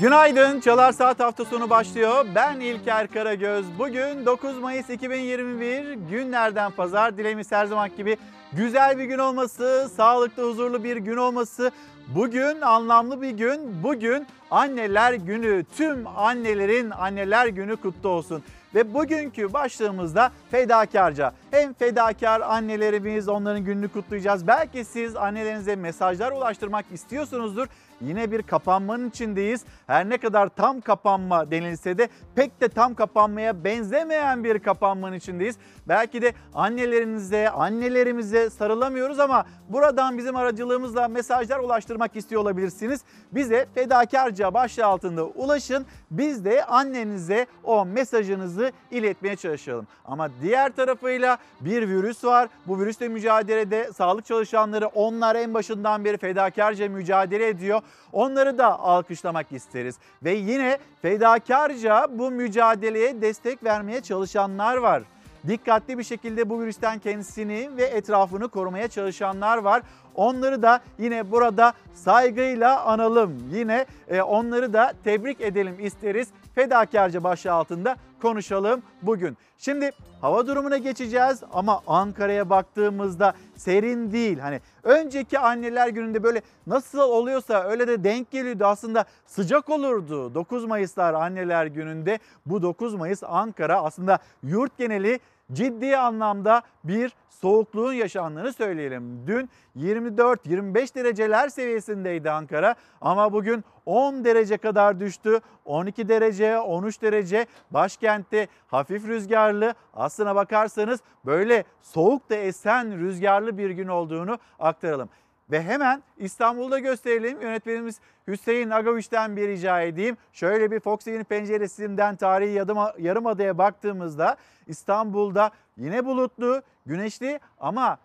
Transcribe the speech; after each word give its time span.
Günaydın. 0.00 0.60
Çalar 0.60 0.92
Saat 0.92 1.20
hafta 1.20 1.44
sonu 1.44 1.70
başlıyor. 1.70 2.26
Ben 2.34 2.60
İlker 2.60 3.06
Karagöz. 3.06 3.66
Bugün 3.78 4.26
9 4.26 4.58
Mayıs 4.58 4.90
2021 4.90 5.92
günlerden 5.92 6.70
pazar. 6.70 7.16
Dileğimiz 7.16 7.52
her 7.52 7.66
zaman 7.66 7.90
gibi 7.96 8.16
güzel 8.52 8.98
bir 8.98 9.04
gün 9.04 9.18
olması, 9.18 9.90
sağlıklı, 9.96 10.50
huzurlu 10.50 10.84
bir 10.84 10.96
gün 10.96 11.16
olması. 11.16 11.70
Bugün 12.08 12.60
anlamlı 12.60 13.22
bir 13.22 13.30
gün. 13.30 13.82
Bugün 13.82 14.26
anneler 14.50 15.12
günü. 15.12 15.64
Tüm 15.76 16.06
annelerin 16.06 16.90
anneler 16.90 17.46
günü 17.46 17.76
kutlu 17.76 18.08
olsun. 18.08 18.42
Ve 18.74 18.94
bugünkü 18.94 19.52
başlığımızda 19.52 20.30
fedakarca. 20.50 21.32
Hem 21.50 21.72
fedakar 21.72 22.40
annelerimiz 22.40 23.28
onların 23.28 23.64
gününü 23.64 23.88
kutlayacağız. 23.88 24.46
Belki 24.46 24.84
siz 24.84 25.16
annelerinize 25.16 25.76
mesajlar 25.76 26.32
ulaştırmak 26.32 26.84
istiyorsunuzdur. 26.92 27.66
Yine 28.06 28.32
bir 28.32 28.42
kapanmanın 28.42 29.08
içindeyiz. 29.08 29.64
Her 29.86 30.08
ne 30.08 30.18
kadar 30.18 30.48
tam 30.48 30.80
kapanma 30.80 31.50
denilse 31.50 31.98
de 31.98 32.08
pek 32.34 32.60
de 32.60 32.68
tam 32.68 32.94
kapanmaya 32.94 33.64
benzemeyen 33.64 34.44
bir 34.44 34.58
kapanmanın 34.58 35.16
içindeyiz. 35.16 35.56
Belki 35.88 36.22
de 36.22 36.32
annelerinize, 36.54 37.50
annelerimize 37.50 38.50
sarılamıyoruz 38.50 39.20
ama 39.20 39.46
buradan 39.68 40.18
bizim 40.18 40.36
aracılığımızla 40.36 41.08
mesajlar 41.08 41.58
ulaştırmak 41.58 42.16
istiyor 42.16 42.42
olabilirsiniz. 42.42 43.00
Bize 43.32 43.66
fedakarca 43.74 44.54
başlığı 44.54 44.86
altında 44.86 45.24
ulaşın. 45.24 45.86
Biz 46.10 46.44
de 46.44 46.64
annenize 46.64 47.46
o 47.64 47.84
mesajınızı 47.86 48.72
iletmeye 48.90 49.36
çalışalım. 49.36 49.86
Ama 50.04 50.28
diğer 50.42 50.72
tarafıyla 50.76 51.38
bir 51.60 51.88
virüs 51.88 52.24
var. 52.24 52.48
Bu 52.66 52.80
virüsle 52.80 53.08
mücadelede 53.08 53.92
sağlık 53.92 54.26
çalışanları 54.26 54.86
onlar 54.86 55.36
en 55.36 55.54
başından 55.54 56.04
beri 56.04 56.18
fedakarca 56.18 56.88
mücadele 56.88 57.48
ediyor. 57.48 57.80
Onları 58.12 58.58
da 58.58 58.80
alkışlamak 58.80 59.52
isteriz. 59.52 59.96
Ve 60.24 60.32
yine 60.32 60.78
fedakarca 61.02 62.06
bu 62.10 62.30
mücadeleye 62.30 63.22
destek 63.22 63.64
vermeye 63.64 64.00
çalışanlar 64.00 64.76
var 64.76 65.02
dikkatli 65.48 65.98
bir 65.98 66.04
şekilde 66.04 66.50
bu 66.50 66.60
virüsten 66.60 66.98
kendisini 66.98 67.70
ve 67.76 67.84
etrafını 67.84 68.48
korumaya 68.48 68.88
çalışanlar 68.88 69.58
var. 69.58 69.82
Onları 70.14 70.62
da 70.62 70.80
yine 70.98 71.30
burada 71.30 71.72
saygıyla 71.94 72.84
analım. 72.84 73.48
Yine 73.52 73.86
e, 74.08 74.22
onları 74.22 74.72
da 74.72 74.92
tebrik 75.04 75.40
edelim 75.40 75.76
isteriz. 75.80 76.28
Fedakarca 76.54 77.24
başlığı 77.24 77.52
altında 77.52 77.96
konuşalım 78.22 78.82
bugün. 79.02 79.36
Şimdi 79.58 79.90
hava 80.20 80.46
durumuna 80.46 80.76
geçeceğiz 80.78 81.42
ama 81.52 81.82
Ankara'ya 81.86 82.50
baktığımızda 82.50 83.34
serin 83.56 84.12
değil. 84.12 84.38
Hani 84.38 84.60
önceki 84.82 85.38
anneler 85.38 85.88
gününde 85.88 86.22
böyle 86.22 86.42
nasıl 86.66 86.98
oluyorsa 86.98 87.62
öyle 87.62 87.88
de 87.88 88.04
denk 88.04 88.30
geliyordu. 88.30 88.64
Aslında 88.64 89.04
sıcak 89.26 89.68
olurdu 89.70 90.34
9 90.34 90.64
Mayıslar 90.64 91.14
anneler 91.14 91.66
gününde. 91.66 92.18
Bu 92.46 92.62
9 92.62 92.94
Mayıs 92.94 93.22
Ankara 93.22 93.82
aslında 93.82 94.18
yurt 94.42 94.78
geneli 94.78 95.20
ciddi 95.52 95.96
anlamda 95.96 96.62
bir 96.84 97.12
soğukluğun 97.42 97.92
yaşandığını 97.92 98.52
söyleyelim. 98.52 99.26
Dün 99.26 99.50
24-25 99.76 100.94
dereceler 100.94 101.48
seviyesindeydi 101.48 102.30
Ankara 102.30 102.74
ama 103.00 103.32
bugün 103.32 103.64
10 103.86 104.24
derece 104.24 104.56
kadar 104.56 105.00
düştü. 105.00 105.40
12 105.64 106.08
derece, 106.08 106.58
13 106.58 107.02
derece 107.02 107.46
başkentte 107.70 108.48
hafif 108.66 109.08
rüzgarlı. 109.08 109.74
Aslına 109.94 110.34
bakarsanız 110.34 111.00
böyle 111.26 111.64
soğuk 111.82 112.30
da 112.30 112.34
esen 112.34 112.98
rüzgarlı 112.98 113.58
bir 113.58 113.70
gün 113.70 113.88
olduğunu 113.88 114.38
aktaralım. 114.58 115.08
Ve 115.50 115.62
hemen 115.62 116.02
İstanbul'da 116.16 116.78
gösterelim. 116.78 117.40
Yönetmenimiz 117.40 118.00
Hüseyin 118.28 118.70
Agaviç'ten 118.70 119.36
bir 119.36 119.48
rica 119.48 119.80
edeyim. 119.80 120.16
Şöyle 120.32 120.70
bir 120.70 120.80
Fox 120.80 121.04
TV'nin 121.04 121.24
penceresinden 121.24 122.16
tarihi 122.16 122.54
Yarımada'ya 122.98 123.58
baktığımızda 123.58 124.36
İstanbul'da 124.72 125.50
yine 125.76 126.04
bulutlu, 126.04 126.62
güneşli 126.86 127.40
ama 127.60 127.98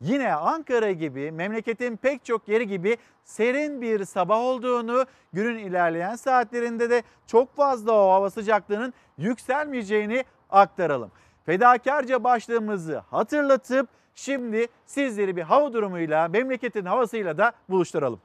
yine 0.00 0.34
Ankara 0.34 0.92
gibi 0.92 1.32
memleketin 1.32 1.96
pek 1.96 2.24
çok 2.24 2.48
yeri 2.48 2.68
gibi 2.68 2.96
serin 3.24 3.80
bir 3.80 4.04
sabah 4.04 4.38
olduğunu, 4.38 5.06
günün 5.32 5.58
ilerleyen 5.58 6.16
saatlerinde 6.16 6.90
de 6.90 7.02
çok 7.26 7.56
fazla 7.56 7.92
o 7.92 8.12
hava 8.12 8.30
sıcaklığının 8.30 8.94
yükselmeyeceğini 9.18 10.24
aktaralım. 10.50 11.10
Fedakarca 11.46 12.24
başlığımızı 12.24 12.98
hatırlatıp 12.98 13.88
Şimdi 14.14 14.66
sizleri 14.86 15.36
bir 15.36 15.42
hava 15.42 15.72
durumuyla, 15.72 16.28
memleketin 16.28 16.84
havasıyla 16.84 17.38
da 17.38 17.52
buluşturalım. 17.68 18.20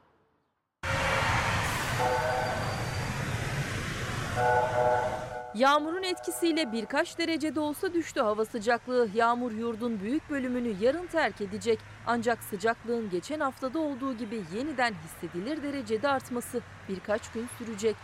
Yağmurun 5.58 6.04
etkisiyle 6.04 6.72
birkaç 6.72 7.18
derecede 7.18 7.60
olsa 7.60 7.94
düştü 7.94 8.20
hava 8.22 8.46
sıcaklığı. 8.46 9.10
Yağmur 9.16 9.52
yurdun 9.52 10.00
büyük 10.00 10.30
bölümünü 10.30 10.74
yarın 10.82 11.08
terk 11.08 11.42
edecek. 11.42 11.80
Ancak 12.08 12.44
sıcaklığın 12.44 13.10
geçen 13.10 13.40
haftada 13.40 13.80
olduğu 13.80 14.18
gibi 14.18 14.42
yeniden 14.56 14.94
hissedilir 14.94 15.64
derecede 15.64 16.10
artması 16.10 16.62
birkaç 16.90 17.32
gün 17.32 17.48
sürecek. 17.58 17.96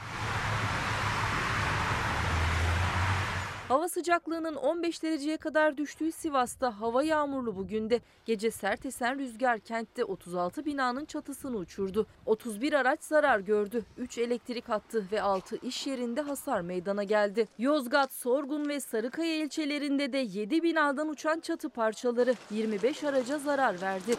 Hava 3.73 3.89
sıcaklığının 3.89 4.55
15 4.55 5.03
dereceye 5.03 5.37
kadar 5.37 5.77
düştüğü 5.77 6.11
Sivas'ta 6.11 6.81
hava 6.81 7.03
yağmurlu 7.03 7.55
bugün 7.55 7.89
de. 7.89 8.01
Gece 8.25 8.51
sert 8.51 8.85
esen 8.85 9.19
rüzgar 9.19 9.59
kentte 9.59 10.03
36 10.03 10.65
binanın 10.65 11.05
çatısını 11.05 11.57
uçurdu. 11.57 12.07
31 12.25 12.73
araç 12.73 13.03
zarar 13.03 13.39
gördü. 13.39 13.85
3 13.97 14.17
elektrik 14.17 14.69
hattı 14.69 15.05
ve 15.11 15.21
6 15.21 15.55
iş 15.55 15.87
yerinde 15.87 16.21
hasar 16.21 16.61
meydana 16.61 17.03
geldi. 17.03 17.47
Yozgat, 17.57 18.13
Sorgun 18.13 18.69
ve 18.69 18.79
Sarıkaya 18.79 19.35
ilçelerinde 19.35 20.13
de 20.13 20.17
7 20.17 20.63
binadan 20.63 21.09
uçan 21.09 21.39
çatı 21.39 21.69
parçaları 21.69 22.33
25 22.51 23.03
araca 23.03 23.39
zarar 23.39 23.81
verdi. 23.81 24.15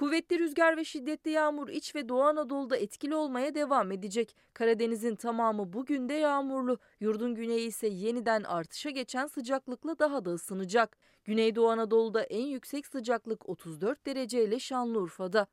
Kuvvetli 0.00 0.38
rüzgar 0.38 0.76
ve 0.76 0.84
şiddetli 0.84 1.30
yağmur 1.30 1.68
iç 1.68 1.94
ve 1.94 2.08
Doğu 2.08 2.22
Anadolu'da 2.22 2.76
etkili 2.76 3.14
olmaya 3.14 3.54
devam 3.54 3.92
edecek. 3.92 4.36
Karadeniz'in 4.54 5.14
tamamı 5.14 5.72
bugün 5.72 6.08
de 6.08 6.14
yağmurlu. 6.14 6.78
Yurdun 7.00 7.34
güneyi 7.34 7.68
ise 7.68 7.86
yeniden 7.86 8.42
artışa 8.42 8.90
geçen 8.90 9.26
sıcaklıkla 9.26 9.98
daha 9.98 10.24
da 10.24 10.30
ısınacak. 10.30 10.96
Güneydoğu 11.24 11.70
Anadolu'da 11.70 12.22
en 12.22 12.46
yüksek 12.46 12.86
sıcaklık 12.86 13.48
34 13.48 14.06
derece 14.06 14.44
ile 14.44 14.58
Şanlıurfa'da. 14.58 15.46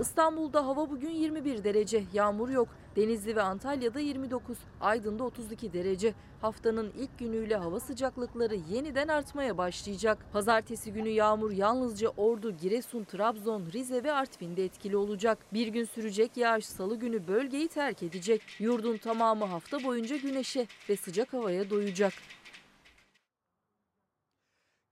İstanbul'da 0.00 0.66
hava 0.66 0.90
bugün 0.90 1.10
21 1.10 1.64
derece, 1.64 2.04
yağmur 2.12 2.48
yok. 2.48 2.68
Denizli 2.96 3.36
ve 3.36 3.42
Antalya'da 3.42 4.00
29, 4.00 4.58
Aydın'da 4.80 5.24
32 5.24 5.72
derece. 5.72 6.14
Haftanın 6.40 6.92
ilk 6.98 7.18
günüyle 7.18 7.56
hava 7.56 7.80
sıcaklıkları 7.80 8.54
yeniden 8.54 9.08
artmaya 9.08 9.58
başlayacak. 9.58 10.18
Pazartesi 10.32 10.92
günü 10.92 11.08
yağmur 11.08 11.50
yalnızca 11.50 12.08
Ordu, 12.08 12.56
Giresun, 12.56 13.04
Trabzon, 13.04 13.62
Rize 13.72 14.04
ve 14.04 14.12
Artvin'de 14.12 14.64
etkili 14.64 14.96
olacak. 14.96 15.38
Bir 15.52 15.66
gün 15.66 15.84
sürecek 15.84 16.36
yağış 16.36 16.66
salı 16.66 16.96
günü 16.96 17.26
bölgeyi 17.28 17.68
terk 17.68 18.02
edecek. 18.02 18.42
Yurdun 18.58 18.96
tamamı 18.96 19.44
hafta 19.44 19.84
boyunca 19.84 20.16
güneşe 20.16 20.66
ve 20.88 20.96
sıcak 20.96 21.32
havaya 21.32 21.70
doyacak. 21.70 22.12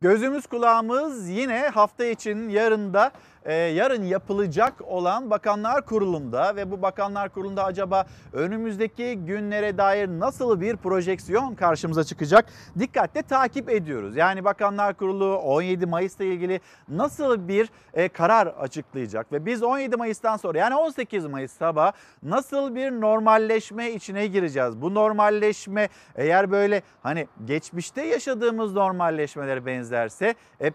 Gözümüz 0.01 0.47
kulağımız 0.47 1.29
yine 1.29 1.69
hafta 1.69 2.05
için 2.05 2.49
yarında 2.49 3.13
e, 3.45 3.55
yarın 3.55 4.03
yapılacak 4.03 4.75
olan 4.87 5.31
Bakanlar 5.31 5.87
Kurulu'nda 5.87 6.57
ve 6.57 6.71
bu 6.71 6.83
Bakanlar 6.83 7.29
Kurulu'nda 7.29 7.65
acaba 7.65 8.07
önümüzdeki 8.33 9.15
günlere 9.17 9.79
dair 9.79 10.09
nasıl 10.09 10.61
bir 10.61 10.77
projeksiyon 10.77 11.55
karşımıza 11.55 12.05
çıkacak 12.05 12.45
dikkatle 12.79 13.23
takip 13.23 13.71
ediyoruz. 13.71 14.17
Yani 14.17 14.45
Bakanlar 14.45 14.95
Kurulu 14.95 15.37
17 15.37 15.87
Mayıs'ta 15.87 16.25
ilgili 16.25 16.61
nasıl 16.89 17.49
bir 17.49 17.69
e, 17.95 18.09
karar 18.09 18.47
açıklayacak 18.47 19.33
ve 19.33 19.47
biz 19.47 19.63
17 19.63 19.97
Mayıs'tan 19.97 20.37
sonra 20.37 20.59
yani 20.59 20.75
18 20.75 21.27
Mayıs 21.27 21.53
sabah 21.53 21.93
nasıl 22.23 22.75
bir 22.75 22.91
normalleşme 22.91 23.91
içine 23.91 24.27
gireceğiz? 24.27 24.83
Bu 24.83 24.95
normalleşme 24.95 25.89
eğer 26.15 26.51
böyle 26.51 26.83
hani 27.03 27.29
geçmişte 27.45 28.03
yaşadığımız 28.03 28.73
normalleşmelere 28.73 29.67
benzerse 29.67 30.35
e, 30.61 30.73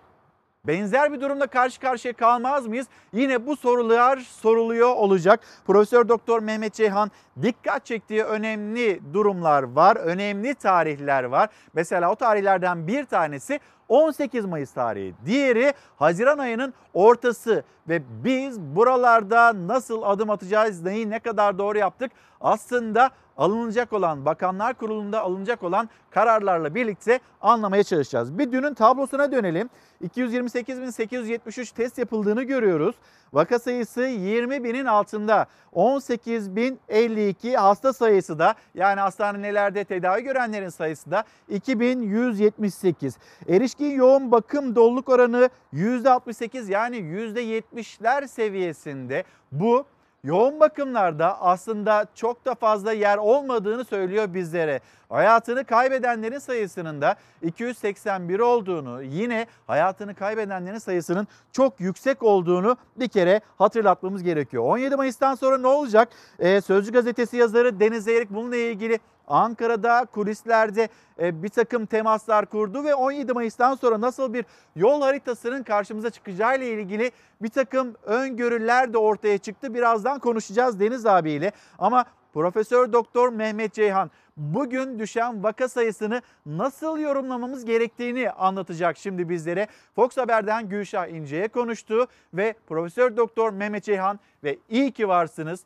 benzer 0.68 1.14
bir 1.14 1.22
durumda 1.22 1.48
karşı 1.48 1.80
karşıya 1.80 2.14
kalmaz 2.14 2.68
mıyız? 2.68 2.88
Yine 3.14 3.46
bu 3.48 3.56
sorular 3.56 4.18
soruluyor 4.18 4.96
olacak. 4.96 5.40
Profesör 5.68 6.10
Doktor 6.10 6.42
Mehmet 6.42 6.74
Ceyhan 6.74 7.12
dikkat 7.42 7.86
çektiği 7.86 8.24
önemli 8.24 9.14
durumlar 9.14 9.64
var, 9.64 9.96
önemli 9.96 10.56
tarihler 10.56 11.24
var. 11.24 11.50
Mesela 11.74 12.12
o 12.12 12.16
tarihlerden 12.16 12.88
bir 12.88 13.06
tanesi 13.06 13.60
18 13.88 14.46
Mayıs 14.46 14.72
tarihi. 14.72 15.14
Diğeri 15.26 15.74
Haziran 15.96 16.38
ayının 16.38 16.74
ortası 16.94 17.64
ve 17.90 18.02
biz 18.24 18.60
buralarda 18.60 19.68
nasıl 19.68 20.02
adım 20.04 20.30
atacağız, 20.30 20.84
neyi 20.84 21.10
ne 21.10 21.20
kadar 21.20 21.58
doğru 21.58 21.78
yaptık 21.78 22.12
aslında 22.42 23.12
alınacak 23.38 23.94
olan 23.94 24.26
Bakanlar 24.26 24.74
Kurulu'nda 24.74 25.22
alınacak 25.22 25.64
olan 25.64 25.90
kararlarla 26.10 26.76
birlikte 26.76 27.20
anlamaya 27.42 27.84
çalışacağız. 27.84 28.38
Bir 28.38 28.52
dünün 28.52 28.74
tablosuna 28.74 29.32
dönelim. 29.32 29.70
228.873 30.04 31.76
test 31.76 31.98
yapıldığını 31.98 32.44
görüyoruz. 32.44 32.96
Vaka 33.34 33.60
sayısı 33.60 34.02
20 34.02 34.64
binin 34.64 34.86
altında. 34.86 35.46
18.052 35.74 37.56
hasta 37.56 37.94
sayısı 37.94 38.40
da 38.40 38.56
yani 38.76 39.00
hastanelerde 39.00 39.84
tedavi 39.84 40.24
görenlerin 40.24 40.70
sayısı 40.70 41.12
da 41.12 41.24
2178. 41.50 43.18
Erişkin 43.50 43.92
yoğun 43.92 44.32
bakım 44.32 44.76
doluluk 44.76 45.10
oranı 45.10 45.50
%68 45.74 46.72
yani 46.72 46.98
%70'ler 46.98 48.28
seviyesinde. 48.28 49.24
Bu 49.52 49.86
yoğun 50.24 50.60
bakımlarda 50.60 51.42
aslında 51.42 52.06
çok 52.16 52.46
da 52.46 52.56
fazla 52.56 52.92
yer 52.92 53.18
olmadığını 53.18 53.86
söylüyor 53.86 54.34
bizlere. 54.34 54.80
Hayatını 55.10 55.66
kaybedenlerin 55.66 56.40
sayısının 56.40 57.02
da 57.02 57.16
281 57.42 58.40
olduğunu, 58.40 59.04
yine 59.04 59.48
hayatını 59.68 60.16
kaybedenlerin 60.16 60.78
sayısının 60.78 61.28
çok 61.52 61.80
yüksek 61.80 62.24
olduğunu 62.24 62.78
bir 62.96 63.08
kere 63.08 63.42
hatırlatmamız 63.58 64.24
gerekiyor. 64.24 64.64
17 64.64 64.96
Mayıs'tan 64.96 65.36
sonra 65.36 65.58
ne 65.58 65.68
olacak? 65.68 66.10
Ee, 66.40 66.62
Sözcü 66.62 66.92
gazetesi 66.92 67.38
yazarı 67.38 67.80
Deniz 67.80 68.04
Zeyrek 68.04 68.30
bununla 68.30 68.56
ilgili 68.56 69.00
Ankara'da 69.28 70.06
kulislerde 70.06 70.90
e, 71.20 71.44
bir 71.44 71.50
takım 71.50 71.86
temaslar 71.86 72.46
kurdu 72.46 72.84
ve 72.84 72.96
17 72.96 73.34
Mayıs'tan 73.34 73.76
sonra 73.76 74.02
nasıl 74.02 74.34
bir 74.34 74.46
yol 74.76 75.02
haritasının 75.02 75.64
karşımıza 75.64 76.10
çıkacağı 76.10 76.58
ile 76.58 76.72
ilgili 76.72 77.12
bir 77.42 77.50
takım 77.50 77.96
öngörüler 78.04 78.94
de 78.94 78.98
ortaya 78.98 79.38
çıktı. 79.38 79.74
Birazdan 79.74 80.20
konuşacağız 80.20 80.80
Deniz 80.80 81.06
abiyle 81.06 81.52
ama 81.80 82.06
Profesör 82.34 82.94
Doktor 82.94 83.30
Mehmet 83.30 83.74
Ceyhan 83.74 84.12
bugün 84.38 85.00
düşen 85.00 85.44
vaka 85.44 85.70
sayısını 85.70 86.22
nasıl 86.46 87.00
yorumlamamız 87.00 87.66
gerektiğini 87.66 88.32
anlatacak 88.32 88.98
şimdi 88.98 89.30
bizlere. 89.30 89.68
Fox 89.96 90.18
Haber'den 90.18 90.70
Gülşah 90.70 91.08
İnce'ye 91.08 91.48
konuştu 91.48 92.08
ve 92.34 92.56
Profesör 92.68 93.18
Doktor 93.18 93.54
Mehmet 93.54 93.84
Ceyhan 93.84 94.20
ve 94.44 94.58
iyi 94.70 94.92
ki 94.92 95.08
varsınız 95.08 95.64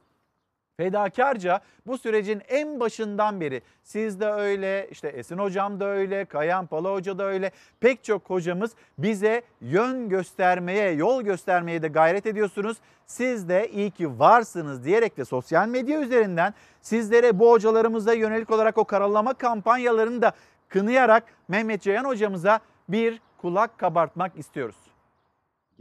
fedakarca 0.77 1.61
bu 1.87 1.97
sürecin 1.97 2.41
en 2.47 2.79
başından 2.79 3.41
beri 3.41 3.61
siz 3.83 4.19
de 4.19 4.25
öyle, 4.25 4.87
işte 4.91 5.07
Esin 5.07 5.37
hocam 5.37 5.79
da 5.79 5.85
öyle, 5.85 6.25
Kayan 6.25 6.67
Pala 6.67 6.93
hoca 6.93 7.17
da 7.17 7.23
öyle 7.23 7.51
pek 7.79 8.03
çok 8.03 8.29
hocamız 8.29 8.71
bize 8.97 9.41
yön 9.61 10.09
göstermeye, 10.09 10.91
yol 10.91 11.21
göstermeye 11.21 11.81
de 11.81 11.87
gayret 11.87 12.25
ediyorsunuz. 12.25 12.77
Siz 13.05 13.49
de 13.49 13.69
iyi 13.71 13.91
ki 13.91 14.19
varsınız 14.19 14.85
diyerek 14.85 15.17
de 15.17 15.25
sosyal 15.25 15.67
medya 15.67 16.01
üzerinden 16.01 16.53
sizlere 16.81 17.39
bu 17.39 17.51
hocalarımıza 17.51 18.13
yönelik 18.13 18.51
olarak 18.51 18.77
o 18.77 18.85
karalama 18.85 19.33
kampanyalarını 19.33 20.21
da 20.21 20.31
kınayarak 20.69 21.23
Mehmet 21.47 21.81
Ceyhan 21.81 22.05
hocamıza 22.05 22.59
bir 22.89 23.21
kulak 23.37 23.77
kabartmak 23.77 24.37
istiyoruz. 24.37 24.90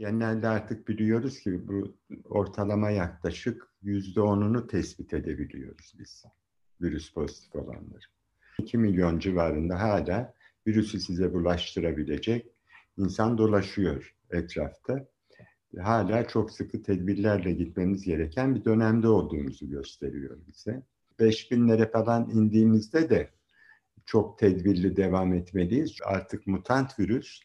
Genelde 0.01 0.47
artık 0.47 0.87
biliyoruz 0.87 1.39
ki 1.39 1.67
bu 1.67 1.95
ortalama 2.29 2.89
yaklaşık 2.89 3.67
yüzde 3.81 4.21
onunu 4.21 4.67
tespit 4.67 5.13
edebiliyoruz 5.13 5.93
biz 5.99 6.23
virüs 6.81 7.13
pozitif 7.13 7.55
olanları. 7.55 8.05
2 8.57 8.77
milyon 8.77 9.19
civarında 9.19 9.79
hala 9.79 10.33
virüsü 10.67 10.99
size 10.99 11.33
bulaştırabilecek 11.33 12.51
insan 12.97 13.37
dolaşıyor 13.37 14.15
etrafta. 14.31 15.07
Hala 15.79 16.27
çok 16.27 16.51
sıkı 16.51 16.83
tedbirlerle 16.83 17.51
gitmemiz 17.51 18.03
gereken 18.03 18.55
bir 18.55 18.65
dönemde 18.65 19.07
olduğumuzu 19.07 19.69
gösteriyor 19.69 20.37
bize. 20.47 20.83
5000'lere 21.19 21.91
falan 21.91 22.29
indiğimizde 22.29 23.09
de 23.09 23.29
çok 24.05 24.39
tedbirli 24.39 24.95
devam 24.95 25.33
etmeliyiz. 25.33 25.97
Artık 26.05 26.47
mutant 26.47 26.99
virüs 26.99 27.41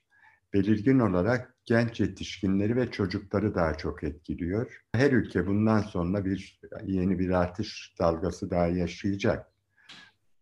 belirgin 0.56 0.98
olarak 0.98 1.54
genç 1.64 2.00
yetişkinleri 2.00 2.76
ve 2.76 2.90
çocukları 2.90 3.54
daha 3.54 3.74
çok 3.74 4.04
etkiliyor. 4.04 4.82
Her 4.92 5.12
ülke 5.12 5.46
bundan 5.46 5.80
sonra 5.80 6.24
bir 6.24 6.60
yeni 6.84 7.18
bir 7.18 7.30
artış 7.30 7.94
dalgası 8.00 8.50
daha 8.50 8.66
yaşayacak. 8.66 9.52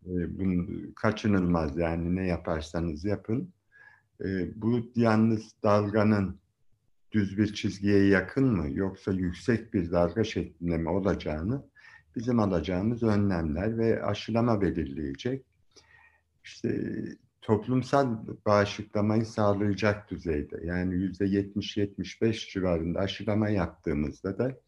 Ee, 0.07 0.39
bunun 0.39 0.93
kaçınılmaz 0.97 1.77
yani 1.77 2.17
ne 2.17 2.27
yaparsanız 2.27 3.05
yapın. 3.05 3.53
Ee, 4.25 4.63
bu 4.63 4.93
yalnız 4.97 5.53
dalganın 5.63 6.41
düz 7.13 7.39
bir 7.39 7.55
çizgiye 7.55 8.07
yakın 8.07 8.47
mı 8.47 8.71
yoksa 8.71 9.13
yüksek 9.13 9.75
bir 9.75 9.91
dalga 9.91 10.25
şeklinde 10.25 10.79
mi 10.79 10.89
olacağını 10.89 11.63
bizim 12.17 12.41
alacağımız 12.41 13.03
önlemler 13.03 13.79
ve 13.79 14.03
aşılama 14.05 14.61
belirleyecek. 14.61 15.47
İşte 16.45 16.95
toplumsal 17.45 18.17
bağışıklamayı 18.47 19.27
sağlayacak 19.27 20.11
düzeyde 20.11 20.61
yani 20.65 20.95
yüzde 20.95 21.25
70-75 21.25 22.53
civarında 22.53 23.01
aşılama 23.01 23.49
yaptığımızda 23.49 24.39
da 24.39 24.61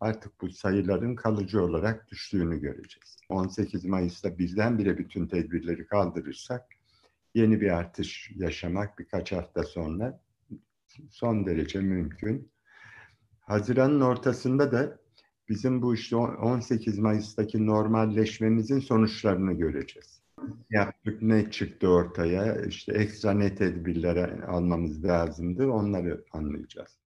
artık 0.00 0.40
bu 0.40 0.50
sayıların 0.50 1.14
kalıcı 1.14 1.62
olarak 1.62 2.08
düştüğünü 2.10 2.60
göreceğiz. 2.60 3.20
18 3.28 3.84
Mayıs'ta 3.84 4.38
birdenbire 4.38 4.98
bütün 4.98 5.26
tedbirleri 5.26 5.86
kaldırırsak 5.86 6.66
yeni 7.34 7.60
bir 7.60 7.70
artış 7.70 8.30
yaşamak 8.34 8.98
birkaç 8.98 9.32
hafta 9.32 9.62
sonra 9.62 10.20
son 11.10 11.46
derece 11.46 11.80
mümkün. 11.80 12.52
Haziran'ın 13.40 14.00
ortasında 14.00 14.72
da 14.72 14.98
bizim 15.48 15.82
bu 15.82 15.94
işte 15.94 16.16
18 16.16 16.98
Mayıs'taki 16.98 17.66
normalleşmemizin 17.66 18.80
sonuçlarını 18.80 19.52
göreceğiz 19.52 20.21
yaptık 20.70 21.22
ne 21.22 21.50
çıktı 21.50 21.88
ortaya 21.88 22.62
işte 22.62 22.92
ekstra 22.92 23.32
ne 23.32 23.54
tedbirlere 23.54 24.44
almamız 24.46 25.04
lazımdı 25.04 25.70
onları 25.70 26.24
anlayacağız. 26.32 26.98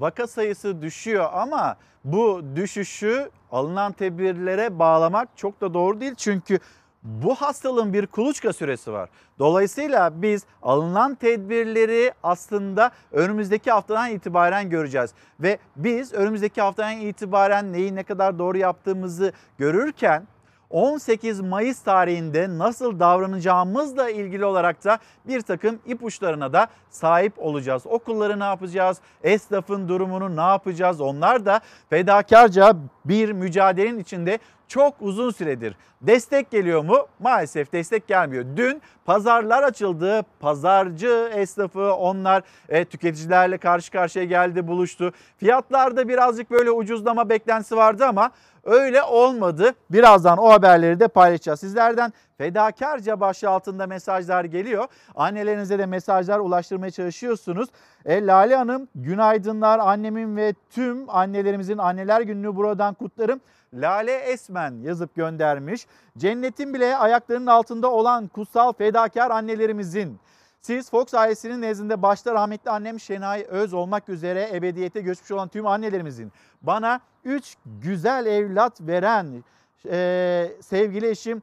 Vaka 0.00 0.26
sayısı 0.26 0.82
düşüyor 0.82 1.28
ama 1.32 1.76
bu 2.04 2.42
düşüşü 2.56 3.30
alınan 3.50 3.92
tedbirlere 3.92 4.78
bağlamak 4.78 5.28
çok 5.36 5.60
da 5.60 5.74
doğru 5.74 6.00
değil. 6.00 6.14
Çünkü 6.16 6.58
bu 7.02 7.34
hastalığın 7.34 7.92
bir 7.92 8.06
kuluçka 8.06 8.52
süresi 8.52 8.92
var. 8.92 9.10
Dolayısıyla 9.38 10.22
biz 10.22 10.44
alınan 10.62 11.14
tedbirleri 11.14 12.12
aslında 12.22 12.90
önümüzdeki 13.12 13.70
haftadan 13.70 14.10
itibaren 14.10 14.70
göreceğiz. 14.70 15.10
Ve 15.40 15.58
biz 15.76 16.12
önümüzdeki 16.12 16.60
haftadan 16.60 17.00
itibaren 17.00 17.72
neyi 17.72 17.94
ne 17.94 18.02
kadar 18.02 18.38
doğru 18.38 18.58
yaptığımızı 18.58 19.32
görürken 19.58 20.26
18 20.72 21.40
Mayıs 21.40 21.82
tarihinde 21.82 22.58
nasıl 22.58 23.00
davranacağımızla 23.00 24.10
ilgili 24.10 24.44
olarak 24.44 24.84
da 24.84 24.98
bir 25.24 25.40
takım 25.40 25.78
ipuçlarına 25.86 26.52
da 26.52 26.66
sahip 26.90 27.32
olacağız. 27.36 27.86
Okulları 27.86 28.40
ne 28.40 28.44
yapacağız? 28.44 29.00
Esnafın 29.22 29.88
durumunu 29.88 30.36
ne 30.36 30.40
yapacağız? 30.40 31.00
Onlar 31.00 31.46
da 31.46 31.60
fedakarca 31.90 32.76
bir 33.04 33.32
mücadelenin 33.32 33.98
içinde 33.98 34.38
çok 34.68 34.94
uzun 35.00 35.30
süredir. 35.30 35.76
Destek 36.02 36.50
geliyor 36.50 36.84
mu? 36.84 37.06
Maalesef 37.18 37.72
destek 37.72 38.08
gelmiyor. 38.08 38.44
Dün 38.56 38.82
pazarlar 39.04 39.62
açıldı. 39.62 40.22
Pazarcı 40.40 41.30
esnafı 41.34 41.94
onlar 41.94 42.42
e, 42.68 42.84
tüketicilerle 42.84 43.58
karşı 43.58 43.92
karşıya 43.92 44.24
geldi, 44.24 44.68
buluştu. 44.68 45.12
Fiyatlarda 45.36 46.08
birazcık 46.08 46.50
böyle 46.50 46.70
ucuzlama 46.70 47.28
beklentisi 47.28 47.76
vardı 47.76 48.04
ama 48.06 48.30
öyle 48.64 49.02
olmadı. 49.02 49.74
Birazdan 49.90 50.38
o 50.38 50.50
haberleri 50.50 51.00
de 51.00 51.08
paylaşacağız. 51.08 51.60
Sizlerden 51.60 52.12
fedakarca 52.38 53.20
başlığı 53.20 53.50
altında 53.50 53.86
mesajlar 53.86 54.44
geliyor. 54.44 54.86
Annelerinize 55.14 55.78
de 55.78 55.86
mesajlar 55.86 56.38
ulaştırmaya 56.38 56.90
çalışıyorsunuz. 56.90 57.68
E, 58.04 58.26
Lale 58.26 58.56
Hanım 58.56 58.88
günaydınlar 58.94 59.78
annemin 59.78 60.36
ve 60.36 60.54
tüm 60.70 61.10
annelerimizin 61.10 61.78
anneler 61.78 62.20
gününü 62.20 62.56
buradan 62.56 62.94
kutlarım. 62.94 63.40
Lale 63.74 64.12
Esmen 64.12 64.74
yazıp 64.82 65.14
göndermiş. 65.14 65.86
Cennetin 66.18 66.74
bile 66.74 66.96
ayaklarının 66.96 67.46
altında 67.46 67.90
olan 67.90 68.28
kutsal 68.28 68.72
fedakar 68.72 69.30
annelerimizin 69.30 70.18
siz 70.62 70.90
Fox 70.90 71.14
ailesinin 71.14 71.62
nezdinde 71.62 72.02
başta 72.02 72.34
rahmetli 72.34 72.70
annem 72.70 73.00
Şenay 73.00 73.46
Öz 73.48 73.74
olmak 73.74 74.08
üzere 74.08 74.50
ebediyete 74.52 75.00
göçmüş 75.00 75.30
olan 75.30 75.48
tüm 75.48 75.66
annelerimizin 75.66 76.32
bana 76.62 77.00
üç 77.24 77.56
güzel 77.82 78.26
evlat 78.26 78.80
veren 78.80 79.44
e, 79.90 80.48
sevgili 80.60 81.08
eşim 81.08 81.42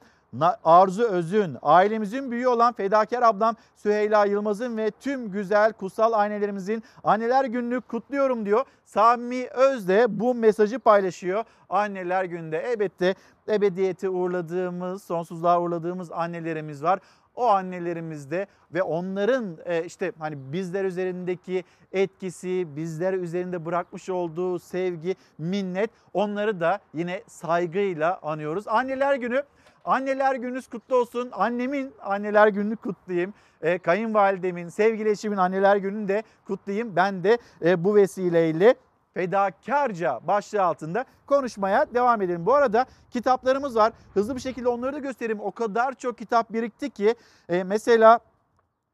Arzu 0.63 1.03
Özün, 1.03 1.57
ailemizin 1.61 2.31
büyüğü 2.31 2.47
olan 2.47 2.73
fedakar 2.73 3.21
ablam 3.21 3.55
Süheyla 3.75 4.25
Yılmaz'ın 4.25 4.77
ve 4.77 4.91
tüm 4.91 5.31
güzel 5.31 5.73
kutsal 5.73 6.13
annelerimizin 6.13 6.83
anneler 7.03 7.45
gününü 7.45 7.81
kutluyorum 7.81 8.45
diyor. 8.45 8.65
Sami 8.85 9.47
Öz 9.47 9.87
de 9.87 10.19
bu 10.19 10.35
mesajı 10.35 10.79
paylaşıyor. 10.79 11.43
Anneler 11.69 12.23
günde 12.23 12.57
elbette 12.57 13.15
ebediyete 13.49 14.09
uğurladığımız, 14.09 15.03
sonsuzluğa 15.03 15.61
uğurladığımız 15.61 16.11
annelerimiz 16.11 16.83
var. 16.83 16.99
O 17.39 17.47
annelerimizde 17.47 18.47
ve 18.73 18.83
onların 18.83 19.57
e, 19.65 19.83
işte 19.83 20.11
hani 20.19 20.35
bizler 20.53 20.85
üzerindeki 20.85 21.63
etkisi, 21.91 22.75
bizler 22.75 23.13
üzerinde 23.13 23.65
bırakmış 23.65 24.09
olduğu 24.09 24.59
sevgi, 24.59 25.15
minnet 25.37 25.89
onları 26.13 26.59
da 26.59 26.79
yine 26.93 27.23
saygıyla 27.27 28.19
anıyoruz. 28.21 28.67
Anneler 28.67 29.15
günü 29.15 29.43
Anneler 29.85 30.35
gününüz 30.35 30.67
kutlu 30.67 30.95
olsun. 30.95 31.29
Annemin 31.31 31.93
anneler 32.01 32.47
gününü 32.47 32.75
kutlayayım. 32.75 33.33
E, 33.61 33.77
kayınvalidemin, 33.77 34.69
sevgili 34.69 35.09
eşimin 35.09 35.37
anneler 35.37 35.75
gününü 35.75 36.07
de 36.07 36.23
kutlayayım. 36.45 36.95
Ben 36.95 37.23
de 37.23 37.37
e, 37.65 37.83
bu 37.83 37.95
vesileyle 37.95 38.75
fedakarca 39.13 40.19
başlığı 40.27 40.63
altında 40.63 41.05
konuşmaya 41.25 41.93
devam 41.93 42.21
edelim. 42.21 42.45
Bu 42.45 42.53
arada 42.53 42.85
kitaplarımız 43.11 43.75
var. 43.75 43.93
Hızlı 44.13 44.35
bir 44.35 44.41
şekilde 44.41 44.69
onları 44.69 44.93
da 44.93 44.99
göstereyim. 44.99 45.39
O 45.39 45.51
kadar 45.51 45.93
çok 45.93 46.17
kitap 46.17 46.53
birikti 46.53 46.89
ki 46.89 47.15
e, 47.49 47.63
mesela 47.63 48.19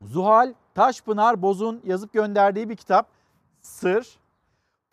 Zuhal 0.01 0.53
Taşpınar 0.75 1.41
Boz'un 1.41 1.81
yazıp 1.83 2.13
gönderdiği 2.13 2.69
bir 2.69 2.75
kitap 2.75 3.07
Sır. 3.61 4.19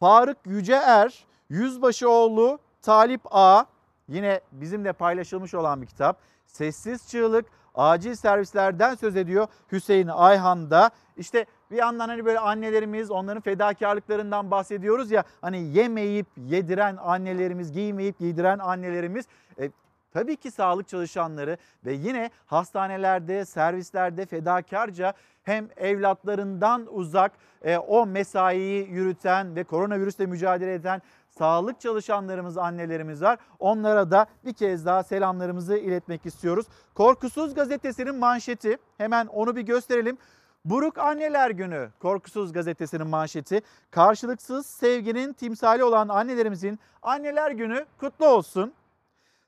Faruk 0.00 0.36
Yüceer 0.46 1.24
Yüzbaşıoğlu 1.48 2.58
Talip 2.82 3.20
A 3.30 3.64
yine 4.08 4.40
bizimle 4.52 4.92
paylaşılmış 4.92 5.54
olan 5.54 5.82
bir 5.82 5.86
kitap. 5.86 6.18
Sessiz 6.46 7.08
Çığlık 7.08 7.46
acil 7.74 8.14
servislerden 8.14 8.94
söz 8.94 9.16
ediyor 9.16 9.46
Hüseyin 9.72 10.08
Ayhan 10.08 10.70
da. 10.70 10.90
İşte 11.16 11.46
bir 11.72 11.76
yandan 11.76 12.08
hani 12.08 12.24
böyle 12.24 12.38
annelerimiz 12.38 13.10
onların 13.10 13.40
fedakarlıklarından 13.40 14.50
bahsediyoruz 14.50 15.10
ya 15.10 15.24
hani 15.40 15.58
yemeyip 15.58 16.26
yediren 16.36 16.96
annelerimiz, 16.96 17.72
giymeyip 17.72 18.18
giydiren 18.18 18.58
annelerimiz. 18.58 19.26
E, 19.58 19.70
tabii 20.12 20.36
ki 20.36 20.50
sağlık 20.50 20.88
çalışanları 20.88 21.56
ve 21.84 21.92
yine 21.92 22.30
hastanelerde, 22.46 23.44
servislerde 23.44 24.26
fedakarca 24.26 25.14
hem 25.42 25.68
evlatlarından 25.76 26.86
uzak 26.90 27.32
e, 27.62 27.76
o 27.76 28.06
mesaiyi 28.06 28.88
yürüten 28.90 29.56
ve 29.56 29.64
koronavirüsle 29.64 30.26
mücadele 30.26 30.74
eden 30.74 31.02
sağlık 31.30 31.80
çalışanlarımız, 31.80 32.58
annelerimiz 32.58 33.22
var. 33.22 33.38
Onlara 33.58 34.10
da 34.10 34.26
bir 34.44 34.52
kez 34.52 34.86
daha 34.86 35.02
selamlarımızı 35.02 35.76
iletmek 35.76 36.26
istiyoruz. 36.26 36.66
Korkusuz 36.94 37.54
gazetesinin 37.54 38.14
manşeti 38.14 38.78
hemen 38.98 39.26
onu 39.26 39.56
bir 39.56 39.62
gösterelim. 39.62 40.18
Buruk 40.64 40.98
Anneler 40.98 41.50
Günü 41.50 41.90
Korkusuz 41.98 42.52
Gazetesi'nin 42.52 43.06
manşeti. 43.06 43.62
Karşılıksız 43.90 44.66
sevginin 44.66 45.32
timsali 45.32 45.84
olan 45.84 46.08
annelerimizin 46.08 46.78
Anneler 47.02 47.50
Günü 47.50 47.86
kutlu 47.98 48.26
olsun. 48.26 48.72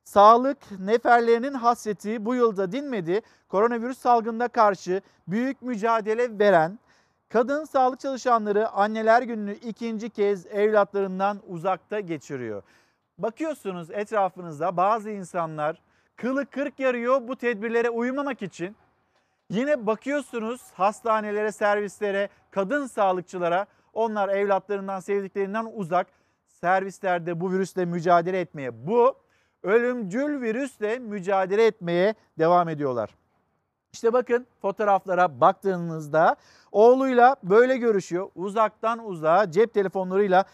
Sağlık 0.04 0.58
neferlerinin 0.80 1.54
hasreti 1.54 2.24
bu 2.24 2.34
yılda 2.34 2.72
dinmedi. 2.72 3.22
Koronavirüs 3.48 3.98
salgında 3.98 4.48
karşı 4.48 5.00
büyük 5.28 5.62
mücadele 5.62 6.38
veren 6.38 6.78
kadın 7.28 7.64
sağlık 7.64 8.00
çalışanları 8.00 8.68
anneler 8.68 9.22
gününü 9.22 9.54
ikinci 9.54 10.10
kez 10.10 10.46
evlatlarından 10.46 11.40
uzakta 11.48 12.00
geçiriyor. 12.00 12.62
Bakıyorsunuz 13.18 13.90
etrafınızda 13.90 14.76
bazı 14.76 15.10
insanlar 15.10 15.82
kılı 16.16 16.46
kırk 16.46 16.78
yarıyor 16.78 17.28
bu 17.28 17.36
tedbirlere 17.36 17.90
uymamak 17.90 18.42
için. 18.42 18.76
Yine 19.50 19.86
bakıyorsunuz 19.86 20.60
hastanelere, 20.74 21.52
servislere, 21.52 22.28
kadın 22.50 22.86
sağlıkçılara 22.86 23.66
onlar 23.92 24.28
evlatlarından, 24.28 25.00
sevdiklerinden 25.00 25.66
uzak 25.74 26.06
servislerde 26.48 27.40
bu 27.40 27.52
virüsle 27.52 27.84
mücadele 27.84 28.40
etmeye, 28.40 28.86
bu 28.86 29.16
ölümcül 29.62 30.40
virüsle 30.40 30.98
mücadele 30.98 31.66
etmeye 31.66 32.14
devam 32.38 32.68
ediyorlar. 32.68 33.10
İşte 33.92 34.12
bakın 34.12 34.46
fotoğraflara 34.62 35.40
baktığınızda 35.40 36.36
oğluyla 36.72 37.36
böyle 37.42 37.76
görüşüyor. 37.76 38.28
Uzaktan 38.34 39.06
uzağa 39.06 39.50
cep 39.50 39.74
telefonlarıyla 39.74 40.44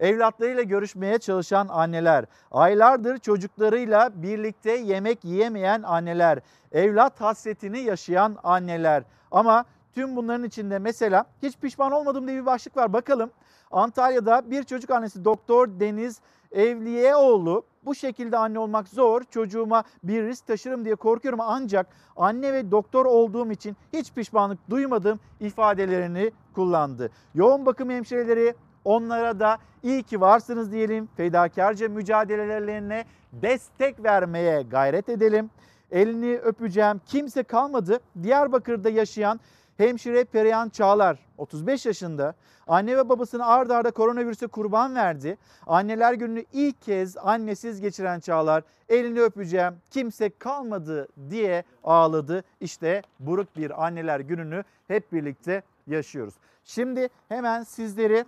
evlatlarıyla 0.00 0.62
görüşmeye 0.62 1.18
çalışan 1.18 1.68
anneler, 1.70 2.24
aylardır 2.50 3.18
çocuklarıyla 3.18 4.10
birlikte 4.14 4.72
yemek 4.72 5.24
yiyemeyen 5.24 5.82
anneler, 5.82 6.38
evlat 6.72 7.20
hasretini 7.20 7.80
yaşayan 7.80 8.36
anneler. 8.42 9.02
Ama 9.30 9.64
tüm 9.94 10.16
bunların 10.16 10.44
içinde 10.44 10.78
mesela 10.78 11.24
hiç 11.42 11.58
pişman 11.58 11.92
olmadım 11.92 12.28
diye 12.28 12.40
bir 12.40 12.46
başlık 12.46 12.76
var. 12.76 12.92
Bakalım 12.92 13.30
Antalya'da 13.70 14.50
bir 14.50 14.62
çocuk 14.62 14.90
annesi 14.90 15.24
Doktor 15.24 15.68
Deniz 15.80 16.20
Evliyeoğlu 16.52 17.64
bu 17.84 17.94
şekilde 17.94 18.36
anne 18.36 18.58
olmak 18.58 18.88
zor. 18.88 19.22
Çocuğuma 19.30 19.84
bir 20.02 20.22
risk 20.22 20.46
taşırım 20.46 20.84
diye 20.84 20.94
korkuyorum 20.94 21.40
ancak 21.42 21.86
anne 22.16 22.52
ve 22.52 22.70
doktor 22.70 23.06
olduğum 23.06 23.52
için 23.52 23.76
hiç 23.92 24.12
pişmanlık 24.12 24.70
duymadım 24.70 25.20
ifadelerini 25.40 26.32
kullandı. 26.54 27.10
Yoğun 27.34 27.66
bakım 27.66 27.90
hemşireleri 27.90 28.54
onlara 28.84 29.40
da 29.40 29.58
iyi 29.82 30.02
ki 30.02 30.20
varsınız 30.20 30.72
diyelim. 30.72 31.08
Fedakarca 31.16 31.88
mücadelelerine 31.88 33.04
destek 33.32 34.04
vermeye 34.04 34.62
gayret 34.62 35.08
edelim. 35.08 35.50
Elini 35.90 36.38
öpeceğim 36.38 37.00
kimse 37.06 37.42
kalmadı. 37.42 38.00
Diyarbakır'da 38.22 38.90
yaşayan 38.90 39.40
hemşire 39.76 40.24
Perihan 40.24 40.68
Çağlar 40.68 41.18
35 41.38 41.86
yaşında 41.86 42.34
anne 42.66 42.96
ve 42.96 43.08
babasını 43.08 43.46
ard 43.46 43.70
arda 43.70 43.90
koronavirüse 43.90 44.46
kurban 44.46 44.94
verdi. 44.94 45.38
Anneler 45.66 46.12
gününü 46.12 46.44
ilk 46.52 46.82
kez 46.82 47.16
annesiz 47.16 47.80
geçiren 47.80 48.20
Çağlar 48.20 48.62
elini 48.88 49.20
öpeceğim 49.20 49.74
kimse 49.90 50.30
kalmadı 50.38 51.08
diye 51.30 51.64
ağladı. 51.84 52.44
İşte 52.60 53.02
buruk 53.20 53.56
bir 53.56 53.86
anneler 53.86 54.20
gününü 54.20 54.64
hep 54.88 55.12
birlikte 55.12 55.62
yaşıyoruz. 55.86 56.34
Şimdi 56.64 57.08
hemen 57.28 57.62
sizleri 57.62 58.24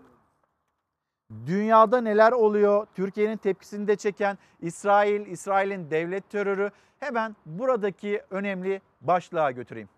dünyada 1.46 2.00
neler 2.00 2.32
oluyor? 2.32 2.86
Türkiye'nin 2.94 3.36
tepkisini 3.36 3.88
de 3.88 3.96
çeken 3.96 4.38
İsrail, 4.60 5.26
İsrail'in 5.26 5.90
devlet 5.90 6.30
terörü 6.30 6.70
hemen 7.00 7.36
buradaki 7.46 8.22
önemli 8.30 8.80
başlığa 9.00 9.50
götüreyim. 9.50 9.88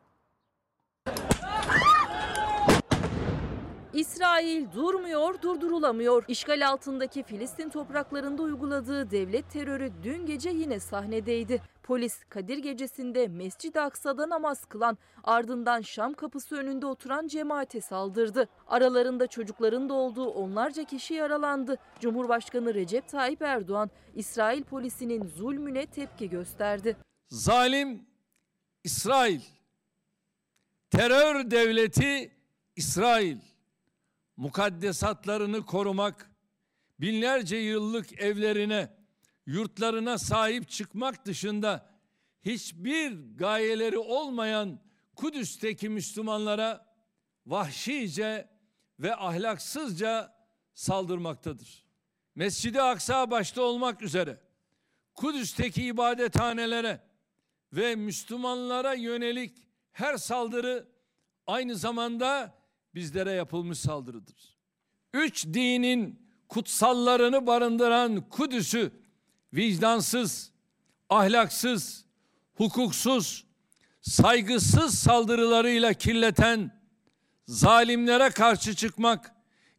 İsrail 3.95 4.73
durmuyor, 4.73 5.43
durdurulamıyor. 5.43 6.25
İşgal 6.29 6.69
altındaki 6.69 7.23
Filistin 7.23 7.69
topraklarında 7.69 8.43
uyguladığı 8.43 9.11
devlet 9.11 9.51
terörü 9.51 9.93
dün 10.03 10.27
gece 10.27 10.51
yine 10.51 10.81
sahnedeydi. 10.81 11.63
Polis 11.83 12.25
Kadir 12.25 12.59
gecesinde 12.59 13.29
Mescid-i 13.29 13.81
Aksa'da 13.81 14.29
namaz 14.29 14.65
kılan, 14.65 14.99
ardından 15.25 15.81
Şam 15.81 16.15
kapısı 16.15 16.57
önünde 16.57 16.87
oturan 16.87 17.27
cemaate 17.27 17.81
saldırdı. 17.81 18.49
Aralarında 18.67 19.27
çocukların 19.27 19.89
da 19.89 19.95
olduğu 19.95 20.27
onlarca 20.27 20.85
kişi 20.85 21.15
yaralandı. 21.15 21.77
Cumhurbaşkanı 22.01 22.75
Recep 22.75 23.09
Tayyip 23.09 23.43
Erdoğan, 23.43 23.91
İsrail 24.15 24.63
polisinin 24.63 25.27
zulmüne 25.27 25.87
tepki 25.87 26.31
gösterdi. 26.31 26.97
Zalim 27.31 28.07
İsrail, 28.85 29.41
terör 30.91 31.51
devleti 31.51 32.33
İsrail, 32.77 33.37
mukaddesatlarını 34.37 35.67
korumak, 35.67 36.31
binlerce 37.01 37.57
yıllık 37.57 38.21
evlerine, 38.21 38.97
yurtlarına 39.47 40.19
sahip 40.19 40.69
çıkmak 40.69 41.27
dışında 41.27 41.91
hiçbir 42.43 43.37
gayeleri 43.37 43.99
olmayan 43.99 44.81
Kudüs'teki 45.17 45.89
Müslümanlara 45.89 46.95
vahşice 47.47 48.49
ve 49.01 49.17
ahlaksızca 49.17 50.35
saldırmaktadır. 50.75 51.85
Mescid-i 52.35 52.83
Aksa 52.83 53.31
başta 53.31 53.63
olmak 53.63 54.03
üzere 54.03 54.41
Kudüs'teki 55.15 55.85
ibadethanelere 55.85 57.01
ve 57.73 57.95
Müslümanlara 57.95 58.95
yönelik 58.95 59.69
her 59.93 60.17
saldırı 60.17 60.89
aynı 61.47 61.77
zamanda 61.77 62.55
bizlere 62.95 63.33
yapılmış 63.33 63.79
saldırıdır. 63.79 64.57
Üç 65.13 65.47
dinin 65.47 66.29
kutsallarını 66.49 67.47
barındıran 67.47 68.29
Kudüs'ü 68.29 68.91
vicdansız, 69.55 70.51
ahlaksız, 71.11 72.05
hukuksuz, 72.55 73.45
saygısız 74.01 74.99
saldırılarıyla 74.99 75.93
kirleten 75.93 76.81
zalimlere 77.47 78.31
karşı 78.31 78.75
çıkmak 78.75 79.35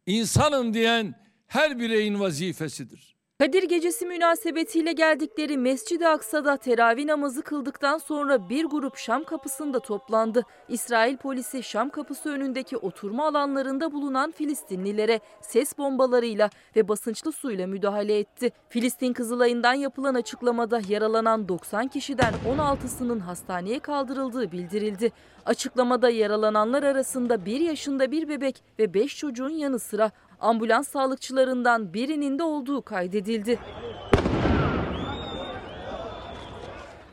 insanım 0.06 0.74
diyen 0.74 1.14
her 1.46 1.78
bireyin 1.78 2.20
vazifesidir. 2.20 3.15
Kadir 3.38 3.62
Gecesi 3.62 4.06
münasebetiyle 4.06 4.92
geldikleri 4.92 5.58
Mescid-i 5.58 6.08
Aksa'da 6.08 6.56
teravih 6.56 7.04
namazı 7.04 7.42
kıldıktan 7.42 7.98
sonra 7.98 8.48
bir 8.48 8.64
grup 8.64 8.96
Şam 8.96 9.24
kapısında 9.24 9.80
toplandı. 9.80 10.42
İsrail 10.68 11.16
polisi 11.16 11.62
Şam 11.62 11.90
kapısı 11.90 12.30
önündeki 12.30 12.76
oturma 12.76 13.26
alanlarında 13.26 13.92
bulunan 13.92 14.30
Filistinlilere 14.30 15.20
ses 15.40 15.78
bombalarıyla 15.78 16.50
ve 16.76 16.88
basınçlı 16.88 17.32
suyla 17.32 17.66
müdahale 17.66 18.18
etti. 18.18 18.52
Filistin 18.68 19.12
Kızılay'ından 19.12 19.74
yapılan 19.74 20.14
açıklamada 20.14 20.80
yaralanan 20.88 21.48
90 21.48 21.88
kişiden 21.88 22.34
16'sının 22.48 23.18
hastaneye 23.18 23.78
kaldırıldığı 23.78 24.52
bildirildi. 24.52 25.12
Açıklamada 25.46 26.10
yaralananlar 26.10 26.82
arasında 26.82 27.46
1 27.46 27.60
yaşında 27.60 28.10
bir 28.10 28.28
bebek 28.28 28.62
ve 28.78 28.94
5 28.94 29.16
çocuğun 29.16 29.50
yanı 29.50 29.78
sıra 29.78 30.10
ambulans 30.40 30.88
sağlıkçılarından 30.88 31.94
birinin 31.94 32.38
de 32.38 32.42
olduğu 32.42 32.82
kaydedildi. 32.82 33.58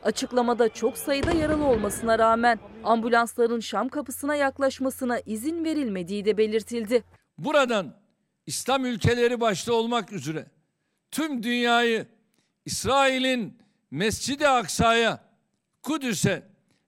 Açıklamada 0.02 0.68
çok 0.68 0.98
sayıda 0.98 1.32
yaralı 1.32 1.64
olmasına 1.64 2.18
rağmen 2.18 2.58
ambulansların 2.84 3.60
Şam 3.60 3.88
kapısına 3.88 4.34
yaklaşmasına 4.36 5.20
izin 5.20 5.64
verilmediği 5.64 6.24
de 6.24 6.36
belirtildi. 6.36 7.04
Buradan 7.38 7.94
İslam 8.46 8.84
ülkeleri 8.84 9.40
başta 9.40 9.72
olmak 9.72 10.12
üzere 10.12 10.46
tüm 11.10 11.42
dünyayı 11.42 12.06
İsrail'in 12.64 13.58
Mescid-i 13.90 14.48
Aksa'ya, 14.48 15.24
Kudüs'e 15.82 16.42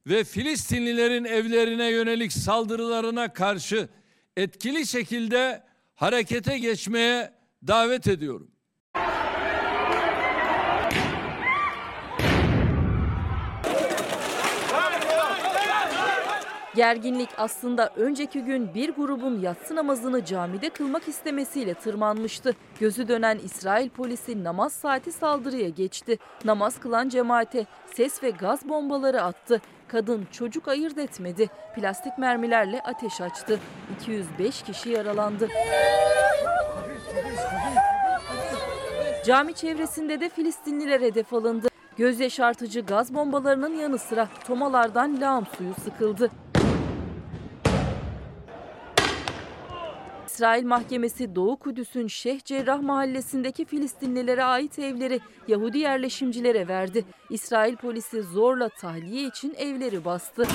ve 0.07 0.25
Filistinlilerin 0.25 1.25
evlerine 1.25 1.91
yönelik 1.91 2.33
saldırılarına 2.33 3.33
karşı 3.33 3.89
etkili 4.37 4.87
şekilde 4.87 5.63
harekete 5.97 6.59
geçmeye 6.59 7.33
davet 7.67 8.07
ediyorum. 8.07 8.51
Gerginlik 16.77 17.29
aslında 17.37 17.93
önceki 17.97 18.41
gün 18.41 18.75
bir 18.75 18.91
grubun 18.91 19.41
yatsı 19.41 19.77
namazını 19.77 20.25
camide 20.25 20.69
kılmak 20.71 21.09
istemesiyle 21.09 21.75
tırmanmıştı. 21.75 22.55
Gözü 22.81 23.09
dönen 23.09 23.39
İsrail 23.39 23.89
polisi 23.89 24.45
namaz 24.45 24.73
saati 24.73 25.13
saldırıya 25.13 25.69
geçti. 25.69 26.19
Namaz 26.45 26.81
kılan 26.81 27.09
cemaate 27.09 27.67
ses 27.95 28.23
ve 28.23 28.31
gaz 28.31 28.69
bombaları 28.69 29.23
attı. 29.23 29.61
Kadın 29.89 30.27
çocuk 30.33 30.69
ayırt 30.69 30.99
etmedi. 30.99 31.51
Plastik 31.75 32.19
mermilerle 32.19 32.81
ateş 32.81 33.21
açtı. 33.21 33.61
205 34.01 34.63
kişi 34.63 34.91
yaralandı. 34.91 35.49
Cami 39.25 39.55
çevresinde 39.55 40.21
de 40.21 40.29
Filistinliler 40.29 41.01
hedef 41.01 41.35
alındı. 41.35 41.69
Göz 41.97 42.21
yaşartıcı 42.21 42.81
gaz 42.81 43.15
bombalarının 43.15 43.75
yanı 43.75 43.99
sıra 43.99 44.29
tomalardan 44.47 45.21
lağım 45.21 45.47
suyu 45.57 45.75
sıkıldı. 45.85 46.31
İsrail 50.37 50.67
Mahkemesi 50.67 51.35
Doğu 51.35 51.57
Kudüs'ün 51.57 52.07
Şeyh 52.07 52.41
Cerrah 52.45 52.81
mahallesindeki 52.83 53.65
Filistinlilere 53.65 54.45
ait 54.45 54.79
evleri 54.79 55.21
Yahudi 55.49 55.79
yerleşimcilere 55.79 56.69
verdi. 56.69 57.05
İsrail 57.31 57.77
polisi 57.77 58.23
zorla 58.23 58.69
tahliye 58.69 59.29
için 59.29 59.55
evleri 59.59 60.05
bastı. 60.05 60.47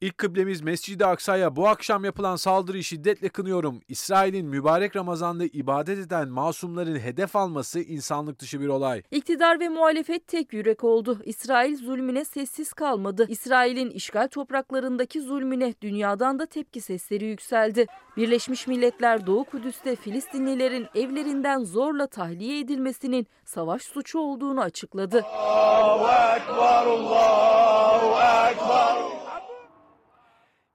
İlk 0.00 0.18
kıblemiz 0.18 0.62
Mescid-i 0.62 1.06
Aksa'ya 1.06 1.56
bu 1.56 1.68
akşam 1.68 2.04
yapılan 2.04 2.36
saldırıyı 2.36 2.84
şiddetle 2.84 3.28
kınıyorum. 3.28 3.80
İsrail'in 3.88 4.46
mübarek 4.46 4.96
Ramazan'da 4.96 5.44
ibadet 5.44 5.98
eden 5.98 6.28
masumların 6.28 6.98
hedef 6.98 7.36
alması 7.36 7.80
insanlık 7.80 8.38
dışı 8.38 8.60
bir 8.60 8.68
olay. 8.68 9.02
İktidar 9.10 9.60
ve 9.60 9.68
muhalefet 9.68 10.28
tek 10.28 10.52
yürek 10.52 10.84
oldu. 10.84 11.20
İsrail 11.24 11.76
zulmüne 11.76 12.24
sessiz 12.24 12.72
kalmadı. 12.72 13.26
İsrail'in 13.28 13.90
işgal 13.90 14.28
topraklarındaki 14.28 15.20
zulmüne 15.20 15.74
dünyadan 15.82 16.38
da 16.38 16.46
tepki 16.46 16.80
sesleri 16.80 17.24
yükseldi. 17.24 17.86
Birleşmiş 18.16 18.66
Milletler 18.66 19.26
Doğu 19.26 19.44
Kudüs'te 19.44 19.96
Filistinlilerin 19.96 20.86
evlerinden 20.94 21.64
zorla 21.64 22.06
tahliye 22.06 22.60
edilmesinin 22.60 23.26
savaş 23.44 23.82
suçu 23.82 24.18
olduğunu 24.18 24.60
açıkladı. 24.60 25.24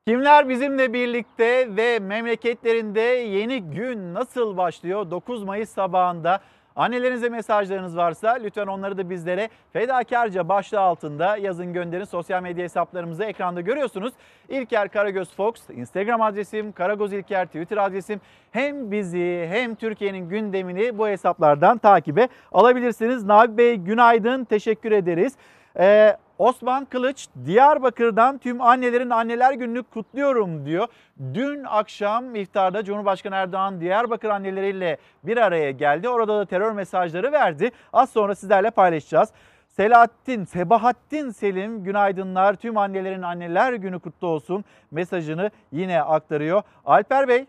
Kimler 0.10 0.50
bizimle 0.50 0.94
birlikte 0.94 1.76
ve 1.76 2.00
memleketlerinde 2.00 3.02
yeni 3.02 3.64
gün 3.64 4.14
nasıl 4.14 4.58
başlıyor? 4.58 5.12
9 5.12 5.44
Mayıs 5.44 5.70
sabahında 5.70 6.40
annelerinize 6.76 7.30
mesajlarınız 7.30 7.98
varsa 7.98 8.32
lütfen 8.44 8.68
onları 8.68 8.98
da 8.98 9.10
bizlere 9.10 9.50
fedakarca 9.74 10.50
başlığı 10.50 10.80
altında 10.80 11.38
yazın 11.38 11.74
gönderin. 11.74 12.04
Sosyal 12.04 12.42
medya 12.44 12.64
hesaplarımızı 12.64 13.24
ekranda 13.24 13.62
görüyorsunuz. 13.62 14.14
İlker 14.50 14.90
Karagöz 14.90 15.36
Fox, 15.36 15.70
Instagram 15.70 16.22
adresim, 16.22 16.72
Karagöz 16.72 17.14
İlker 17.14 17.46
Twitter 17.46 17.78
adresim. 17.78 18.22
Hem 18.52 18.92
bizi 18.92 19.48
hem 19.50 19.76
Türkiye'nin 19.76 20.30
gündemini 20.30 20.98
bu 20.98 21.08
hesaplardan 21.08 21.78
takibe 21.78 22.28
alabilirsiniz. 22.52 23.24
Nabi 23.24 23.58
Bey 23.58 23.76
günaydın, 23.76 24.44
teşekkür 24.44 24.92
ederiz. 24.92 25.34
Ee, 25.80 26.18
Osman 26.38 26.86
Kılıç 26.86 27.28
Diyarbakır'dan 27.46 28.38
tüm 28.38 28.62
annelerin 28.62 29.10
anneler 29.10 29.54
gününü 29.54 29.84
kutluyorum 29.84 30.66
diyor. 30.66 30.88
Dün 31.34 31.64
akşam 31.64 32.36
iftarda 32.36 32.84
Cumhurbaşkanı 32.84 33.36
Erdoğan 33.36 33.82
Diyarbakır 33.82 34.30
anneleriyle 34.30 34.98
bir 35.24 35.38
araya 35.38 35.72
geldi. 35.72 36.10
Orada 36.10 36.40
da 36.40 36.46
terör 36.46 36.72
mesajları 36.72 37.32
verdi. 37.32 37.72
Az 37.94 38.10
sonra 38.10 38.36
sizlerle 38.36 38.70
paylaşacağız. 38.70 39.30
Selahattin, 39.68 40.46
Sebahattin 40.46 41.30
Selim 41.30 41.84
günaydınlar. 41.84 42.54
Tüm 42.54 42.78
annelerin 42.78 43.22
anneler 43.22 43.74
günü 43.74 44.00
kutlu 44.00 44.28
olsun 44.28 44.66
mesajını 44.92 45.52
yine 45.72 46.02
aktarıyor. 46.02 46.62
Alper 46.86 47.28
Bey 47.28 47.46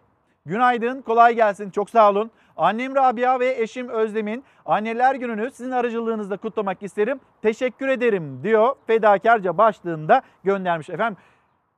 günaydın, 0.47 1.03
kolay 1.03 1.35
gelsin. 1.35 1.71
Çok 1.71 1.91
sağ 1.91 2.11
olun. 2.11 2.31
Annem 2.57 2.95
Rabia 2.95 3.41
ve 3.41 3.63
eşim 3.63 3.89
Özlem'in 3.89 4.45
anneler 4.67 5.15
gününü 5.15 5.51
sizin 5.51 5.71
aracılığınızla 5.71 6.37
kutlamak 6.37 6.83
isterim. 6.83 7.21
Teşekkür 7.43 7.89
ederim 7.89 8.41
diyor. 8.43 8.75
Fedakarca 8.87 9.59
başlığında 9.59 10.23
göndermiş. 10.45 10.91
Efendim 10.91 11.17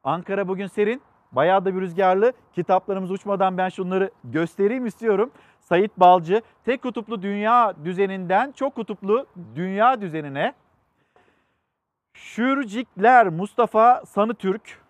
Ankara 0.04 0.48
bugün 0.48 0.66
serin. 0.66 1.02
Bayağı 1.32 1.64
da 1.64 1.74
bir 1.74 1.80
rüzgarlı. 1.80 2.32
Kitaplarımız 2.52 3.10
uçmadan 3.10 3.58
ben 3.58 3.68
şunları 3.68 4.10
göstereyim 4.24 4.86
istiyorum. 4.86 5.30
Sayit 5.60 5.96
Balcı 5.96 6.42
tek 6.64 6.82
kutuplu 6.82 7.22
dünya 7.22 7.74
düzeninden 7.84 8.52
çok 8.52 8.74
kutuplu 8.74 9.26
dünya 9.54 10.00
düzenine 10.00 10.54
Şürcikler 12.14 13.28
Mustafa 13.28 14.02
Sanı 14.06 14.34
Türk 14.34 14.81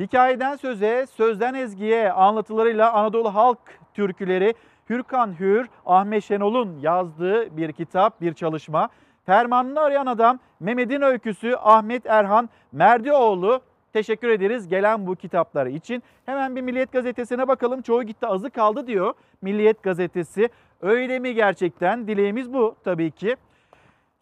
Hikayeden 0.00 0.56
söze, 0.56 1.06
sözden 1.16 1.54
ezgiye 1.54 2.12
anlatılarıyla 2.12 2.92
Anadolu 2.92 3.34
halk 3.34 3.58
türküleri 3.94 4.54
Hürkan 4.90 5.40
Hür, 5.40 5.68
Ahmet 5.86 6.24
Şenol'un 6.24 6.78
yazdığı 6.80 7.56
bir 7.56 7.72
kitap, 7.72 8.20
bir 8.20 8.34
çalışma. 8.34 8.88
Fermanını 9.26 9.80
arayan 9.80 10.06
adam 10.06 10.38
Mehmet'in 10.60 11.00
öyküsü 11.00 11.54
Ahmet 11.62 12.06
Erhan 12.06 12.48
Merdioğlu. 12.72 13.60
Teşekkür 13.92 14.28
ederiz 14.28 14.68
gelen 14.68 15.06
bu 15.06 15.16
kitapları 15.16 15.70
için. 15.70 16.02
Hemen 16.26 16.56
bir 16.56 16.62
Milliyet 16.62 16.92
Gazetesi'ne 16.92 17.48
bakalım. 17.48 17.82
Çoğu 17.82 18.02
gitti 18.02 18.26
azı 18.26 18.50
kaldı 18.50 18.86
diyor 18.86 19.14
Milliyet 19.42 19.82
Gazetesi. 19.82 20.48
Öyle 20.80 21.18
mi 21.18 21.34
gerçekten? 21.34 22.06
Dileğimiz 22.06 22.52
bu 22.54 22.76
tabii 22.84 23.10
ki. 23.10 23.36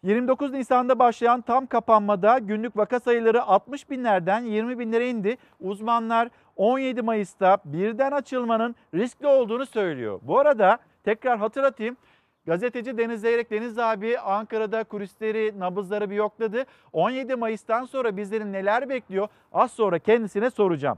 29 0.05 0.51
Nisan'da 0.51 0.99
başlayan 0.99 1.41
tam 1.41 1.65
kapanmada 1.65 2.37
günlük 2.37 2.77
vaka 2.77 2.99
sayıları 2.99 3.43
60 3.43 3.89
binlerden 3.89 4.41
20 4.41 4.79
binlere 4.79 5.09
indi. 5.09 5.37
Uzmanlar 5.59 6.29
17 6.55 7.01
Mayıs'ta 7.01 7.57
birden 7.65 8.11
açılmanın 8.11 8.75
riskli 8.93 9.27
olduğunu 9.27 9.65
söylüyor. 9.65 10.19
Bu 10.21 10.39
arada 10.39 10.77
tekrar 11.03 11.39
hatırlatayım. 11.39 11.97
Gazeteci 12.45 12.97
Deniz 12.97 13.21
Zeyrek 13.21 13.51
Deniz 13.51 13.79
abi 13.79 14.19
Ankara'da 14.19 14.83
kulisleri, 14.83 15.59
nabızları 15.59 16.09
bir 16.09 16.15
yokladı. 16.15 16.65
17 16.93 17.35
Mayıs'tan 17.35 17.85
sonra 17.85 18.17
bizlerin 18.17 18.53
neler 18.53 18.89
bekliyor 18.89 19.27
az 19.51 19.71
sonra 19.71 19.99
kendisine 19.99 20.49
soracağım. 20.49 20.97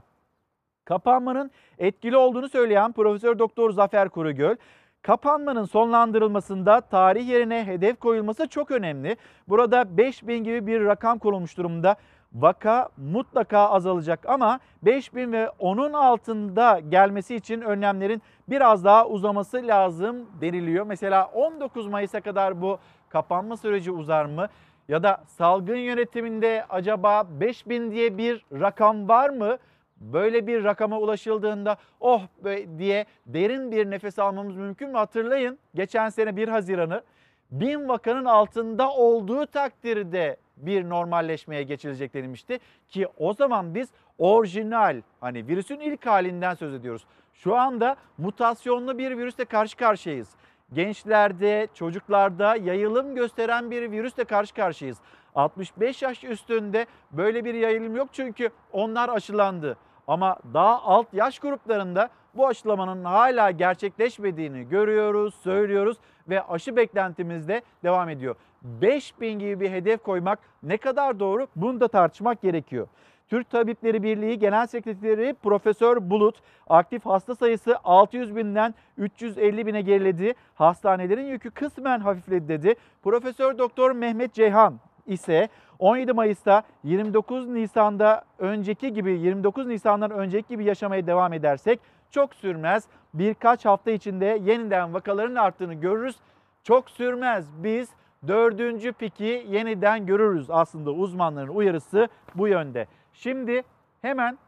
Kapanmanın 0.84 1.50
etkili 1.78 2.16
olduğunu 2.16 2.48
söyleyen 2.48 2.92
Profesör 2.92 3.38
Doktor 3.38 3.70
Zafer 3.70 4.08
Kurugöl, 4.08 4.56
Kapanmanın 5.02 5.64
sonlandırılmasında 5.64 6.80
tarih 6.80 7.28
yerine 7.28 7.66
hedef 7.66 8.00
koyulması 8.00 8.48
çok 8.48 8.70
önemli. 8.70 9.16
Burada 9.48 9.96
5000 9.96 10.44
gibi 10.44 10.66
bir 10.66 10.84
rakam 10.84 11.18
konulmuş 11.18 11.56
durumda. 11.56 11.96
Vaka 12.32 12.88
mutlaka 12.96 13.58
azalacak 13.58 14.28
ama 14.28 14.60
5000 14.82 15.32
ve 15.32 15.50
onun 15.58 15.92
altında 15.92 16.80
gelmesi 16.88 17.36
için 17.36 17.60
önlemlerin 17.60 18.22
biraz 18.48 18.84
daha 18.84 19.06
uzaması 19.06 19.56
lazım 19.56 20.26
deniliyor. 20.40 20.86
Mesela 20.86 21.30
19 21.34 21.86
Mayıs'a 21.86 22.20
kadar 22.20 22.62
bu 22.62 22.78
kapanma 23.08 23.56
süreci 23.56 23.90
uzar 23.90 24.24
mı? 24.24 24.46
Ya 24.88 25.02
da 25.02 25.24
salgın 25.26 25.76
yönetiminde 25.76 26.64
acaba 26.68 27.26
5000 27.40 27.90
diye 27.90 28.18
bir 28.18 28.44
rakam 28.52 29.08
var 29.08 29.30
mı? 29.30 29.58
Böyle 30.00 30.46
bir 30.46 30.64
rakama 30.64 30.98
ulaşıldığında 30.98 31.76
oh 32.00 32.22
be 32.44 32.78
diye 32.78 33.06
derin 33.26 33.72
bir 33.72 33.90
nefes 33.90 34.18
almamız 34.18 34.56
mümkün 34.56 34.88
mü? 34.88 34.96
Hatırlayın 34.96 35.58
geçen 35.74 36.08
sene 36.08 36.36
1 36.36 36.48
Haziran'ı 36.48 37.02
bin 37.50 37.88
vakanın 37.88 38.24
altında 38.24 38.90
olduğu 38.90 39.46
takdirde 39.46 40.36
bir 40.56 40.88
normalleşmeye 40.88 41.62
geçilecek 41.62 42.14
denilmişti. 42.14 42.58
Ki 42.88 43.06
o 43.18 43.32
zaman 43.32 43.74
biz 43.74 43.88
orijinal 44.18 45.02
hani 45.20 45.48
virüsün 45.48 45.80
ilk 45.80 46.06
halinden 46.06 46.54
söz 46.54 46.74
ediyoruz. 46.74 47.06
Şu 47.34 47.56
anda 47.56 47.96
mutasyonlu 48.18 48.98
bir 48.98 49.18
virüsle 49.18 49.44
karşı 49.44 49.76
karşıyayız. 49.76 50.28
Gençlerde, 50.72 51.68
çocuklarda 51.74 52.56
yayılım 52.56 53.14
gösteren 53.14 53.70
bir 53.70 53.90
virüsle 53.90 54.24
karşı 54.24 54.54
karşıyayız. 54.54 54.98
65 55.34 56.02
yaş 56.02 56.24
üstünde 56.24 56.86
böyle 57.12 57.44
bir 57.44 57.54
yayılım 57.54 57.96
yok 57.96 58.08
çünkü 58.12 58.50
onlar 58.72 59.08
aşılandı. 59.08 59.76
Ama 60.08 60.36
daha 60.54 60.82
alt 60.82 61.14
yaş 61.14 61.38
gruplarında 61.38 62.08
bu 62.34 62.46
aşılamanın 62.46 63.04
hala 63.04 63.50
gerçekleşmediğini 63.50 64.68
görüyoruz, 64.68 65.34
söylüyoruz 65.34 65.96
ve 66.28 66.42
aşı 66.42 66.76
beklentimiz 66.76 67.48
de 67.48 67.62
devam 67.82 68.08
ediyor. 68.08 68.34
5000 68.62 69.38
gibi 69.38 69.60
bir 69.60 69.70
hedef 69.70 70.02
koymak 70.02 70.38
ne 70.62 70.76
kadar 70.76 71.20
doğru 71.20 71.46
bunu 71.56 71.80
da 71.80 71.88
tartışmak 71.88 72.42
gerekiyor. 72.42 72.88
Türk 73.28 73.50
Tabipleri 73.50 74.02
Birliği 74.02 74.38
Genel 74.38 74.66
Sekreteri 74.66 75.34
Profesör 75.42 76.10
Bulut 76.10 76.36
aktif 76.68 77.06
hasta 77.06 77.34
sayısı 77.34 77.76
600 77.84 78.36
binden 78.36 78.74
350 78.98 79.66
bine 79.66 79.80
geriledi. 79.80 80.34
Hastanelerin 80.54 81.26
yükü 81.26 81.50
kısmen 81.50 82.00
hafifledi 82.00 82.48
dedi. 82.48 82.74
Profesör 83.02 83.58
Doktor 83.58 83.92
Mehmet 83.92 84.34
Ceyhan 84.34 84.80
ise 85.06 85.48
17 85.78 86.12
Mayıs'ta 86.12 86.62
29 86.84 87.48
Nisan'da 87.48 88.24
önceki 88.38 88.92
gibi 88.92 89.18
29 89.18 89.66
Nisan'dan 89.66 90.10
önceki 90.10 90.48
gibi 90.48 90.64
yaşamaya 90.64 91.06
devam 91.06 91.32
edersek 91.32 91.80
çok 92.10 92.34
sürmez. 92.34 92.84
Birkaç 93.14 93.64
hafta 93.64 93.90
içinde 93.90 94.38
yeniden 94.44 94.94
vakaların 94.94 95.34
arttığını 95.34 95.74
görürüz. 95.74 96.16
Çok 96.62 96.90
sürmez. 96.90 97.46
Biz 97.62 97.88
dördüncü 98.26 98.92
piki 98.92 99.46
yeniden 99.48 100.06
görürüz 100.06 100.50
aslında 100.50 100.90
uzmanların 100.90 101.48
uyarısı 101.48 102.08
bu 102.34 102.48
yönde. 102.48 102.86
Şimdi 103.12 103.62
hemen 104.02 104.38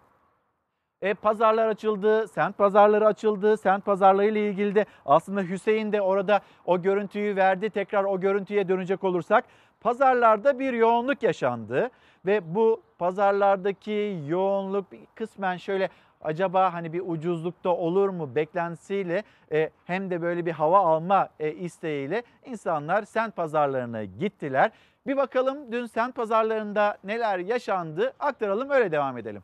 e, 1.03 1.15
pazarlar 1.15 1.69
açıldı, 1.69 2.29
sent 2.29 2.59
pazarları 2.59 3.07
açıldı. 3.07 3.57
Sent 3.57 3.85
pazarları 3.85 4.27
ile 4.27 4.49
ilgili 4.49 4.75
de 4.75 4.87
aslında 5.07 5.43
Hüseyin 5.43 5.93
de 5.93 6.03
orada 6.03 6.41
o 6.67 6.83
görüntüyü 6.83 7.37
verdi. 7.37 7.71
Tekrar 7.71 8.05
o 8.05 8.21
görüntüye 8.21 8.69
dönecek 8.69 9.05
olursak 9.05 9.45
pazarlarda 9.81 10.59
bir 10.59 10.73
yoğunluk 10.73 11.23
yaşandı 11.23 11.91
ve 12.27 12.55
bu 12.55 12.83
pazarlardaki 12.99 14.19
yoğunluk 14.27 14.87
kısmen 15.15 15.57
şöyle 15.57 15.89
acaba 16.23 16.75
hani 16.75 16.93
bir 16.93 17.03
ucuzlukta 17.07 17.71
olur 17.71 18.09
mu 18.09 18.35
beklentisiyle 18.35 19.23
e, 19.53 19.71
hem 19.85 20.11
de 20.11 20.23
böyle 20.23 20.47
bir 20.47 20.53
hava 20.53 20.79
alma 20.79 21.29
e, 21.41 21.53
isteğiyle 21.53 22.23
insanlar 22.47 23.03
sent 23.03 23.37
pazarlarına 23.37 24.05
gittiler. 24.05 24.71
Bir 25.07 25.17
bakalım 25.17 25.73
dün 25.73 25.87
sent 25.87 26.15
pazarlarında 26.15 26.99
neler 27.05 27.39
yaşandı 27.39 28.13
aktaralım 28.21 28.71
öyle 28.71 28.93
devam 28.93 29.19
edelim. 29.19 29.43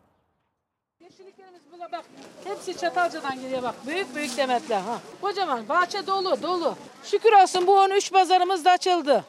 Yeşilliklerimiz 1.01 1.63
buna 1.73 1.93
bak. 1.93 2.05
Hepsi 2.45 2.77
Çatalca'dan 2.79 3.41
geliyor 3.41 3.63
bak. 3.63 3.75
Büyük 3.87 4.17
büyük 4.17 4.37
demetler 4.37 4.81
ha. 4.81 4.99
Kocaman 5.21 5.69
bahçe 5.69 6.07
dolu 6.07 6.43
dolu. 6.43 6.75
Şükür 7.03 7.43
olsun 7.43 7.67
bu 7.67 7.81
13 7.81 8.13
pazarımız 8.13 8.65
da 8.65 8.71
açıldı. 8.71 9.25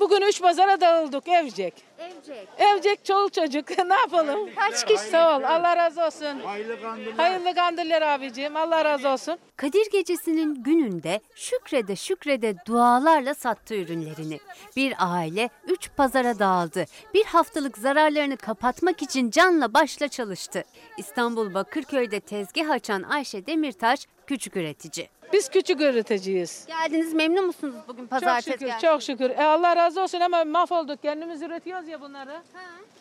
Bugün 0.00 0.20
3 0.20 0.42
pazara 0.42 0.80
dağıldık 0.80 1.28
evcek. 1.28 1.74
Evcek. 1.98 2.48
Evcek 2.58 3.04
çoluk 3.04 3.32
çocuk 3.32 3.78
ne 3.86 3.94
yapalım? 3.94 4.50
Kaç 4.56 4.86
kişi? 4.86 4.98
Sağ 4.98 5.36
ol 5.38 5.42
Allah 5.42 5.76
razı 5.76 6.04
olsun. 6.06 6.40
Hayırlı 7.16 7.54
kandiller 7.54 8.02
abicim 8.02 8.56
Allah 8.56 8.84
razı 8.84 9.08
olsun. 9.08 9.38
Kadir 9.56 9.90
Gecesi'nin 9.92 10.62
gününde 10.62 11.20
şükrede 11.34 11.96
şükrede 11.96 12.54
dualarla 12.66 13.34
sattı 13.34 13.74
ürünlerini. 13.74 14.38
Bir 14.76 14.94
aile 14.98 15.50
üç 15.66 15.90
pazara 15.96 16.38
dağıldı. 16.38 16.84
Bir 17.14 17.24
haftalık 17.24 17.78
zararlarını 17.78 18.36
kapatmak 18.36 19.02
için 19.02 19.30
canla 19.30 19.74
başla 19.74 20.08
çalıştı. 20.08 20.64
İstanbul 20.96 21.54
Bakırköy'de 21.54 22.20
tezgah 22.20 22.70
açan 22.70 23.02
Ayşe 23.02 23.46
Demirtaş 23.46 24.06
küçük 24.26 24.56
üretici. 24.56 25.08
Biz 25.32 25.48
küçük 25.48 25.80
üreticiyiz. 25.80 26.66
Geldiniz 26.66 27.12
memnun 27.14 27.46
musunuz 27.46 27.74
bugün 27.88 28.06
pazar 28.06 28.40
Çok 28.40 28.52
şükür, 28.52 28.70
çok 28.82 29.02
şükür. 29.02 29.30
E 29.30 29.42
Allah 29.44 29.76
razı 29.76 30.02
olsun 30.02 30.20
ama 30.20 30.44
mahvolduk. 30.44 31.02
Kendimiz 31.02 31.42
üretiyoruz 31.42 31.88
ya 31.88 32.00
bunları. 32.00 32.42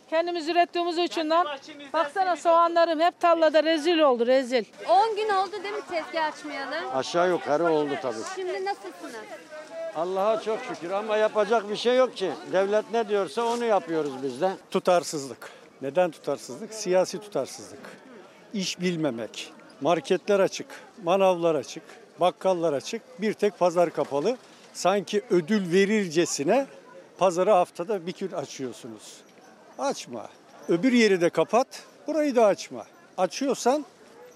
Kendimiz 0.10 0.50
ürettiğimiz 0.50 0.98
içinden. 0.98 1.46
Baksana 1.94 2.36
soğanlarım 2.36 3.00
hep 3.00 3.20
tarlada 3.20 3.64
rezil 3.64 4.00
oldu 4.00 4.28
rezil. 4.28 4.64
10 4.90 5.16
gün 5.16 5.30
oldu 5.30 5.52
değil 5.64 5.74
mi 5.76 5.82
tezgah 5.90 6.26
açmayalı? 6.26 6.76
Aşağı 6.94 7.30
yukarı 7.30 7.72
oldu 7.72 7.92
tabii. 8.02 8.16
Şimdi 8.36 8.66
nasılsınız? 8.66 9.16
Allah'a 9.96 10.42
çok 10.42 10.60
şükür 10.64 10.92
ama 10.92 11.18
yapacak 11.18 11.70
bir 11.70 11.76
şey 11.76 11.96
yok 11.98 12.18
ki. 12.18 12.32
Devlet 12.52 12.92
ne 12.92 13.10
diyorsa 13.10 13.42
onu 13.44 13.66
yapıyoruz 13.66 14.12
biz 14.24 14.42
de. 14.42 14.52
Tutarsızlık. 14.72 15.50
Neden 15.82 16.12
tutarsızlık? 16.12 16.74
Siyasi 16.74 17.20
tutarsızlık. 17.20 17.80
İş 18.54 18.80
bilmemek. 18.82 19.54
Marketler 19.82 20.40
açık, 20.40 20.68
manavlar 21.04 21.56
açık, 21.56 21.84
bakkallar 22.20 22.74
açık. 22.74 23.22
Bir 23.22 23.34
tek 23.34 23.60
pazar 23.60 23.90
kapalı. 23.90 24.38
Sanki 24.74 25.22
ödül 25.30 25.72
verircesine 25.72 26.68
pazarı 27.18 27.52
haftada 27.52 28.08
bir 28.08 28.14
gün 28.14 28.32
açıyorsunuz. 28.32 29.18
Açma. 29.80 30.30
Öbür 30.70 30.92
yeri 30.92 31.22
de 31.22 31.30
kapat, 31.30 31.84
burayı 32.08 32.36
da 32.36 32.46
açma. 32.46 32.86
Açıyorsan 33.18 33.86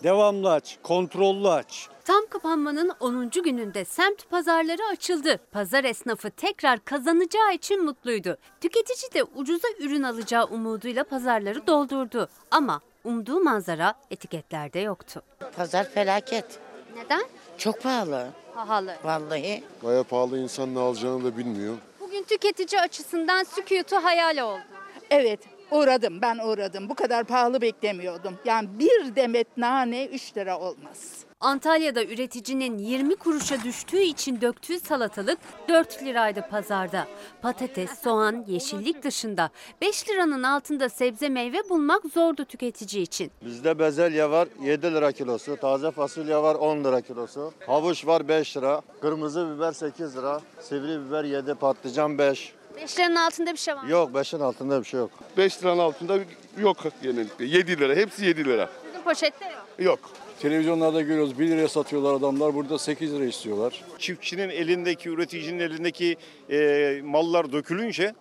devamlı 0.04 0.52
aç, 0.52 0.78
kontrollü 0.84 1.50
aç. 1.50 1.88
Tam 2.06 2.26
kapanmanın 2.30 2.92
10. 3.00 3.30
gününde 3.30 3.86
semt 3.86 4.30
pazarları 4.30 4.82
açıldı. 4.92 5.40
Pazar 5.52 5.84
esnafı 5.84 6.30
tekrar 6.30 6.86
kazanacağı 6.86 7.54
için 7.54 7.86
mutluydu. 7.86 8.38
Tüketici 8.62 9.14
de 9.14 9.24
ucuza 9.36 9.68
ürün 9.80 10.04
alacağı 10.04 10.46
umuduyla 10.46 11.04
pazarları 11.04 11.68
doldurdu. 11.68 12.30
Ama 12.52 12.82
umduğu 13.04 13.40
manzara 13.40 13.94
etiketlerde 14.12 14.80
yoktu. 14.80 15.22
Pazar 15.56 15.90
felaket. 15.90 16.60
Neden? 16.96 17.24
Çok 17.62 17.82
pahalı 17.82 18.28
Pahalı. 18.54 18.96
vallahi. 19.04 19.64
Baya 19.84 20.04
pahalı 20.04 20.40
insan 20.40 20.76
ne 20.76 20.80
alacağını 20.80 21.24
da 21.24 21.38
bilmiyor. 21.38 21.78
Bugün 22.00 22.24
tüketici 22.24 22.82
açısından 22.82 23.44
sükutu 23.44 23.96
hayal 23.96 24.38
oldu. 24.38 24.62
Evet 25.10 25.40
uğradım 25.72 26.22
ben 26.22 26.38
uğradım. 26.38 26.90
Bu 26.90 26.96
kadar 26.96 27.24
pahalı 27.24 27.62
beklemiyordum. 27.62 28.38
Yani 28.46 28.70
bir 28.80 29.16
demet 29.16 29.58
nane 29.58 30.06
3 30.06 30.38
lira 30.38 30.60
olmaz. 30.60 31.26
Antalya'da 31.42 32.04
üreticinin 32.04 32.78
20 32.78 33.16
kuruşa 33.16 33.64
düştüğü 33.64 34.00
için 34.02 34.42
döktüğü 34.42 34.80
salatalık 34.80 35.38
4 35.70 36.04
liraydı 36.04 36.46
pazarda. 36.52 37.08
Patates, 37.42 38.00
soğan, 38.04 38.46
yeşillik 38.48 39.04
dışında 39.04 39.50
5 39.82 40.10
liranın 40.10 40.44
altında 40.44 40.90
sebze 40.90 41.30
meyve 41.30 41.70
bulmak 41.70 42.04
zordu 42.14 42.46
tüketici 42.46 43.04
için. 43.04 43.32
Bizde 43.46 43.80
bezelye 43.80 44.30
var 44.30 44.48
7 44.64 44.94
lira 44.94 45.12
kilosu, 45.12 45.58
taze 45.58 45.92
fasulye 45.92 46.38
var 46.38 46.56
10 46.56 46.84
lira 46.84 47.02
kilosu, 47.02 47.54
havuç 47.68 48.08
var 48.08 48.28
5 48.28 48.58
lira, 48.58 48.82
kırmızı 49.02 49.56
biber 49.56 49.72
8 49.72 50.18
lira, 50.18 50.42
sivri 50.60 51.08
biber 51.08 51.24
7, 51.24 51.56
patlıcan 51.56 52.18
5. 52.18 52.54
5 52.76 53.00
liranın 53.00 53.16
altında 53.16 53.52
bir 53.54 53.58
şey 53.58 53.76
var 53.76 53.84
mı? 53.84 53.90
Yok 53.92 54.12
5'in 54.12 54.40
altında 54.40 54.80
bir 54.80 54.86
şey 54.86 55.00
yok. 55.00 55.12
5 55.38 55.64
liranın 55.64 55.80
altında 55.80 56.20
yok 56.58 56.78
genellikle. 57.04 57.46
7 57.46 57.80
lira. 57.80 57.96
Hepsi 57.96 58.26
7 58.26 58.46
lira. 58.46 58.70
Bugün 58.90 59.02
poşette 59.04 59.46
yok. 59.46 59.66
Yok. 59.80 60.00
Televizyonlarda 60.42 61.02
görüyoruz 61.02 61.40
1 61.40 61.48
liraya 61.48 61.68
satıyorlar 61.68 62.14
adamlar 62.14 62.56
burada 62.56 62.80
8 62.80 63.14
lira 63.14 63.26
istiyorlar. 63.26 63.84
Çiftçinin 64.00 64.50
elindeki, 64.50 65.10
üreticinin 65.10 65.60
elindeki 65.60 66.18
e, 66.50 67.02
mallar 67.04 67.52
dökülünce 67.52 68.14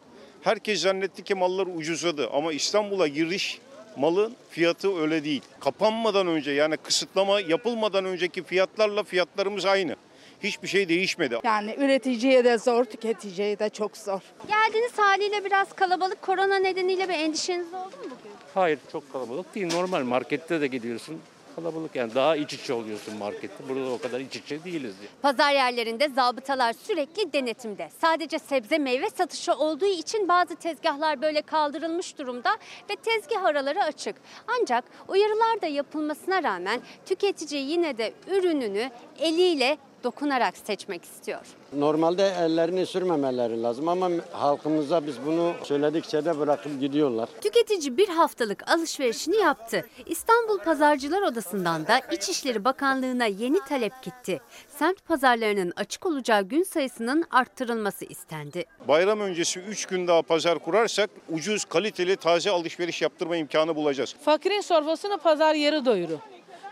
herkes 0.42 0.80
zannetti 0.80 1.24
ki 1.24 1.34
mallar 1.34 1.66
ucuzladı. 1.76 2.28
Ama 2.32 2.52
İstanbul'a 2.52 3.08
giriş 3.08 3.58
malın 3.96 4.36
fiyatı 4.50 5.00
öyle 5.00 5.24
değil. 5.24 5.42
Kapanmadan 5.60 6.26
önce 6.26 6.50
yani 6.50 6.76
kısıtlama 6.76 7.40
yapılmadan 7.40 8.04
önceki 8.04 8.42
fiyatlarla 8.42 9.02
fiyatlarımız 9.02 9.66
aynı. 9.66 9.96
Hiçbir 10.42 10.68
şey 10.68 10.88
değişmedi. 10.88 11.38
Yani 11.44 11.74
üreticiye 11.78 12.44
de 12.44 12.58
zor, 12.58 12.84
tüketiciye 12.84 13.58
de 13.58 13.68
çok 13.68 13.96
zor. 13.96 14.20
Geldiğiniz 14.48 14.98
haliyle 14.98 15.44
biraz 15.44 15.72
kalabalık 15.72 16.22
korona 16.22 16.58
nedeniyle 16.58 17.08
bir 17.08 17.14
endişeniz 17.14 17.66
oldu 17.66 17.96
mu 17.96 18.04
bugün? 18.04 18.32
Hayır 18.54 18.78
çok 18.92 19.12
kalabalık 19.12 19.54
değil. 19.54 19.74
Normal 19.74 20.02
markette 20.02 20.60
de 20.60 20.66
gidiyorsun. 20.66 21.20
Kalabalık 21.56 21.96
yani 21.96 22.14
daha 22.14 22.36
iç 22.36 22.52
içe 22.52 22.72
oluyorsun 22.72 23.16
markette. 23.16 23.68
Burada 23.68 23.90
o 23.90 23.98
kadar 23.98 24.20
iç 24.20 24.36
içe 24.36 24.64
değiliz. 24.64 24.94
diye. 25.00 25.10
Pazar 25.22 25.52
yerlerinde 25.52 26.08
zabıtalar 26.08 26.72
sürekli 26.72 27.32
denetimde. 27.32 27.88
Sadece 28.00 28.38
sebze 28.38 28.78
meyve 28.78 29.10
satışı 29.10 29.52
olduğu 29.54 29.86
için 29.86 30.28
bazı 30.28 30.56
tezgahlar 30.56 31.22
böyle 31.22 31.42
kaldırılmış 31.42 32.18
durumda 32.18 32.50
ve 32.90 32.96
tezgah 32.96 33.44
araları 33.44 33.82
açık. 33.82 34.16
Ancak 34.60 34.84
uyarılar 35.08 35.62
da 35.62 35.66
yapılmasına 35.66 36.42
rağmen 36.42 36.80
tüketici 37.06 37.62
yine 37.62 37.98
de 37.98 38.12
ürününü 38.30 38.90
eliyle 39.18 39.78
dokunarak 40.04 40.56
seçmek 40.56 41.04
istiyor. 41.04 41.40
Normalde 41.72 42.34
ellerini 42.40 42.86
sürmemeleri 42.86 43.62
lazım 43.62 43.88
ama 43.88 44.10
halkımıza 44.32 45.06
biz 45.06 45.14
bunu 45.26 45.52
söyledikçe 45.64 46.24
de 46.24 46.38
bırakıp 46.38 46.80
gidiyorlar. 46.80 47.28
Tüketici 47.40 47.96
bir 47.96 48.08
haftalık 48.08 48.70
alışverişini 48.70 49.36
yaptı. 49.36 49.86
İstanbul 50.06 50.58
Pazarcılar 50.58 51.22
Odası'ndan 51.22 51.86
da 51.86 51.98
İçişleri 52.12 52.64
Bakanlığı'na 52.64 53.26
yeni 53.26 53.60
talep 53.68 53.92
gitti. 54.02 54.40
Semt 54.68 55.04
pazarlarının 55.04 55.72
açık 55.76 56.06
olacağı 56.06 56.42
gün 56.42 56.62
sayısının 56.62 57.24
arttırılması 57.30 58.04
istendi. 58.04 58.64
Bayram 58.88 59.20
öncesi 59.20 59.60
3 59.60 59.86
gün 59.86 60.06
daha 60.06 60.22
pazar 60.22 60.58
kurarsak 60.58 61.10
ucuz, 61.28 61.64
kaliteli, 61.64 62.16
taze 62.16 62.50
alışveriş 62.50 63.02
yaptırma 63.02 63.36
imkanı 63.36 63.76
bulacağız. 63.76 64.14
Fakirin 64.24 64.60
sorfasını 64.60 65.18
pazar 65.18 65.54
yeri 65.54 65.84
doyurur. 65.84 66.18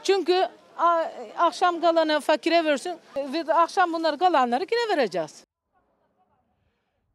Çünkü 0.02 0.48
akşam 1.38 1.80
kalanı 1.80 2.20
fakire 2.20 2.64
versin 2.64 2.98
ve 3.16 3.54
akşam 3.54 3.92
bunları 3.92 4.18
kalanları 4.18 4.66
yine 4.72 4.96
vereceğiz. 4.96 5.44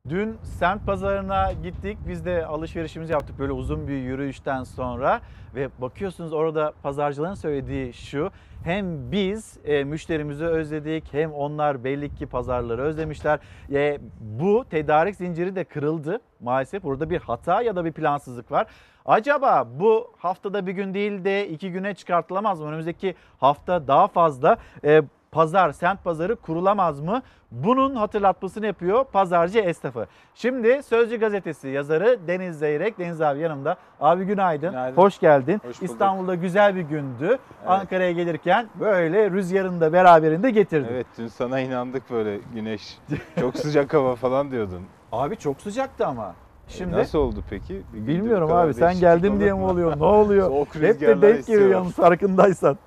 Dün 0.09 0.37
semt 0.59 0.85
pazarına 0.85 1.51
gittik. 1.51 1.97
Biz 2.07 2.25
de 2.25 2.45
alışverişimizi 2.45 3.13
yaptık 3.13 3.39
böyle 3.39 3.51
uzun 3.51 3.87
bir 3.87 3.97
yürüyüşten 3.97 4.63
sonra. 4.63 5.21
Ve 5.55 5.69
bakıyorsunuz 5.81 6.33
orada 6.33 6.73
pazarcıların 6.83 7.33
söylediği 7.33 7.93
şu. 7.93 8.31
Hem 8.63 9.11
biz 9.11 9.57
e, 9.65 9.83
müşterimizi 9.83 10.45
özledik 10.45 11.13
hem 11.13 11.33
onlar 11.33 11.83
belli 11.83 12.15
ki 12.15 12.25
pazarları 12.25 12.81
özlemişler. 12.81 13.39
E, 13.73 13.99
bu 14.19 14.65
tedarik 14.69 15.15
zinciri 15.15 15.55
de 15.55 15.63
kırıldı. 15.63 16.19
Maalesef 16.39 16.83
burada 16.83 17.09
bir 17.09 17.19
hata 17.19 17.61
ya 17.61 17.75
da 17.75 17.85
bir 17.85 17.91
plansızlık 17.91 18.51
var. 18.51 18.67
Acaba 19.05 19.67
bu 19.79 20.11
haftada 20.17 20.67
bir 20.67 20.71
gün 20.71 20.93
değil 20.93 21.23
de 21.23 21.47
iki 21.47 21.71
güne 21.71 21.93
çıkartılamaz 21.93 22.61
mı? 22.61 22.67
Önümüzdeki 22.67 23.15
hafta 23.39 23.87
daha 23.87 24.07
fazla 24.07 24.57
e, 24.83 25.01
pazar, 25.31 25.71
semt 25.71 26.03
pazarı 26.03 26.35
kurulamaz 26.35 26.99
mı? 26.99 27.21
Bunun 27.51 27.95
hatırlatmasını 27.95 28.65
yapıyor 28.65 29.05
pazarcı 29.05 29.59
esnafı. 29.59 30.07
Şimdi 30.35 30.83
Sözcü 30.83 31.17
gazetesi 31.19 31.67
yazarı 31.67 32.19
Deniz 32.27 32.59
Zeyrek. 32.59 32.99
Deniz 32.99 33.21
abi 33.21 33.39
yanımda. 33.39 33.77
Abi 34.01 34.25
günaydın. 34.25 34.69
Günaydın. 34.69 34.97
Hoş 34.97 35.19
geldin. 35.19 35.53
Hoş 35.65 35.81
bulduk. 35.81 35.91
İstanbul'da 35.91 36.35
güzel 36.35 36.75
bir 36.75 36.81
gündü. 36.81 37.37
Ankara'ya 37.67 38.11
gelirken 38.11 38.67
böyle 38.79 39.31
rüzgarını 39.31 39.81
da 39.81 39.93
beraberinde 39.93 40.51
getirdin. 40.51 40.87
Evet 40.91 41.07
dün 41.17 41.27
sana 41.27 41.59
inandık 41.59 42.11
böyle 42.11 42.37
güneş. 42.53 42.97
Çok 43.39 43.57
sıcak 43.57 43.93
hava 43.93 44.15
falan 44.15 44.51
diyordun. 44.51 44.81
Abi 45.11 45.37
çok 45.37 45.61
sıcaktı 45.61 46.07
ama. 46.07 46.35
Şimdi 46.77 46.95
E, 46.95 46.97
Nasıl 46.97 47.19
oldu 47.19 47.43
peki? 47.49 47.81
Bir 47.93 48.07
Bilmiyorum 48.07 48.51
abi 48.51 48.73
sen 48.73 48.99
geldin 48.99 49.39
diye 49.39 49.53
mi 49.53 49.61
oluyor? 49.63 49.99
Ne 49.99 50.03
oluyor? 50.03 50.51
Hep 50.73 51.01
de 51.01 51.21
denk 51.21 51.47
geliyor 51.47 51.69
yalnız 51.69 51.93
farkındaysan. 51.93 52.77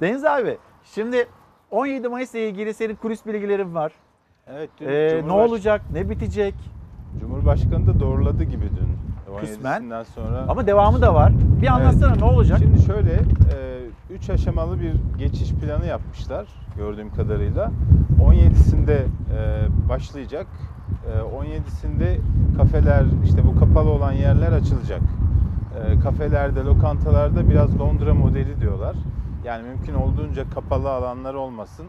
Deniz 0.00 0.24
abi 0.24 0.56
şimdi 0.84 1.26
17 1.70 2.08
Mayıs 2.08 2.34
ile 2.34 2.48
ilgili 2.48 2.74
senin 2.74 2.94
kulis 2.94 3.26
bilgilerin 3.26 3.74
var. 3.74 3.92
Evet 4.46 4.70
dün 4.80 4.86
Ee, 4.88 5.22
ne 5.26 5.32
olacak? 5.32 5.82
Ne 5.92 6.10
bitecek? 6.10 6.54
Cumhurbaşkanı 7.20 7.86
da 7.86 8.00
doğruladı 8.00 8.44
gibi 8.44 8.64
dün. 8.64 8.96
Kısmen. 9.40 9.82
17'sinden 9.82 10.04
sonra. 10.04 10.44
Ama 10.48 10.66
devamı 10.66 11.02
da 11.02 11.14
var. 11.14 11.32
Bir 11.62 11.66
anlatsana 11.66 12.14
ne 12.14 12.24
olacak? 12.24 12.58
Şimdi 12.58 12.82
şöyle 12.82 13.20
3 14.10 14.30
aşamalı 14.30 14.80
bir 14.80 14.92
geçiş 15.18 15.52
planı 15.52 15.86
yapmışlar 15.86 16.46
gördüğüm 16.76 17.14
kadarıyla. 17.14 17.70
17'sinde 18.20 18.98
e, 19.36 19.66
başlayacak. 19.88 20.46
E, 21.06 21.08
17'sinde 21.08 22.16
kafeler 22.56 23.04
işte 23.24 23.46
bu 23.46 23.60
kapalı 23.60 23.90
olan 23.90 24.12
yerler 24.12 24.52
açılacak. 24.52 25.00
E, 25.74 26.00
kafelerde, 26.00 26.60
lokantalarda 26.64 27.50
biraz 27.50 27.80
Londra 27.80 28.14
modeli 28.14 28.60
diyorlar. 28.60 28.96
Yani 29.44 29.62
mümkün 29.62 29.94
olduğunca 29.94 30.50
kapalı 30.50 30.90
alanlar 30.90 31.34
olmasın. 31.34 31.86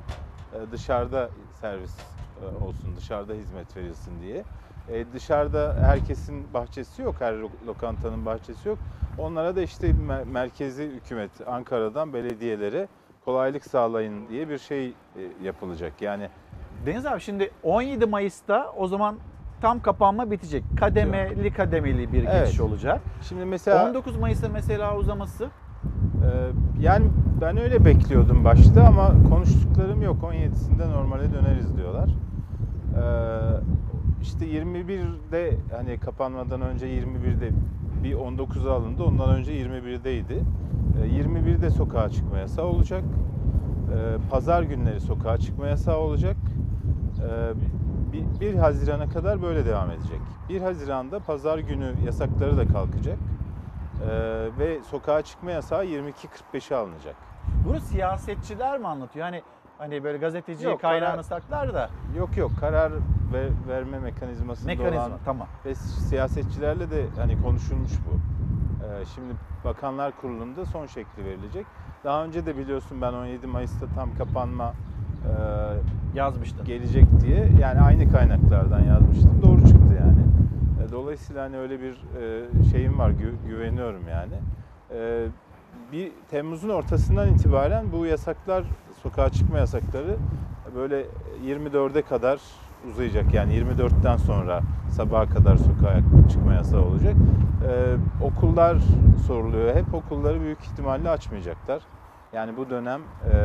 E, 0.54 0.72
dışarıda 0.72 1.30
servis 1.62 1.94
e, 2.42 2.46
olsun, 2.66 2.96
dışarıda 2.96 3.34
hizmet 3.34 3.78
verilsin 3.78 4.22
diye. 4.22 4.44
E, 4.88 5.06
dışarıda 5.14 5.76
herkesin 5.82 6.54
bahçesi 6.54 7.02
yok, 7.02 7.16
her 7.20 7.34
lo- 7.34 7.68
lokantanın 7.68 8.26
bahçesi 8.26 8.70
yok. 8.70 8.80
Onlara 9.18 9.56
da 9.56 9.62
işte 9.62 9.90
mer- 9.92 10.26
merkezi 10.26 10.84
hükümet 10.84 11.48
Ankara'dan 11.48 12.14
belediyelere 12.14 12.88
kolaylık 13.26 13.66
sağlayın 13.66 14.28
diye 14.28 14.50
bir 14.50 14.58
şey 14.58 14.94
yapılacak. 15.44 16.02
Yani 16.02 16.30
Deniz 16.86 17.06
abi 17.06 17.22
şimdi 17.22 17.52
17 17.64 18.06
Mayıs'ta 18.06 18.72
o 18.78 18.88
zaman 18.88 19.16
tam 19.62 19.80
kapanma 19.82 20.32
bitecek. 20.32 20.64
Kademeli 20.80 21.54
kademeli 21.54 22.14
bir 22.14 22.24
Evet. 22.24 22.46
geçiş 22.46 22.60
olacak. 22.60 23.02
şimdi 23.22 23.46
mesela 23.46 23.90
19 23.90 24.18
Mayıs'ta 24.18 24.50
mesela 24.50 24.98
uzaması 24.98 25.44
e, 25.46 26.30
yani 26.82 27.06
ben 27.42 27.58
öyle 27.58 27.86
bekliyordum 27.86 28.46
başta 28.46 28.84
ama 28.84 29.12
konuştuklarım 29.30 30.02
yok. 30.02 30.18
17'sinde 30.24 30.92
normale 30.92 31.34
döneriz 31.34 31.78
diyorlar. 31.78 32.10
E, 32.10 33.04
işte 34.22 34.46
21'de 34.46 35.58
hani 35.78 36.00
kapanmadan 36.00 36.62
önce 36.62 36.88
21'de 36.88 37.50
bir 38.04 38.14
19'a 38.14 38.74
alındı. 38.74 39.04
Ondan 39.04 39.36
önce 39.36 39.52
21'deydi. 39.54 40.40
E, 41.04 41.08
21'de 41.08 41.70
sokağa 41.70 42.10
çıkma 42.10 42.38
yasağı 42.38 42.66
olacak. 42.66 43.04
E, 43.04 44.30
Pazar 44.30 44.64
günleri 44.64 45.00
sokağa 45.02 45.38
çıkma 45.38 45.68
yasağı 45.68 45.98
olacak. 45.98 46.38
E, 47.20 47.54
1 48.42 48.56
Haziran'a 48.56 49.10
kadar 49.10 49.42
böyle 49.42 49.66
devam 49.66 49.92
edecek. 49.92 50.20
1 50.50 50.62
Haziran'da 50.62 51.20
pazar 51.20 51.58
günü 51.60 51.94
yasakları 52.06 52.58
da 52.58 52.68
kalkacak. 52.68 53.18
E, 54.10 54.10
Ve 54.60 54.80
sokağa 54.92 55.22
çıkma 55.22 55.52
yasağı 55.52 55.86
22.45'e 55.86 56.76
alınacak. 56.76 57.16
bunu 57.68 57.80
siyasetçiler 57.80 58.80
mi 58.80 58.88
anlatıyor? 58.88 59.26
Hani 59.26 59.42
hani 59.78 60.04
böyle 60.04 60.18
gazeteci 60.18 60.66
Yok, 60.66 60.82
kaynağını 60.82 61.24
saklar 61.24 61.74
da 61.74 61.90
Yok 62.18 62.38
yok 62.38 62.52
karar 62.60 62.92
ve 63.34 63.50
verme 63.68 64.00
mekanizmasında 64.00 64.68
mekanizma 64.68 65.02
olan 65.06 65.12
tamam. 65.26 65.48
ve 65.66 65.76
siyasetçilerle 65.76 66.92
de 66.92 67.06
hani 67.18 67.42
konuşulmuş 67.42 67.92
bu. 67.92 68.18
Ee, 68.86 69.06
şimdi 69.16 69.34
Bakanlar 69.66 70.12
Kurulu'nda 70.22 70.66
son 70.66 70.86
şekli 70.86 71.26
verilecek. 71.26 71.66
Daha 72.04 72.24
önce 72.24 72.46
de 72.46 72.58
biliyorsun 72.58 73.02
ben 73.02 73.14
17 73.14 73.48
Mayıs'ta 73.48 73.86
tam 73.96 74.16
kapanma 74.18 74.74
e, 75.26 76.18
Yazmıştın. 76.18 76.66
gelecek 76.66 77.06
diye 77.22 77.48
yani 77.62 77.82
aynı 77.82 78.12
kaynaklardan 78.12 78.80
yazmıştım. 78.84 79.42
Doğru 79.42 79.60
çıktı 79.68 79.94
yani. 80.00 80.22
E, 80.88 80.92
Dolayısıyla 80.92 81.44
hani 81.44 81.58
öyle 81.58 81.80
bir 81.82 81.92
e, 81.92 82.64
şeyim 82.72 83.00
var 83.00 83.10
gü- 83.10 83.48
güveniyorum 83.50 84.02
yani. 84.12 84.34
E, 84.94 85.26
Bir 85.92 86.12
Temmuz'un 86.32 86.70
ortasından 86.70 87.28
itibaren 87.30 87.86
bu 87.92 88.06
yasaklar 88.06 88.64
sokağa 89.04 89.30
çıkma 89.30 89.58
yasakları 89.58 90.16
böyle 90.76 91.06
24'e 91.46 92.02
kadar 92.02 92.40
uzayacak. 92.92 93.34
Yani 93.34 93.54
24'ten 93.54 94.18
sonra 94.18 94.62
sabaha 94.92 95.26
kadar 95.30 95.56
sokağa 95.56 96.00
çıkma 96.30 96.54
yasağı 96.54 96.82
olacak. 96.82 97.14
Ee, 97.68 97.96
okullar 98.24 98.78
soruluyor. 99.28 99.76
Hep 99.76 99.94
okulları 99.94 100.42
büyük 100.42 100.60
ihtimalle 100.64 101.10
açmayacaklar. 101.10 101.82
Yani 102.34 102.58
bu 102.58 102.70
dönem 102.70 103.02
e, 103.34 103.38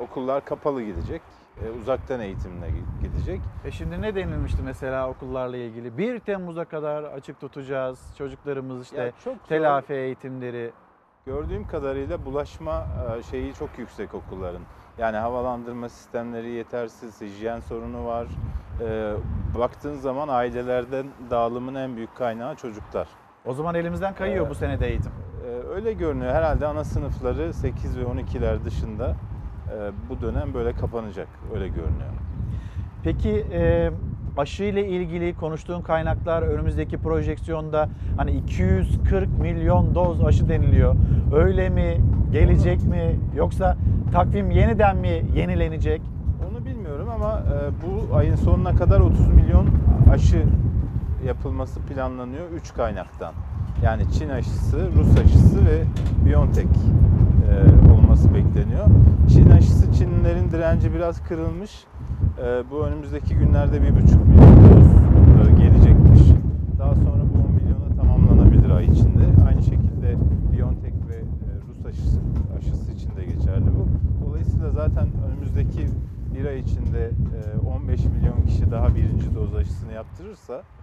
okullar 0.00 0.44
kapalı 0.44 0.82
gidecek. 0.82 1.22
E, 1.64 1.70
uzaktan 1.80 2.20
eğitimle 2.20 2.66
gi- 2.66 3.02
gidecek. 3.02 3.40
E 3.64 3.70
şimdi 3.70 4.02
ne 4.02 4.14
denilmişti 4.14 4.62
mesela 4.64 5.08
okullarla 5.10 5.56
ilgili? 5.56 5.98
1 5.98 6.18
Temmuz'a 6.20 6.64
kadar 6.64 7.02
açık 7.02 7.40
tutacağız. 7.40 8.14
Çocuklarımız 8.18 8.82
işte 8.82 9.02
Ya 9.02 9.12
çok 9.24 9.34
zor. 9.34 9.46
telafi 9.48 9.92
eğitimleri. 9.92 10.70
Gördüğüm 11.26 11.66
kadarıyla 11.68 12.24
bulaşma 12.24 12.86
e, 13.18 13.22
şeyi 13.22 13.54
çok 13.54 13.78
yüksek 13.78 14.14
okulların. 14.14 14.62
Yani 14.98 15.16
havalandırma 15.16 15.88
sistemleri 15.88 16.50
yetersiz, 16.50 17.20
hijyen 17.20 17.60
sorunu 17.60 18.06
var. 18.06 18.26
E, 18.80 19.12
baktığın 19.58 19.94
zaman 19.94 20.28
ailelerden 20.28 21.06
dağılımın 21.30 21.74
en 21.74 21.96
büyük 21.96 22.16
kaynağı 22.16 22.54
çocuklar. 22.56 23.08
O 23.46 23.54
zaman 23.54 23.74
elimizden 23.74 24.14
kayıyor 24.14 24.46
Ee, 24.46 24.50
bu 24.50 24.54
sene 24.54 24.80
de 24.80 24.88
eğitim. 24.88 25.12
E, 25.46 25.68
öyle 25.74 25.92
görünüyor. 25.92 26.32
Herhalde 26.34 26.66
ana 26.66 26.84
sınıfları 26.84 27.52
8 27.54 27.98
ve 27.98 28.02
12'ler 28.02 28.64
dışında 28.64 29.16
bu 30.10 30.20
dönem 30.20 30.54
böyle 30.54 30.72
kapanacak. 30.72 31.28
Öyle 31.54 31.68
görünüyor. 31.68 32.10
Peki 33.02 33.46
e, 33.52 33.90
aşı 34.36 34.64
ile 34.64 34.88
ilgili 34.88 35.34
konuştuğun 35.34 35.80
kaynaklar 35.80 36.42
önümüzdeki 36.42 36.98
projeksiyonda 36.98 37.88
hani 38.16 38.30
240 38.30 39.38
milyon 39.38 39.94
doz 39.94 40.24
aşı 40.24 40.48
deniliyor. 40.48 40.94
Öyle 41.34 41.68
mi? 41.68 42.00
Gelecek 42.32 42.84
mi? 42.84 43.20
Yoksa 43.36 43.76
takvim 44.12 44.50
yeniden 44.50 44.96
mi 44.96 45.22
yenilenecek? 45.34 46.02
Onu 46.50 46.66
bilmiyorum 46.66 47.08
ama 47.14 47.38
e, 47.38 47.56
bu 47.86 48.16
ayın 48.16 48.34
sonuna 48.36 48.76
kadar 48.76 49.00
30 49.00 49.28
milyon 49.28 49.68
aşı 50.12 50.44
yapılması 51.26 51.80
planlanıyor 51.80 52.50
3 52.50 52.74
kaynaktan. 52.74 53.32
Yani 53.84 54.02
Çin 54.12 54.28
aşısı, 54.28 54.88
Rus 54.96 55.18
aşısı 55.24 55.66
ve 55.66 55.82
BioNTech 56.26 56.66
e, 56.66 57.92
olması 57.92 58.09
bekleniyor. 58.28 58.86
Çin 59.28 59.50
aşısı 59.50 59.92
Çinlilerin 59.92 60.50
direnci 60.50 60.94
biraz 60.94 61.22
kırılmış. 61.22 61.84
E, 62.38 62.70
bu 62.70 62.86
önümüzdeki 62.86 63.34
günlerde 63.34 63.76
1,5 63.76 63.82
milyon 64.28 64.56
doz 64.70 65.48
e, 65.48 65.62
gelecekmiş. 65.62 66.20
Daha 66.78 66.94
sonra 66.94 67.22
bu 67.34 67.48
10 67.48 67.52
milyona 67.54 67.96
tamamlanabilir 67.96 68.70
ay 68.70 68.84
içinde. 68.84 69.24
Aynı 69.48 69.62
şekilde 69.62 70.16
BioNTech 70.52 70.94
ve 71.08 71.16
e, 71.16 71.48
Rus 71.68 71.86
aşısı, 71.86 72.20
aşısı 72.58 72.92
için 72.92 73.10
de 73.16 73.24
geçerli 73.24 73.66
bu. 73.66 73.86
Dolayısıyla 74.26 74.70
zaten 74.70 75.08
önümüzdeki 75.28 75.88
bir 76.34 76.44
ay 76.44 76.58
içinde 76.58 77.10
e, 77.54 77.68
15 77.68 78.04
milyon 78.04 78.42
kişi 78.46 78.70
daha 78.70 78.94
birinci 78.94 79.34
doz 79.34 79.54
aşısını 79.54 79.92
yaptırırsa 79.92 80.54
e, 80.54 80.79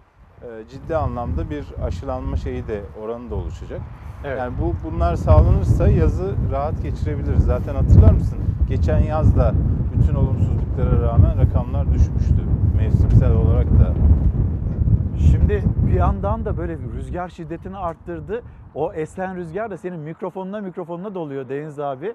ciddi 0.69 0.95
anlamda 0.95 1.50
bir 1.50 1.65
aşılanma 1.84 2.38
şeyi 2.38 2.67
de 2.67 2.82
oranı 3.04 3.30
da 3.30 3.36
oluşacak. 3.36 3.82
Evet. 4.23 4.39
Yani 4.39 4.54
bu 4.62 4.73
bunlar 4.84 5.15
sağlanırsa 5.15 5.88
yazı 5.88 6.36
rahat 6.52 6.84
geçirebiliriz. 6.84 7.45
Zaten 7.45 7.76
hatırlar 7.76 8.12
mısın? 8.12 8.39
Geçen 8.69 9.00
yaz 9.00 9.38
da 9.38 9.54
bütün 9.93 10.15
olumsuzluklara 10.15 11.02
rağmen 11.02 11.38
rakamlar 11.38 11.93
düşmüştü. 11.93 12.43
Mevsimsel 12.78 13.32
olarak 13.32 13.65
da 13.65 13.93
Şimdi 15.32 15.63
bir 15.88 15.93
yandan 15.93 16.45
da 16.45 16.58
böyle 16.58 16.78
rüzgar 16.78 17.30
şiddetini 17.30 17.78
arttırdı. 17.78 18.43
O 18.76 18.93
esen 18.93 19.36
rüzgar 19.36 19.71
da 19.71 19.78
senin 19.78 20.00
mikrofonuna 20.00 20.62
mikrofonuna 20.62 21.15
doluyor 21.15 21.50
Deniz 21.50 21.80
abi. 21.80 22.13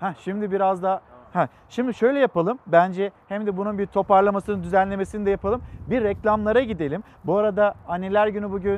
Ha 0.00 0.14
şimdi 0.18 0.52
biraz 0.52 0.82
da 0.82 1.02
ha 1.32 1.48
şimdi 1.68 1.94
şöyle 1.94 2.18
yapalım. 2.18 2.58
Bence 2.66 3.10
hem 3.28 3.46
de 3.46 3.56
bunun 3.56 3.78
bir 3.78 3.86
toparlamasını, 3.86 4.62
düzenlemesini 4.62 5.26
de 5.26 5.30
yapalım. 5.30 5.62
Bir 5.90 6.02
reklamlara 6.04 6.60
gidelim. 6.60 7.02
Bu 7.24 7.36
arada 7.38 7.74
Anneler 7.88 8.26
Günü 8.28 8.50
bugün. 8.50 8.72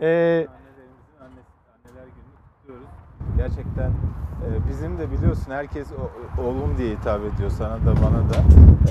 Ee, 0.00 0.06
annelerimizin 0.06 0.48
annesi, 1.20 1.48
anneler 1.74 2.04
gününü 2.06 2.36
kutluyoruz. 2.60 2.88
Gerçekten 3.36 3.90
e, 3.90 4.68
bizim 4.68 4.98
de 4.98 5.10
biliyorsun 5.10 5.52
herkes 5.52 5.88
o- 5.92 6.42
oğlum 6.42 6.74
diye 6.78 6.94
hitap 6.94 7.20
ediyor 7.24 7.50
sana 7.50 7.74
da 7.76 7.94
bana 7.96 8.20
da. 8.30 8.36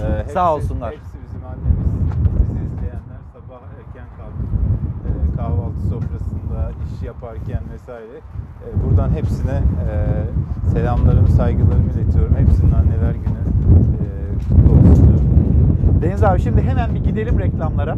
E, 0.08 0.20
hepsi- 0.20 0.34
Sağ 0.34 0.56
olsunlar. 0.56 0.92
Hepsi 0.94 1.18
bizim 1.28 1.46
annemiz. 1.46 1.88
Bizi 2.42 2.66
izleyenler 2.66 3.20
sabah 3.34 3.62
erken 3.80 4.08
kalkıp 4.18 4.50
e, 5.08 5.38
kahvaltı 5.38 5.82
sofrasında 5.90 6.27
iş 6.96 7.04
yaparken 7.04 7.60
vesaire. 7.74 8.18
E, 8.66 8.68
buradan 8.84 9.10
hepsine 9.10 9.62
e, 9.90 9.94
selamlarımı, 10.74 11.28
saygılarımı 11.28 11.92
iletiyorum. 11.92 12.36
Hepsinin 12.36 12.72
anneler 12.72 13.12
günü 13.12 13.42
e, 14.04 14.08
kutlu 14.50 14.92
olsun. 14.92 15.20
Deniz 16.02 16.24
abi 16.24 16.42
şimdi 16.42 16.62
hemen 16.62 16.96
bir 16.96 17.04
gidelim 17.04 17.40
reklamlara. 17.40 17.98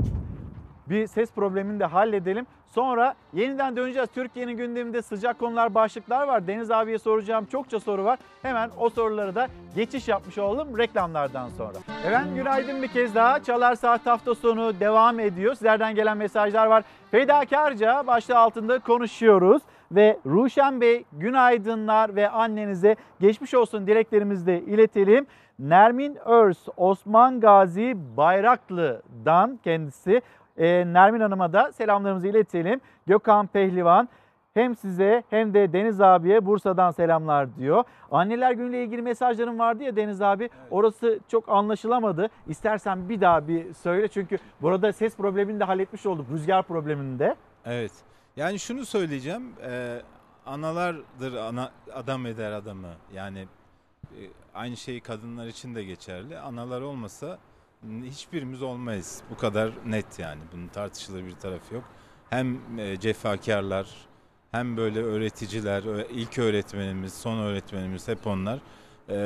Bir 0.90 1.08
ses 1.08 1.32
problemini 1.32 1.80
de 1.80 1.86
halledelim. 1.86 2.46
Sonra 2.68 3.14
yeniden 3.34 3.76
döneceğiz. 3.76 4.10
Türkiye'nin 4.16 4.58
gündeminde 4.58 5.02
sıcak 5.02 5.40
konular, 5.40 5.76
başlıklar 5.76 6.28
var. 6.28 6.48
Deniz 6.48 6.72
abiye 6.72 7.00
soracağım 7.00 7.46
çokça 7.46 7.80
soru 7.80 8.04
var. 8.04 8.20
Hemen 8.42 8.70
o 8.78 8.90
soruları 8.90 9.36
da 9.36 9.48
geçiş 9.76 10.08
yapmış 10.08 10.38
olalım 10.38 10.78
reklamlardan 10.78 11.50
sonra. 11.50 11.78
Efendim 12.06 12.36
günaydın 12.36 12.82
bir 12.82 12.88
kez 12.88 13.16
daha. 13.16 13.44
Çalar 13.44 13.76
Saat 13.76 14.06
hafta 14.06 14.36
sonu 14.36 14.80
devam 14.80 15.20
ediyor. 15.20 15.54
Sizlerden 15.54 15.96
gelen 15.96 16.18
mesajlar 16.18 16.68
var. 16.68 16.84
Fedakarca 17.12 18.08
başlığı 18.08 18.38
altında 18.38 18.80
konuşuyoruz. 18.80 19.62
Ve 19.92 20.18
Ruşen 20.26 20.82
Bey 20.82 21.04
günaydınlar 21.14 22.16
ve 22.16 22.30
annenize 22.30 22.96
geçmiş 23.20 23.54
olsun 23.54 23.88
dileklerimizi 23.88 24.46
de 24.46 24.62
iletelim. 24.62 25.28
Nermin 25.60 26.18
Örs, 26.26 26.68
Osman 26.78 27.40
Gazi 27.40 27.98
Bayraklı'dan 28.18 29.60
kendisi. 29.64 30.22
Ee, 30.60 30.84
Nermin 30.88 31.20
Hanım'a 31.20 31.54
da 31.54 31.72
selamlarımızı 31.72 32.28
iletelim. 32.28 32.82
Gökhan 33.08 33.48
Pehlivan 33.48 34.10
hem 34.54 34.76
size 34.76 35.24
hem 35.30 35.54
de 35.54 35.74
Deniz 35.74 36.02
abiye 36.02 36.46
Bursa'dan 36.46 36.92
selamlar 36.92 37.56
diyor. 37.56 37.84
Anneler 38.12 38.52
günüyle 38.52 38.84
ilgili 38.84 39.02
mesajlarım 39.02 39.60
vardı 39.60 39.84
ya 39.84 39.96
Deniz 39.96 40.22
abi. 40.22 40.50
Orası 40.72 41.20
çok 41.28 41.50
anlaşılamadı. 41.50 42.30
İstersen 42.48 43.10
bir 43.10 43.22
daha 43.22 43.48
bir 43.48 43.74
söyle 43.74 44.08
çünkü 44.08 44.38
burada 44.62 44.94
ses 44.94 45.18
problemini 45.18 45.60
de 45.60 45.64
halletmiş 45.64 46.06
olduk. 46.06 46.26
Rüzgar 46.32 46.64
problemini 46.64 47.20
de. 47.20 47.36
Evet. 47.66 47.92
Yani 48.36 48.60
şunu 48.60 48.86
söyleyeceğim. 48.86 49.54
E, 49.64 50.02
analardır 50.46 51.34
ana, 51.34 51.72
adam 51.94 52.26
eder 52.26 52.52
adamı. 52.52 52.88
Yani 53.14 53.48
e, 54.12 54.22
aynı 54.54 54.78
şey 54.78 55.02
kadınlar 55.02 55.48
için 55.48 55.76
de 55.76 55.84
geçerli. 55.84 56.40
Analar 56.40 56.82
olmasa 56.82 57.38
hiçbirimiz 58.04 58.62
olmayız. 58.62 59.22
Bu 59.30 59.38
kadar 59.38 59.72
net 59.86 60.20
yani. 60.20 60.42
Bunun 60.54 60.68
tartışılır 60.68 61.26
bir 61.26 61.32
tarafı 61.32 61.76
yok. 61.76 61.84
Hem 62.30 62.58
e, 62.80 63.00
cefakarlar 63.00 63.88
hem 64.52 64.78
böyle 64.78 65.04
öğreticiler, 65.04 65.84
ilk 66.10 66.40
öğretmenimiz, 66.40 67.14
son 67.14 67.38
öğretmenimiz 67.38 68.08
hep 68.08 68.28
onlar. 68.28 68.60
E, 69.10 69.18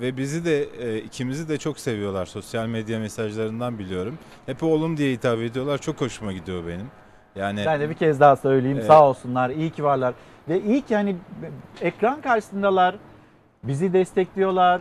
ve 0.00 0.16
bizi 0.16 0.44
de 0.44 0.62
e, 0.62 0.98
ikimizi 0.98 1.48
de 1.48 1.58
çok 1.58 1.78
seviyorlar. 1.78 2.26
Sosyal 2.26 2.66
medya 2.66 2.98
mesajlarından 2.98 3.78
biliyorum. 3.78 4.18
Hep 4.46 4.62
oğlum 4.62 4.96
diye 4.96 5.12
hitap 5.12 5.38
ediyorlar. 5.38 5.78
Çok 5.78 6.00
hoşuma 6.00 6.32
gidiyor 6.32 6.66
benim. 6.66 6.90
Yani 7.36 7.62
Ben 7.66 7.80
de 7.80 7.90
bir 7.90 7.94
kez 7.94 8.20
daha 8.20 8.36
söyleyeyim. 8.36 8.76
Evet. 8.76 8.86
Sağ 8.86 9.08
olsunlar. 9.08 9.50
iyi 9.50 9.70
ki 9.70 9.84
varlar. 9.84 10.14
Ve 10.48 10.60
iyi 10.62 10.82
ki 10.82 10.96
hani 10.96 11.16
ekran 11.80 12.20
karşısındalar. 12.20 12.96
Bizi 13.64 13.92
destekliyorlar. 13.92 14.80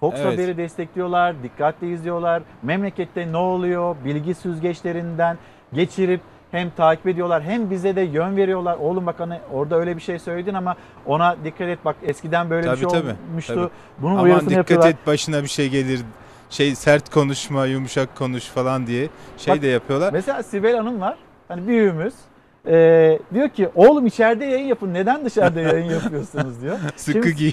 Fox 0.00 0.14
Evet. 0.16 0.26
Haber'i 0.34 0.56
destekliyorlar. 0.56 1.42
Dikkatli 1.42 1.92
izliyorlar. 1.92 2.42
Memlekette 2.62 3.32
ne 3.32 3.36
oluyor? 3.36 3.96
Bilgi 4.04 4.34
süzgeçlerinden 4.34 5.38
geçirip 5.72 6.20
hem 6.50 6.70
takip 6.70 7.06
ediyorlar 7.06 7.42
hem 7.42 7.70
bize 7.70 7.96
de 7.96 8.00
yön 8.00 8.36
veriyorlar. 8.36 8.76
Oğlum 8.76 9.06
bak 9.06 9.14
hani 9.20 9.38
orada 9.52 9.76
öyle 9.76 9.96
bir 9.96 10.02
şey 10.02 10.18
söyledin 10.18 10.54
ama 10.54 10.76
ona 11.06 11.36
dikkat 11.44 11.68
et 11.68 11.78
bak 11.84 11.96
eskiden 12.02 12.50
böyle 12.50 12.62
bir 12.62 12.68
Tabii, 12.68 12.80
şey 12.80 12.88
tabii, 13.00 13.14
olmuştu. 13.30 13.54
tabii. 13.54 13.68
Bunun 14.02 14.12
Aman 14.12 14.24
uyarısını 14.24 14.50
dikkat 14.50 14.58
yapıyorlar. 14.58 14.88
et 14.90 14.96
başına 15.06 15.42
bir 15.42 15.48
şey 15.48 15.68
gelir. 15.68 16.00
Şey 16.50 16.74
sert 16.74 17.10
konuşma, 17.10 17.66
yumuşak 17.66 18.16
konuş 18.16 18.44
falan 18.44 18.86
diye 18.86 19.08
şey 19.36 19.54
Bak, 19.54 19.62
de 19.62 19.66
yapıyorlar. 19.66 20.12
Mesela 20.12 20.42
Sibel 20.42 20.76
Hanım 20.76 21.00
var. 21.00 21.16
Hani 21.48 21.66
büyüğümüz. 21.68 22.14
Ee, 22.66 23.18
diyor 23.34 23.48
ki 23.48 23.68
oğlum 23.74 24.06
içeride 24.06 24.44
yayın 24.44 24.66
yapın. 24.66 24.94
Neden 24.94 25.24
dışarıda 25.24 25.60
yayın 25.60 25.90
yapıyorsunuz 26.02 26.62
diyor. 26.62 26.78
Sıkı 26.96 27.30
giy. 27.30 27.52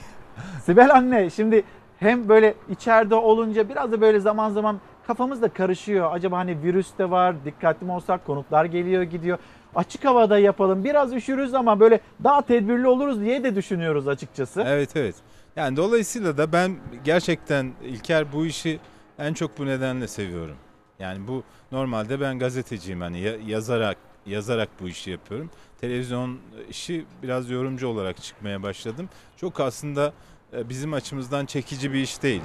Sibel 0.63 0.93
anne 0.95 1.29
şimdi 1.29 1.63
hem 1.99 2.29
böyle 2.29 2.53
içeride 2.69 3.15
olunca 3.15 3.69
biraz 3.69 3.91
da 3.91 4.01
böyle 4.01 4.19
zaman 4.19 4.49
zaman 4.49 4.79
kafamız 5.07 5.41
da 5.41 5.49
karışıyor. 5.49 6.10
Acaba 6.13 6.38
hani 6.38 6.63
virüs 6.63 6.88
de 6.97 7.10
var, 7.12 7.36
dikkatli 7.45 7.86
mi 7.86 7.91
olsak, 7.91 8.25
konuklar 8.25 8.65
geliyor 8.65 9.03
gidiyor. 9.03 9.38
Açık 9.75 10.05
havada 10.05 10.39
yapalım. 10.39 10.83
Biraz 10.83 11.13
üşürüz 11.13 11.53
ama 11.53 11.79
böyle 11.79 11.99
daha 12.23 12.41
tedbirli 12.41 12.88
oluruz 12.88 13.21
diye 13.21 13.43
de 13.43 13.55
düşünüyoruz 13.55 14.07
açıkçası. 14.07 14.63
Evet 14.67 14.95
evet. 14.95 15.15
Yani 15.55 15.77
dolayısıyla 15.77 16.38
da 16.38 16.51
ben 16.53 16.75
gerçekten 17.03 17.71
İlker 17.83 18.33
bu 18.33 18.45
işi 18.45 18.79
en 19.19 19.33
çok 19.33 19.57
bu 19.57 19.65
nedenle 19.65 20.07
seviyorum. 20.07 20.55
Yani 20.99 21.27
bu 21.27 21.43
normalde 21.71 22.21
ben 22.21 22.39
gazeteciyim 22.39 23.01
hani 23.01 23.19
ya- 23.19 23.38
yazarak 23.47 23.97
yazarak 24.25 24.69
bu 24.81 24.88
işi 24.88 25.12
yapıyorum. 25.12 25.49
Televizyon 25.81 26.38
işi 26.69 27.05
biraz 27.23 27.49
yorumcu 27.49 27.88
olarak 27.88 28.17
çıkmaya 28.23 28.63
başladım. 28.63 29.10
Çok 29.38 29.60
aslında 29.60 30.13
bizim 30.53 30.93
açımızdan 30.93 31.45
çekici 31.45 31.93
bir 31.93 31.99
iş 31.99 32.23
değil. 32.23 32.41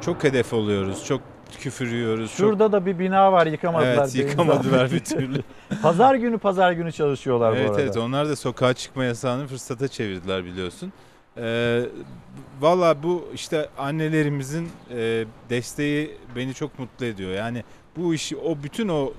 Çok 0.00 0.24
hedef 0.24 0.52
oluyoruz, 0.52 1.04
çok 1.04 1.20
küfür 1.60 1.92
yiyoruz. 1.92 2.30
çok- 2.30 2.36
Şurada 2.36 2.72
da 2.72 2.86
bir 2.86 2.98
bina 2.98 3.32
var 3.32 3.46
yıkamadılar. 3.46 3.94
Evet 3.94 4.14
yıkamadılar 4.14 4.92
bir 4.92 5.04
türlü. 5.04 5.42
pazar 5.82 6.14
günü 6.14 6.38
pazar 6.38 6.72
günü 6.72 6.92
çalışıyorlar 6.92 7.52
bu 7.52 7.56
Evet 7.56 7.70
arada. 7.70 7.82
evet 7.82 7.96
onlar 7.96 8.28
da 8.28 8.36
sokağa 8.36 8.74
çıkma 8.74 9.04
yasağını 9.04 9.46
fırsata 9.46 9.88
çevirdiler 9.88 10.44
biliyorsun. 10.44 10.92
Ee, 11.38 11.82
Valla 12.60 13.02
bu 13.02 13.28
işte 13.34 13.68
annelerimizin 13.78 14.68
e, 14.90 15.24
desteği 15.50 16.16
beni 16.36 16.54
çok 16.54 16.78
mutlu 16.78 17.06
ediyor. 17.06 17.30
Yani 17.32 17.64
bu 17.96 18.14
işi 18.14 18.36
o 18.36 18.56
bütün 18.62 18.88
o 18.88 19.12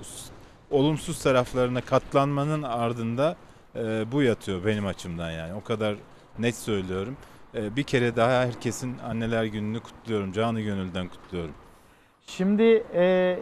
olumsuz 0.70 1.22
taraflarına 1.22 1.80
katlanmanın 1.80 2.62
ardında 2.62 3.36
e, 3.76 4.12
bu 4.12 4.22
yatıyor 4.22 4.64
benim 4.66 4.86
açımdan 4.86 5.30
yani. 5.30 5.54
O 5.54 5.64
kadar 5.64 5.94
net 6.38 6.56
söylüyorum. 6.56 7.16
E, 7.54 7.76
bir 7.76 7.82
kere 7.82 8.16
daha 8.16 8.30
herkesin 8.30 8.98
anneler 8.98 9.44
gününü 9.44 9.80
kutluyorum. 9.80 10.32
Canı 10.32 10.60
gönülden 10.60 11.08
kutluyorum. 11.08 11.54
Şimdi 12.26 12.84
e, 12.94 13.38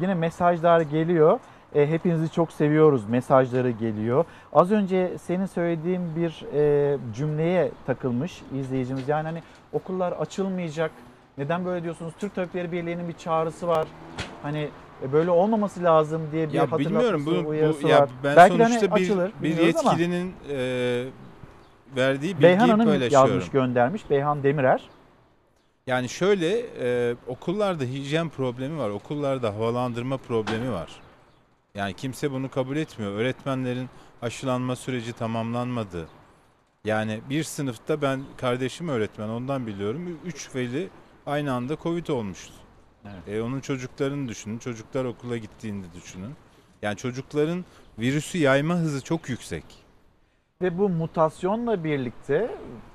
yine 0.00 0.14
mesajlar 0.14 0.80
geliyor. 0.80 1.40
E, 1.74 1.86
hepinizi 1.90 2.32
çok 2.32 2.52
seviyoruz 2.52 3.08
mesajları 3.08 3.70
geliyor. 3.70 4.24
Az 4.52 4.72
önce 4.72 5.18
senin 5.18 5.46
söylediğin 5.46 6.16
bir 6.16 6.44
e, 6.54 6.98
cümleye 7.14 7.70
takılmış 7.86 8.42
izleyicimiz. 8.54 9.08
Yani 9.08 9.26
hani 9.26 9.42
okullar 9.72 10.12
açılmayacak. 10.12 10.90
Neden 11.38 11.64
böyle 11.64 11.82
diyorsunuz? 11.82 12.12
Türk 12.18 12.34
Tabipleri 12.34 12.72
Birliği'nin 12.72 13.08
bir 13.08 13.12
çağrısı 13.12 13.68
var. 13.68 13.86
Hani 14.42 14.68
e, 15.02 15.12
böyle 15.12 15.30
olmaması 15.30 15.84
lazım 15.84 16.22
diye 16.32 16.48
bir 16.48 16.54
Ya 16.54 16.62
hatırlatması, 16.62 16.90
bilmiyorum 16.90 17.48
uyarısı 17.48 17.82
bu, 17.82 17.88
ya 17.88 18.00
var. 18.00 18.08
ben 18.24 18.36
Belki 18.36 18.58
de 18.58 18.62
hani 18.62 18.74
sonuçta 18.74 18.96
bir, 18.96 19.02
açılır, 19.02 19.32
bir 19.42 19.50
bilmiyoruz 19.50 19.76
ama 19.76 19.90
yetkilinin 19.90 20.34
e, 20.50 21.04
verdiği 21.96 22.34
bilgiyi 22.34 22.42
Beyhan 22.42 22.68
Hanım 22.68 22.86
paylaşıyorum. 22.86 23.30
yazmış 23.30 23.50
göndermiş. 23.50 24.10
Beyhan 24.10 24.42
Demirer. 24.42 24.82
Yani 25.86 26.08
şöyle 26.08 26.58
e, 26.80 27.14
okullarda 27.26 27.84
hijyen 27.84 28.28
problemi 28.28 28.78
var. 28.78 28.90
Okullarda 28.90 29.54
havalandırma 29.54 30.16
problemi 30.16 30.72
var. 30.72 30.90
Yani 31.74 31.94
kimse 31.94 32.30
bunu 32.30 32.50
kabul 32.50 32.76
etmiyor. 32.76 33.12
Öğretmenlerin 33.12 33.88
aşılanma 34.22 34.76
süreci 34.76 35.12
tamamlanmadı. 35.12 36.08
Yani 36.84 37.20
bir 37.30 37.44
sınıfta 37.44 38.02
ben 38.02 38.20
kardeşim 38.36 38.88
öğretmen 38.88 39.28
ondan 39.28 39.66
biliyorum. 39.66 40.18
Üç 40.24 40.54
veli 40.54 40.88
aynı 41.26 41.52
anda 41.52 41.76
Covid 41.82 42.06
olmuştu. 42.08 42.54
E, 43.26 43.40
onun 43.40 43.60
çocuklarını 43.60 44.28
düşünün. 44.28 44.58
Çocuklar 44.58 45.04
okula 45.04 45.36
gittiğinde 45.36 45.86
düşünün. 45.94 46.34
Yani 46.82 46.96
çocukların 46.96 47.64
virüsü 47.98 48.38
yayma 48.38 48.74
hızı 48.74 49.04
çok 49.04 49.28
yüksek. 49.28 49.64
Ve 50.64 50.78
bu 50.78 50.88
mutasyonla 50.88 51.84
birlikte 51.84 52.50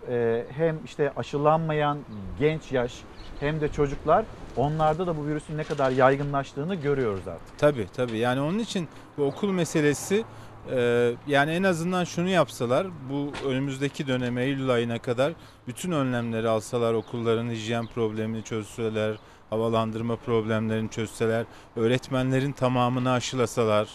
e, 0.09 0.45
hem 0.49 0.79
işte 0.85 1.13
aşılanmayan 1.15 1.97
genç 2.39 2.71
yaş 2.71 2.93
hem 3.39 3.61
de 3.61 3.71
çocuklar 3.71 4.25
onlarda 4.57 5.07
da 5.07 5.17
bu 5.17 5.27
virüsün 5.27 5.57
ne 5.57 5.63
kadar 5.63 5.91
yaygınlaştığını 5.91 6.75
görüyoruz 6.75 7.27
artık. 7.27 7.57
Tabii 7.57 7.87
tabii. 7.95 8.17
Yani 8.17 8.41
onun 8.41 8.59
için 8.59 8.87
bu 9.17 9.23
okul 9.23 9.51
meselesi 9.51 10.23
e, 10.71 11.11
yani 11.27 11.51
en 11.51 11.63
azından 11.63 12.03
şunu 12.03 12.29
yapsalar 12.29 12.87
bu 13.09 13.31
önümüzdeki 13.47 14.07
döneme 14.07 14.43
Eylül 14.43 14.69
ayına 14.69 14.99
kadar 14.99 15.33
bütün 15.67 15.91
önlemleri 15.91 16.49
alsalar 16.49 16.93
okulların 16.93 17.49
hijyen 17.49 17.87
problemini 17.87 18.43
çözseler, 18.43 19.15
havalandırma 19.49 20.15
problemlerini 20.15 20.89
çözseler, 20.89 21.45
öğretmenlerin 21.75 22.51
tamamını 22.51 23.11
aşılasalar. 23.11 23.89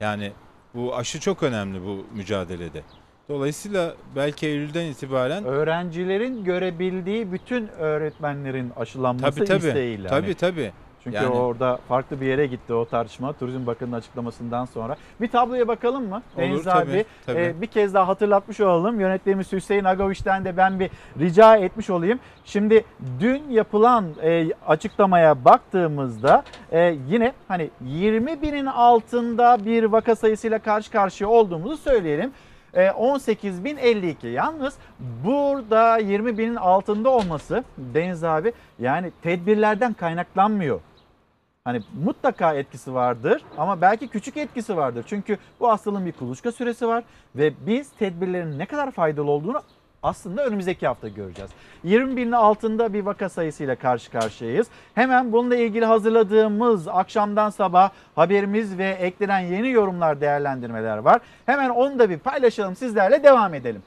Yani 0.00 0.32
bu 0.74 0.96
aşı 0.96 1.20
çok 1.20 1.42
önemli 1.42 1.84
bu 1.84 2.06
mücadelede. 2.14 2.82
Dolayısıyla 3.28 3.94
belki 4.16 4.46
Eylül'den 4.46 4.84
itibaren 4.84 5.44
Öğrencilerin 5.44 6.44
görebildiği 6.44 7.32
bütün 7.32 7.68
öğretmenlerin 7.68 8.70
aşılanması 8.76 9.38
tabii 9.38 9.48
tabii. 9.48 9.66
isteğiyle. 9.66 10.08
Tabii 10.08 10.22
Hani 10.26 10.34
tabii. 10.34 10.72
Çünkü 11.04 11.16
Yani- 11.16 11.28
orada 11.28 11.78
farklı 11.88 12.20
bir 12.20 12.26
yere 12.26 12.46
gitti 12.46 12.74
o 12.74 12.84
tartışma 12.84 13.32
Turizm 13.32 13.66
Bakanı'nın 13.66 13.96
açıklamasından 13.96 14.64
sonra. 14.64 14.96
Bir 15.20 15.28
tabloya 15.28 15.68
bakalım 15.68 16.08
mı? 16.08 16.22
Olur, 16.36 16.42
Deniz 16.42 16.64
tabii, 16.64 16.90
abi 16.90 17.04
tabii. 17.26 17.38
e, 17.38 17.60
bir 17.60 17.66
kez 17.66 17.94
daha 17.94 18.08
hatırlatmış 18.08 18.60
olalım. 18.60 19.00
Yönetmenimiz 19.00 19.52
Hüseyin 19.52 19.84
Agoviç'ten 19.84 20.44
de 20.44 20.56
ben 20.56 20.80
bir 20.80 20.90
rica 21.18 21.56
etmiş 21.56 21.90
olayım. 21.90 22.18
Şimdi 22.44 22.84
dün 23.20 23.42
yapılan 23.50 24.04
e, 24.22 24.46
açıklamaya 24.66 25.44
baktığımızda 25.44 26.42
e, 26.72 26.96
yine 27.08 27.32
hani 27.48 27.70
20 27.80 28.42
binin 28.42 28.66
altında 28.66 29.64
bir 29.64 29.84
vaka 29.84 30.16
sayısıyla 30.16 30.58
karşı 30.58 30.90
karşıya 30.90 31.30
olduğumuzu 31.30 31.76
söyleyelim. 31.76 32.32
E, 32.74 32.86
18.052 32.86 34.26
yalnız 34.26 34.74
burada 35.24 35.98
20 35.98 36.38
binin 36.38 36.56
altında 36.56 37.10
olması 37.10 37.64
Deniz 37.78 38.24
abi 38.24 38.52
yani 38.78 39.12
tedbirlerden 39.22 39.92
kaynaklanmıyor. 39.92 40.80
Hani 41.66 41.82
mutlaka 42.04 42.54
etkisi 42.54 42.94
vardır 42.94 43.42
ama 43.58 43.80
belki 43.80 44.08
küçük 44.08 44.36
etkisi 44.36 44.76
vardır. 44.76 45.04
Çünkü 45.08 45.38
bu 45.60 45.68
hastalığın 45.68 46.06
bir 46.06 46.12
kuluçka 46.12 46.52
süresi 46.52 46.88
var 46.88 47.04
ve 47.36 47.52
biz 47.66 47.90
tedbirlerin 47.98 48.58
ne 48.58 48.66
kadar 48.66 48.90
faydalı 48.90 49.30
olduğunu 49.30 49.62
aslında 50.02 50.46
önümüzdeki 50.46 50.86
hafta 50.86 51.08
göreceğiz. 51.08 51.50
20 51.84 52.16
binin 52.16 52.32
altında 52.32 52.92
bir 52.92 53.00
vaka 53.00 53.28
sayısıyla 53.28 53.76
karşı 53.76 54.10
karşıyayız. 54.10 54.66
Hemen 54.94 55.32
bununla 55.32 55.56
ilgili 55.56 55.84
hazırladığımız 55.84 56.88
akşamdan 56.88 57.50
sabah 57.50 57.90
haberimiz 58.14 58.78
ve 58.78 58.88
eklenen 58.88 59.40
yeni 59.40 59.70
yorumlar, 59.70 60.20
değerlendirmeler 60.20 60.98
var. 60.98 61.20
Hemen 61.46 61.70
onu 61.70 61.98
da 61.98 62.10
bir 62.10 62.18
paylaşalım 62.18 62.76
sizlerle 62.76 63.22
devam 63.22 63.54
edelim. 63.54 63.82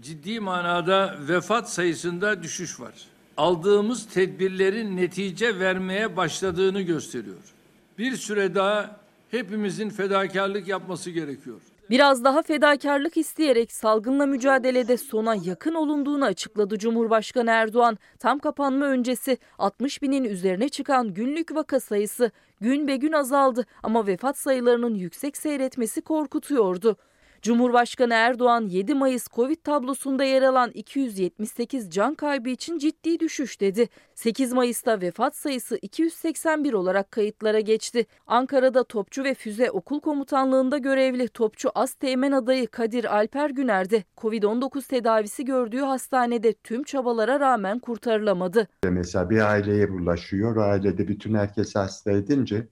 ciddi 0.00 0.40
manada 0.40 1.14
vefat 1.28 1.70
sayısında 1.70 2.42
düşüş 2.42 2.80
var. 2.80 2.94
Aldığımız 3.40 4.06
tedbirlerin 4.06 4.96
netice 4.96 5.58
vermeye 5.58 6.16
başladığını 6.16 6.80
gösteriyor. 6.80 7.54
Bir 7.98 8.16
süre 8.16 8.54
daha 8.54 8.96
hepimizin 9.30 9.90
fedakarlık 9.90 10.68
yapması 10.68 11.10
gerekiyor. 11.10 11.60
Biraz 11.90 12.24
daha 12.24 12.42
fedakarlık 12.42 13.16
isteyerek 13.16 13.72
salgınla 13.72 14.26
mücadelede 14.26 14.96
sona 14.96 15.34
yakın 15.34 15.74
olunduğunu 15.74 16.24
açıkladı 16.24 16.78
Cumhurbaşkanı 16.78 17.50
Erdoğan. 17.50 17.98
Tam 18.18 18.38
kapanma 18.38 18.86
öncesi 18.86 19.38
60 19.58 20.02
binin 20.02 20.24
üzerine 20.24 20.68
çıkan 20.68 21.14
günlük 21.14 21.54
vaka 21.54 21.80
sayısı 21.80 22.30
gün 22.60 22.88
be 22.88 22.96
gün 22.96 23.12
azaldı 23.12 23.66
ama 23.82 24.06
vefat 24.06 24.38
sayılarının 24.38 24.94
yüksek 24.94 25.36
seyretmesi 25.36 26.00
korkutuyordu. 26.00 26.96
Cumhurbaşkanı 27.42 28.14
Erdoğan 28.14 28.66
7 28.66 28.94
Mayıs 28.94 29.28
Covid 29.28 29.56
tablosunda 29.64 30.24
yer 30.24 30.42
alan 30.42 30.70
278 30.70 31.90
can 31.90 32.14
kaybı 32.14 32.48
için 32.48 32.78
ciddi 32.78 33.20
düşüş 33.20 33.60
dedi. 33.60 33.88
8 34.14 34.52
Mayıs'ta 34.52 35.00
vefat 35.00 35.36
sayısı 35.36 35.78
281 35.82 36.72
olarak 36.72 37.10
kayıtlara 37.10 37.60
geçti. 37.60 38.06
Ankara'da 38.26 38.84
Topçu 38.84 39.24
ve 39.24 39.34
Füze 39.34 39.70
Okul 39.70 40.00
Komutanlığı'nda 40.00 40.78
görevli 40.78 41.28
Topçu 41.28 41.70
As 41.74 41.94
Teğmen 41.94 42.32
adayı 42.32 42.66
Kadir 42.66 43.16
Alper 43.16 43.50
Güner 43.50 43.90
de 43.90 44.04
Covid-19 44.16 44.88
tedavisi 44.88 45.44
gördüğü 45.44 45.80
hastanede 45.80 46.52
tüm 46.52 46.82
çabalara 46.82 47.40
rağmen 47.40 47.78
kurtarılamadı. 47.78 48.68
Mesela 48.84 49.30
bir 49.30 49.50
aileye 49.50 49.92
bulaşıyor, 49.92 50.56
ailede 50.56 51.08
bütün 51.08 51.34
herkes 51.34 51.74
hasta 51.76 52.10
edince 52.10 52.68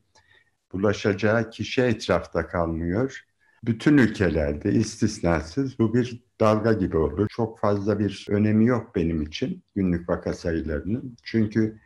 bulaşacağı 0.72 1.50
kişi 1.50 1.82
etrafta 1.82 2.46
kalmıyor. 2.46 3.28
Bütün 3.64 3.98
ülkelerde 3.98 4.72
istisnasız 4.72 5.78
bu 5.78 5.94
bir 5.94 6.22
dalga 6.40 6.72
gibi 6.72 6.96
olur. 6.96 7.28
Çok 7.28 7.58
fazla 7.58 7.98
bir 7.98 8.26
önemi 8.30 8.66
yok 8.66 8.94
benim 8.94 9.22
için 9.22 9.62
günlük 9.74 10.08
vaka 10.08 10.34
sayılarının. 10.34 11.16
Çünkü 11.22 11.80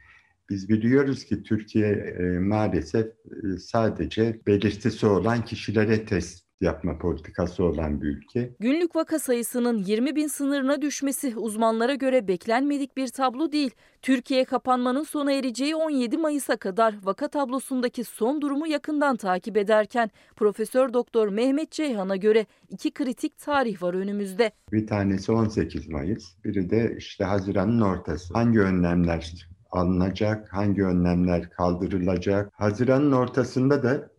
biz 0.51 0.68
biliyoruz 0.68 1.25
ki 1.25 1.43
Türkiye 1.43 1.89
e, 1.91 2.39
maalesef 2.39 3.07
e, 3.07 3.59
sadece 3.59 4.41
belirtisi 4.47 5.07
olan 5.07 5.45
kişilere 5.45 6.05
test 6.05 6.45
yapma 6.63 6.99
politikası 6.99 7.65
olan 7.65 8.03
bir 8.03 8.07
ülke. 8.07 8.53
Günlük 8.61 8.97
vaka 8.97 9.19
sayısının 9.19 9.79
20 9.79 10.17
bin 10.17 10.27
sınırına 10.27 10.83
düşmesi 10.83 11.37
uzmanlara 11.37 11.95
göre 11.95 12.29
beklenmedik 12.29 12.97
bir 12.97 13.09
tablo 13.09 13.53
değil. 13.53 13.71
Türkiye 14.03 14.45
kapanmanın 14.45 15.03
sona 15.03 15.33
ereceği 15.33 15.77
17 15.77 16.19
Mayıs'a 16.19 16.57
kadar 16.57 16.95
vaka 17.03 17.29
tablosundaki 17.29 18.05
son 18.05 18.41
durumu 18.41 18.67
yakından 18.67 19.17
takip 19.17 19.57
ederken 19.57 20.11
Profesör 20.37 20.93
Doktor 20.93 21.29
Mehmet 21.29 21.71
Ceyhan'a 21.71 22.17
göre 22.17 22.47
iki 22.69 22.91
kritik 22.91 23.39
tarih 23.39 23.83
var 23.83 23.95
önümüzde. 23.95 24.53
Bir 24.73 24.87
tanesi 24.87 25.33
18 25.33 25.89
Mayıs, 25.89 26.25
biri 26.45 26.71
de 26.71 26.95
işte 26.99 27.25
Haziran'ın 27.25 27.81
ortası. 27.81 28.35
Hangi 28.35 28.61
önlemler 28.61 29.33
alınacak, 29.73 30.53
hangi 30.53 30.85
önlemler 30.85 31.51
kaldırılacak? 31.51 32.53
Haziran'ın 32.55 33.13
ortasında 33.13 33.83
da 33.83 34.12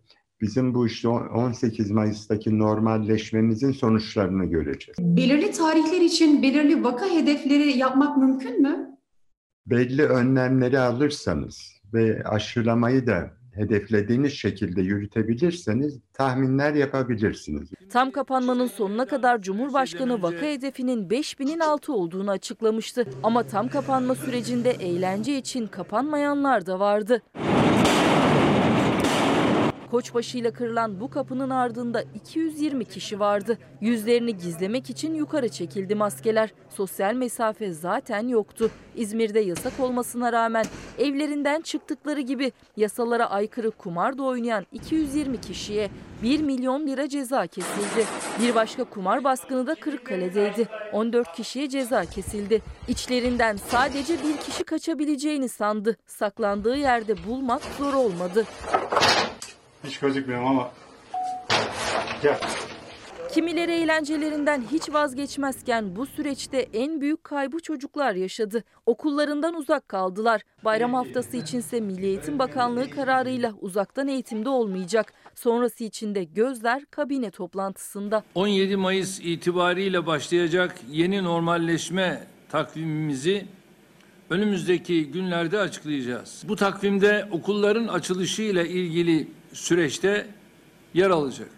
bizim 0.44 0.74
bu 0.74 0.88
işte 0.88 1.08
18 1.08 1.91
Mayıs'taki 1.91 2.60
normalleşmemizin 2.60 3.72
sonuçlarını 3.72 4.46
göreceğiz. 4.46 4.98
Belirli 5.00 5.52
tarihler 5.52 6.02
için 6.02 6.44
belirli 6.44 6.84
vaka 6.84 7.06
hedefleri 7.06 7.78
yapmak 7.78 8.18
mümkün 8.18 8.62
mü? 8.62 8.89
Belli 9.66 10.04
önlemleri 10.06 10.80
alırsanız 10.80 11.82
ve 11.94 12.24
aşılamayı 12.24 13.08
da 13.08 13.34
hedeflediğiniz 13.54 14.34
şekilde 14.34 14.82
yürütebilirseniz 14.82 16.00
tahminler 16.14 16.74
yapabilirsiniz. 16.74 17.70
Tam 17.89 18.12
kapanmanın 18.12 18.68
sonuna 18.68 19.06
kadar 19.06 19.41
Cumhurbaşkanı 19.41 20.22
vaka 20.22 20.46
hedefinin 20.46 21.10
5000'in 21.10 21.60
altı 21.60 21.94
olduğunu 21.94 22.32
açıklamıştı. 22.32 23.06
Ama 23.24 23.44
tam 23.44 23.68
kapanma 23.68 24.16
sürecinde 24.16 24.72
eğlence 24.72 25.38
için 25.38 25.68
kapanmayanlar 25.68 26.66
da 26.66 26.80
vardı. 26.80 27.22
Koçbaşı'yla 29.94 30.54
kırılan 30.54 31.00
bu 31.00 31.10
kapının 31.10 31.50
ardında 31.50 32.04
220 32.16 32.86
kişi 32.86 33.20
vardı. 33.20 33.58
Yüzlerini 33.82 34.38
gizlemek 34.38 34.89
için 34.89 35.14
yukarı 35.14 35.50
çekildi 35.50 35.96
maskeler. 35.96 36.54
Sosyal 36.70 37.14
mesafe 37.14 37.74
zaten 37.74 38.28
yoktu. 38.28 38.72
İzmir'de 38.96 39.39
yasak 39.39 39.80
olmasına 39.80 40.34
rağmen 40.34 40.66
evlerinden 41.00 41.62
çıktıkları 41.62 42.22
gibi 42.22 42.52
yasalara 42.78 43.30
aykırı 43.30 43.72
kumar 43.72 44.18
da 44.18 44.24
oynayan 44.24 44.66
220 44.72 45.41
kişiye 45.41 45.89
1 46.24 46.41
milyon 46.41 46.88
lira 46.88 47.10
ceza 47.10 47.48
kesildi. 47.48 48.06
Bir 48.41 48.56
başka 48.56 48.84
kumar 48.84 49.24
baskını 49.24 49.68
da 49.68 49.76
Kırıkkale'deydi. 49.76 50.68
14 50.94 51.34
kişiye 51.34 51.70
ceza 51.70 52.06
kesildi. 52.06 52.62
İçlerinden 52.88 53.56
sadece 53.56 54.14
bir 54.14 54.38
kişi 54.38 54.64
kaçabileceğini 54.64 55.50
sandı. 55.50 55.98
Saklandığı 56.06 56.76
yerde 56.76 57.16
bulmak 57.28 57.62
zor 57.80 57.94
olmadı. 57.94 58.46
Hiç 59.84 60.00
gözükmüyorum 60.00 60.48
ama. 60.48 60.72
Gel. 62.24 62.40
Kimileri 63.34 63.72
eğlencelerinden 63.72 64.64
hiç 64.72 64.94
vazgeçmezken 64.94 65.96
bu 65.96 66.06
süreçte 66.06 66.58
en 66.74 67.02
büyük 67.02 67.24
kaybı 67.24 67.60
çocuklar 67.60 68.14
yaşadı. 68.16 68.64
Okullarından 68.86 69.56
uzak 69.56 69.90
kaldılar. 69.90 70.42
Bayram 70.66 70.94
haftası 70.94 71.38
içinse 71.38 71.80
Milli 71.80 72.06
Eğitim 72.06 72.40
Bakanlığı 72.40 72.90
kararıyla 72.90 73.54
uzaktan 73.62 74.08
eğitimde 74.08 74.50
olmayacak. 74.50 75.14
Sonrası 75.36 75.84
için 75.84 76.16
de 76.16 76.24
gözler 76.24 76.86
kabine 76.86 77.32
toplantısında. 77.32 78.24
17 78.36 78.76
Mayıs 78.76 79.20
itibariyle 79.20 80.06
başlayacak 80.06 80.76
yeni 80.92 81.24
normalleşme 81.24 82.24
takvimimizi 82.50 83.46
önümüzdeki 84.30 85.12
günlerde 85.12 85.60
açıklayacağız. 85.60 86.44
Bu 86.48 86.56
takvimde 86.56 87.28
okulların 87.32 87.88
açılışı 87.88 88.42
ile 88.42 88.70
ilgili 88.70 89.28
süreçte 89.54 90.28
yer 90.93 91.10
alacak. 91.10 91.49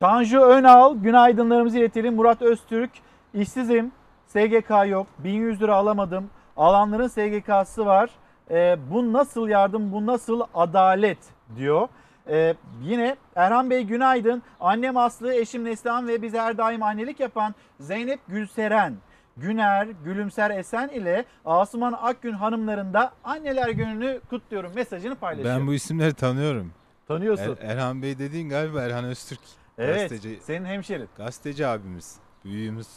Tanju 0.00 0.40
Önal, 0.40 0.96
günaydınlarımızı 0.96 1.78
iletelim. 1.78 2.14
Murat 2.14 2.42
Öztürk, 2.42 2.90
işsizim, 3.34 3.92
SGK 4.26 4.70
yok, 4.88 5.06
1100 5.18 5.62
lira 5.62 5.74
alamadım. 5.74 6.30
Alanların 6.56 7.08
SGK'sı 7.08 7.86
var. 7.86 8.10
e, 8.50 8.76
bu 8.90 9.12
nasıl 9.12 9.48
yardım, 9.48 9.92
bu 9.92 10.06
nasıl 10.06 10.40
adalet 10.54 11.18
diyor. 11.56 11.88
E, 12.28 12.54
yine 12.82 13.16
Erhan 13.36 13.70
Bey 13.70 13.82
günaydın. 13.84 14.42
Annem 14.60 14.96
Aslı, 14.96 15.34
eşim 15.34 15.64
Neslihan 15.64 16.08
ve 16.08 16.22
bize 16.22 16.40
her 16.40 16.58
daim 16.58 16.82
annelik 16.82 17.20
yapan 17.20 17.54
Zeynep 17.80 18.20
Gülseren. 18.28 18.94
Güner, 19.36 19.86
Gülümser 20.04 20.50
Esen 20.50 20.88
ile 20.88 21.24
Asuman 21.44 21.92
Akgün 22.02 22.32
hanımlarında 22.32 23.12
anneler 23.24 23.68
gününü 23.68 24.20
kutluyorum 24.30 24.72
mesajını 24.74 25.14
paylaşıyor. 25.14 25.56
Ben 25.60 25.66
bu 25.66 25.74
isimleri 25.74 26.14
tanıyorum. 26.14 26.72
Tanıyorsun. 27.08 27.56
Er- 27.60 27.70
Erhan 27.70 28.02
Bey 28.02 28.18
dediğin 28.18 28.48
galiba 28.48 28.82
Erhan 28.82 29.04
Öztürk. 29.04 29.40
Evet, 29.78 30.10
Gazeteci, 30.10 30.40
senin 30.42 30.64
hemşerin. 30.64 31.08
gazeteci 31.16 31.66
abimiz, 31.66 32.16
büyüğümüz. 32.44 32.88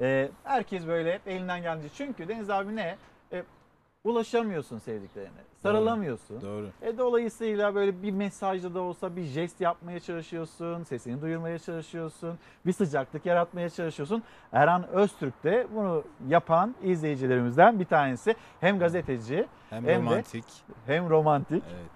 Ee, 0.00 0.30
herkes 0.44 0.86
böyle 0.86 1.14
hep 1.14 1.28
elinden 1.28 1.62
gelince. 1.62 1.88
Çünkü 1.94 2.28
Deniz 2.28 2.50
abi 2.50 2.76
ne? 2.76 2.96
E, 3.32 3.42
ulaşamıyorsun 4.04 4.78
sevdiklerine. 4.78 5.40
Sarılamıyorsun. 5.62 6.40
Doğru. 6.42 6.66
E, 6.82 6.98
dolayısıyla 6.98 7.74
böyle 7.74 8.02
bir 8.02 8.10
mesajda 8.10 8.74
da 8.74 8.80
olsa 8.80 9.16
bir 9.16 9.22
jest 9.22 9.60
yapmaya 9.60 10.00
çalışıyorsun. 10.00 10.84
Sesini 10.84 11.22
duyurmaya 11.22 11.58
çalışıyorsun. 11.58 12.38
Bir 12.66 12.72
sıcaklık 12.72 13.26
yaratmaya 13.26 13.70
çalışıyorsun. 13.70 14.22
Erhan 14.52 14.88
Öztürk 14.88 15.44
de 15.44 15.66
bunu 15.74 16.04
yapan 16.28 16.74
izleyicilerimizden 16.82 17.80
bir 17.80 17.84
tanesi. 17.84 18.34
Hem 18.60 18.78
gazeteci 18.78 19.46
Hem 19.70 19.86
de 19.86 19.96
romantik. 19.96 20.44
hem 20.86 21.10
romantik. 21.10 21.62
Evet. 21.74 21.90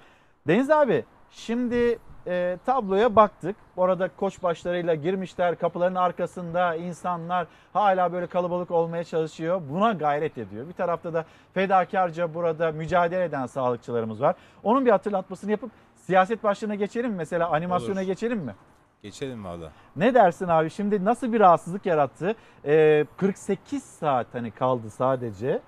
Deniz 0.46 0.70
abi 0.70 1.04
şimdi 1.30 1.98
e, 2.26 2.58
tabloya 2.66 3.16
baktık. 3.16 3.56
Orada 3.76 4.08
koç 4.16 4.42
başlarıyla 4.42 4.94
girmişler. 4.94 5.58
Kapıların 5.58 5.94
arkasında 5.94 6.74
insanlar 6.74 7.46
hala 7.72 8.12
böyle 8.12 8.26
kalabalık 8.26 8.70
olmaya 8.70 9.04
çalışıyor. 9.04 9.62
Buna 9.70 9.92
gayret 9.92 10.38
ediyor. 10.38 10.68
Bir 10.68 10.72
tarafta 10.72 11.14
da 11.14 11.24
fedakarca 11.54 12.34
burada 12.34 12.72
mücadele 12.72 13.24
eden 13.24 13.46
sağlıkçılarımız 13.46 14.20
var. 14.20 14.36
Onun 14.62 14.86
bir 14.86 14.90
hatırlatmasını 14.90 15.50
yapıp 15.50 15.70
siyaset 15.96 16.44
başlığına 16.44 16.74
geçelim 16.74 17.10
mi? 17.10 17.16
Mesela 17.16 17.50
animasyona 17.50 17.98
Olur. 17.98 18.06
geçelim 18.06 18.38
mi? 18.38 18.54
Geçelim 19.02 19.44
valla. 19.44 19.72
Ne 19.96 20.14
dersin 20.14 20.48
abi? 20.48 20.70
Şimdi 20.70 21.04
nasıl 21.04 21.32
bir 21.32 21.40
rahatsızlık 21.40 21.86
yarattı? 21.86 22.34
Ee, 22.64 23.06
48 23.16 23.82
saat 23.82 24.26
hani 24.32 24.50
kaldı 24.50 24.90
sadece. 24.90 25.60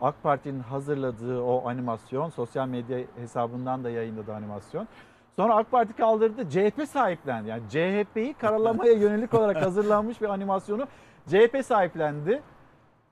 AK 0.00 0.22
Parti'nin 0.22 0.60
hazırladığı 0.60 1.42
o 1.42 1.68
animasyon, 1.68 2.30
sosyal 2.30 2.68
medya 2.68 2.98
hesabından 3.20 3.84
da 3.84 3.90
yayınladı 3.90 4.34
animasyon. 4.34 4.88
Sonra 5.36 5.54
AK 5.54 5.70
Parti 5.70 5.92
kaldırdı, 5.92 6.50
CHP 6.50 6.88
sahiplendi. 6.88 7.48
Yani 7.48 7.62
CHP'yi 7.68 8.34
karalamaya 8.34 8.92
yönelik 9.02 9.34
olarak 9.34 9.62
hazırlanmış 9.62 10.20
bir 10.20 10.28
animasyonu 10.28 10.86
CHP 11.28 11.64
sahiplendi. 11.64 12.42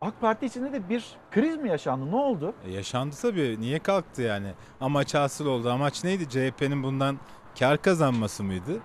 AK 0.00 0.20
Parti 0.20 0.46
içinde 0.46 0.72
de 0.72 0.88
bir 0.88 1.16
kriz 1.30 1.56
mi 1.56 1.68
yaşandı? 1.68 2.10
Ne 2.10 2.16
oldu? 2.16 2.54
E, 2.64 2.70
yaşandı 2.70 3.16
tabii. 3.22 3.56
Niye 3.60 3.78
kalktı 3.78 4.22
yani? 4.22 4.52
Amaç 4.80 5.14
hasıl 5.14 5.46
oldu. 5.46 5.70
Amaç 5.70 6.04
neydi? 6.04 6.28
CHP'nin 6.28 6.82
bundan 6.82 7.18
kar 7.58 7.82
kazanması 7.82 8.44
mıydı? 8.44 8.80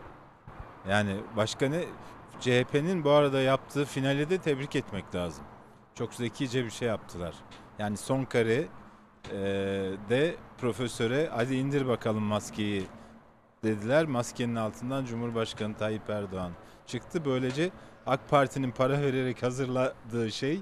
Yani 0.90 1.16
başka 1.38 1.70
ne? 1.70 1.82
CHP'nin 2.40 3.04
bu 3.04 3.10
arada 3.10 3.42
yaptığı 3.42 3.86
finali 3.86 4.30
de 4.30 4.38
tebrik 4.38 4.76
etmek 4.76 5.16
lazım. 5.16 5.44
Çok 5.96 6.14
zekice 6.14 6.66
bir 6.66 6.70
şey 6.70 6.88
yaptılar. 6.88 7.36
Yani 7.80 7.98
son 7.98 8.24
kare 8.24 8.66
e, 9.32 9.38
de 10.10 10.36
profesöre 10.58 11.30
hadi 11.36 11.56
indir 11.56 11.88
bakalım 11.88 12.24
maskeyi 12.24 12.84
dediler. 13.66 14.06
Maskenin 14.06 14.56
altından 14.56 15.06
Cumhurbaşkanı 15.06 15.74
Tayyip 15.74 16.10
Erdoğan 16.10 16.52
çıktı. 16.88 17.26
Böylece 17.26 17.72
AK 18.06 18.30
Parti'nin 18.30 18.72
para 18.72 19.02
vererek 19.02 19.44
hazırladığı 19.44 20.32
şey 20.32 20.60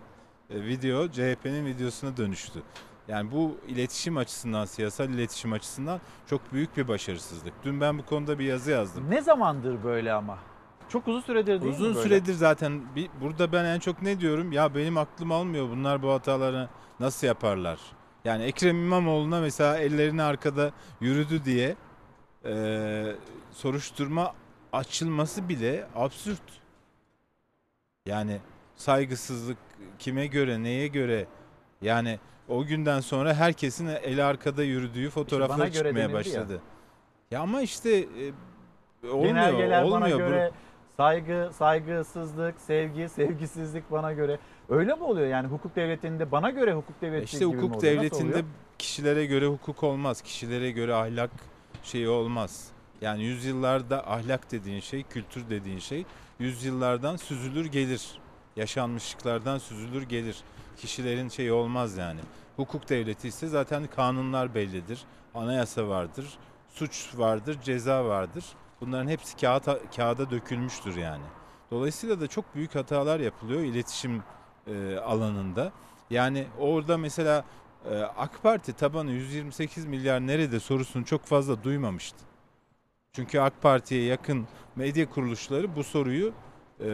e, 0.49 0.63
video 0.65 1.07
CHP'nin 1.07 1.65
videosuna 1.65 2.17
dönüştü. 2.17 2.59
Yani 3.07 3.31
bu 3.31 3.57
iletişim 3.67 4.17
açısından, 4.17 4.65
siyasal 4.65 5.09
iletişim 5.09 5.53
açısından 5.53 6.01
çok 6.29 6.53
büyük 6.53 6.77
bir 6.77 6.87
başarısızlık. 6.87 7.53
Dün 7.63 7.81
ben 7.81 7.97
bu 7.97 8.05
konuda 8.05 8.39
bir 8.39 8.45
yazı 8.45 8.71
yazdım. 8.71 9.09
Ne 9.09 9.21
zamandır 9.21 9.83
böyle 9.83 10.13
ama? 10.13 10.37
Çok 10.89 11.07
uzun 11.07 11.21
süredir 11.21 11.61
değil 11.61 11.73
Uzun 11.73 11.89
mi 11.89 11.95
böyle? 11.95 12.07
süredir 12.07 12.33
zaten 12.33 12.81
bir, 12.95 13.09
burada 13.21 13.51
ben 13.51 13.65
en 13.65 13.79
çok 13.79 14.01
ne 14.01 14.19
diyorum? 14.19 14.51
Ya 14.51 14.75
benim 14.75 14.97
aklım 14.97 15.31
almıyor 15.31 15.69
bunlar 15.69 16.03
bu 16.03 16.11
hataları 16.11 16.69
nasıl 16.99 17.27
yaparlar? 17.27 17.79
Yani 18.25 18.43
Ekrem 18.43 18.75
İmamoğlu'na 18.75 19.41
mesela 19.41 19.77
ellerini 19.77 20.23
arkada 20.23 20.71
yürüdü 21.01 21.45
diye 21.45 21.75
e, 22.45 23.15
soruşturma 23.51 24.33
açılması 24.73 25.49
bile 25.49 25.85
absürt. 25.95 26.41
Yani 28.05 28.39
saygısızlık 28.75 29.57
kime 29.99 30.27
göre, 30.27 30.63
neye 30.63 30.87
göre? 30.87 31.25
Yani 31.81 32.19
o 32.49 32.65
günden 32.65 32.99
sonra 32.99 33.33
herkesin 33.33 33.87
eli 33.87 34.23
arkada 34.23 34.63
yürüdüğü 34.63 35.09
fotoğraflar 35.09 35.57
göre 35.67 35.71
çıkmaya 35.73 35.95
denildi 35.95 36.11
ya. 36.11 36.13
başladı. 36.13 36.61
Ya. 37.31 37.41
ama 37.41 37.61
işte 37.61 37.89
e, 37.97 39.07
olmuyor, 39.07 39.25
Genelgeler 39.25 39.83
olmuyor. 39.83 40.01
bana 40.01 40.09
göre 40.09 40.51
saygı, 40.97 41.49
saygısızlık, 41.53 42.61
sevgi, 42.61 43.09
sevgisizlik 43.09 43.91
bana 43.91 44.13
göre. 44.13 44.39
Öyle 44.69 44.95
mi 44.95 45.03
oluyor 45.03 45.27
yani 45.27 45.47
hukuk 45.47 45.75
devletinde 45.75 46.31
bana 46.31 46.49
göre 46.49 46.73
hukuk 46.73 47.01
devleti 47.01 47.23
İşte 47.25 47.37
gibi 47.37 47.47
mi 47.47 47.53
hukuk 47.55 47.63
oluyor? 47.63 47.75
Nasıl 47.75 47.87
devletinde 47.87 48.31
oluyor? 48.31 48.45
kişilere 48.77 49.25
göre 49.25 49.47
hukuk 49.47 49.83
olmaz. 49.83 50.21
Kişilere 50.21 50.71
göre 50.71 50.93
ahlak 50.93 51.31
şeyi 51.83 52.09
olmaz. 52.09 52.67
Yani 53.01 53.23
yüzyıllarda 53.23 54.11
ahlak 54.11 54.51
dediğin 54.51 54.79
şey, 54.79 55.03
kültür 55.03 55.49
dediğin 55.49 55.79
şey 55.79 56.05
yüzyıllardan 56.39 57.15
süzülür 57.15 57.65
gelir. 57.65 58.19
Yaşanmışlıklardan 58.55 59.57
süzülür 59.57 60.01
gelir. 60.01 60.37
Kişilerin 60.77 61.29
şeyi 61.29 61.51
olmaz 61.51 61.97
yani. 61.97 62.19
Hukuk 62.55 62.89
devleti 62.89 63.27
ise 63.27 63.47
zaten 63.47 63.87
kanunlar 63.87 64.55
bellidir. 64.55 65.03
Anayasa 65.35 65.87
vardır. 65.87 66.25
Suç 66.69 67.09
vardır, 67.15 67.57
ceza 67.63 68.05
vardır. 68.05 68.45
Bunların 68.81 69.07
hepsi 69.07 69.37
kağıta, 69.37 69.79
kağıda 69.95 70.31
dökülmüştür 70.31 70.95
yani. 70.95 71.23
Dolayısıyla 71.71 72.21
da 72.21 72.27
çok 72.27 72.55
büyük 72.55 72.75
hatalar 72.75 73.19
yapılıyor 73.19 73.61
iletişim 73.61 74.23
e, 74.67 74.97
alanında. 74.97 75.71
Yani 76.09 76.47
orada 76.59 76.97
mesela 76.97 77.45
e, 77.91 77.99
AK 77.99 78.43
Parti 78.43 78.73
tabanı 78.73 79.11
128 79.11 79.85
milyar 79.85 80.27
nerede 80.27 80.59
sorusunu 80.59 81.05
çok 81.05 81.25
fazla 81.25 81.63
duymamıştı. 81.63 82.17
Çünkü 83.13 83.39
AK 83.39 83.61
Parti'ye 83.61 84.03
yakın 84.03 84.47
medya 84.75 85.09
kuruluşları 85.09 85.75
bu 85.75 85.83
soruyu 85.83 86.33
e, 86.79 86.85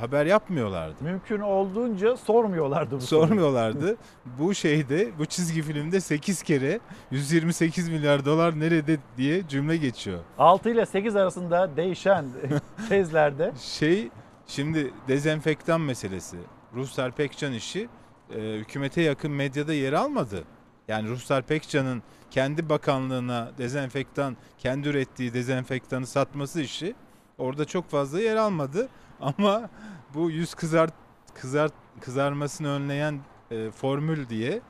haber 0.00 0.26
yapmıyorlardı. 0.26 1.04
Mümkün 1.04 1.40
olduğunca 1.40 2.16
sormuyorlardı 2.16 2.96
bu 2.96 3.00
soruyu. 3.00 3.26
Sormuyorlardı. 3.26 3.96
bu 4.38 4.54
şeyde, 4.54 5.18
bu 5.18 5.26
çizgi 5.26 5.62
filmde 5.62 6.00
8 6.00 6.42
kere 6.42 6.80
128 7.10 7.88
milyar 7.88 8.24
dolar 8.24 8.60
nerede 8.60 8.98
diye 9.16 9.48
cümle 9.48 9.76
geçiyor. 9.76 10.18
6 10.38 10.70
ile 10.70 10.86
8 10.86 11.16
arasında 11.16 11.76
değişen 11.76 12.26
tezlerde 12.88 13.52
Şey 13.60 14.08
şimdi 14.46 14.92
dezenfektan 15.08 15.80
meselesi. 15.80 16.36
Ruhsar 16.74 17.12
Pekcan 17.12 17.52
işi 17.52 17.88
e, 18.30 18.40
hükümete 18.40 19.02
yakın 19.02 19.30
medyada 19.30 19.74
yer 19.74 19.92
almadı. 19.92 20.44
Yani 20.88 21.08
Ruhsar 21.08 21.42
Pekcan'ın 21.42 22.02
kendi 22.30 22.68
bakanlığına 22.68 23.50
dezenfektan, 23.58 24.36
kendi 24.58 24.88
ürettiği 24.88 25.34
dezenfektanı 25.34 26.06
satması 26.06 26.60
işi 26.60 26.94
orada 27.38 27.64
çok 27.64 27.90
fazla 27.90 28.20
yer 28.20 28.36
almadı. 28.36 28.88
Ama 29.20 29.70
bu 30.14 30.30
yüz 30.30 30.54
kızart, 30.54 30.94
kızart 31.34 31.72
kızarmasını 32.00 32.68
önleyen 32.68 33.20
e, 33.50 33.70
formül 33.70 34.28
diye 34.28 34.60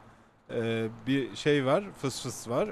e, 0.50 0.88
bir 1.06 1.36
şey 1.36 1.66
var, 1.66 1.84
fıs 2.02 2.22
fıs 2.22 2.48
var. 2.48 2.68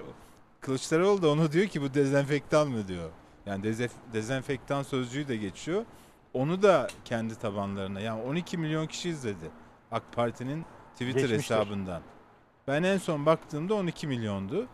Kılıçdaroğlu 0.61 1.22
da 1.22 1.30
onu 1.30 1.53
diyor 1.53 1.66
ki 1.66 1.82
bu 1.82 1.95
dezenfektan 1.95 2.68
mı 2.68 2.89
diyor. 2.89 3.11
Yani 3.47 3.64
dezef- 3.64 4.12
dezenfektan 4.12 4.82
sözcüğü 4.82 5.28
de 5.28 5.37
geçiyor. 5.37 5.85
Onu 6.35 6.62
da 6.62 6.89
kendi 7.05 7.35
tabanlarına 7.35 8.01
yani 8.01 8.22
12 8.22 8.59
milyon 8.59 8.87
kişi 8.87 9.09
izledi 9.09 9.51
AK 9.91 10.12
Parti'nin 10.12 10.64
Twitter 10.95 11.20
Geçmiştir. 11.20 11.55
hesabından. 11.55 12.01
Ben 12.68 12.82
en 12.82 12.97
son 12.99 13.26
baktığımda 13.26 13.74
12 13.74 14.07
milyondu. 14.07 14.66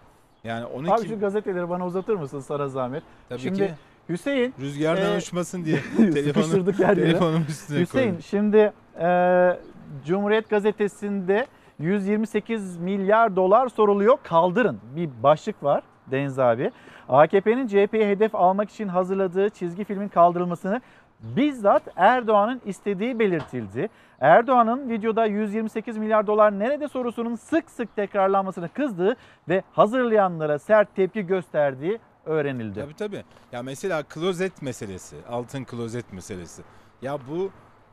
Yani 0.44 0.64
12 0.66 0.92
Abi 0.92 1.08
şu 1.08 1.20
gazeteleri 1.20 1.68
bana 1.68 1.86
uzatır 1.86 2.14
mısın 2.14 2.40
sana 2.40 2.68
zahmet? 2.68 3.02
Tabii 3.28 3.40
Şimdi 3.40 3.58
ki. 3.58 3.74
Hüseyin 4.08 4.54
Rüzgardan 4.60 5.14
e, 5.14 5.16
uçmasın 5.16 5.64
diye 5.64 5.80
telefonu, 5.96 6.64
telefonum 6.74 7.44
üstüne 7.48 7.80
Hüseyin 7.80 8.08
koydum. 8.08 8.22
şimdi 8.22 8.72
e, 9.00 9.60
Cumhuriyet 10.06 10.50
Gazetesi'nde 10.50 11.46
128 11.78 12.76
milyar 12.76 13.36
dolar 13.36 13.68
soruluyor 13.68 14.18
kaldırın 14.22 14.80
bir 14.96 15.10
başlık 15.22 15.62
var 15.62 15.82
Deniz 16.10 16.38
abi. 16.38 16.70
AKP'nin 17.08 17.66
CHP'ye 17.66 18.08
hedef 18.08 18.34
almak 18.34 18.70
için 18.70 18.88
hazırladığı 18.88 19.48
çizgi 19.50 19.84
filmin 19.84 20.08
kaldırılmasını 20.08 20.80
bizzat 21.22 21.82
Erdoğan'ın 21.96 22.60
istediği 22.64 23.18
belirtildi. 23.18 23.88
Erdoğan'ın 24.20 24.90
videoda 24.90 25.26
128 25.26 25.96
milyar 25.96 26.26
dolar 26.26 26.58
nerede 26.58 26.88
sorusunun 26.88 27.34
sık 27.36 27.70
sık 27.70 27.96
tekrarlanmasını 27.96 28.68
kızdığı 28.68 29.16
ve 29.48 29.62
hazırlayanlara 29.72 30.58
sert 30.58 30.96
tepki 30.96 31.26
gösterdiği 31.26 31.98
öğrenildi. 32.24 32.80
Tabii 32.80 32.96
tabii. 32.96 33.24
Ya 33.52 33.62
mesela 33.62 34.02
klozet 34.02 34.62
meselesi, 34.62 35.16
altın 35.30 35.64
klozet 35.64 36.12
meselesi. 36.12 36.62
Ya 37.02 37.18
bu 37.30 37.50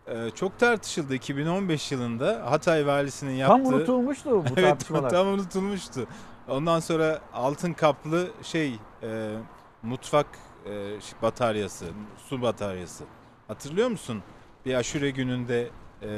e, 0.08 0.30
çok 0.30 0.60
tartışıldı 0.60 1.16
2015 1.16 1.92
yılında 1.92 2.52
Hatay 2.52 2.88
valisinin 2.88 3.32
yaptığı. 3.32 3.64
Tam 3.64 3.74
unutulmuştu 3.74 4.30
bu 4.32 4.44
evet, 4.58 4.70
tartışmalar. 4.70 5.10
tam 5.10 5.28
unutulmuştu. 5.28 6.08
Ondan 6.50 6.80
sonra 6.80 7.20
altın 7.34 7.74
kaplı 7.74 8.28
şey 8.44 8.80
e, 9.04 9.32
mutfak 9.84 10.28
e, 10.70 11.22
bataryası, 11.22 11.86
su 12.30 12.42
bataryası. 12.42 13.04
Hatırlıyor 13.48 13.88
musun? 13.88 14.24
Bir 14.66 14.74
aşure 14.74 15.10
gününde 15.10 15.70
e, 16.02 16.10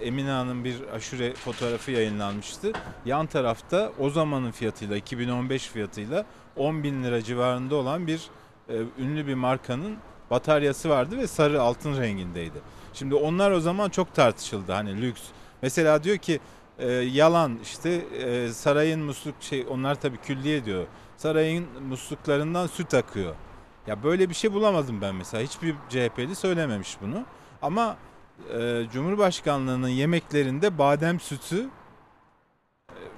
Emine 0.00 0.30
Hanım 0.30 0.64
bir 0.64 0.82
aşure 0.94 1.34
fotoğrafı 1.34 1.90
yayınlanmıştı. 1.90 2.72
Yan 3.04 3.26
tarafta 3.26 3.92
o 3.98 4.10
zamanın 4.10 4.50
fiyatıyla 4.50 4.96
2015 4.96 5.68
fiyatıyla 5.68 6.26
10 6.56 6.82
bin 6.82 7.04
lira 7.04 7.22
civarında 7.22 7.76
olan 7.76 8.06
bir 8.06 8.28
e, 8.68 8.74
ünlü 8.98 9.26
bir 9.26 9.34
markanın 9.34 9.96
bataryası 10.30 10.88
vardı 10.88 11.18
ve 11.18 11.26
sarı 11.26 11.62
altın 11.62 11.96
rengindeydi. 11.96 12.58
Şimdi 12.92 13.14
onlar 13.14 13.50
o 13.50 13.60
zaman 13.60 13.90
çok 13.90 14.14
tartışıldı 14.14 14.72
hani 14.72 15.02
lüks. 15.02 15.22
Mesela 15.62 16.04
diyor 16.04 16.16
ki 16.16 16.40
e, 16.78 16.92
yalan 16.92 17.58
işte 17.62 17.90
e, 17.90 18.48
sarayın 18.48 19.00
musluk 19.00 19.34
şey 19.40 19.66
onlar 19.70 20.00
tabii 20.00 20.16
külliye 20.16 20.64
diyor. 20.64 20.86
Sarayın 21.16 21.66
musluklarından 21.88 22.66
süt 22.66 22.94
akıyor. 22.94 23.34
Ya 23.86 24.02
böyle 24.02 24.28
bir 24.28 24.34
şey 24.34 24.52
bulamadım 24.52 25.00
ben 25.00 25.14
mesela. 25.14 25.42
Hiçbir 25.42 25.74
CHP'li 25.88 26.34
söylememiş 26.34 26.96
bunu. 27.00 27.24
Ama 27.62 27.96
e, 28.58 28.82
Cumhurbaşkanlığının 28.92 29.88
yemeklerinde 29.88 30.78
badem 30.78 31.20
sütü 31.20 31.68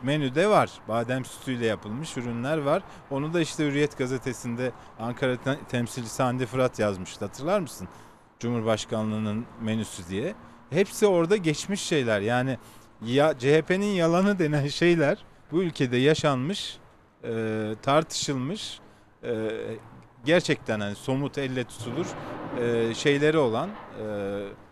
menüde 0.03 0.49
var. 0.49 0.71
Badem 0.89 1.25
sütüyle 1.25 1.67
yapılmış 1.67 2.17
ürünler 2.17 2.59
var. 2.59 2.83
Onu 3.11 3.35
da 3.35 3.41
işte 3.41 3.67
Hürriyet 3.67 3.99
gazetesinde 3.99 4.73
Ankara 5.01 5.37
te- 5.37 5.59
temsilcisi 5.69 6.23
Hande 6.23 6.47
Fırat 6.47 6.79
yazmıştı. 6.79 7.25
Hatırlar 7.25 7.61
mısın? 7.61 7.89
Cumhurbaşkanlığının 8.39 9.47
menüsü 9.61 10.09
diye. 10.09 10.35
Hepsi 10.71 11.07
orada 11.07 11.37
geçmiş 11.37 11.81
şeyler. 11.81 12.21
Yani 12.21 12.59
ya 13.05 13.39
CHP'nin 13.39 13.95
yalanı 13.95 14.39
denen 14.39 14.67
şeyler 14.67 15.19
bu 15.53 15.63
ülkede 15.63 15.97
yaşanmış, 15.97 16.79
e, 17.25 17.75
tartışılmış, 17.83 18.81
e, 19.25 19.51
gerçekten 20.25 20.81
hani 20.81 20.95
somut 20.95 21.39
elle 21.39 21.65
tutulur 21.65 22.07
e, 22.61 22.95
şeyleri 22.95 23.39
olan, 23.39 23.69
e, 23.69 24.05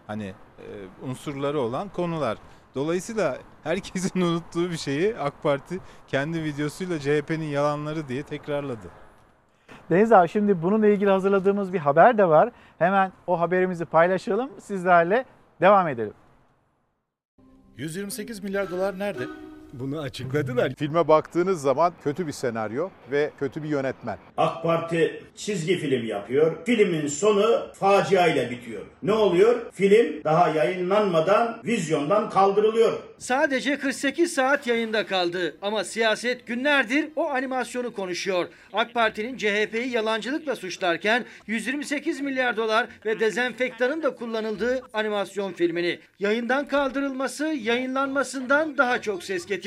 hani 0.06 0.34
e, 0.58 0.66
unsurları 1.08 1.60
olan 1.60 1.88
konular. 1.88 2.38
Dolayısıyla 2.74 3.38
herkesin 3.62 4.20
unuttuğu 4.20 4.70
bir 4.70 4.76
şeyi 4.76 5.18
AK 5.18 5.42
Parti 5.42 5.78
kendi 6.08 6.44
videosuyla 6.44 6.98
CHP'nin 6.98 7.48
yalanları 7.48 8.08
diye 8.08 8.22
tekrarladı. 8.22 8.88
Deniz 9.90 10.12
abi 10.12 10.28
şimdi 10.28 10.62
bununla 10.62 10.86
ilgili 10.86 11.10
hazırladığımız 11.10 11.72
bir 11.72 11.78
haber 11.78 12.18
de 12.18 12.28
var. 12.28 12.50
Hemen 12.78 13.12
o 13.26 13.40
haberimizi 13.40 13.84
paylaşalım 13.84 14.50
sizlerle 14.60 15.24
devam 15.60 15.88
edelim. 15.88 16.14
128 17.78 18.42
milyar 18.42 18.70
dolar 18.70 18.98
nerede? 18.98 19.26
Bunu 19.80 20.00
açıkladılar. 20.00 20.72
Filme 20.78 21.08
baktığınız 21.08 21.60
zaman 21.62 21.92
kötü 22.04 22.26
bir 22.26 22.32
senaryo 22.32 22.90
ve 23.10 23.30
kötü 23.38 23.62
bir 23.62 23.68
yönetmen. 23.68 24.18
AK 24.36 24.62
Parti 24.62 25.22
çizgi 25.36 25.76
film 25.76 26.06
yapıyor. 26.06 26.56
Filmin 26.66 27.06
sonu 27.06 27.66
facia 27.74 28.26
ile 28.26 28.50
bitiyor. 28.50 28.82
Ne 29.02 29.12
oluyor? 29.12 29.72
Film 29.72 30.24
daha 30.24 30.48
yayınlanmadan 30.48 31.60
vizyondan 31.64 32.30
kaldırılıyor. 32.30 32.92
Sadece 33.18 33.78
48 33.78 34.34
saat 34.34 34.66
yayında 34.66 35.06
kaldı 35.06 35.56
ama 35.62 35.84
siyaset 35.84 36.46
günlerdir 36.46 37.08
o 37.16 37.30
animasyonu 37.30 37.92
konuşuyor. 37.92 38.46
AK 38.72 38.94
Parti'nin 38.94 39.36
CHP'yi 39.36 39.88
yalancılıkla 39.88 40.56
suçlarken 40.56 41.24
128 41.46 42.20
milyar 42.20 42.56
dolar 42.56 42.86
ve 43.06 43.20
dezenfektanın 43.20 44.02
da 44.02 44.14
kullanıldığı 44.14 44.82
animasyon 44.92 45.52
filmini. 45.52 45.98
Yayından 46.18 46.68
kaldırılması 46.68 47.46
yayınlanmasından 47.46 48.78
daha 48.78 49.02
çok 49.02 49.24
ses 49.24 49.46
getirdi. 49.46 49.63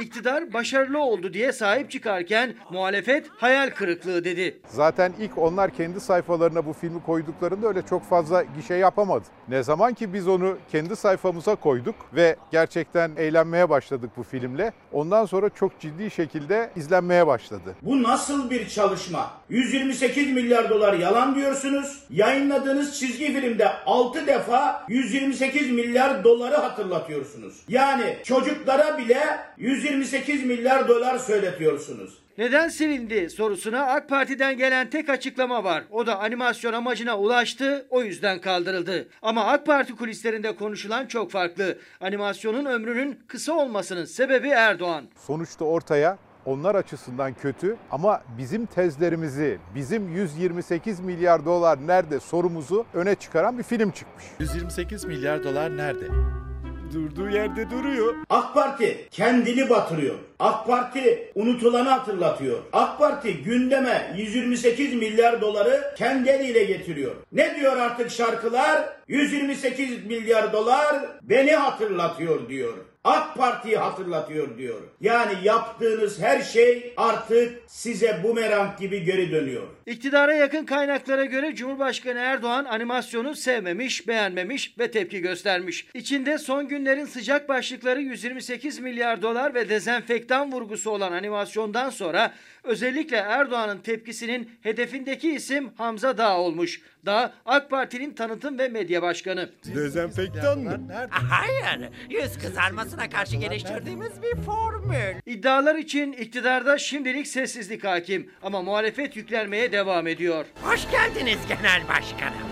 İktidar 0.00 0.52
başarılı 0.52 0.98
oldu 0.98 1.32
diye 1.32 1.52
sahip 1.52 1.90
çıkarken 1.90 2.54
muhalefet 2.70 3.26
hayal 3.36 3.70
kırıklığı 3.70 4.24
dedi. 4.24 4.60
Zaten 4.68 5.12
ilk 5.20 5.38
onlar 5.38 5.70
kendi 5.70 6.00
sayfalarına 6.00 6.66
bu 6.66 6.72
filmi 6.72 7.02
koyduklarında 7.02 7.68
öyle 7.68 7.82
çok 7.82 8.04
fazla 8.04 8.42
gişe 8.42 8.74
yapamadı. 8.74 9.24
Ne 9.48 9.62
zaman 9.62 9.94
ki 9.94 10.12
biz 10.12 10.28
onu 10.28 10.58
kendi 10.72 10.96
sayfamıza 10.96 11.54
koyduk 11.54 11.94
ve 12.14 12.36
gerçekten 12.50 13.10
eğlenmeye 13.16 13.70
başladık 13.70 14.10
bu 14.16 14.22
filmle. 14.22 14.72
Ondan 14.92 15.26
sonra 15.26 15.48
çok 15.48 15.80
ciddi 15.80 16.10
şekilde 16.10 16.70
izlenmeye 16.76 17.26
başladı. 17.26 17.76
Bu 17.82 18.02
nasıl 18.02 18.50
bir 18.50 18.68
çalışma? 18.68 19.30
128 19.48 20.32
milyar 20.32 20.70
dolar 20.70 20.92
yalan 20.92 21.34
diyorsunuz. 21.34 22.04
Yayınladığınız 22.10 23.00
çizgi 23.00 23.26
filmde 23.26 23.68
6 23.86 24.26
defa 24.26 24.84
128 24.88 25.70
milyar 25.70 26.24
doları 26.24 26.56
hatırlatıyorsunuz. 26.56 27.62
Yani 27.68 28.16
çocuklara 28.24 28.98
bile 28.98 29.20
128 29.56 30.44
milyar 30.44 30.88
dolar 30.88 31.18
söyletiyorsunuz. 31.18 32.18
Neden 32.38 32.68
silindi 32.68 33.30
sorusuna 33.30 33.86
AK 33.86 34.08
Parti'den 34.08 34.56
gelen 34.56 34.90
tek 34.90 35.08
açıklama 35.08 35.64
var. 35.64 35.84
O 35.90 36.06
da 36.06 36.18
animasyon 36.20 36.72
amacına 36.72 37.18
ulaştı, 37.18 37.86
o 37.90 38.02
yüzden 38.02 38.40
kaldırıldı. 38.40 39.08
Ama 39.22 39.44
AK 39.44 39.66
Parti 39.66 39.96
kulislerinde 39.96 40.56
konuşulan 40.56 41.06
çok 41.06 41.30
farklı. 41.30 41.78
Animasyonun 42.00 42.64
ömrünün 42.64 43.18
kısa 43.28 43.52
olmasının 43.52 44.04
sebebi 44.04 44.48
Erdoğan. 44.48 45.04
Sonuçta 45.26 45.64
ortaya 45.64 46.18
onlar 46.44 46.74
açısından 46.74 47.34
kötü 47.34 47.76
ama 47.90 48.22
bizim 48.38 48.66
tezlerimizi, 48.66 49.58
bizim 49.74 50.08
128 50.16 51.00
milyar 51.00 51.44
dolar 51.44 51.86
nerede 51.86 52.20
sorumuzu 52.20 52.86
öne 52.94 53.14
çıkaran 53.14 53.58
bir 53.58 53.62
film 53.62 53.90
çıkmış. 53.90 54.24
128 54.38 55.04
milyar 55.04 55.44
dolar 55.44 55.76
nerede? 55.76 56.06
Durduğu 56.94 57.28
yerde 57.30 57.70
duruyor. 57.70 58.14
AK 58.30 58.54
Parti 58.54 59.08
kendini 59.10 59.70
batırıyor. 59.70 60.14
AK 60.38 60.66
Parti 60.66 61.32
unutulanı 61.34 61.88
hatırlatıyor. 61.88 62.58
AK 62.72 62.98
Parti 62.98 63.42
gündeme 63.42 64.14
128 64.16 64.94
milyar 64.94 65.40
doları 65.40 65.94
kendi 65.98 66.28
eliyle 66.28 66.64
getiriyor. 66.64 67.14
Ne 67.32 67.56
diyor 67.60 67.76
artık 67.76 68.10
şarkılar? 68.10 68.88
128 69.08 70.06
milyar 70.06 70.52
dolar 70.52 70.96
beni 71.22 71.52
hatırlatıyor 71.52 72.48
diyor. 72.48 72.74
AK 73.04 73.36
Parti'yi 73.36 73.76
hatırlatıyor 73.76 74.58
diyor. 74.58 74.80
Yani 75.00 75.32
yaptığınız 75.42 76.20
her 76.20 76.42
şey 76.42 76.94
artık 76.96 77.58
size 77.66 78.20
bumerang 78.22 78.78
gibi 78.78 79.04
geri 79.04 79.32
dönüyor. 79.32 79.62
İktidara 79.88 80.34
yakın 80.34 80.64
kaynaklara 80.64 81.24
göre 81.24 81.54
Cumhurbaşkanı 81.54 82.18
Erdoğan 82.18 82.64
animasyonu 82.64 83.34
sevmemiş, 83.34 84.08
beğenmemiş 84.08 84.78
ve 84.78 84.90
tepki 84.90 85.20
göstermiş. 85.20 85.86
İçinde 85.94 86.38
son 86.38 86.68
günlerin 86.68 87.04
sıcak 87.04 87.48
başlıkları 87.48 88.00
128 88.00 88.78
milyar 88.78 89.22
dolar 89.22 89.54
ve 89.54 89.68
dezenfektan 89.68 90.52
vurgusu 90.52 90.90
olan 90.90 91.12
animasyondan 91.12 91.90
sonra 91.90 92.32
özellikle 92.64 93.16
Erdoğan'ın 93.16 93.78
tepkisinin 93.78 94.50
hedefindeki 94.62 95.34
isim 95.34 95.70
Hamza 95.76 96.18
Dağ 96.18 96.38
olmuş. 96.38 96.80
Dağ 97.06 97.32
AK 97.46 97.70
Parti'nin 97.70 98.14
tanıtım 98.14 98.58
ve 98.58 98.68
medya 98.68 99.02
başkanı. 99.02 99.50
Dezenfektan 99.74 100.58
mı? 100.58 100.78
Hayır, 101.10 101.90
yüz 102.10 102.38
kızarmasına 102.38 103.10
karşı 103.10 103.36
geliştirdiğimiz 103.36 104.22
bir 104.22 104.42
formül. 104.42 105.14
İddialar 105.26 105.74
için 105.74 106.12
iktidarda 106.12 106.78
şimdilik 106.78 107.26
sessizlik 107.26 107.84
hakim 107.84 108.30
ama 108.42 108.62
muhalefet 108.62 109.16
yüklenmeye 109.16 109.72
devam 109.72 109.77
ediyor. 110.06 110.46
Hoş 110.62 110.90
geldiniz 110.90 111.38
genel 111.48 111.88
başkanım. 111.88 112.48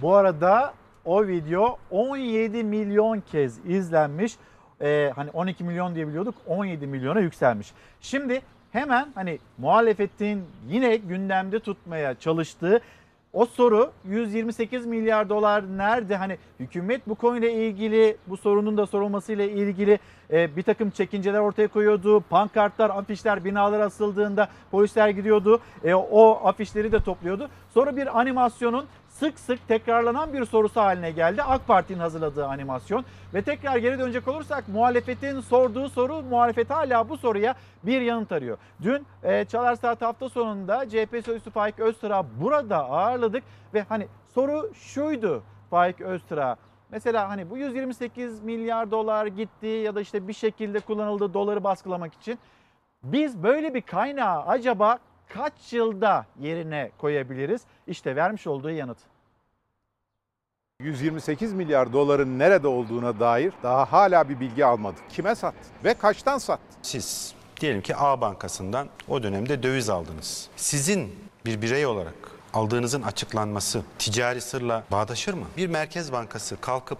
Bu 0.00 0.14
arada 0.14 0.74
o 1.04 1.26
video 1.26 1.78
17 1.90 2.64
milyon 2.64 3.20
kez 3.20 3.58
izlenmiş. 3.66 4.32
Ee, 4.80 5.12
hani 5.16 5.30
12 5.30 5.64
milyon 5.64 5.94
diye 5.94 6.08
biliyorduk 6.08 6.34
17 6.46 6.86
milyona 6.86 7.20
yükselmiş. 7.20 7.72
Şimdi 8.00 8.42
hemen 8.72 9.08
hani 9.14 9.38
muhalefetin 9.58 10.44
yine 10.68 10.96
gündemde 10.96 11.60
tutmaya 11.60 12.14
çalıştığı 12.14 12.80
o 13.32 13.46
soru 13.46 13.92
128 14.04 14.86
milyar 14.86 15.28
dolar 15.28 15.78
nerede? 15.78 16.16
Hani 16.16 16.38
hükümet 16.60 17.08
bu 17.08 17.14
konuyla 17.14 17.50
ilgili 17.50 18.16
bu 18.26 18.36
sorunun 18.36 18.76
da 18.76 18.86
sorulmasıyla 18.86 19.44
ilgili 19.44 19.98
e, 20.30 20.56
bir 20.56 20.62
takım 20.62 20.90
çekinceler 20.90 21.38
ortaya 21.38 21.68
koyuyordu. 21.68 22.20
Pankartlar, 22.20 22.90
afişler 22.90 23.44
binalara 23.44 23.84
asıldığında 23.84 24.48
polisler 24.70 25.08
gidiyordu. 25.08 25.60
E, 25.84 25.94
o 25.94 26.48
afişleri 26.48 26.92
de 26.92 27.00
topluyordu. 27.00 27.48
Sonra 27.74 27.96
bir 27.96 28.20
animasyonun 28.20 28.84
sık 29.12 29.38
sık 29.38 29.68
tekrarlanan 29.68 30.32
bir 30.32 30.44
sorusu 30.44 30.80
haline 30.80 31.10
geldi. 31.10 31.42
AK 31.42 31.66
Parti'nin 31.66 31.98
hazırladığı 31.98 32.46
animasyon 32.46 33.04
ve 33.34 33.42
tekrar 33.42 33.76
geri 33.76 33.98
dönecek 33.98 34.28
olursak 34.28 34.68
muhalefetin 34.68 35.40
sorduğu 35.40 35.88
soru 35.88 36.22
muhalefet 36.22 36.70
hala 36.70 37.08
bu 37.08 37.16
soruya 37.16 37.54
bir 37.82 38.00
yanıt 38.00 38.32
arıyor. 38.32 38.58
Dün 38.82 39.06
e, 39.22 39.44
Çalar 39.44 39.74
Saat 39.74 40.02
hafta 40.02 40.28
sonunda 40.28 40.88
CHP 40.88 41.24
Sözcüsü 41.24 41.50
Faik 41.50 41.78
Öztürk'ü 41.78 42.24
burada 42.40 42.76
ağırladık 42.76 43.44
ve 43.74 43.82
hani 43.88 44.06
soru 44.34 44.70
şuydu 44.74 45.42
Faik 45.70 46.00
Öztürk'a. 46.00 46.56
Mesela 46.90 47.28
hani 47.28 47.50
bu 47.50 47.56
128 47.56 48.42
milyar 48.42 48.90
dolar 48.90 49.26
gitti 49.26 49.66
ya 49.66 49.94
da 49.94 50.00
işte 50.00 50.28
bir 50.28 50.32
şekilde 50.32 50.80
kullanıldı 50.80 51.34
doları 51.34 51.64
baskılamak 51.64 52.14
için. 52.14 52.38
Biz 53.04 53.42
böyle 53.42 53.74
bir 53.74 53.82
kaynağı 53.82 54.42
acaba 54.42 54.98
kaç 55.34 55.72
yılda 55.72 56.26
yerine 56.40 56.90
koyabiliriz? 56.98 57.62
İşte 57.86 58.16
vermiş 58.16 58.46
olduğu 58.46 58.70
yanıt. 58.70 58.98
128 60.80 61.52
milyar 61.52 61.92
doların 61.92 62.38
nerede 62.38 62.68
olduğuna 62.68 63.20
dair 63.20 63.52
daha 63.62 63.92
hala 63.92 64.28
bir 64.28 64.40
bilgi 64.40 64.64
almadık. 64.64 65.10
Kime 65.10 65.34
sattı 65.34 65.68
ve 65.84 65.94
kaçtan 65.94 66.38
sattı? 66.38 66.76
Siz 66.82 67.34
diyelim 67.60 67.82
ki 67.82 67.96
A 67.96 68.20
Bankası'ndan 68.20 68.88
o 69.08 69.22
dönemde 69.22 69.62
döviz 69.62 69.90
aldınız. 69.90 70.48
Sizin 70.56 71.14
bir 71.46 71.62
birey 71.62 71.86
olarak 71.86 72.14
aldığınızın 72.54 73.02
açıklanması 73.02 73.82
ticari 73.98 74.40
sırla 74.40 74.84
bağdaşır 74.90 75.34
mı? 75.34 75.46
Bir 75.56 75.66
merkez 75.66 76.12
bankası 76.12 76.60
kalkıp 76.60 76.98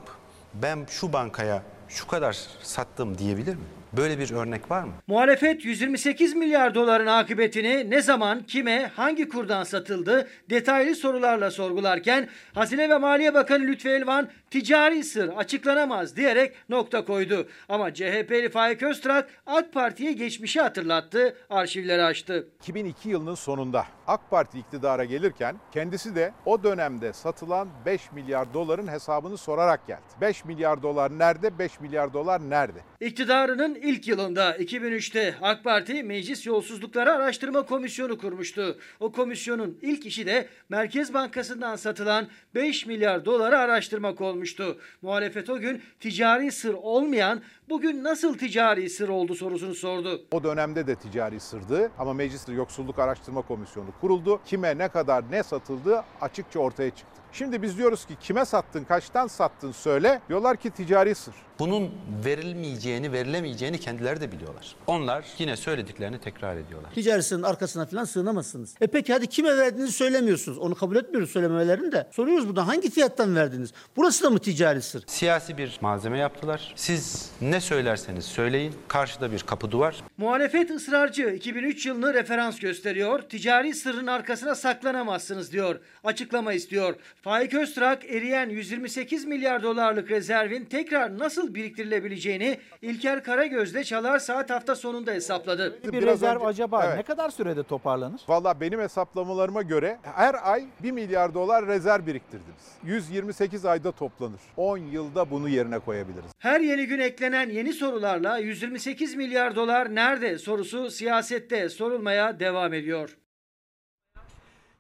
ben 0.55 0.87
şu 0.91 1.13
bankaya 1.13 1.63
şu 1.89 2.07
kadar 2.07 2.33
sattım 2.63 3.19
diyebilir 3.19 3.55
mi? 3.55 3.65
Böyle 3.97 4.19
bir 4.19 4.31
örnek 4.31 4.71
var 4.71 4.85
mı? 4.85 4.93
Muhalefet 5.07 5.65
128 5.65 6.35
milyar 6.35 6.75
doların 6.75 7.07
akıbetini 7.07 7.91
ne 7.91 8.03
zaman, 8.03 8.43
kime, 8.43 8.91
hangi 8.97 9.29
kurdan 9.29 9.65
satıldı 9.65 10.29
detaylı 10.51 10.95
sorularla 10.95 11.51
sorgularken 11.51 12.29
Hazine 12.55 12.89
ve 12.91 12.99
Maliye 12.99 13.35
Bakanı 13.35 13.65
Lütfü 13.65 13.89
Elvan 13.89 14.29
ticari 14.51 15.05
sır 15.05 15.29
açıklanamaz 15.29 16.17
diyerek 16.17 16.53
nokta 16.69 17.05
koydu. 17.05 17.49
Ama 17.69 17.95
CHP'li 17.95 18.49
Faik 18.51 18.83
Öztrak 18.83 19.29
AK 19.47 19.73
Parti'ye 19.73 20.13
geçmişi 20.13 20.61
hatırlattı, 20.61 21.37
arşivleri 21.51 22.03
açtı. 22.03 22.49
2002 22.63 23.09
yılının 23.09 23.35
sonunda 23.35 23.87
AK 24.07 24.31
Parti 24.31 24.59
iktidara 24.59 25.05
gelirken 25.05 25.57
kendisi 25.73 26.15
de 26.15 26.33
o 26.47 26.63
dönemde 26.63 27.13
satılan 27.13 27.69
5 27.87 28.13
milyar 28.13 28.55
doların 28.55 28.89
hesabını 28.89 29.37
sorarak 29.37 29.87
geldi. 29.87 30.03
5 30.21 30.45
milyar 30.45 30.83
dolar 30.83 31.19
nerede? 31.19 31.59
5 31.59 31.81
milyar 31.81 32.13
dolar 32.13 32.51
nerede? 32.51 32.79
İktidarının 33.01 33.82
ilk 33.83 34.09
yılında 34.09 34.57
2003'te 34.57 35.35
AK 35.43 35.65
Parti 35.65 36.03
Meclis 36.03 36.47
Yolsuzlukları 36.47 37.13
Araştırma 37.13 37.67
Komisyonu 37.67 38.19
kurmuştu. 38.19 38.79
O 39.01 39.13
komisyonun 39.13 39.79
ilk 39.83 40.07
işi 40.07 40.27
de 40.27 40.49
Merkez 40.69 41.15
Bankası'ndan 41.15 41.77
satılan 41.77 42.29
5 42.55 42.87
milyar 42.87 43.25
doları 43.25 43.59
araştırmak 43.59 44.21
olmuştu. 44.21 44.79
Muhalefet 45.03 45.51
o 45.51 45.59
gün 45.59 45.83
ticari 46.01 46.53
sır 46.53 46.75
olmayan 46.75 47.43
bugün 47.73 48.05
nasıl 48.05 48.39
ticari 48.39 48.91
sır 48.91 49.09
oldu 49.09 49.35
sorusunu 49.35 49.75
sordu. 49.75 50.23
O 50.33 50.45
dönemde 50.45 50.87
de 50.87 50.95
ticari 50.95 51.41
sırdı 51.41 51.91
ama 51.99 52.13
Meclis 52.13 52.49
Yoksulluk 52.49 52.99
Araştırma 52.99 53.43
Komisyonu 53.43 53.89
kuruldu. 54.01 54.41
Kime 54.47 54.79
ne 54.79 54.89
kadar 54.89 55.25
ne 55.31 55.43
satıldığı 55.43 56.05
açıkça 56.21 56.59
ortaya 56.59 56.91
çıktı. 56.91 57.23
Şimdi 57.33 57.63
biz 57.63 57.79
diyoruz 57.79 58.05
ki 58.05 58.15
kime 58.21 58.45
sattın, 58.45 58.85
kaçtan 58.85 59.27
sattın 59.27 59.73
söyle. 59.73 60.21
Diyorlar 60.29 60.57
ki 60.57 60.71
ticari 60.71 61.15
sır. 61.15 61.35
Bunun 61.59 61.91
verilmeyeceğini, 62.25 63.13
verilemeyeceğini 63.13 63.81
kendileri 63.81 64.21
de 64.21 64.33
biliyorlar. 64.33 64.77
Onlar 64.87 65.25
yine 65.39 65.57
söylediklerini 65.57 66.21
tekrar 66.21 66.57
ediyorlar. 66.57 66.91
Ticari 66.95 67.23
sırrın 67.23 67.43
arkasına 67.43 67.87
falan 67.87 68.05
sığınamazsınız. 68.05 68.75
E 68.81 68.87
peki 68.87 69.13
hadi 69.13 69.27
kime 69.27 69.57
verdiğinizi 69.57 69.93
söylemiyorsunuz. 69.93 70.59
Onu 70.59 70.75
kabul 70.75 70.97
etmiyoruz 70.97 71.31
söylemelerini 71.31 71.93
de. 71.93 72.09
Soruyoruz 72.13 72.49
burada 72.49 72.67
hangi 72.67 72.91
fiyattan 72.91 73.37
verdiniz? 73.37 73.73
Burası 73.97 74.25
da 74.25 74.31
mı 74.31 74.39
ticari 74.39 74.83
sır? 74.83 75.05
Siyasi 75.07 75.59
bir 75.59 75.79
malzeme 75.81 76.19
yaptılar. 76.19 76.73
Siz 76.77 77.31
ne 77.41 77.61
söylerseniz 77.63 78.25
söyleyin. 78.25 78.75
Karşıda 78.89 79.33
bir 79.33 79.39
kapı 79.43 79.71
duvar. 79.71 79.97
Muhalefet 80.19 80.71
ısrarcı 80.71 81.31
2003 81.31 81.87
yılını 81.87 82.15
referans 82.15 82.59
gösteriyor. 82.59 83.19
Ticari 83.23 83.75
sırrın 83.75 84.07
arkasına 84.07 84.55
saklanamazsınız 84.55 85.53
diyor. 85.53 85.81
Açıklama 86.05 86.53
istiyor. 86.53 86.95
Faik 87.23 87.55
Öztrak 87.55 88.05
eriyen 88.11 88.49
128 88.49 89.25
milyar 89.25 89.63
dolarlık 89.63 90.11
rezervin 90.11 90.65
tekrar 90.65 91.19
nasıl 91.19 91.55
biriktirilebileceğini 91.55 92.59
İlker 92.83 93.25
Karagöz'de 93.25 93.85
Çalar 93.85 94.19
Saat 94.19 94.51
hafta 94.51 94.75
sonunda 94.77 95.13
hesapladı. 95.13 95.79
Bir 95.85 95.93
Biraz 95.93 96.05
rezerv 96.15 96.37
önce- 96.37 96.47
acaba 96.47 96.85
Evet. 96.87 96.97
ne 96.97 97.03
kadar 97.03 97.31
sürede 97.31 97.63
toparlanır? 97.63 98.21
Valla 98.29 98.61
benim 98.61 98.81
hesaplamalarıma 98.81 99.63
göre 99.63 99.99
her 100.03 100.35
ay 100.53 100.65
1 100.83 100.91
milyar 100.93 101.35
dolar 101.35 101.67
rezerv 101.67 102.07
biriktirdiniz. 102.07 102.63
128 102.85 103.65
ayda 103.65 103.93
toplanır. 103.93 104.41
10 104.57 104.79
yılda 104.79 105.31
bunu 105.31 105.49
yerine 105.49 105.79
koyabiliriz. 105.79 106.31
Her 106.39 106.61
yeni 106.61 106.87
gün 106.87 106.99
eklenen 106.99 107.42
yeni 107.49 107.73
sorularla 107.73 108.39
128 108.39 109.15
milyar 109.15 109.57
dolar 109.57 109.95
nerede 109.95 110.39
sorusu 110.39 110.91
siyasette 110.91 111.69
sorulmaya 111.69 112.41
devam 112.41 112.73
ediyor. 112.73 113.19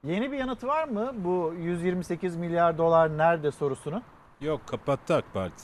Yeni 0.04 0.32
bir 0.32 0.38
yanıt 0.38 0.64
var 0.64 0.88
mı 0.88 1.12
bu 1.16 1.54
128 1.58 2.36
milyar 2.36 2.78
dolar 2.78 3.18
nerede 3.18 3.50
sorusunu? 3.50 4.02
Yok 4.40 4.66
kapattı 4.66 5.14
AK 5.14 5.32
Parti. 5.34 5.62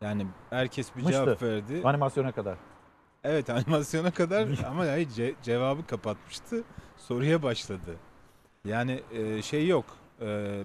Yani 0.00 0.26
herkes 0.50 0.96
bir 0.96 1.02
Mıştı. 1.02 1.12
cevap 1.24 1.42
verdi. 1.42 1.80
Animasyona 1.84 2.32
kadar. 2.32 2.58
Evet 3.24 3.50
animasyona 3.50 4.10
kadar 4.10 4.48
ama 4.68 4.86
hayır, 4.86 5.08
ce- 5.08 5.34
cevabı 5.42 5.86
kapatmıştı. 5.86 6.62
Soruya 6.96 7.42
başladı. 7.42 7.96
Yani 8.64 9.02
e, 9.12 9.42
şey 9.42 9.66
yok. 9.68 9.84
E, 10.20 10.60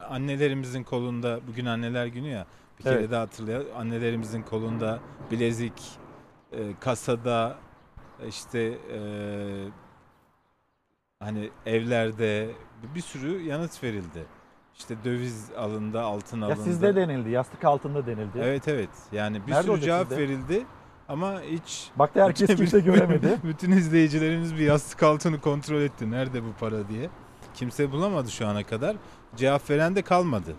annelerimizin 0.00 0.82
kolunda 0.82 1.40
bugün 1.48 1.66
anneler 1.66 2.06
günü 2.06 2.28
ya. 2.28 2.46
Bir 2.78 2.84
kere 2.84 2.94
Evet. 2.94 3.10
daha 3.10 3.20
hatırlayalım. 3.20 3.66
Annelerimizin 3.76 4.42
kolunda 4.42 4.98
bilezik, 5.30 5.72
e, 6.52 6.58
kasada 6.80 7.56
işte 8.28 8.58
e, 8.92 8.98
hani 11.20 11.50
evlerde 11.66 12.50
bir 12.94 13.00
sürü 13.00 13.42
yanıt 13.42 13.82
verildi. 13.84 14.24
İşte 14.78 14.96
döviz 15.04 15.50
alındı, 15.56 16.00
altın 16.00 16.40
Ya 16.40 16.46
alındı. 16.46 16.62
sizde 16.64 16.96
denildi, 16.96 17.30
yastık 17.30 17.64
altında 17.64 18.06
denildi. 18.06 18.38
Evet 18.42 18.68
evet. 18.68 18.90
Yani 19.12 19.46
bir 19.46 19.52
Nerede 19.52 19.72
sürü 19.72 19.80
cevap 19.80 20.08
sizde? 20.08 20.16
verildi 20.22 20.66
ama 21.08 21.40
hiç 21.42 21.90
Baktı 21.96 22.22
herkes 22.22 22.56
kimse 22.56 22.80
göremedi. 22.80 23.38
Bütün 23.44 23.70
izleyicilerimiz 23.72 24.54
bir 24.54 24.60
yastık 24.60 25.02
altını 25.02 25.40
kontrol 25.40 25.80
etti. 25.80 26.10
Nerede 26.10 26.42
bu 26.42 26.52
para 26.60 26.88
diye. 26.88 27.10
Kimse 27.54 27.92
bulamadı 27.92 28.30
şu 28.30 28.46
ana 28.46 28.64
kadar. 28.64 28.96
Cevap 29.36 29.70
veren 29.70 29.96
de 29.96 30.02
kalmadı. 30.02 30.54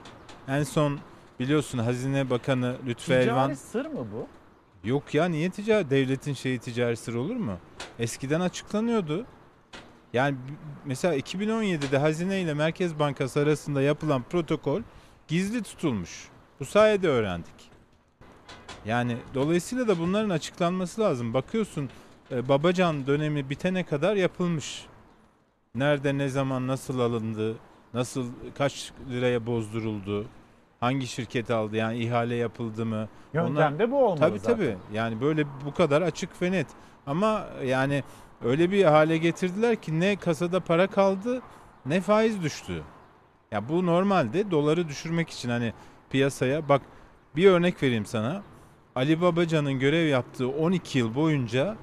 En 0.48 0.64
son 0.64 1.00
biliyorsun 1.40 1.78
Hazine 1.78 2.30
Bakanı 2.30 2.78
Lütfü 2.88 3.06
Ticari 3.06 3.24
Elvan 3.24 3.54
sır 3.54 3.86
mı 3.86 4.08
bu? 4.14 4.28
Yok 4.88 5.14
ya 5.14 5.26
niye 5.26 5.50
ticari 5.50 5.90
devletin 5.90 6.34
şeyi 6.34 6.60
ticari 6.60 6.98
sır 6.98 7.16
olur 7.16 7.36
mu? 7.36 7.58
Eskiden 8.00 8.42
açıklanıyordu. 8.42 9.26
Yani 10.14 10.38
mesela 10.86 11.16
2017'de 11.18 11.98
Hazine 11.98 12.42
ile 12.42 12.54
Merkez 12.54 13.00
Bankası 13.00 13.40
arasında 13.40 13.82
yapılan 13.82 14.24
protokol 14.24 14.82
gizli 15.28 15.64
tutulmuş. 15.64 16.28
Bu 16.60 16.66
sayede 16.66 17.08
öğrendik. 17.08 17.70
Yani 18.86 19.18
dolayısıyla 19.34 19.88
da 19.88 20.00
bunların 20.00 20.30
açıklanması 20.30 21.02
lazım. 21.02 21.34
Bakıyorsun 21.34 21.90
e, 22.32 22.50
Babacan 22.50 23.08
dönemi 23.08 23.50
bitene 23.50 23.86
kadar 23.86 24.16
yapılmış. 24.16 24.86
Nerede, 25.76 26.18
ne 26.18 26.30
zaman, 26.30 26.68
nasıl 26.68 27.00
alındı, 27.00 27.56
nasıl, 27.94 28.26
kaç 28.58 28.92
liraya 29.10 29.46
bozduruldu, 29.46 30.26
hangi 30.80 31.08
şirket 31.08 31.52
aldı, 31.52 31.76
yani 31.76 31.98
ihale 31.98 32.36
yapıldı 32.36 32.86
mı? 32.86 33.08
Yöntem 33.34 33.80
de 33.80 33.92
bu 33.92 34.06
olmalı 34.06 34.20
Tabii 34.20 34.40
zaten. 34.40 34.56
tabii. 34.56 34.78
Yani 34.94 35.22
böyle 35.22 35.46
bu 35.66 35.74
kadar 35.74 36.02
açık 36.02 36.42
ve 36.42 36.52
net. 36.52 36.68
Ama 37.08 37.48
yani 37.66 38.04
öyle 38.44 38.72
bir 38.72 38.84
hale 38.84 39.18
getirdiler 39.18 39.76
ki 39.76 40.00
ne 40.00 40.16
kasada 40.16 40.60
para 40.60 40.88
kaldı 40.88 41.42
ne 41.86 42.02
faiz 42.02 42.44
düştü. 42.44 42.84
Ya 43.52 43.70
bu 43.70 43.86
normalde 43.86 44.52
doları 44.52 44.88
düşürmek 44.88 45.30
için 45.30 45.50
hani 45.50 45.74
piyasaya 46.10 46.70
bak 46.70 46.82
bir 47.36 47.46
örnek 47.46 47.84
vereyim 47.84 48.06
sana. 48.06 48.44
Ali 48.96 49.22
Babacan'ın 49.22 49.80
görev 49.80 50.08
yaptığı 50.08 50.50
12 50.50 51.00
yıl 51.00 51.16
boyunca 51.16 51.76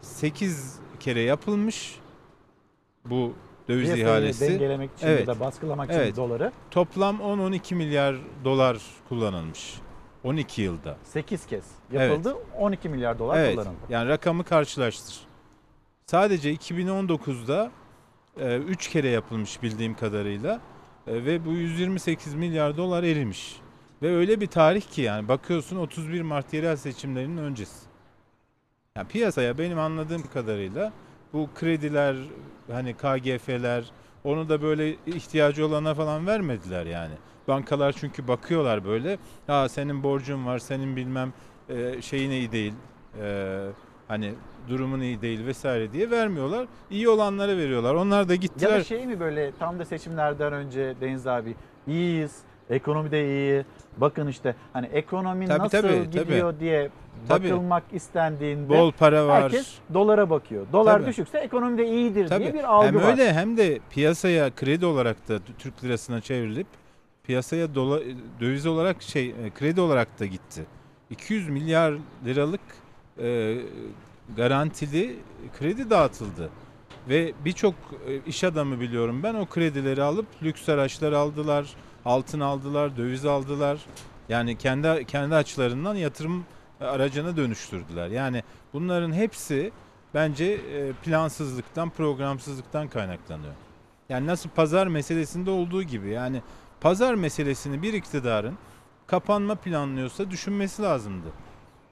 8 0.00 0.78
kere 1.00 1.20
yapılmış 1.20 1.98
bu 3.04 3.32
döviz 3.68 3.84
Piyasayı 3.84 4.06
ihalesi. 4.06 4.48
dengelemek 4.52 4.90
için 4.96 5.08
ya 5.08 5.26
da 5.26 5.40
baskılamak 5.40 5.90
için 5.90 6.16
doları. 6.16 6.52
Toplam 6.70 7.16
10-12 7.16 7.74
milyar 7.74 8.16
dolar 8.44 8.78
kullanılmış. 9.08 9.74
12 10.24 10.62
yılda. 10.62 10.96
8 11.04 11.46
kez 11.46 11.64
yapıldı. 11.92 12.36
12 12.58 12.88
milyar 12.88 13.18
dolar 13.18 13.38
evet. 13.38 13.54
kullanıldı. 13.54 13.76
Yani 13.88 14.08
rakamı 14.08 14.44
karşılaştır. 14.44 15.20
Sadece 16.06 16.54
2019'da 16.54 17.70
3 18.68 18.88
kere 18.88 19.08
yapılmış 19.08 19.62
bildiğim 19.62 19.94
kadarıyla 19.94 20.60
E, 21.06 21.24
ve 21.24 21.44
bu 21.44 21.52
128 21.52 22.34
milyar 22.34 22.76
dolar 22.76 23.02
erimiş. 23.02 23.56
Ve 24.02 24.16
öyle 24.16 24.40
bir 24.40 24.46
tarih 24.46 24.82
ki 24.82 25.02
yani 25.02 25.28
bakıyorsun 25.28 25.76
31 25.76 26.22
Mart 26.22 26.52
yerel 26.52 26.76
seçimlerinin 26.76 27.36
öncesi. 27.36 27.86
Yani 28.96 29.08
piyasaya 29.08 29.58
benim 29.58 29.78
anladığım 29.78 30.22
kadarıyla 30.32 30.92
bu 31.32 31.48
krediler 31.54 32.16
hani 32.72 32.94
KGF'ler 32.94 33.84
onu 34.24 34.48
da 34.48 34.62
böyle 34.62 34.90
ihtiyacı 35.06 35.66
olana 35.66 35.94
falan 35.94 36.26
vermediler 36.26 36.86
yani. 36.86 37.14
Bankalar 37.48 37.92
çünkü 37.92 38.28
bakıyorlar 38.28 38.84
böyle. 38.84 39.18
Ha 39.46 39.68
senin 39.68 40.02
borcun 40.02 40.46
var, 40.46 40.58
senin 40.58 40.96
bilmem 40.96 41.32
e, 41.68 42.02
şeyin 42.02 42.30
iyi 42.30 42.52
değil. 42.52 42.72
e, 43.22 43.58
hani 44.08 44.34
durumun 44.68 45.00
iyi 45.00 45.20
değil 45.22 45.46
vesaire 45.46 45.92
diye 45.92 46.10
vermiyorlar. 46.10 46.66
İyi 46.90 47.08
olanlara 47.08 47.56
veriyorlar. 47.56 47.94
Onlar 47.94 48.28
da 48.28 48.32
Ya 48.32 48.36
gittiler. 48.36 48.80
da 48.80 48.84
şey 48.84 49.06
mi 49.06 49.20
böyle 49.20 49.52
tam 49.58 49.78
da 49.78 49.84
seçimlerden 49.84 50.52
önce 50.52 50.94
Deniz 51.00 51.26
abi 51.26 51.54
iyiyiz 51.86 52.38
Ekonomi 52.70 53.10
de 53.10 53.24
iyi. 53.26 53.64
Bakın 53.96 54.28
işte 54.28 54.54
hani 54.72 54.86
ekonomi 54.86 55.46
Tabii, 55.46 55.58
nasıl 55.58 55.82
tabii, 55.82 56.10
gidiyor 56.10 56.52
tabii. 56.52 56.60
diye 56.60 56.90
Tabii. 57.28 57.50
bakılmak 57.50 57.82
istendiğinde 57.92 58.68
Bol 58.68 58.92
para 58.92 59.26
var. 59.26 59.42
herkes 59.42 59.74
dolara 59.94 60.30
bakıyor. 60.30 60.66
Dolar 60.72 60.98
Tabii. 60.98 61.06
düşükse 61.06 61.38
ekonomi 61.38 61.78
de 61.78 61.86
iyidir 61.86 62.28
Tabii. 62.28 62.42
diye 62.42 62.54
bir 62.54 62.64
algı 62.64 62.86
hem 62.86 62.94
var. 62.96 63.10
öyle 63.10 63.32
hem 63.32 63.56
de 63.56 63.78
piyasaya 63.90 64.50
kredi 64.50 64.86
olarak 64.86 65.28
da 65.28 65.38
Türk 65.58 65.84
lirasına 65.84 66.20
çevrilip 66.20 66.66
piyasaya 67.24 67.74
dola, 67.74 68.00
döviz 68.40 68.66
olarak 68.66 69.02
şey 69.02 69.28
e, 69.28 69.50
kredi 69.58 69.80
olarak 69.80 70.20
da 70.20 70.26
gitti. 70.26 70.62
200 71.10 71.48
milyar 71.48 71.94
liralık 72.24 72.60
e, 73.22 73.56
garantili 74.36 75.16
kredi 75.58 75.90
dağıtıldı. 75.90 76.50
Ve 77.08 77.32
birçok 77.44 77.74
e, 78.08 78.18
iş 78.26 78.44
adamı 78.44 78.80
biliyorum 78.80 79.22
ben 79.22 79.34
o 79.34 79.46
kredileri 79.46 80.02
alıp 80.02 80.26
lüks 80.42 80.68
araçlar 80.68 81.12
aldılar, 81.12 81.74
altın 82.04 82.40
aldılar, 82.40 82.96
döviz 82.96 83.24
aldılar. 83.24 83.78
Yani 84.28 84.58
kendi 84.58 85.04
kendi 85.04 85.34
açılarından 85.34 85.94
yatırım 85.94 86.44
aracına 86.80 87.36
dönüştürdüler. 87.36 88.08
Yani 88.08 88.42
bunların 88.72 89.12
hepsi 89.12 89.72
bence 90.14 90.44
e, 90.44 90.92
plansızlıktan, 90.92 91.90
programsızlıktan 91.90 92.88
kaynaklanıyor. 92.88 93.52
Yani 94.08 94.26
nasıl 94.26 94.50
pazar 94.50 94.86
meselesinde 94.86 95.50
olduğu 95.50 95.82
gibi 95.82 96.08
yani 96.08 96.42
pazar 96.80 97.14
meselesini 97.14 97.82
bir 97.82 97.92
iktidarın 97.92 98.58
kapanma 99.06 99.54
planlıyorsa 99.54 100.30
düşünmesi 100.30 100.82
lazımdı. 100.82 101.28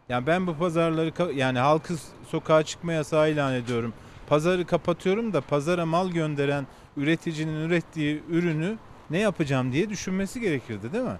Yani 0.08 0.26
ben 0.26 0.46
bu 0.46 0.56
pazarları 0.56 1.32
yani 1.34 1.58
halkı 1.58 1.94
sokağa 2.28 2.62
çıkma 2.62 2.92
yasağı 2.92 3.30
ilan 3.30 3.54
ediyorum. 3.54 3.92
Pazarı 4.28 4.66
kapatıyorum 4.66 5.32
da 5.32 5.40
pazara 5.40 5.86
mal 5.86 6.10
gönderen 6.10 6.66
üreticinin 6.96 7.68
ürettiği 7.68 8.22
ürünü 8.28 8.76
ne 9.12 9.18
yapacağım 9.18 9.72
diye 9.72 9.90
düşünmesi 9.90 10.40
gerekirdi 10.40 10.92
değil 10.92 11.04
mi? 11.04 11.18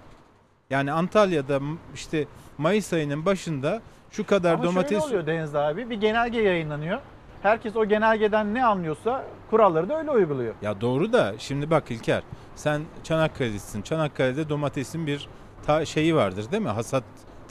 Yani 0.69 0.91
Antalya'da 0.91 1.59
işte 1.93 2.25
Mayıs 2.57 2.93
ayının 2.93 3.25
başında 3.25 3.81
şu 4.11 4.25
kadar 4.25 4.53
Ama 4.53 4.63
domates 4.63 4.89
şöyle 4.91 5.03
oluyor 5.05 5.25
Deniz 5.27 5.55
abi 5.55 5.89
bir 5.89 5.95
genelge 5.95 6.41
yayınlanıyor. 6.41 6.99
Herkes 7.43 7.75
o 7.75 7.85
genelgeden 7.85 8.53
ne 8.53 8.65
anlıyorsa 8.65 9.25
kuralları 9.49 9.89
da 9.89 9.99
öyle 9.99 10.11
uyguluyor. 10.11 10.55
Ya 10.61 10.81
doğru 10.81 11.13
da 11.13 11.33
şimdi 11.37 11.69
bak 11.69 11.91
İlker 11.91 12.23
sen 12.55 12.81
Çanakkale'lisin. 13.03 13.81
Çanakkale'de 13.81 14.49
domatesin 14.49 15.07
bir 15.07 15.27
ta- 15.65 15.85
şeyi 15.85 16.15
vardır 16.15 16.51
değil 16.51 16.63
mi? 16.63 16.69
Hasat 16.69 17.03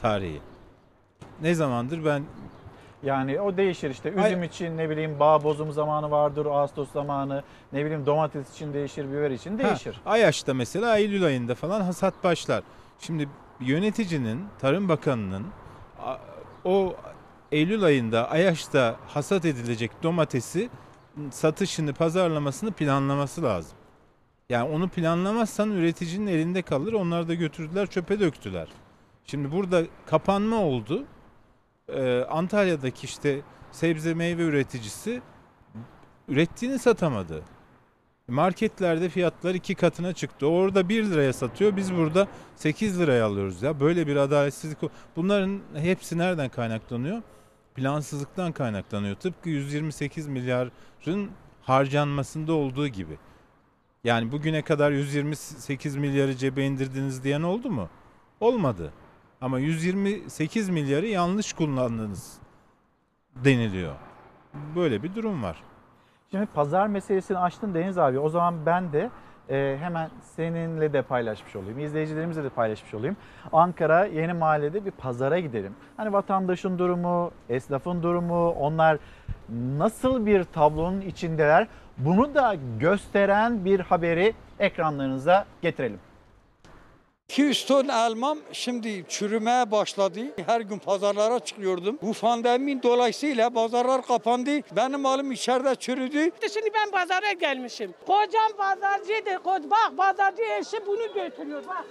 tarihi. 0.03 0.41
Ne 1.43 1.55
zamandır 1.55 2.05
ben 2.05 2.23
Yani 3.03 3.41
o 3.41 3.57
değişir 3.57 3.91
işte. 3.91 4.11
Üzüm 4.11 4.43
için 4.43 4.77
ne 4.77 4.91
bileyim 4.91 5.21
bağ 5.21 5.45
bozum 5.45 5.73
zamanı 5.73 6.11
vardır, 6.11 6.47
Ağustos 6.47 6.93
zamanı. 6.93 7.43
Ne 7.73 7.85
bileyim 7.85 8.07
domates 8.07 8.55
için 8.55 8.73
değişir, 8.73 9.13
biber 9.13 9.31
için 9.31 9.59
değişir. 9.59 10.01
Ha, 10.05 10.11
Ayaş'ta 10.11 10.55
mesela 10.55 10.99
Eylül 10.99 11.25
ayında 11.25 11.55
falan 11.55 11.81
hasat 11.81 12.25
başlar. 12.25 12.63
Şimdi 12.99 13.29
yöneticinin, 13.61 14.45
Tarım 14.59 14.89
Bakanı'nın 14.89 15.47
o 16.65 16.95
Eylül 17.53 17.85
ayında 17.85 18.31
Ayaş'ta 18.31 18.97
hasat 19.09 19.45
edilecek 19.45 19.91
domatesi 20.03 20.71
satışını, 21.31 21.95
pazarlamasını 21.95 22.73
planlaması 22.73 23.43
lazım. 23.43 23.79
Yani 24.51 24.71
onu 24.71 24.89
planlamazsan 24.89 25.71
üreticinin 25.71 26.27
elinde 26.27 26.63
kalır. 26.63 26.93
Onlar 26.93 27.29
da 27.29 27.35
götürdüler, 27.35 27.87
çöpe 27.87 28.21
döktüler. 28.21 28.69
Şimdi 29.25 29.53
burada 29.53 29.83
kapanma 30.07 30.57
oldu. 30.57 31.05
Ee, 31.95 32.25
Antalya'daki 32.25 33.07
işte 33.07 33.41
sebze 33.73 34.15
meyve 34.15 34.43
üreticisi 34.43 35.23
ürettiğini 36.29 36.79
satamadı. 36.79 37.43
Marketlerde 38.29 39.09
fiyatlar 39.09 39.55
iki 39.55 39.75
katına 39.75 40.13
çıktı. 40.13 40.47
Orada 40.47 40.89
1 40.89 41.05
liraya 41.05 41.33
satıyor. 41.33 41.77
Biz 41.77 41.95
burada 41.95 42.29
8 42.57 43.01
liraya 43.01 43.27
alıyoruz 43.27 43.63
ya. 43.63 43.81
Böyle 43.81 44.07
bir 44.07 44.17
adaletsizlik. 44.17 44.79
Bunların 45.17 45.61
hepsi 45.75 46.19
nereden 46.19 46.49
kaynaklanıyor? 46.49 47.23
Plansızlıktan 47.75 48.53
kaynaklanıyor. 48.53 49.17
Tıpkı 49.17 49.49
128 49.49 50.29
milyarın 50.29 51.31
harcanmasında 51.63 52.53
olduğu 52.53 52.89
gibi. 52.89 53.19
Yani 54.05 54.33
bugüne 54.33 54.63
kadar 54.63 54.91
128 54.91 55.97
milyarı 55.97 56.37
cebe 56.37 56.65
indirdiniz 56.65 57.25
diyen 57.25 57.43
oldu 57.43 57.71
mu? 57.71 57.89
Olmadı. 58.41 58.93
Ama 59.43 59.59
128 59.59 60.69
milyarı 60.69 61.07
yanlış 61.07 61.53
kullandınız 61.53 62.39
deniliyor. 63.35 63.95
Böyle 64.77 65.03
bir 65.03 65.15
durum 65.15 65.43
var. 65.43 65.63
Şimdi 66.31 66.47
pazar 66.47 66.87
meselesini 66.87 67.39
açtın 67.39 67.75
Deniz 67.75 67.99
abi. 67.99 68.19
O 68.19 68.29
zaman 68.29 68.67
ben 68.67 68.93
de 68.93 69.11
e, 69.51 69.77
hemen 69.81 70.11
seninle 70.37 70.93
de 70.93 71.03
paylaşmış 71.03 71.57
olayım. 71.57 71.79
izleyicilerimizle 71.79 72.45
de 72.45 72.49
paylaşmış 72.49 72.95
olayım. 72.95 73.17
Ankara 73.53 74.05
Yeni 74.05 74.33
Mahalle'de 74.33 74.85
bir 74.85 74.91
pazara 74.91 75.39
gidelim. 75.39 75.75
Hani 75.97 76.13
vatandaşın 76.13 76.79
durumu, 76.79 77.31
esnafın 77.49 78.03
durumu, 78.03 78.51
onlar 78.51 78.99
nasıl 79.79 80.27
bir 80.27 80.45
tablonun 80.45 81.01
içindeler? 81.01 81.69
Bunu 81.99 82.35
da 82.35 82.57
gösteren 82.81 83.65
bir 83.65 83.81
haberi 83.81 84.35
ekranlarınıza 84.59 85.47
getirelim. 85.63 85.99
200 87.33 87.65
ton 87.67 87.89
elmam 87.89 88.39
şimdi 88.53 89.05
çürümeye 89.09 89.71
başladı. 89.71 90.21
Her 90.47 90.61
gün 90.61 90.79
pazarlara 90.79 91.41
çıkıyordum. 91.41 91.99
Bu 92.03 92.13
pandemin 92.13 92.83
dolayısıyla 92.83 93.51
pazarlar 93.51 94.03
kapandı. 94.03 94.51
Benim 94.77 95.01
malım 95.01 95.33
içeride 95.33 95.75
çürüdü. 95.75 96.31
Şimdi 96.53 96.71
ben 96.75 96.91
pazara 96.91 97.33
gelmişim. 97.33 97.95
Kocam 98.07 98.53
pazarcıydı. 98.59 99.45
Bak 99.45 99.97
pazarcı 99.97 100.43
eşi 100.43 100.87
bunu 100.87 101.15
götürüyor 101.15 101.63
bak. 101.69 101.85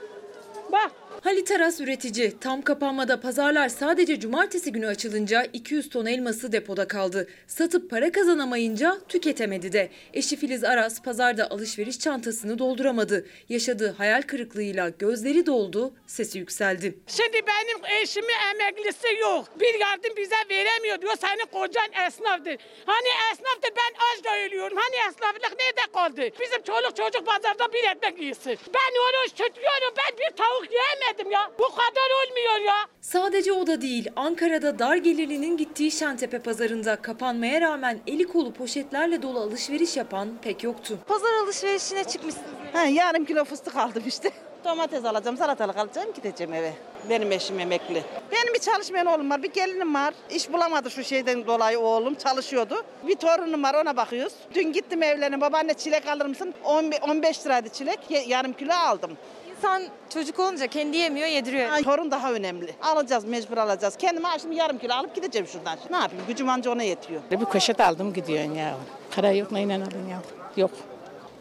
Bak. 0.71 0.91
Halit 1.21 1.51
Aras 1.51 1.81
üretici. 1.81 2.39
Tam 2.39 2.61
kapanmada 2.61 3.19
pazarlar 3.19 3.69
sadece 3.69 4.19
cumartesi 4.19 4.71
günü 4.71 4.87
açılınca 4.87 5.43
200 5.53 5.89
ton 5.89 6.05
elması 6.05 6.51
depoda 6.51 6.87
kaldı. 6.87 7.27
Satıp 7.47 7.89
para 7.89 8.11
kazanamayınca 8.11 8.97
tüketemedi 9.07 9.73
de. 9.73 9.89
Eşi 10.13 10.35
Filiz 10.37 10.63
Aras 10.63 11.01
pazarda 11.01 11.49
alışveriş 11.49 11.99
çantasını 11.99 12.59
dolduramadı. 12.59 13.25
Yaşadığı 13.49 13.91
hayal 13.91 14.21
kırıklığıyla 14.21 14.89
gözleri 14.89 15.45
doldu, 15.45 15.93
sesi 16.07 16.39
yükseldi. 16.39 16.99
Şimdi 17.07 17.41
benim 17.47 18.01
eşimin 18.01 18.35
emeklisi 18.53 19.07
yok. 19.21 19.45
Bir 19.59 19.79
yardım 19.79 20.17
bize 20.17 20.35
veremiyor 20.49 21.01
diyor. 21.01 21.13
Senin 21.21 21.45
kocan 21.51 22.05
esnaftır. 22.07 22.57
Hani 22.85 23.09
esnaftır 23.31 23.71
ben 23.77 23.93
aç 24.07 24.23
da 24.25 24.45
ölüyorum. 24.45 24.77
Hani 24.77 25.09
esnaflık 25.09 25.59
nerede 25.59 25.91
kaldı? 25.93 26.21
Bizim 26.41 26.61
çoluk 26.63 26.95
çocuk 26.95 27.25
pazarda 27.25 27.73
bir 27.73 27.83
ekmek 27.95 28.21
yiyorsun. 28.21 28.55
Ben 28.73 28.91
onu 29.05 29.27
tutuyorum. 29.29 29.93
Ben 29.97 30.17
bir 30.17 30.35
tavuk 30.35 30.71
yiyemedim 31.11 31.31
ya. 31.31 31.51
Bu 31.59 31.69
kadar 31.69 32.27
olmuyor 32.27 32.67
ya. 32.67 32.75
Sadece 33.01 33.53
o 33.53 33.67
da 33.67 33.81
değil, 33.81 34.09
Ankara'da 34.15 34.79
dar 34.79 34.95
gelirlinin 34.95 35.57
gittiği 35.57 35.91
Şentepe 35.91 36.39
pazarında 36.39 36.95
kapanmaya 36.95 37.61
rağmen 37.61 37.99
eli 38.07 38.27
kolu 38.27 38.53
poşetlerle 38.53 39.21
dolu 39.21 39.39
alışveriş 39.39 39.97
yapan 39.97 40.29
pek 40.41 40.63
yoktu. 40.63 40.97
Pazar 41.07 41.33
alışverişine 41.43 42.03
çıkmışsınız. 42.03 42.47
Ha, 42.73 42.83
yarım 42.83 43.25
kilo 43.25 43.45
fıstık 43.45 43.75
aldım 43.75 44.03
işte. 44.07 44.31
Domates 44.65 45.05
alacağım, 45.05 45.37
salatalık 45.37 45.77
alacağım, 45.77 46.13
gideceğim 46.13 46.53
eve. 46.53 46.73
Benim 47.09 47.31
eşim 47.31 47.59
emekli. 47.59 48.03
Benim 48.31 48.53
bir 48.53 48.59
çalışmayan 48.59 49.05
oğlum 49.05 49.29
var, 49.29 49.43
bir 49.43 49.53
gelinim 49.53 49.95
var. 49.95 50.13
İş 50.29 50.53
bulamadı 50.53 50.91
şu 50.91 51.03
şeyden 51.03 51.47
dolayı 51.47 51.79
oğlum, 51.79 52.15
çalışıyordu. 52.15 52.83
Bir 53.07 53.15
torunum 53.15 53.63
var, 53.63 53.73
ona 53.73 53.97
bakıyoruz. 53.97 54.33
Dün 54.53 54.73
gittim 54.73 55.03
evlerine, 55.03 55.41
babaanne 55.41 55.73
çilek 55.73 56.07
alır 56.07 56.25
mısın? 56.25 56.53
15 56.63 57.45
liraydı 57.45 57.69
çilek, 57.69 57.99
yarım 58.27 58.53
kilo 58.53 58.73
aldım. 58.73 59.17
İnsan 59.61 59.83
çocuk 60.13 60.39
olunca 60.39 60.67
kendi 60.67 60.97
yemiyor, 60.97 61.27
yediriyor. 61.27 61.71
Ay, 61.71 61.83
torun 61.83 62.11
daha 62.11 62.33
önemli. 62.33 62.75
Alacağız, 62.81 63.25
mecbur 63.25 63.57
alacağız. 63.57 63.95
Kendime 63.97 64.27
şimdi 64.41 64.55
yarım 64.55 64.77
kilo 64.77 64.93
alıp 64.93 65.15
gideceğim 65.15 65.47
şuradan. 65.47 65.77
Ne 65.89 65.97
yapayım, 65.97 66.23
gücüm 66.27 66.49
anca 66.49 66.71
ona 66.71 66.83
yetiyor. 66.83 67.21
Bir 67.31 67.45
poşet 67.45 67.79
aldım 67.79 68.13
gidiyorsun 68.13 68.53
ya. 68.53 68.75
Para 69.15 69.31
yok 69.31 69.51
neyle 69.51 69.75
alın 69.75 70.07
ya. 70.09 70.21
Yok. 70.57 70.71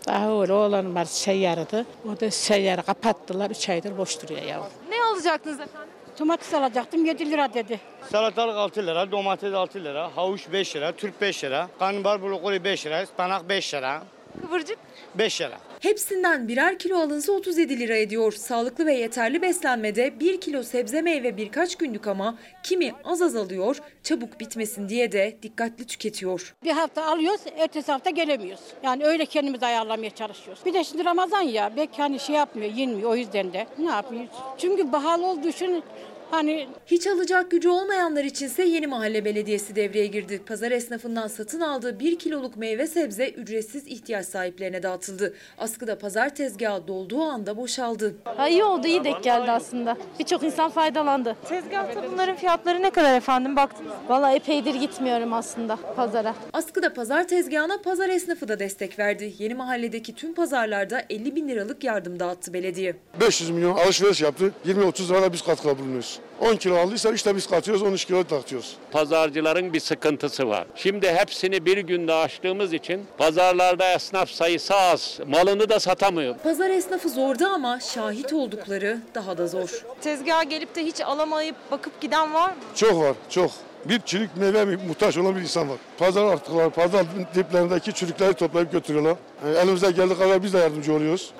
Daha 0.06 0.40
öyle 0.42 0.52
oğlan 0.52 0.94
var 0.94 1.04
seyyarıdı. 1.04 1.86
O 2.08 2.20
da 2.20 2.30
seyyarı 2.30 2.82
kapattılar. 2.82 3.50
Üç 3.50 3.68
aydır 3.68 3.98
boş 3.98 4.22
duruyor 4.22 4.42
ya. 4.42 4.60
Ne 4.90 5.02
alacaktınız 5.02 5.60
efendim? 5.60 5.90
Domates 6.18 6.54
alacaktım 6.54 7.04
7 7.04 7.30
lira 7.30 7.54
dedi. 7.54 7.80
Salatalık 8.10 8.56
6 8.56 8.86
lira, 8.86 9.12
domates 9.12 9.54
6 9.54 9.84
lira, 9.84 10.16
havuç 10.16 10.52
5 10.52 10.76
lira, 10.76 10.92
turp 10.92 11.20
5 11.20 11.44
lira, 11.44 11.68
karnabahar 11.78 12.22
brokoli 12.22 12.64
5 12.64 12.86
lira, 12.86 13.02
ıspanak 13.02 13.48
5 13.48 13.74
lira, 13.74 14.02
Kıvırcık? 14.40 14.78
5 15.14 15.40
lira. 15.40 15.69
Hepsinden 15.80 16.48
birer 16.48 16.78
kilo 16.78 16.98
alınsa 16.98 17.32
37 17.32 17.78
lira 17.78 17.96
ediyor. 17.96 18.32
Sağlıklı 18.32 18.86
ve 18.86 18.94
yeterli 18.94 19.42
beslenmede 19.42 20.20
1 20.20 20.40
kilo 20.40 20.62
sebze 20.62 21.02
meyve 21.02 21.36
birkaç 21.36 21.76
günlük 21.76 22.06
ama 22.06 22.38
kimi 22.62 22.92
az 23.04 23.22
az 23.22 23.36
alıyor, 23.36 23.80
çabuk 24.02 24.40
bitmesin 24.40 24.88
diye 24.88 25.12
de 25.12 25.36
dikkatli 25.42 25.86
tüketiyor. 25.86 26.54
Bir 26.64 26.70
hafta 26.70 27.04
alıyoruz, 27.04 27.40
ertesi 27.58 27.92
hafta 27.92 28.10
gelemiyoruz. 28.10 28.64
Yani 28.82 29.04
öyle 29.04 29.26
kendimizi 29.26 29.66
ayarlamaya 29.66 30.10
çalışıyoruz. 30.10 30.64
Bir 30.66 30.74
de 30.74 30.84
şimdi 30.84 31.04
Ramazan 31.04 31.42
ya, 31.42 31.72
belki 31.76 32.02
hani 32.02 32.20
şey 32.20 32.36
yapmıyor, 32.36 32.72
yenmiyor 32.72 33.10
o 33.10 33.16
yüzden 33.16 33.52
de. 33.52 33.66
Ne 33.78 33.90
yapıyoruz? 33.90 34.30
Çünkü 34.58 34.90
pahalı 34.90 35.26
olduğu 35.26 35.48
için 35.48 35.82
Hani 36.30 36.68
Hiç 36.86 37.06
alacak 37.06 37.50
gücü 37.50 37.68
olmayanlar 37.68 38.24
içinse 38.24 38.62
Yeni 38.62 38.86
Mahalle 38.86 39.24
Belediyesi 39.24 39.76
devreye 39.76 40.06
girdi. 40.06 40.42
Pazar 40.46 40.70
esnafından 40.70 41.28
satın 41.28 41.60
aldığı 41.60 42.00
1 42.00 42.18
kiloluk 42.18 42.56
meyve 42.56 42.86
sebze 42.86 43.28
ücretsiz 43.30 43.86
ihtiyaç 43.86 44.26
sahiplerine 44.26 44.82
dağıtıldı. 44.82 45.34
Askıda 45.58 45.98
pazar 45.98 46.34
tezgahı 46.34 46.88
dolduğu 46.88 47.22
anda 47.22 47.56
boşaldı. 47.56 48.14
Ha, 48.24 48.48
iyi 48.48 48.64
oldu, 48.64 48.86
iyi 48.86 49.04
denk 49.04 49.22
geldi 49.24 49.50
aslında. 49.50 49.96
Birçok 50.18 50.42
insan 50.42 50.70
faydalandı. 50.70 51.36
Tezgahta 51.48 52.02
bunların 52.12 52.36
fiyatları 52.36 52.82
ne 52.82 52.90
kadar 52.90 53.16
efendim 53.16 53.56
baktınız? 53.56 53.92
Valla 54.08 54.32
epeydir 54.32 54.74
gitmiyorum 54.74 55.32
aslında 55.32 55.76
pazara. 55.96 56.34
Askıda 56.52 56.94
pazar 56.94 57.28
tezgahına 57.28 57.78
pazar 57.78 58.08
esnafı 58.08 58.48
da 58.48 58.58
destek 58.58 58.98
verdi. 58.98 59.34
Yeni 59.38 59.54
mahalledeki 59.54 60.14
tüm 60.14 60.34
pazarlarda 60.34 61.02
50 61.10 61.36
bin 61.36 61.48
liralık 61.48 61.84
yardım 61.84 62.20
dağıttı 62.20 62.52
belediye. 62.52 62.96
500 63.20 63.50
milyon 63.50 63.76
alışveriş 63.76 64.20
yaptı. 64.20 64.52
20-30 64.66 65.08
lirada 65.08 65.32
biz 65.32 65.42
katkıda 65.42 65.78
bulunuyoruz. 65.78 66.19
10 66.40 66.56
kilo 66.56 66.76
aldıysa 66.76 67.12
işte 67.12 67.36
biz 67.36 67.46
katıyoruz 67.46 67.82
13 67.82 68.04
kilo 68.04 68.30
dağıtıyoruz. 68.30 68.76
Pazarcıların 68.90 69.72
bir 69.72 69.80
sıkıntısı 69.80 70.48
var. 70.48 70.64
Şimdi 70.76 71.12
hepsini 71.12 71.66
bir 71.66 71.78
günde 71.78 72.12
açtığımız 72.12 72.72
için 72.72 73.06
pazarlarda 73.18 73.92
esnaf 73.92 74.30
sayısı 74.30 74.74
az. 74.74 75.18
Malını 75.26 75.68
da 75.68 75.80
satamıyor. 75.80 76.34
Pazar 76.38 76.70
esnafı 76.70 77.08
zordu 77.08 77.46
ama 77.46 77.80
şahit 77.80 78.32
oldukları 78.32 78.98
daha 79.14 79.38
da 79.38 79.46
zor. 79.46 79.84
Tezgaha 80.00 80.42
gelip 80.42 80.74
de 80.74 80.84
hiç 80.84 81.00
alamayıp 81.00 81.56
bakıp 81.70 82.00
giden 82.00 82.34
var 82.34 82.48
mı? 82.48 82.56
Çok 82.74 83.00
var 83.00 83.14
çok. 83.30 83.50
Bir 83.84 84.00
çürük 84.00 84.36
meyve 84.36 84.64
muhtaç 84.64 85.16
olan 85.18 85.36
bir 85.36 85.40
insan 85.40 85.68
var. 85.68 85.76
Pazar 85.98 86.24
artıkları, 86.24 86.70
pazar 86.70 87.06
diplerindeki 87.34 87.92
çürükleri 87.92 88.34
toplayıp 88.34 88.72
götürüyorlar. 88.72 89.16
Yani 89.46 89.56
elimizde 89.58 89.90
geldiği 89.90 90.18
kadar 90.18 90.42
biz 90.42 90.52
de 90.52 90.58
yardımcı 90.58 90.94
oluyoruz. 90.94 91.30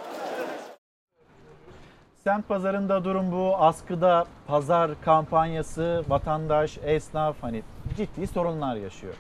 Semt 2.25 2.49
pazarında 2.49 3.05
durum 3.05 3.33
bu. 3.33 3.57
Askıda 3.57 4.25
pazar 4.47 4.91
kampanyası, 5.05 6.05
vatandaş, 6.09 6.79
esnaf 6.83 7.37
hani 7.41 7.63
ciddi 7.97 8.27
sorunlar 8.27 8.77
yaşıyor. 8.77 9.15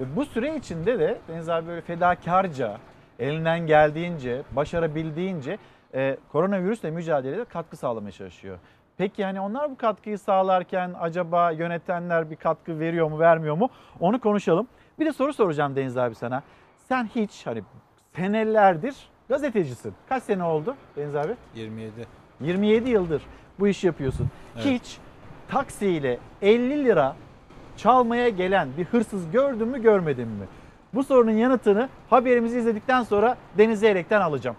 Ve 0.00 0.16
bu 0.16 0.24
süre 0.24 0.56
içinde 0.56 0.98
de 0.98 1.18
Deniz 1.28 1.48
abi 1.48 1.66
böyle 1.66 1.80
fedakarca, 1.80 2.76
elinden 3.18 3.66
geldiğince, 3.66 4.42
başarabildiğince 4.50 5.58
e, 5.94 6.16
koronavirüsle 6.32 6.90
mücadelede 6.90 7.44
katkı 7.44 7.76
sağlamaya 7.76 8.12
çalışıyor. 8.12 8.58
Peki 8.96 9.24
hani 9.24 9.40
onlar 9.40 9.70
bu 9.70 9.76
katkıyı 9.76 10.18
sağlarken 10.18 10.94
acaba 11.00 11.50
yönetenler 11.50 12.30
bir 12.30 12.36
katkı 12.36 12.80
veriyor 12.80 13.10
mu, 13.10 13.18
vermiyor 13.18 13.56
mu? 13.56 13.70
Onu 14.00 14.20
konuşalım. 14.20 14.66
Bir 14.98 15.06
de 15.06 15.12
soru 15.12 15.32
soracağım 15.32 15.76
Deniz 15.76 15.96
abi 15.96 16.14
sana. 16.14 16.42
Sen 16.88 17.04
hiç 17.14 17.46
hani 17.46 17.62
senelerdir 18.16 18.96
gazetecisin. 19.28 19.94
Kaç 20.08 20.22
sene 20.22 20.44
oldu 20.44 20.76
Deniz 20.96 21.16
abi? 21.16 21.36
27. 21.54 22.21
27 22.44 22.90
yıldır 22.90 23.22
bu 23.60 23.68
işi 23.68 23.86
yapıyorsun. 23.86 24.28
Evet. 24.56 24.66
Hiç 24.66 24.98
taksiyle 25.48 26.18
50 26.42 26.84
lira 26.84 27.16
çalmaya 27.76 28.28
gelen 28.28 28.68
bir 28.78 28.84
hırsız 28.84 29.30
gördün 29.30 29.68
mü 29.68 29.82
görmedin 29.82 30.28
mi? 30.28 30.44
Bu 30.94 31.04
sorunun 31.04 31.30
yanıtını 31.32 31.88
haberimizi 32.10 32.58
izledikten 32.58 33.02
sonra 33.02 33.36
Deniz 33.58 33.80
Zeyrek'ten 33.80 34.20
alacağım. 34.20 34.56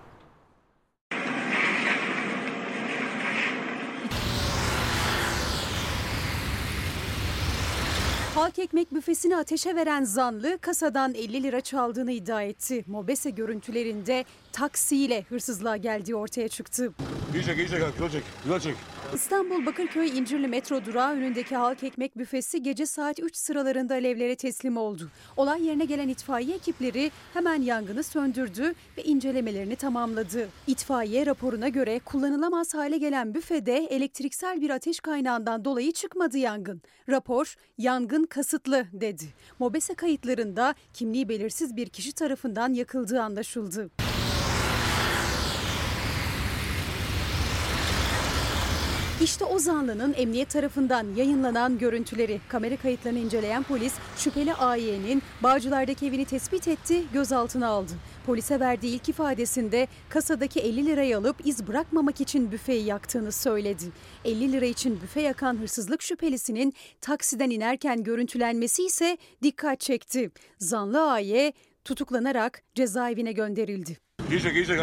Halk 8.43 8.59
ekmek 8.59 8.93
büfesini 8.93 9.37
ateşe 9.37 9.75
veren 9.75 10.03
zanlı 10.03 10.57
kasadan 10.61 11.13
50 11.13 11.43
lira 11.43 11.61
çaldığını 11.61 12.11
iddia 12.11 12.41
etti. 12.41 12.83
Mobese 12.87 13.29
görüntülerinde 13.29 14.25
taksiyle 14.51 15.25
hırsızlığa 15.29 15.77
geldiği 15.77 16.15
ortaya 16.15 16.47
çıktı. 16.47 16.93
Güzel 17.33 18.11
çek, 18.11 18.23
güzel 18.43 18.59
çek. 18.59 18.75
İstanbul 19.11 19.65
Bakırköy 19.65 20.17
İncirli 20.17 20.47
metro 20.47 20.85
durağı 20.85 21.11
önündeki 21.13 21.55
halk 21.55 21.83
ekmek 21.83 22.17
büfesi 22.17 22.63
gece 22.63 22.85
saat 22.85 23.19
3 23.19 23.35
sıralarında 23.35 23.93
alevlere 23.93 24.35
teslim 24.35 24.77
oldu. 24.77 25.09
Olay 25.37 25.65
yerine 25.65 25.85
gelen 25.85 26.09
itfaiye 26.09 26.55
ekipleri 26.55 27.11
hemen 27.33 27.61
yangını 27.61 28.03
söndürdü 28.03 28.73
ve 28.97 29.03
incelemelerini 29.03 29.75
tamamladı. 29.75 30.49
İtfaiye 30.67 31.25
raporuna 31.25 31.67
göre 31.67 31.99
kullanılamaz 31.99 32.73
hale 32.73 32.97
gelen 32.97 33.33
büfede 33.33 33.77
elektriksel 33.77 34.61
bir 34.61 34.69
ateş 34.69 34.99
kaynağından 34.99 35.65
dolayı 35.65 35.91
çıkmadı 35.91 36.37
yangın. 36.37 36.81
Rapor 37.09 37.55
yangın 37.77 38.25
kasıtlı 38.25 38.85
dedi. 38.93 39.25
Mobese 39.59 39.93
kayıtlarında 39.93 40.75
kimliği 40.93 41.29
belirsiz 41.29 41.75
bir 41.75 41.89
kişi 41.89 42.13
tarafından 42.13 42.73
yakıldığı 42.73 43.21
anlaşıldı. 43.21 43.89
İşte 49.23 49.45
o 49.45 49.59
zanlının 49.59 50.13
emniyet 50.17 50.49
tarafından 50.49 51.07
yayınlanan 51.15 51.77
görüntüleri. 51.77 52.41
Kamera 52.49 52.77
kayıtlarını 52.77 53.19
inceleyen 53.19 53.63
polis 53.63 53.93
şüpheli 54.17 54.53
AY'nin 54.53 55.23
Bağcılar'daki 55.43 56.07
evini 56.07 56.25
tespit 56.25 56.67
etti, 56.67 57.03
gözaltına 57.13 57.67
aldı. 57.67 57.91
Polise 58.25 58.59
verdiği 58.59 58.95
ilk 58.95 59.09
ifadesinde 59.09 59.87
kasadaki 60.09 60.59
50 60.59 60.85
lirayı 60.85 61.17
alıp 61.17 61.35
iz 61.45 61.67
bırakmamak 61.67 62.21
için 62.21 62.51
büfeyi 62.51 62.85
yaktığını 62.85 63.31
söyledi. 63.31 63.83
50 64.25 64.51
lira 64.51 64.65
için 64.65 65.01
büfe 65.01 65.21
yakan 65.21 65.57
hırsızlık 65.57 66.01
şüphelisinin 66.01 66.73
taksiden 67.01 67.49
inerken 67.49 68.03
görüntülenmesi 68.03 68.85
ise 68.85 69.17
dikkat 69.43 69.79
çekti. 69.79 70.31
Zanlı 70.59 71.11
AY 71.11 71.51
tutuklanarak 71.85 72.61
cezaevine 72.75 73.31
gönderildi. 73.31 73.97
İyi 74.31 74.41
çek, 74.41 74.55
iyi 74.55 74.65
çek, 74.65 74.79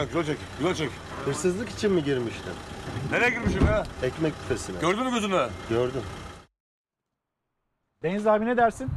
Hırsızlık 1.25 1.69
için 1.69 1.93
mi 1.93 2.05
girmiştin? 2.05 2.53
Nereye 3.11 3.31
girmişim 3.31 3.67
ya? 3.67 3.87
Ekmek 4.03 4.33
büfesine. 4.35 4.81
Gördün 4.81 5.05
mü 5.05 5.11
gözünü? 5.11 5.49
Gördüm. 5.69 6.03
Deniz 8.03 8.27
abi 8.27 8.47
ne 8.47 8.57
dersin? 8.57 8.89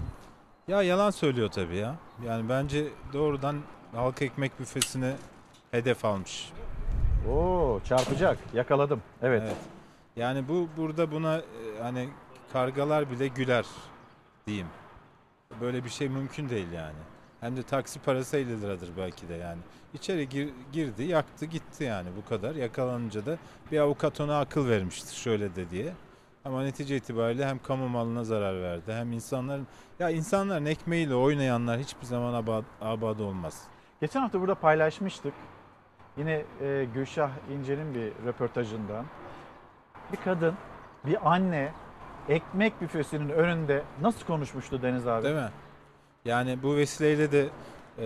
Ya 0.67 0.81
yalan 0.81 1.09
söylüyor 1.11 1.49
tabii 1.51 1.77
ya. 1.77 1.95
Yani 2.25 2.49
bence 2.49 2.87
doğrudan 3.13 3.55
halk 3.95 4.21
ekmek 4.21 4.59
büfesine 4.59 5.15
hedef 5.71 6.05
almış. 6.05 6.49
Oo 7.31 7.79
çarpacak. 7.85 8.37
Yakaladım. 8.53 9.01
Evet. 9.21 9.55
Yani 10.15 10.47
bu 10.47 10.69
burada 10.77 11.11
buna 11.11 11.37
e, 11.37 11.43
hani 11.81 12.09
kargalar 12.53 13.11
bile 13.11 13.27
güler 13.27 13.65
diyeyim. 14.47 14.67
Böyle 15.61 15.83
bir 15.83 15.89
şey 15.89 16.09
mümkün 16.09 16.49
değil 16.49 16.71
yani. 16.71 16.97
Hem 17.43 17.57
de 17.57 17.63
taksi 17.63 17.99
parası 17.99 18.37
50 18.37 18.61
liradır 18.61 18.89
belki 18.97 19.29
de 19.29 19.33
yani. 19.33 19.59
İçeri 19.93 20.29
gir- 20.29 20.53
girdi, 20.71 21.03
yaktı, 21.03 21.45
gitti 21.45 21.83
yani 21.83 22.09
bu 22.17 22.29
kadar. 22.29 22.55
Yakalanınca 22.55 23.25
da 23.25 23.37
bir 23.71 23.79
avukat 23.79 24.21
ona 24.21 24.39
akıl 24.39 24.69
vermiştir 24.69 25.15
şöyle 25.15 25.55
de 25.55 25.69
diye. 25.69 25.93
Ama 26.45 26.63
netice 26.63 26.95
itibariyle 26.97 27.45
hem 27.47 27.59
kamu 27.59 27.89
malına 27.89 28.23
zarar 28.23 28.61
verdi 28.61 28.93
hem 28.93 29.11
insanların 29.11 29.67
ya 29.99 30.09
insanların 30.09 30.65
ekmeğiyle 30.65 31.15
oynayanlar 31.15 31.79
hiçbir 31.79 32.05
zaman 32.05 32.33
abad, 32.33 32.63
abad 32.81 33.19
olmaz. 33.19 33.63
Geçen 34.01 34.19
hafta 34.21 34.39
burada 34.41 34.55
paylaşmıştık. 34.55 35.33
Yine 36.17 36.45
e, 36.61 36.87
Gülşah 36.93 37.31
İnce'nin 37.51 37.93
bir 37.95 38.11
röportajından. 38.25 39.05
Bir 40.11 40.17
kadın, 40.17 40.53
bir 41.05 41.31
anne 41.33 41.71
ekmek 42.29 42.81
büfesinin 42.81 43.29
önünde 43.29 43.83
nasıl 44.01 44.25
konuşmuştu 44.25 44.81
Deniz 44.81 45.07
abi? 45.07 45.23
Değil 45.23 45.35
mi? 45.35 45.49
Yani 46.25 46.63
bu 46.63 46.75
vesileyle 46.75 47.31
de 47.31 47.49
e, 47.99 48.05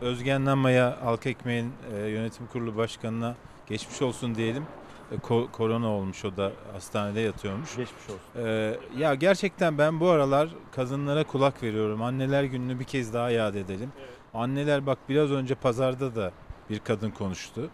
Özgen 0.00 0.44
Nama'ya 0.44 0.98
Halk 1.02 1.26
Ekmeğin 1.26 1.72
e, 1.94 2.06
yönetim 2.06 2.46
kurulu 2.46 2.76
başkanına 2.76 3.34
geçmiş 3.66 4.02
olsun 4.02 4.34
diyelim. 4.34 4.66
E, 5.12 5.14
ko- 5.14 5.50
korona 5.52 5.88
olmuş 5.88 6.24
o 6.24 6.36
da 6.36 6.52
hastanede 6.72 7.20
yatıyormuş. 7.20 7.76
Geçmiş 7.76 8.02
olsun. 8.04 8.46
E, 8.48 8.76
ya 8.98 9.14
gerçekten 9.14 9.78
ben 9.78 10.00
bu 10.00 10.08
aralar 10.08 10.48
kadınlara 10.72 11.24
kulak 11.24 11.62
veriyorum. 11.62 12.02
Anneler 12.02 12.44
gününü 12.44 12.80
bir 12.80 12.84
kez 12.84 13.14
daha 13.14 13.30
yad 13.30 13.54
edelim. 13.54 13.92
Anneler 14.34 14.86
bak 14.86 14.98
biraz 15.08 15.30
önce 15.30 15.54
pazarda 15.54 16.14
da 16.16 16.32
bir 16.70 16.78
kadın 16.78 17.10
konuştu. 17.10 17.70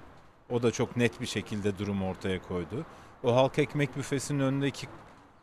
O 0.50 0.62
da 0.62 0.70
çok 0.70 0.96
net 0.96 1.20
bir 1.20 1.26
şekilde 1.26 1.78
durumu 1.78 2.08
ortaya 2.10 2.42
koydu. 2.42 2.84
O 3.24 3.36
halk 3.36 3.58
ekmek 3.58 3.96
büfesinin 3.96 4.40
önündeki 4.40 4.86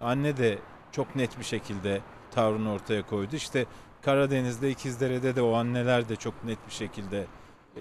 anne 0.01 0.37
de 0.37 0.57
çok 0.91 1.15
net 1.15 1.39
bir 1.39 1.43
şekilde 1.43 2.01
tavrını 2.31 2.73
ortaya 2.73 3.01
koydu. 3.01 3.35
İşte 3.35 3.65
Karadeniz'de, 4.01 4.69
İkizdere'de 4.69 5.35
de 5.35 5.41
o 5.41 5.53
anneler 5.53 6.09
de 6.09 6.15
çok 6.15 6.43
net 6.43 6.57
bir 6.67 6.73
şekilde 6.73 7.25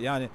yani 0.01 0.29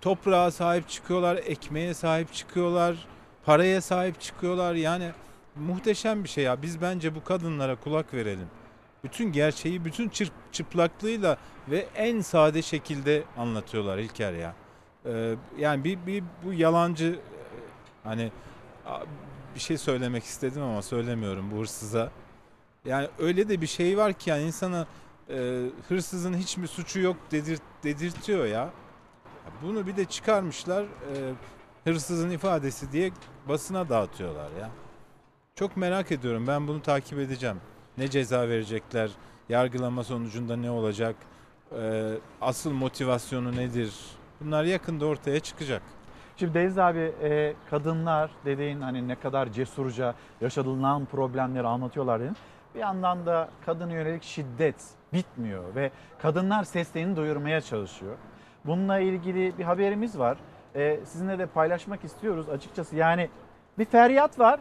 toprağa 0.00 0.50
sahip 0.50 0.88
çıkıyorlar, 0.88 1.36
ekmeğe 1.36 1.94
sahip 1.94 2.32
çıkıyorlar, 2.32 3.06
paraya 3.44 3.80
sahip 3.80 4.20
çıkıyorlar. 4.20 4.74
Yani 4.74 5.10
muhteşem 5.56 6.24
bir 6.24 6.28
şey 6.28 6.44
ya. 6.44 6.62
Biz 6.62 6.80
bence 6.80 7.14
bu 7.14 7.24
kadınlara 7.24 7.76
kulak 7.76 8.14
verelim. 8.14 8.48
Bütün 9.04 9.32
gerçeği 9.32 9.84
bütün 9.84 10.08
çırp, 10.08 10.32
çıplaklığıyla 10.52 11.36
ve 11.68 11.86
en 11.96 12.20
sade 12.20 12.62
şekilde 12.62 13.22
anlatıyorlar 13.36 13.98
İlker 13.98 14.32
ya. 14.32 14.54
Ee, 15.06 15.34
yani 15.58 15.84
bir, 15.84 15.98
bir 16.06 16.24
bu 16.44 16.52
yalancı 16.52 17.06
e, 17.06 17.18
hani 18.04 18.32
bir 19.54 19.60
şey 19.60 19.78
söylemek 19.78 20.24
istedim 20.24 20.62
ama 20.62 20.82
söylemiyorum 20.82 21.50
bu 21.50 21.60
hırsıza. 21.60 22.10
Yani 22.88 23.08
öyle 23.18 23.48
de 23.48 23.60
bir 23.60 23.66
şey 23.66 23.98
var 23.98 24.12
ki 24.12 24.30
yani 24.30 24.42
insana 24.42 24.86
e, 25.30 25.64
hırsızın 25.88 26.34
hiçbir 26.34 26.66
suçu 26.66 27.00
yok 27.00 27.16
dedir, 27.30 27.58
dedirtiyor 27.82 28.46
ya. 28.46 28.70
Bunu 29.62 29.86
bir 29.86 29.96
de 29.96 30.04
çıkarmışlar 30.04 30.82
e, 30.82 31.34
hırsızın 31.84 32.30
ifadesi 32.30 32.92
diye 32.92 33.10
basına 33.48 33.88
dağıtıyorlar 33.88 34.50
ya. 34.60 34.70
Çok 35.54 35.76
merak 35.76 36.12
ediyorum. 36.12 36.46
Ben 36.46 36.68
bunu 36.68 36.82
takip 36.82 37.18
edeceğim. 37.18 37.60
Ne 37.98 38.10
ceza 38.10 38.48
verecekler? 38.48 39.10
Yargılama 39.48 40.04
sonucunda 40.04 40.56
ne 40.56 40.70
olacak? 40.70 41.16
Ee, 41.72 42.14
asıl 42.40 42.72
motivasyonu 42.72 43.56
nedir? 43.56 43.94
Bunlar 44.40 44.64
yakında 44.64 45.06
ortaya 45.06 45.40
çıkacak. 45.40 45.82
Şimdi 46.36 46.54
Deniz 46.54 46.78
abi 46.78 47.12
e, 47.22 47.54
kadınlar 47.70 48.30
dediğin 48.44 48.80
hani 48.80 49.08
ne 49.08 49.14
kadar 49.14 49.52
cesurca 49.52 50.14
yaşanılan 50.40 51.04
problemleri 51.04 51.66
anlatıyorlar 51.66 52.20
dedin. 52.20 52.36
Bir 52.74 52.80
yandan 52.80 53.26
da 53.26 53.48
kadına 53.66 53.92
yönelik 53.92 54.22
şiddet 54.22 54.76
bitmiyor 55.12 55.74
ve 55.74 55.90
kadınlar 56.18 56.64
seslerini 56.64 57.16
duyurmaya 57.16 57.60
çalışıyor. 57.60 58.16
Bununla 58.64 58.98
ilgili 58.98 59.58
bir 59.58 59.64
haberimiz 59.64 60.18
var. 60.18 60.38
E, 60.74 61.00
sizinle 61.04 61.38
de 61.38 61.46
paylaşmak 61.46 62.04
istiyoruz 62.04 62.48
açıkçası. 62.48 62.96
Yani 62.96 63.30
bir 63.78 63.84
feryat 63.84 64.38
var. 64.38 64.60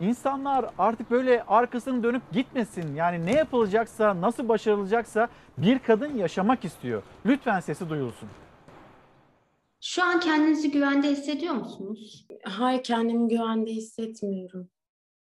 İnsanlar 0.00 0.70
artık 0.78 1.10
böyle 1.10 1.42
arkasını 1.42 2.02
dönüp 2.02 2.22
gitmesin. 2.32 2.94
Yani 2.94 3.26
ne 3.26 3.32
yapılacaksa, 3.32 4.20
nasıl 4.20 4.48
başarılacaksa 4.48 5.28
bir 5.58 5.78
kadın 5.78 6.14
yaşamak 6.16 6.64
istiyor. 6.64 7.02
Lütfen 7.26 7.60
sesi 7.60 7.90
duyulsun. 7.90 8.28
Şu 9.80 10.04
an 10.04 10.20
kendinizi 10.20 10.70
güvende 10.70 11.10
hissediyor 11.10 11.54
musunuz? 11.54 12.26
Hayır 12.44 12.82
kendimi 12.82 13.28
güvende 13.28 13.70
hissetmiyorum. 13.70 14.68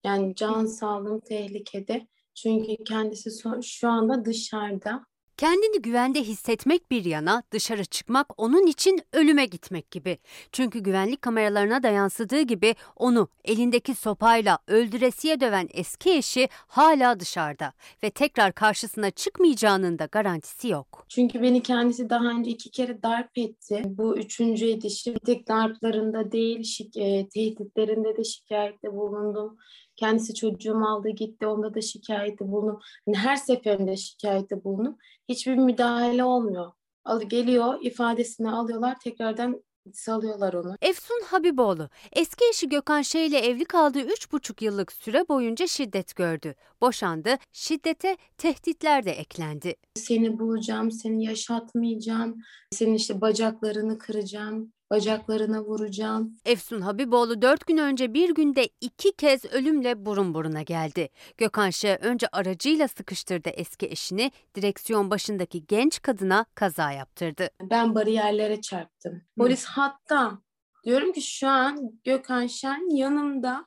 Yani 0.04 0.34
can 0.34 0.66
sağlığım 0.66 1.20
tehlikede. 1.20 2.06
Çünkü 2.34 2.84
kendisi 2.84 3.30
şu 3.62 3.88
anda 3.88 4.24
dışarıda. 4.24 5.04
Kendini 5.36 5.82
güvende 5.82 6.22
hissetmek 6.22 6.90
bir 6.90 7.04
yana 7.04 7.42
dışarı 7.52 7.84
çıkmak 7.84 8.40
onun 8.40 8.66
için 8.66 9.00
ölüme 9.12 9.46
gitmek 9.46 9.90
gibi. 9.90 10.18
Çünkü 10.52 10.78
güvenlik 10.80 11.22
kameralarına 11.22 11.82
da 11.82 11.88
yansıdığı 11.88 12.40
gibi 12.40 12.74
onu 12.96 13.28
elindeki 13.44 13.94
sopayla 13.94 14.58
öldüresiye 14.68 15.40
döven 15.40 15.68
eski 15.72 16.10
eşi 16.10 16.48
hala 16.52 17.20
dışarıda 17.20 17.72
ve 18.02 18.10
tekrar 18.10 18.52
karşısına 18.52 19.10
çıkmayacağının 19.10 19.98
da 19.98 20.04
garantisi 20.04 20.68
yok. 20.68 21.06
Çünkü 21.08 21.42
beni 21.42 21.62
kendisi 21.62 22.10
daha 22.10 22.24
önce 22.24 22.50
iki 22.50 22.70
kere 22.70 23.02
darp 23.02 23.38
etti. 23.38 23.82
Bu 23.86 24.16
üçüncü 24.18 24.66
edişi. 24.66 25.14
Bir 25.14 25.20
tek 25.20 25.48
darplarında 25.48 26.32
değil, 26.32 26.58
şik- 26.60 27.00
e, 27.00 27.28
tehditlerinde 27.28 28.16
de 28.16 28.24
şikayette 28.24 28.92
bulundum. 28.92 29.56
Kendisi 30.02 30.34
çocuğumu 30.34 30.88
aldı 30.88 31.08
gitti, 31.08 31.46
onda 31.46 31.74
da 31.74 31.80
şikayette 31.80 32.52
bulundum. 32.52 32.80
Yani 33.06 33.16
her 33.16 33.36
seferinde 33.36 33.96
şikayette 33.96 34.64
bulundum. 34.64 34.96
Hiçbir 35.28 35.54
müdahale 35.54 36.24
olmuyor. 36.24 36.72
Al, 37.04 37.20
geliyor, 37.20 37.78
ifadesini 37.82 38.50
alıyorlar, 38.50 39.00
tekrardan 39.00 39.62
salıyorlar 39.92 40.54
onu. 40.54 40.76
Efsun 40.80 41.20
Habiboğlu 41.26 41.88
eski 42.12 42.44
eşi 42.50 42.68
Gökhan 42.68 43.02
Şey 43.02 43.26
ile 43.26 43.38
evli 43.38 43.64
kaldığı 43.64 44.00
3,5 44.00 44.64
yıllık 44.64 44.92
süre 44.92 45.28
boyunca 45.28 45.66
şiddet 45.66 46.16
gördü. 46.16 46.54
Boşandı, 46.80 47.36
şiddete 47.52 48.16
tehditler 48.38 49.04
de 49.04 49.10
eklendi. 49.10 49.74
Seni 49.94 50.38
bulacağım, 50.38 50.90
seni 50.90 51.24
yaşatmayacağım, 51.24 52.36
senin 52.70 52.94
işte 52.94 53.20
bacaklarını 53.20 53.98
kıracağım, 53.98 54.72
bacaklarına 54.92 55.64
vuracağım. 55.64 56.36
Efsun 56.44 56.80
Habiboğlu 56.80 57.42
4 57.42 57.66
gün 57.66 57.76
önce 57.76 58.14
bir 58.14 58.34
günde 58.34 58.68
iki 58.80 59.12
kez 59.12 59.44
ölümle 59.44 60.06
burun 60.06 60.34
buruna 60.34 60.62
geldi. 60.62 61.08
Gökhan 61.36 61.70
Şe 61.70 61.98
önce 62.02 62.26
aracıyla 62.32 62.88
sıkıştırdı 62.88 63.48
eski 63.48 63.86
eşini, 63.86 64.32
direksiyon 64.54 65.10
başındaki 65.10 65.66
genç 65.66 66.02
kadına 66.02 66.46
kaza 66.54 66.92
yaptırdı. 66.92 67.48
Ben 67.62 67.94
bariyerlere 67.94 68.60
çarptım. 68.60 69.22
Polis 69.38 69.64
hatta 69.64 70.38
diyorum 70.84 71.12
ki 71.12 71.22
şu 71.22 71.48
an 71.48 72.00
Gökhan 72.04 72.46
Şen 72.46 72.96
yanımda 72.96 73.66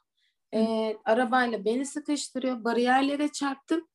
e, 0.54 0.94
arabayla 1.06 1.66
beni 1.66 1.86
sıkıştırıyor. 1.86 2.64
Bariyerlere 2.64 3.28
çarptım. 3.28 3.88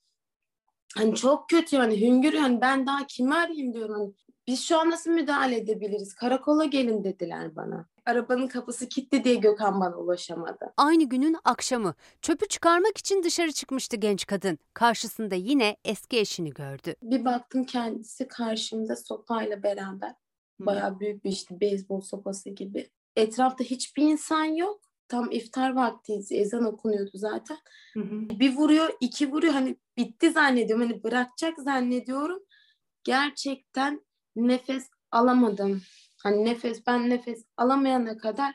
Hani 0.97 1.15
çok 1.15 1.49
kötü 1.49 1.77
yani 1.77 2.01
hüngür 2.01 2.33
yani 2.33 2.61
ben 2.61 2.87
daha 2.87 3.07
kimi 3.07 3.35
arayayım 3.35 3.75
diyorum. 3.75 4.15
Biz 4.47 4.65
şu 4.65 4.79
an 4.79 4.91
nasıl 4.91 5.11
müdahale 5.11 5.57
edebiliriz? 5.57 6.15
Karakola 6.15 6.65
gelin 6.65 7.05
dediler 7.05 7.57
bana. 7.57 7.89
Arabanın 8.07 8.47
kapısı 8.47 8.89
kilitli 8.89 9.25
diye 9.25 9.35
Gökhan 9.35 9.81
bana 9.81 9.97
ulaşamadı. 9.97 10.73
Aynı 10.77 11.05
günün 11.05 11.37
akşamı 11.45 11.95
çöpü 12.23 12.49
çıkarmak 12.49 12.99
için 12.99 13.23
dışarı 13.23 13.53
çıkmıştı 13.53 13.97
genç 13.97 14.27
kadın. 14.27 14.59
Karşısında 14.75 15.35
yine 15.35 15.77
eski 15.85 16.19
eşini 16.19 16.51
gördü. 16.51 16.95
Bir 17.03 17.25
baktım 17.25 17.65
kendisi 17.65 18.29
karşımda 18.29 18.97
sopayla 18.97 19.63
beraber. 19.63 20.15
Bayağı 20.61 21.01
büyük 21.01 21.25
bir 21.25 21.31
işte 21.31 21.61
beyzbol 21.61 22.01
sopası 22.01 22.51
gibi. 22.51 22.91
Etrafta 23.17 23.65
hiçbir 23.65 24.03
insan 24.03 24.45
yok. 24.45 24.81
Tam 25.09 25.31
iftar 25.31 25.71
vakti 25.75 26.21
ezan 26.31 26.65
okunuyordu 26.65 27.11
zaten. 27.15 27.59
Bir 28.41 28.57
vuruyor, 28.57 28.91
iki 29.01 29.33
vuruyor. 29.33 29.53
Hani 29.53 29.77
bitti 29.97 30.31
zannediyorum. 30.31 30.87
Hani 30.87 31.03
bırakacak 31.03 31.59
zannediyorum. 31.59 32.43
Gerçekten 33.05 34.01
nefes 34.37 34.89
alamadım. 35.11 35.83
Hani 36.23 36.45
nefes 36.45 36.87
ben 36.87 37.11
nefes 37.11 37.45
alamayana 37.57 38.19
kadar 38.19 38.55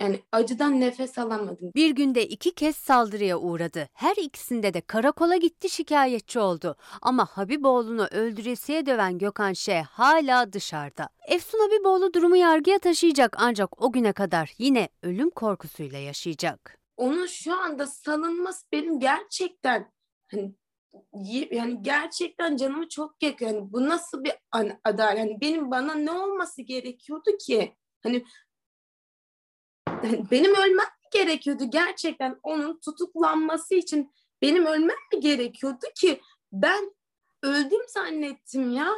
yani 0.00 0.22
acıdan 0.32 0.80
nefes 0.80 1.18
alamadım. 1.18 1.70
Bir 1.74 1.90
günde 1.90 2.26
iki 2.26 2.54
kez 2.54 2.76
saldırıya 2.76 3.38
uğradı. 3.38 3.88
Her 3.92 4.16
ikisinde 4.16 4.74
de 4.74 4.80
karakola 4.80 5.36
gitti 5.36 5.70
şikayetçi 5.70 6.38
oldu. 6.40 6.76
Ama 7.02 7.24
Habiboğlu'nu 7.24 8.06
öldüresiye 8.10 8.86
döven 8.86 9.18
Gökhan 9.18 9.52
Şe 9.52 9.82
hala 9.82 10.52
dışarıda. 10.52 11.08
Efsun 11.28 11.58
Habiboğlu 11.58 12.14
durumu 12.14 12.36
yargıya 12.36 12.78
taşıyacak 12.78 13.36
ancak 13.38 13.82
o 13.82 13.92
güne 13.92 14.12
kadar 14.12 14.54
yine 14.58 14.88
ölüm 15.02 15.30
korkusuyla 15.30 15.98
yaşayacak. 15.98 16.78
Onun 16.96 17.26
şu 17.26 17.60
anda 17.60 17.86
salınması 17.86 18.66
benim 18.72 19.00
gerçekten 19.00 19.92
hani 20.30 20.54
yani 21.50 21.82
gerçekten 21.82 22.56
canımı 22.56 22.88
çok 22.88 23.22
yakıyor. 23.22 23.50
Hani 23.50 23.72
bu 23.72 23.88
nasıl 23.88 24.24
bir 24.24 24.32
adalet? 24.84 25.18
Hani 25.18 25.40
benim 25.40 25.70
bana 25.70 25.94
ne 25.94 26.10
olması 26.10 26.62
gerekiyordu 26.62 27.30
ki? 27.46 27.76
Hani 28.02 28.24
hani 29.88 30.30
benim 30.30 30.54
ölmem 30.54 30.76
mi 30.76 31.10
gerekiyordu 31.12 31.70
gerçekten 31.70 32.38
onun 32.42 32.80
tutuklanması 32.80 33.74
için 33.74 34.12
benim 34.42 34.66
ölmem 34.66 34.96
mi 35.12 35.20
gerekiyordu 35.20 35.86
ki 35.94 36.20
ben 36.52 36.94
öldüm 37.42 37.80
zannettim 37.88 38.70
ya. 38.70 38.88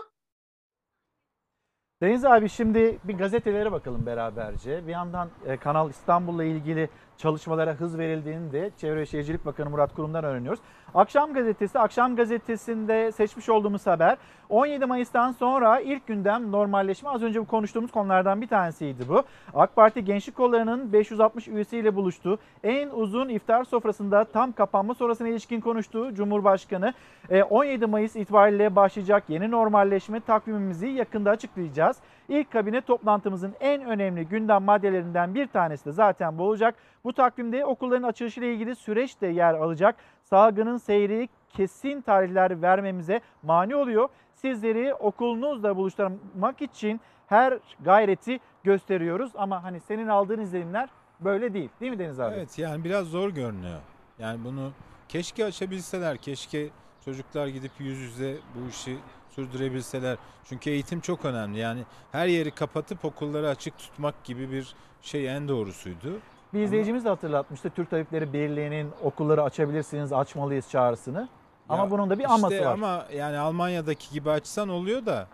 Deniz 2.03 2.25
abi 2.25 2.49
şimdi 2.49 2.99
bir 3.05 3.15
gazetelere 3.15 3.73
bakalım 3.73 4.07
beraberce. 4.07 4.87
Bir 4.87 4.93
yandan 4.93 5.31
e, 5.47 5.57
Kanal 5.57 5.91
İstanbul'la 5.91 6.45
ilgili 6.45 6.91
çalışmalara 7.19 7.73
hız 7.73 7.99
verildiğini 7.99 8.53
de 8.53 8.71
Çevre 8.81 9.01
ve 9.01 9.07
Şehircilik 9.07 9.47
Bakanı 9.47 9.71
Murat 9.71 9.95
Kurum'dan 9.95 10.25
öğreniyoruz. 10.25 10.61
Akşam 10.95 11.33
gazetesi, 11.33 11.79
Akşam 11.79 12.17
gazetesinde 12.17 13.13
seçmiş 13.13 13.49
olduğumuz 13.49 13.87
haber 13.87 14.17
17 14.49 14.87
Mayıs'tan 14.87 15.33
sonra 15.33 15.81
ilk 15.81 16.07
gündem 16.07 16.53
normalleşme. 16.53 17.11
Az 17.11 17.23
önce 17.23 17.41
bu 17.41 17.47
konuştuğumuz 17.47 17.91
konulardan 17.91 18.41
bir 18.41 18.47
tanesiydi 18.47 19.09
bu. 19.09 19.23
AK 19.55 19.77
Parti 19.77 20.05
Gençlik 20.05 20.37
Kolları'nın 20.37 20.93
560 20.93 21.49
üyesiyle 21.49 21.97
buluştu. 21.97 22.39
En 22.65 22.89
uzun 22.89 23.29
iftar 23.29 23.65
sofrasında 23.65 24.25
tam 24.25 24.53
kapanma 24.53 24.95
sonrasına 24.95 25.29
ilişkin 25.29 25.61
konuştu 25.61 26.15
Cumhurbaşkanı. 26.15 26.95
E, 27.31 27.43
17 27.43 27.87
Mayıs 27.87 28.17
itibariyle 28.17 28.77
başlayacak 28.77 29.25
yeni 29.29 29.51
normalleşme 29.51 30.21
takvimimizi 30.21 30.87
yakında 30.87 31.31
açıklayacağız. 31.31 31.97
İlk 32.29 32.53
kabine 32.53 32.81
toplantımızın 32.81 33.55
en 33.61 33.85
önemli 33.85 34.27
gündem 34.27 34.63
maddelerinden 34.63 35.35
bir 35.35 35.47
tanesi 35.47 35.85
de 35.85 35.93
zaten 35.93 36.39
bu 36.39 36.43
olacak. 36.43 36.75
Bu 37.05 37.13
takvimde 37.13 37.65
okulların 37.65 38.03
açılışıyla 38.03 38.49
ilgili 38.49 38.77
süreç 38.77 39.21
de 39.21 39.27
yer 39.27 39.55
alacak. 39.55 39.97
Salgının 40.23 40.77
seyri 40.77 41.29
kesin 41.49 42.01
tarihler 42.01 42.63
vermemize 42.63 43.21
mani 43.43 43.77
oluyor. 43.77 44.09
Sizleri 44.35 44.95
okulunuzla 44.95 45.77
buluşturmak 45.77 46.63
için 46.63 47.01
her 47.27 47.59
gayreti 47.85 48.41
gösteriyoruz. 48.65 49.33
Ama 49.35 49.65
hani 49.65 49.81
senin 49.81 50.09
aldığın 50.09 50.41
izlenimler 50.41 50.89
böyle 51.21 51.55
değil. 51.55 51.71
Değil 51.81 51.93
mi 51.93 51.99
Deniz 51.99 52.21
abi? 52.21 52.35
Evet 52.35 52.59
yani 52.59 52.85
biraz 52.85 53.07
zor 53.07 53.31
görünüyor. 53.31 53.81
Yani 54.19 54.45
bunu 54.45 54.73
keşke 55.09 55.45
açabilseler. 55.45 56.17
Keşke 56.17 56.69
çocuklar 57.05 57.47
gidip 57.47 57.73
yüz 57.79 57.99
yüze 57.99 58.37
bu 58.55 58.69
işi 58.69 58.97
sürdürebilseler. 59.37 60.17
Çünkü 60.45 60.71
eğitim 60.71 61.01
çok 61.01 61.25
önemli. 61.25 61.59
Yani 61.59 61.81
her 62.13 62.27
yeri 62.27 62.51
kapatıp 62.51 63.05
okulları 63.05 63.49
açık 63.49 63.79
tutmak 63.79 64.25
gibi 64.25 64.51
bir 64.53 64.75
şey 65.03 65.29
en 65.37 65.49
doğrusuydu. 65.49 66.19
Bir 66.55 66.61
izleyicimiz 66.61 67.05
de 67.05 67.09
hatırlatmıştı. 67.09 67.71
Türk 67.71 67.91
Tabipleri 67.91 68.33
Birliği'nin 68.33 68.91
okulları 69.03 69.43
açabilirsiniz, 69.43 70.13
açmalıyız 70.13 70.71
çağrısını. 70.71 71.29
Ama 71.69 71.85
Ya 71.85 71.91
bunun 71.91 72.11
da 72.11 72.19
bir 72.19 72.25
aması 72.35 72.55
işte 72.55 72.67
var. 72.67 72.73
Ama 72.73 73.07
yani 73.15 73.39
Almanya'daki 73.39 74.11
gibi 74.13 74.31
açsan 74.31 74.69
oluyor 74.69 75.07
da 75.07 75.27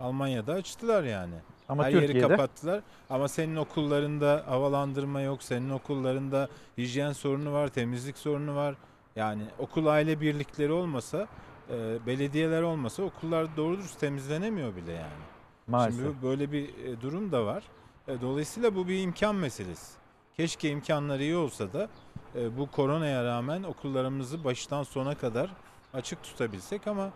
Almanya'da 0.00 0.52
açtılar 0.52 1.04
yani. 1.04 1.34
Ama 1.68 1.84
Her 1.84 1.90
yeri 1.90 2.06
Türkiye'de- 2.06 2.28
kapattılar. 2.28 2.80
Ama 3.10 3.28
senin 3.28 3.56
okullarında 3.56 4.44
havalandırma 4.46 5.20
yok. 5.20 5.42
Senin 5.42 5.70
okullarında 5.70 6.48
hijyen 6.78 7.12
sorunu 7.12 7.52
var, 7.52 7.68
temizlik 7.68 8.18
sorunu 8.18 8.56
var. 8.56 8.74
Yani 9.16 9.42
okul 9.58 9.86
aile 9.86 10.20
birlikleri 10.20 10.72
olmasa, 10.72 11.26
e, 11.70 12.06
belediyeler 12.06 12.62
olmasa 12.62 13.02
okullar 13.02 13.56
doğru 13.56 13.76
dürüst 13.76 14.00
temizlenemiyor 14.00 14.76
bile 14.76 14.92
yani. 14.92 15.22
Maalesef. 15.66 16.04
Şimdi 16.04 16.22
böyle 16.22 16.52
bir 16.52 16.68
e, 16.68 17.00
durum 17.00 17.32
da 17.32 17.46
var. 17.46 17.62
E, 18.08 18.20
Dolayısıyla 18.20 18.74
bu 18.74 18.88
bir 18.88 19.02
imkan 19.02 19.34
meselesi. 19.34 19.98
Keşke 20.36 20.70
imkanları 20.70 21.22
iyi 21.22 21.36
olsa 21.36 21.72
da 21.72 21.88
e, 22.34 22.58
bu 22.58 22.70
koronaya 22.70 23.24
rağmen 23.24 23.62
okullarımızı 23.62 24.44
baştan 24.44 24.82
sona 24.82 25.14
kadar 25.14 25.50
açık 25.94 26.22
tutabilsek 26.22 26.86
ama 26.86 27.10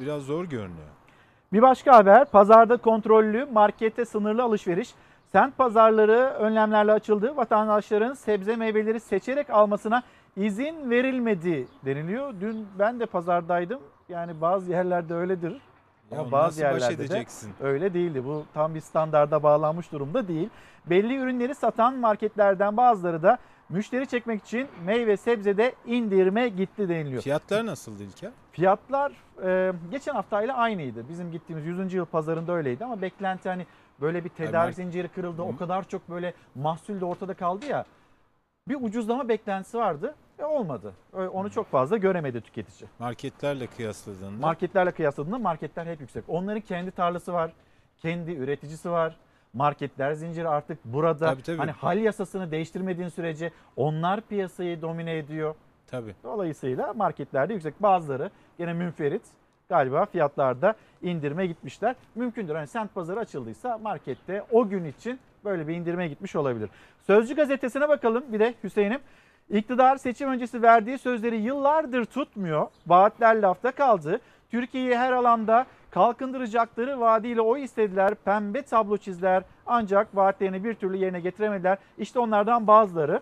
biraz 0.00 0.22
zor 0.22 0.44
görünüyor. 0.44 0.88
Bir 1.52 1.62
başka 1.62 1.96
haber 1.96 2.24
pazarda 2.24 2.76
kontrollü, 2.76 3.44
markette 3.52 4.04
sınırlı 4.04 4.42
alışveriş. 4.42 4.94
Semt 5.32 5.58
pazarları 5.58 6.34
önlemlerle 6.38 6.92
açıldı. 6.92 7.36
Vatandaşların 7.36 8.14
sebze 8.14 8.56
meyveleri 8.56 9.00
seçerek 9.00 9.50
almasına 9.50 10.02
izin 10.36 10.90
verilmedi 10.90 11.66
deniliyor. 11.84 12.34
Dün 12.40 12.66
ben 12.78 13.00
de 13.00 13.06
pazardaydım. 13.06 13.80
Yani 14.08 14.40
bazı 14.40 14.70
yerlerde 14.70 15.14
öyledir. 15.14 15.60
Ya 16.10 16.20
Ama 16.20 16.32
bazı 16.32 16.60
yerlerde 16.60 17.08
de 17.08 17.24
öyle 17.60 17.94
değildi. 17.94 18.24
Bu 18.24 18.44
tam 18.54 18.74
bir 18.74 18.80
standarda 18.80 19.42
bağlanmış 19.42 19.92
durumda 19.92 20.28
değil. 20.28 20.48
Belli 20.86 21.16
ürünleri 21.16 21.54
satan 21.54 21.94
marketlerden 21.94 22.76
bazıları 22.76 23.22
da 23.22 23.38
müşteri 23.68 24.06
çekmek 24.06 24.42
için 24.42 24.68
meyve 24.84 25.16
sebzede 25.16 25.74
indirime 25.86 26.48
gitti 26.48 26.88
deniliyor. 26.88 27.22
Fiyatlar 27.22 27.66
nasıldı 27.66 28.02
İlker? 28.02 28.30
Fiyatlar 28.52 29.12
e, 29.44 29.72
geçen 29.90 30.14
haftayla 30.14 30.56
aynıydı. 30.56 31.08
Bizim 31.08 31.32
gittiğimiz 31.32 31.66
100. 31.66 31.92
yıl 31.94 32.04
pazarında 32.04 32.52
öyleydi 32.52 32.84
ama 32.84 33.02
beklenti 33.02 33.48
hani 33.48 33.66
böyle 34.00 34.24
bir 34.24 34.28
tedarik 34.28 34.54
Hayır, 34.54 34.72
zinciri 34.72 35.08
kırıldı. 35.08 35.42
O 35.42 35.56
kadar 35.56 35.88
çok 35.88 36.10
böyle 36.10 36.34
mahsul 36.54 37.00
de 37.00 37.04
ortada 37.04 37.34
kaldı 37.34 37.66
ya. 37.66 37.84
Bir 38.70 38.76
ucuzlama 38.80 39.28
beklentisi 39.28 39.78
vardı 39.78 40.14
ve 40.38 40.44
olmadı. 40.44 40.94
Onu 41.12 41.50
çok 41.50 41.70
fazla 41.70 41.96
göremedi 41.96 42.40
tüketici. 42.40 42.90
Marketlerle 42.98 43.66
kıyasladığında 43.66 44.46
Marketlerle 44.46 44.92
kıyasladığında 44.92 45.38
marketler 45.38 45.86
hep 45.86 46.00
yüksek. 46.00 46.24
Onların 46.28 46.60
kendi 46.60 46.90
tarlası 46.90 47.32
var, 47.32 47.52
kendi 47.98 48.32
üreticisi 48.32 48.90
var. 48.90 49.16
Marketler 49.52 50.12
zinciri 50.12 50.48
artık 50.48 50.78
burada. 50.84 51.26
Tabii, 51.26 51.42
tabii. 51.42 51.56
Hani 51.56 51.70
hal 51.70 51.98
yasasını 51.98 52.50
değiştirmediğin 52.50 53.08
sürece 53.08 53.50
onlar 53.76 54.20
piyasayı 54.20 54.82
domine 54.82 55.18
ediyor. 55.18 55.54
tabii. 55.86 56.14
Dolayısıyla 56.24 56.92
marketlerde 56.94 57.52
yüksek. 57.52 57.82
Bazıları 57.82 58.30
gene 58.58 58.72
münferit 58.72 59.22
galiba 59.70 60.06
fiyatlarda 60.06 60.74
indirime 61.02 61.46
gitmişler. 61.46 61.96
Mümkündür. 62.14 62.54
Hani 62.54 62.66
semt 62.66 62.94
pazarı 62.94 63.20
açıldıysa 63.20 63.78
markette 63.78 64.44
o 64.50 64.68
gün 64.68 64.84
için 64.84 65.20
böyle 65.44 65.68
bir 65.68 65.74
indirime 65.74 66.08
gitmiş 66.08 66.36
olabilir. 66.36 66.70
Sözcü 67.06 67.36
gazetesine 67.36 67.88
bakalım 67.88 68.24
bir 68.28 68.40
de 68.40 68.54
Hüseyin'im. 68.64 69.00
İktidar 69.50 69.96
seçim 69.96 70.28
öncesi 70.28 70.62
verdiği 70.62 70.98
sözleri 70.98 71.36
yıllardır 71.36 72.04
tutmuyor. 72.04 72.66
Vaatler 72.86 73.36
lafta 73.36 73.72
kaldı. 73.72 74.20
Türkiye'yi 74.50 74.96
her 74.96 75.12
alanda 75.12 75.66
kalkındıracakları 75.90 77.00
vaadiyle 77.00 77.40
oy 77.40 77.64
istediler. 77.64 78.14
Pembe 78.14 78.62
tablo 78.62 78.96
çizdiler. 78.96 79.42
Ancak 79.66 80.16
vaatlerini 80.16 80.64
bir 80.64 80.74
türlü 80.74 80.96
yerine 80.96 81.20
getiremediler. 81.20 81.78
İşte 81.98 82.18
onlardan 82.18 82.66
bazıları. 82.66 83.20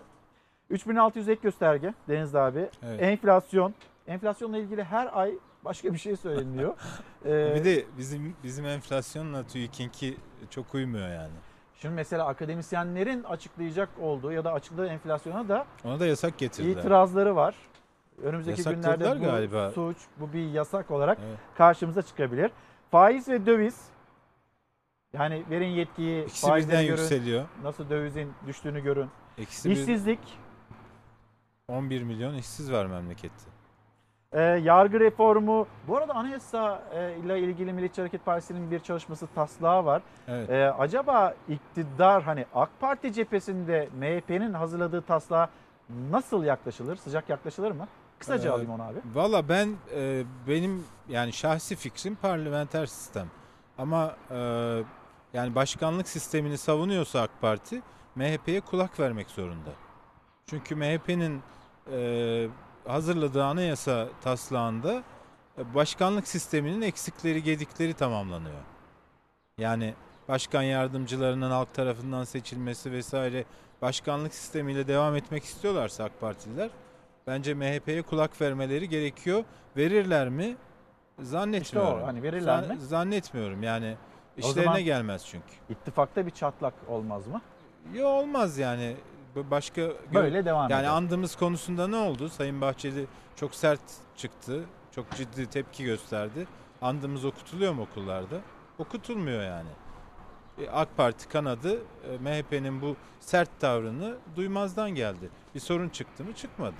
3600 0.69 1.29
ek 1.29 1.39
gösterge 1.43 1.93
Deniz 2.07 2.35
abi. 2.35 2.69
Evet. 2.83 3.01
Enflasyon. 3.01 3.73
Enflasyonla 4.07 4.57
ilgili 4.57 4.83
her 4.83 5.09
ay 5.13 5.31
başka 5.65 5.93
bir 5.93 5.97
şey 5.97 6.15
söyleniyor. 6.15 6.73
Ee, 7.25 7.55
Bir 7.55 7.65
de 7.65 7.85
bizim 7.97 8.35
bizim 8.43 8.65
enflasyonla 8.65 9.43
TÜİK'inki 9.47 10.17
çok 10.49 10.73
uymuyor 10.75 11.09
yani. 11.09 11.33
Şimdi 11.75 11.95
mesela 11.95 12.25
akademisyenlerin 12.27 13.23
açıklayacak 13.23 13.89
olduğu 14.01 14.31
ya 14.31 14.45
da 14.45 14.53
açıkladığı 14.53 14.87
enflasyona 14.87 15.49
da 15.49 15.65
Ona 15.83 15.99
da 15.99 16.05
yasak 16.05 16.37
getirdiler. 16.37 16.77
itirazları 16.81 17.35
var. 17.35 17.55
Önümüzdeki 18.23 18.59
Yasakladılar 18.59 18.95
günlerde 19.15 19.19
bu 19.19 19.31
galiba. 19.31 19.71
suç, 19.71 19.97
bu 20.19 20.33
bir 20.33 20.49
yasak 20.49 20.91
olarak 20.91 21.17
Evet. 21.27 21.39
karşımıza 21.57 22.01
çıkabilir. 22.01 22.51
Faiz 22.91 23.27
ve 23.29 23.45
döviz. 23.45 23.81
Yani 25.13 25.43
verin 25.49 25.67
yetkiyi, 25.69 26.23
İkisi 26.25 26.47
faizleri 26.47 26.71
birden 26.73 26.85
görün, 26.87 27.01
yükseliyor. 27.01 27.45
nasıl 27.63 27.89
dövizin 27.89 28.33
düştüğünü 28.47 28.83
görün. 28.83 29.09
İkisi 29.37 29.69
bir- 29.69 29.75
İşsizlik, 29.75 30.19
11 31.67 32.03
milyon 32.03 32.33
işsiz 32.35 32.71
var 32.71 32.85
memlekette. 32.85 33.43
E, 34.33 34.41
yargı 34.41 34.99
reformu. 34.99 35.67
Bu 35.87 35.97
arada 35.97 36.13
anayasa 36.13 36.81
e, 36.95 37.17
ile 37.25 37.39
ilgili 37.39 37.73
Milliyetçi 37.73 38.01
Hareket 38.01 38.25
Partisi'nin 38.25 38.71
bir 38.71 38.79
çalışması 38.79 39.27
taslağı 39.27 39.85
var. 39.85 40.01
Evet. 40.27 40.49
E, 40.49 40.71
acaba 40.71 41.33
iktidar 41.49 42.23
hani 42.23 42.45
AK 42.55 42.69
Parti 42.79 43.13
cephesinde 43.13 43.89
MHP'nin 43.99 44.53
hazırladığı 44.53 45.01
taslağa 45.01 45.49
nasıl 46.11 46.43
yaklaşılır? 46.43 46.95
Sıcak 46.95 47.29
yaklaşılır 47.29 47.71
mı? 47.71 47.87
Kısaca 48.19 48.49
Ee, 48.49 48.53
alayım 48.53 48.71
onu 48.71 48.83
abi. 48.83 48.99
Valla 49.13 49.49
ben 49.49 49.69
e, 49.95 50.23
benim 50.47 50.85
yani 51.09 51.33
şahsi 51.33 51.75
fikrim 51.75 52.15
parlamenter 52.15 52.85
sistem. 52.85 53.27
Ama 53.77 54.15
e, 54.31 54.37
yani 55.33 55.55
başkanlık 55.55 56.07
sistemini 56.07 56.57
savunuyorsa 56.57 57.21
AK 57.21 57.31
Parti 57.41 57.81
MHP'ye 58.15 58.61
kulak 58.61 58.99
vermek 58.99 59.29
zorunda. 59.29 59.69
Çünkü 60.45 60.75
MHP'nin 60.75 61.41
e, 61.91 62.47
hazırladığı 62.87 63.43
anayasa 63.43 64.07
taslağında 64.21 65.03
e, 65.57 65.75
başkanlık 65.75 66.27
sisteminin 66.27 66.81
eksikleri 66.81 67.43
gedikleri 67.43 67.93
tamamlanıyor. 67.93 68.61
Yani 69.57 69.93
başkan 70.27 70.63
yardımcılarının 70.63 71.51
halk 71.51 71.73
tarafından 71.73 72.23
seçilmesi 72.23 72.91
vesaire 72.91 73.45
başkanlık 73.81 74.33
sistemiyle 74.33 74.87
devam 74.87 75.15
etmek 75.15 75.43
istiyorlarsa 75.43 76.03
AK 76.03 76.19
Partililer 76.19 76.69
bence 77.27 77.53
MHP'ye 77.53 78.01
kulak 78.01 78.41
vermeleri 78.41 78.89
gerekiyor. 78.89 79.43
Verirler 79.77 80.29
mi? 80.29 80.55
Zannetmiyorum. 81.19 81.93
İşte 81.93 82.03
o, 82.03 82.07
hani 82.07 82.23
verirler 82.23 82.67
mi? 82.67 82.77
Zannetmiyorum 82.79 83.63
yani. 83.63 83.97
İşlerine 84.37 84.81
gelmez 84.81 85.25
çünkü. 85.25 85.53
İttifakta 85.69 86.25
bir 86.25 86.31
çatlak 86.31 86.73
olmaz 86.87 87.27
mı? 87.27 87.41
Yo 87.93 88.07
olmaz 88.07 88.57
yani. 88.57 88.95
Başka 89.35 89.81
Böyle 90.13 90.45
devam 90.45 90.69
Yani 90.69 90.81
eder. 90.81 90.89
andığımız 90.89 91.35
konusunda 91.35 91.87
ne 91.87 91.95
oldu? 91.95 92.29
Sayın 92.29 92.61
Bahçeli 92.61 93.05
çok 93.35 93.55
sert 93.55 93.81
çıktı. 94.17 94.63
Çok 94.95 95.11
ciddi 95.11 95.45
tepki 95.45 95.83
gösterdi. 95.83 96.47
Andımız 96.81 97.25
okutuluyor 97.25 97.73
mu 97.73 97.81
okullarda? 97.81 98.35
Okutulmuyor 98.79 99.43
yani. 99.43 99.69
E, 100.61 100.69
AK 100.69 100.97
Parti 100.97 101.29
kanadı 101.29 101.77
e, 101.79 102.17
MHP'nin 102.17 102.81
bu 102.81 102.95
sert 103.19 103.59
tavrını 103.59 104.15
duymazdan 104.35 104.89
geldi. 104.91 105.29
Bir 105.55 105.59
sorun 105.59 105.89
çıktı 105.89 106.23
mı? 106.23 106.33
Çıkmadı. 106.33 106.75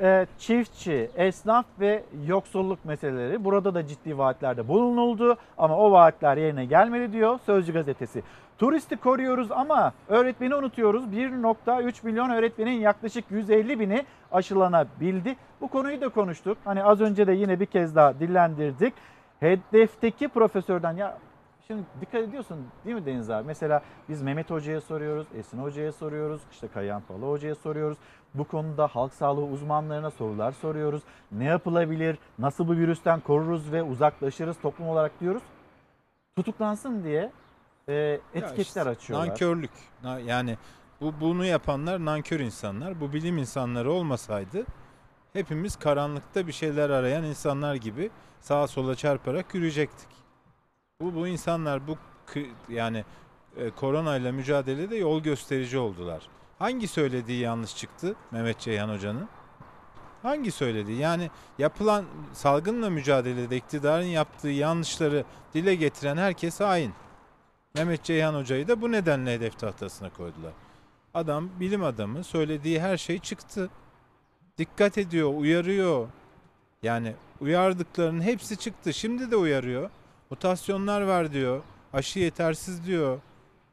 Ee, 0.00 0.26
çiftçi, 0.38 1.10
esnaf 1.16 1.66
ve 1.80 2.02
yoksulluk 2.26 2.84
meseleleri 2.84 3.44
burada 3.44 3.74
da 3.74 3.86
ciddi 3.86 4.18
vaatlerde 4.18 4.68
bulunuldu 4.68 5.36
ama 5.58 5.76
o 5.76 5.92
vaatler 5.92 6.36
yerine 6.36 6.64
gelmedi 6.64 7.12
diyor 7.12 7.38
Sözcü 7.46 7.72
gazetesi. 7.72 8.22
Turisti 8.58 8.96
koruyoruz 8.96 9.52
ama 9.52 9.92
öğretmeni 10.08 10.54
unutuyoruz. 10.54 11.04
1.3 11.04 12.06
milyon 12.06 12.30
öğretmenin 12.30 12.80
yaklaşık 12.80 13.24
150 13.30 13.80
bini 13.80 14.04
aşılanabildi. 14.32 15.36
Bu 15.60 15.68
konuyu 15.68 16.00
da 16.00 16.08
konuştuk. 16.08 16.58
Hani 16.64 16.84
az 16.84 17.00
önce 17.00 17.26
de 17.26 17.32
yine 17.32 17.60
bir 17.60 17.66
kez 17.66 17.96
daha 17.96 18.20
dillendirdik. 18.20 18.94
Hedefteki 19.40 20.28
profesörden 20.28 20.96
ya 20.96 21.18
Şimdi 21.66 21.82
dikkat 22.00 22.22
ediyorsun 22.22 22.66
değil 22.84 22.96
mi 22.96 23.06
Deniz 23.06 23.30
abi? 23.30 23.46
Mesela 23.46 23.82
biz 24.08 24.22
Mehmet 24.22 24.50
Hoca'ya 24.50 24.80
soruyoruz, 24.80 25.26
Esin 25.34 25.58
Hoca'ya 25.58 25.92
soruyoruz, 25.92 26.40
işte 26.52 26.68
Kayan 26.68 27.02
Pala 27.08 27.26
Hoca'ya 27.26 27.54
soruyoruz. 27.54 27.98
Bu 28.34 28.44
konuda 28.44 28.86
halk 28.86 29.14
sağlığı 29.14 29.44
uzmanlarına 29.44 30.10
sorular 30.10 30.52
soruyoruz. 30.52 31.02
Ne 31.32 31.44
yapılabilir, 31.44 32.18
nasıl 32.38 32.68
bu 32.68 32.72
virüsten 32.72 33.20
koruruz 33.20 33.72
ve 33.72 33.82
uzaklaşırız 33.82 34.56
toplum 34.62 34.88
olarak 34.88 35.20
diyoruz. 35.20 35.42
Tutuklansın 36.36 37.04
diye 37.04 37.32
e, 37.88 37.92
Ya 37.94 38.14
etiketler 38.34 38.62
işte 38.62 38.80
açıyorlar. 38.82 39.28
Nankörlük. 39.28 39.70
Na- 40.02 40.18
Yani 40.18 40.58
bu 41.00 41.12
bunu 41.20 41.44
yapanlar 41.44 42.04
nankör 42.04 42.40
insanlar. 42.40 43.00
Bu 43.00 43.12
bilim 43.12 43.38
insanları 43.38 43.92
olmasaydı 43.92 44.64
hepimiz 45.32 45.76
karanlıkta 45.76 46.46
bir 46.46 46.52
şeyler 46.52 46.90
arayan 46.90 47.24
insanlar 47.24 47.74
gibi 47.74 48.10
sağa 48.40 48.66
sola 48.66 48.94
çarparak 48.94 49.54
yürüyecektik. 49.54 50.08
Bu 51.00 51.14
bu 51.14 51.26
insanlar 51.26 51.86
bu 51.88 51.96
yani 52.68 53.04
e, 53.56 53.70
koronayla 53.70 54.32
mücadelede 54.32 54.96
yol 54.96 55.20
gösterici 55.22 55.78
oldular. 55.78 56.28
Hangi 56.58 56.88
söylediği 56.88 57.40
yanlış 57.40 57.76
çıktı 57.76 58.14
Mehmet 58.30 58.58
Ceyhan 58.58 58.88
Hoca'nın? 58.88 59.28
Hangi 60.22 60.50
söylediği? 60.50 60.98
Yani 60.98 61.30
yapılan 61.58 62.04
salgınla 62.32 62.90
mücadelede 62.90 63.56
iktidarın 63.56 64.04
yaptığı 64.04 64.48
yanlışları 64.48 65.24
dile 65.54 65.74
getiren 65.74 66.16
herkes 66.16 66.60
hain. 66.60 66.92
Mehmet 67.74 68.04
Ceyhan 68.04 68.34
Hoca'yı 68.34 68.68
da 68.68 68.82
bu 68.82 68.92
nedenle 68.92 69.34
hedef 69.34 69.58
tahtasına 69.58 70.10
koydular. 70.10 70.52
Adam 71.14 71.50
bilim 71.60 71.84
adamı 71.84 72.24
söylediği 72.24 72.80
her 72.80 72.96
şey 72.96 73.18
çıktı. 73.18 73.70
Dikkat 74.58 74.98
ediyor, 74.98 75.34
uyarıyor. 75.34 76.08
Yani 76.82 77.14
uyardıklarının 77.40 78.22
hepsi 78.22 78.56
çıktı. 78.56 78.94
Şimdi 78.94 79.30
de 79.30 79.36
uyarıyor. 79.36 79.90
Mutasyonlar 80.30 81.02
var 81.02 81.32
diyor. 81.32 81.62
Aşı 81.92 82.18
yetersiz 82.18 82.86
diyor. 82.86 83.18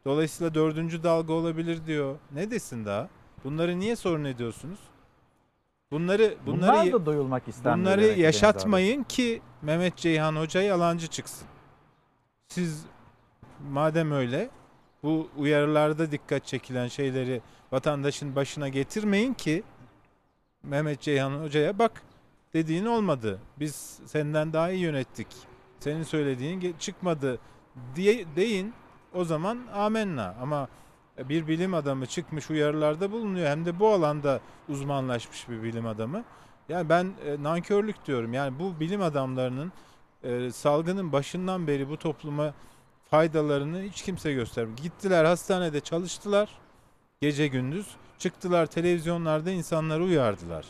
Dolayısıyla 0.05 0.53
dördüncü 0.53 1.03
dalga 1.03 1.33
olabilir 1.33 1.85
diyor. 1.85 2.15
Ne 2.31 2.51
desin 2.51 2.85
daha? 2.85 3.09
Bunları 3.43 3.79
niye 3.79 3.95
sorun 3.95 4.23
ediyorsunuz? 4.23 4.79
Bunları 5.91 6.37
bunları 6.45 6.71
Bunlar 6.71 6.91
da 6.91 7.05
duyulmak 7.05 7.47
istenmiyor. 7.47 7.77
Bunları 7.77 8.03
demek 8.03 8.17
yaşatmayın 8.17 9.03
ki 9.03 9.41
Mehmet 9.61 9.97
Ceyhan 9.97 10.35
Hoca 10.35 10.61
yalancı 10.61 11.07
çıksın. 11.07 11.47
Siz 12.47 12.85
madem 13.69 14.11
öyle 14.11 14.49
bu 15.03 15.29
uyarılarda 15.37 16.11
dikkat 16.11 16.45
çekilen 16.45 16.87
şeyleri 16.87 17.41
vatandaşın 17.71 18.35
başına 18.35 18.69
getirmeyin 18.69 19.33
ki 19.33 19.63
Mehmet 20.63 21.01
Ceyhan 21.01 21.43
Hoca'ya 21.43 21.79
bak 21.79 22.03
dediğin 22.53 22.85
olmadı. 22.85 23.39
Biz 23.59 23.99
senden 24.05 24.53
daha 24.53 24.71
iyi 24.71 24.81
yönettik. 24.81 25.27
Senin 25.79 26.03
söylediğin 26.03 26.75
çıkmadı 26.79 27.39
diye 27.95 28.25
deyin. 28.35 28.73
O 29.13 29.25
zaman 29.25 29.59
amenna. 29.73 30.35
Ama 30.41 30.67
bir 31.29 31.47
bilim 31.47 31.73
adamı 31.73 32.05
çıkmış 32.05 32.49
uyarılarda 32.49 33.11
bulunuyor. 33.11 33.47
Hem 33.49 33.65
de 33.65 33.79
bu 33.79 33.89
alanda 33.89 34.39
uzmanlaşmış 34.69 35.49
bir 35.49 35.63
bilim 35.63 35.87
adamı. 35.87 36.23
Yani 36.69 36.89
ben 36.89 37.13
e, 37.25 37.43
nankörlük 37.43 38.05
diyorum. 38.05 38.33
Yani 38.33 38.59
bu 38.59 38.79
bilim 38.79 39.01
adamlarının 39.01 39.71
e, 40.23 40.51
salgının 40.51 41.11
başından 41.11 41.67
beri 41.67 41.89
bu 41.89 41.97
topluma 41.97 42.53
faydalarını 43.09 43.81
hiç 43.81 44.01
kimse 44.01 44.33
göstermiyor. 44.33 44.77
Gittiler 44.77 45.25
hastanede 45.25 45.79
çalıştılar 45.79 46.49
gece 47.21 47.47
gündüz. 47.47 47.87
Çıktılar 48.19 48.65
televizyonlarda 48.65 49.51
insanları 49.51 50.03
uyardılar. 50.03 50.65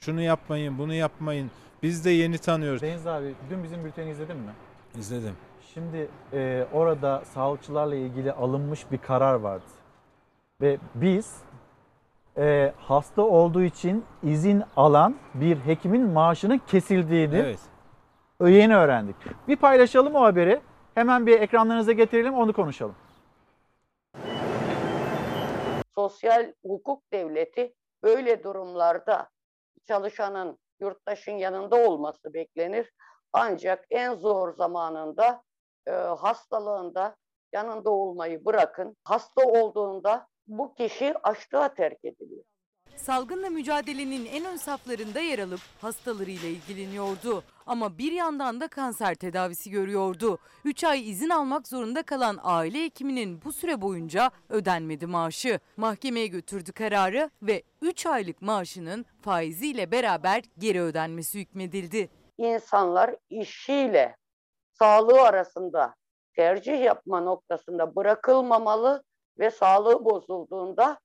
Şunu 0.00 0.22
yapmayın, 0.22 0.78
bunu 0.78 0.94
yapmayın. 0.94 1.50
Biz 1.82 2.04
de 2.04 2.10
yeni 2.10 2.38
tanıyoruz. 2.38 2.82
Deniz 2.82 3.06
abi 3.06 3.34
dün 3.50 3.64
bizim 3.64 3.84
bülteni 3.84 4.10
izledin 4.10 4.36
mi? 4.36 4.52
İzledim. 4.98 5.34
Şimdi 5.74 6.08
e, 6.32 6.66
orada 6.72 7.22
sağlıkçılarla 7.24 7.94
ilgili 7.94 8.32
alınmış 8.32 8.90
bir 8.90 8.98
karar 8.98 9.34
vardı. 9.34 9.64
Ve 10.60 10.78
biz 10.94 11.42
e, 12.36 12.72
hasta 12.76 13.22
olduğu 13.22 13.62
için 13.62 14.04
izin 14.22 14.62
alan 14.76 15.16
bir 15.34 15.56
hekimin 15.56 16.02
maaşının 16.02 16.58
kesildiğini 16.58 17.36
Evet. 17.36 17.60
yeni 18.40 18.76
öğrendik. 18.76 19.16
Bir 19.48 19.56
paylaşalım 19.56 20.14
o 20.14 20.22
haberi. 20.22 20.60
Hemen 20.94 21.26
bir 21.26 21.40
ekranlarınıza 21.40 21.92
getirelim 21.92 22.34
onu 22.34 22.52
konuşalım. 22.52 22.94
sosyal 25.94 26.52
hukuk 26.64 27.12
devleti 27.12 27.74
böyle 28.02 28.42
durumlarda 28.44 29.28
çalışanın 29.88 30.58
yurttaşın 30.80 31.32
yanında 31.32 31.76
olması 31.76 32.34
beklenir. 32.34 32.92
Ancak 33.32 33.84
en 33.90 34.14
zor 34.14 34.52
zamanında 34.52 35.42
e, 35.86 35.90
hastalığında 35.92 37.16
yanında 37.52 37.90
olmayı 37.90 38.44
bırakın. 38.44 38.96
Hasta 39.04 39.42
olduğunda 39.42 40.26
bu 40.46 40.74
kişi 40.74 41.14
açlığa 41.22 41.74
terk 41.74 42.04
ediliyor. 42.04 42.44
Salgınla 42.96 43.50
mücadelenin 43.50 44.26
en 44.26 44.44
ön 44.44 44.56
saflarında 44.56 45.20
yer 45.20 45.38
alıp 45.38 45.60
hastalarıyla 45.80 46.48
ilgileniyordu. 46.48 47.44
Ama 47.66 47.98
bir 47.98 48.12
yandan 48.12 48.60
da 48.60 48.68
kanser 48.68 49.14
tedavisi 49.14 49.70
görüyordu. 49.70 50.38
3 50.64 50.84
ay 50.84 51.10
izin 51.10 51.30
almak 51.30 51.68
zorunda 51.68 52.02
kalan 52.02 52.38
aile 52.42 52.84
hekiminin 52.84 53.42
bu 53.44 53.52
süre 53.52 53.80
boyunca 53.80 54.30
ödenmedi 54.48 55.06
maaşı. 55.06 55.60
Mahkemeye 55.76 56.26
götürdü 56.26 56.72
kararı 56.72 57.30
ve 57.42 57.62
3 57.80 58.06
aylık 58.06 58.42
maaşının 58.42 59.06
faiziyle 59.20 59.90
beraber 59.90 60.42
geri 60.58 60.80
ödenmesi 60.82 61.40
hükmedildi. 61.40 62.08
İnsanlar 62.38 63.16
işiyle 63.30 64.16
sağlığı 64.82 65.22
arasında 65.22 65.94
tercih 66.36 66.82
yapma 66.82 67.20
noktasında 67.20 67.96
bırakılmamalı 67.96 69.02
ve 69.38 69.50
sağlığı 69.50 70.04
bozulduğunda 70.04 70.98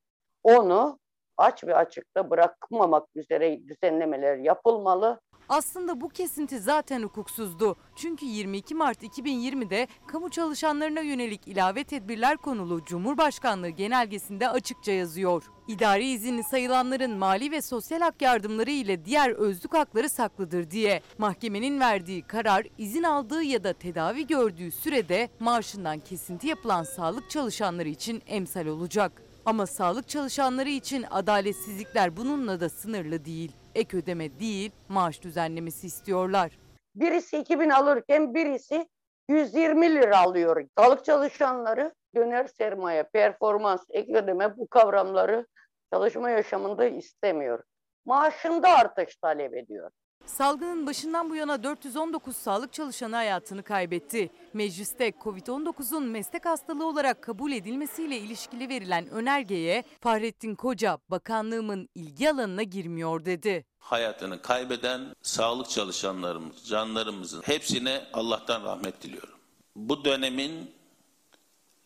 onu 0.43 0.99
aç 1.37 1.63
ve 1.63 1.75
açıkta 1.75 2.29
bırakmamak 2.29 3.07
üzere 3.15 3.67
düzenlemeler 3.67 4.37
yapılmalı. 4.37 5.21
Aslında 5.49 6.01
bu 6.01 6.09
kesinti 6.09 6.59
zaten 6.59 7.03
hukuksuzdu. 7.03 7.75
Çünkü 7.95 8.25
22 8.25 8.75
Mart 8.75 9.03
2020'de 9.03 9.87
kamu 10.07 10.29
çalışanlarına 10.29 10.99
yönelik 10.99 11.47
ilave 11.47 11.83
tedbirler 11.83 12.37
konulu 12.37 12.85
Cumhurbaşkanlığı 12.85 13.69
genelgesinde 13.69 14.49
açıkça 14.49 14.91
yazıyor. 14.91 15.43
İdari 15.67 16.09
izinli 16.09 16.43
sayılanların 16.43 17.17
mali 17.17 17.51
ve 17.51 17.61
sosyal 17.61 18.01
hak 18.01 18.21
yardımları 18.21 18.71
ile 18.71 19.05
diğer 19.05 19.29
özlük 19.29 19.73
hakları 19.73 20.09
saklıdır 20.09 20.71
diye. 20.71 21.01
Mahkemenin 21.17 21.79
verdiği 21.79 22.21
karar 22.21 22.67
izin 22.77 23.03
aldığı 23.03 23.43
ya 23.43 23.63
da 23.63 23.73
tedavi 23.73 24.27
gördüğü 24.27 24.71
sürede 24.71 25.29
maaşından 25.39 25.99
kesinti 25.99 26.47
yapılan 26.47 26.83
sağlık 26.83 27.29
çalışanları 27.29 27.89
için 27.89 28.21
emsal 28.27 28.65
olacak. 28.65 29.21
Ama 29.45 29.65
sağlık 29.65 30.09
çalışanları 30.09 30.69
için 30.69 31.05
adaletsizlikler 31.11 32.17
bununla 32.17 32.59
da 32.59 32.69
sınırlı 32.69 33.25
değil. 33.25 33.51
Ek 33.77 33.97
ödeme 33.97 34.39
değil, 34.39 34.71
maaş 34.89 35.21
düzenlemesi 35.21 35.87
istiyorlar. 35.87 36.59
Birisi 36.95 37.37
2000 37.37 37.69
alırken 37.69 38.33
birisi 38.33 38.89
120 39.29 39.95
lira 39.95 40.17
alıyor. 40.17 40.65
Sağlık 40.77 41.05
çalışanları 41.05 41.93
döner 42.15 42.47
sermaye, 42.47 43.03
performans, 43.03 43.83
ek 43.89 44.17
ödeme 44.17 44.57
bu 44.57 44.67
kavramları 44.67 45.47
çalışma 45.93 46.29
yaşamında 46.29 46.85
istemiyor. 46.85 47.63
Maaşında 48.05 48.69
artış 48.69 49.15
talep 49.15 49.53
ediyor. 49.53 49.91
Salgının 50.27 50.87
başından 50.87 51.29
bu 51.29 51.35
yana 51.35 51.63
419 51.63 52.37
sağlık 52.37 52.73
çalışanı 52.73 53.15
hayatını 53.15 53.63
kaybetti. 53.63 54.29
Mecliste 54.53 55.09
Covid-19'un 55.09 56.03
meslek 56.03 56.45
hastalığı 56.45 56.85
olarak 56.87 57.21
kabul 57.21 57.51
edilmesiyle 57.51 58.17
ilişkili 58.17 58.69
verilen 58.69 59.09
önergeye 59.09 59.83
Fahrettin 60.01 60.55
Koca 60.55 60.97
bakanlığımın 61.09 61.89
ilgi 61.95 62.29
alanına 62.29 62.63
girmiyor 62.63 63.25
dedi. 63.25 63.65
hayatını 63.79 64.41
kaybeden 64.41 65.01
sağlık 65.21 65.69
çalışanlarımız, 65.69 66.65
canlarımızın 66.67 67.41
hepsine 67.41 68.01
Allah'tan 68.13 68.63
rahmet 68.63 69.01
diliyorum. 69.03 69.39
Bu 69.75 70.05
dönemin 70.05 70.71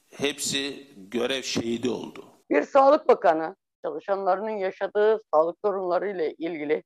hepsi 0.10 0.88
görev 0.98 1.42
şehidi 1.42 1.90
oldu. 1.90 2.26
Bir 2.50 2.64
sağlık 2.64 3.08
bakanı 3.08 3.56
çalışanlarının 3.86 4.50
yaşadığı 4.50 5.22
sağlık 5.34 5.58
sorunlarıyla 5.66 6.26
ilgili 6.38 6.84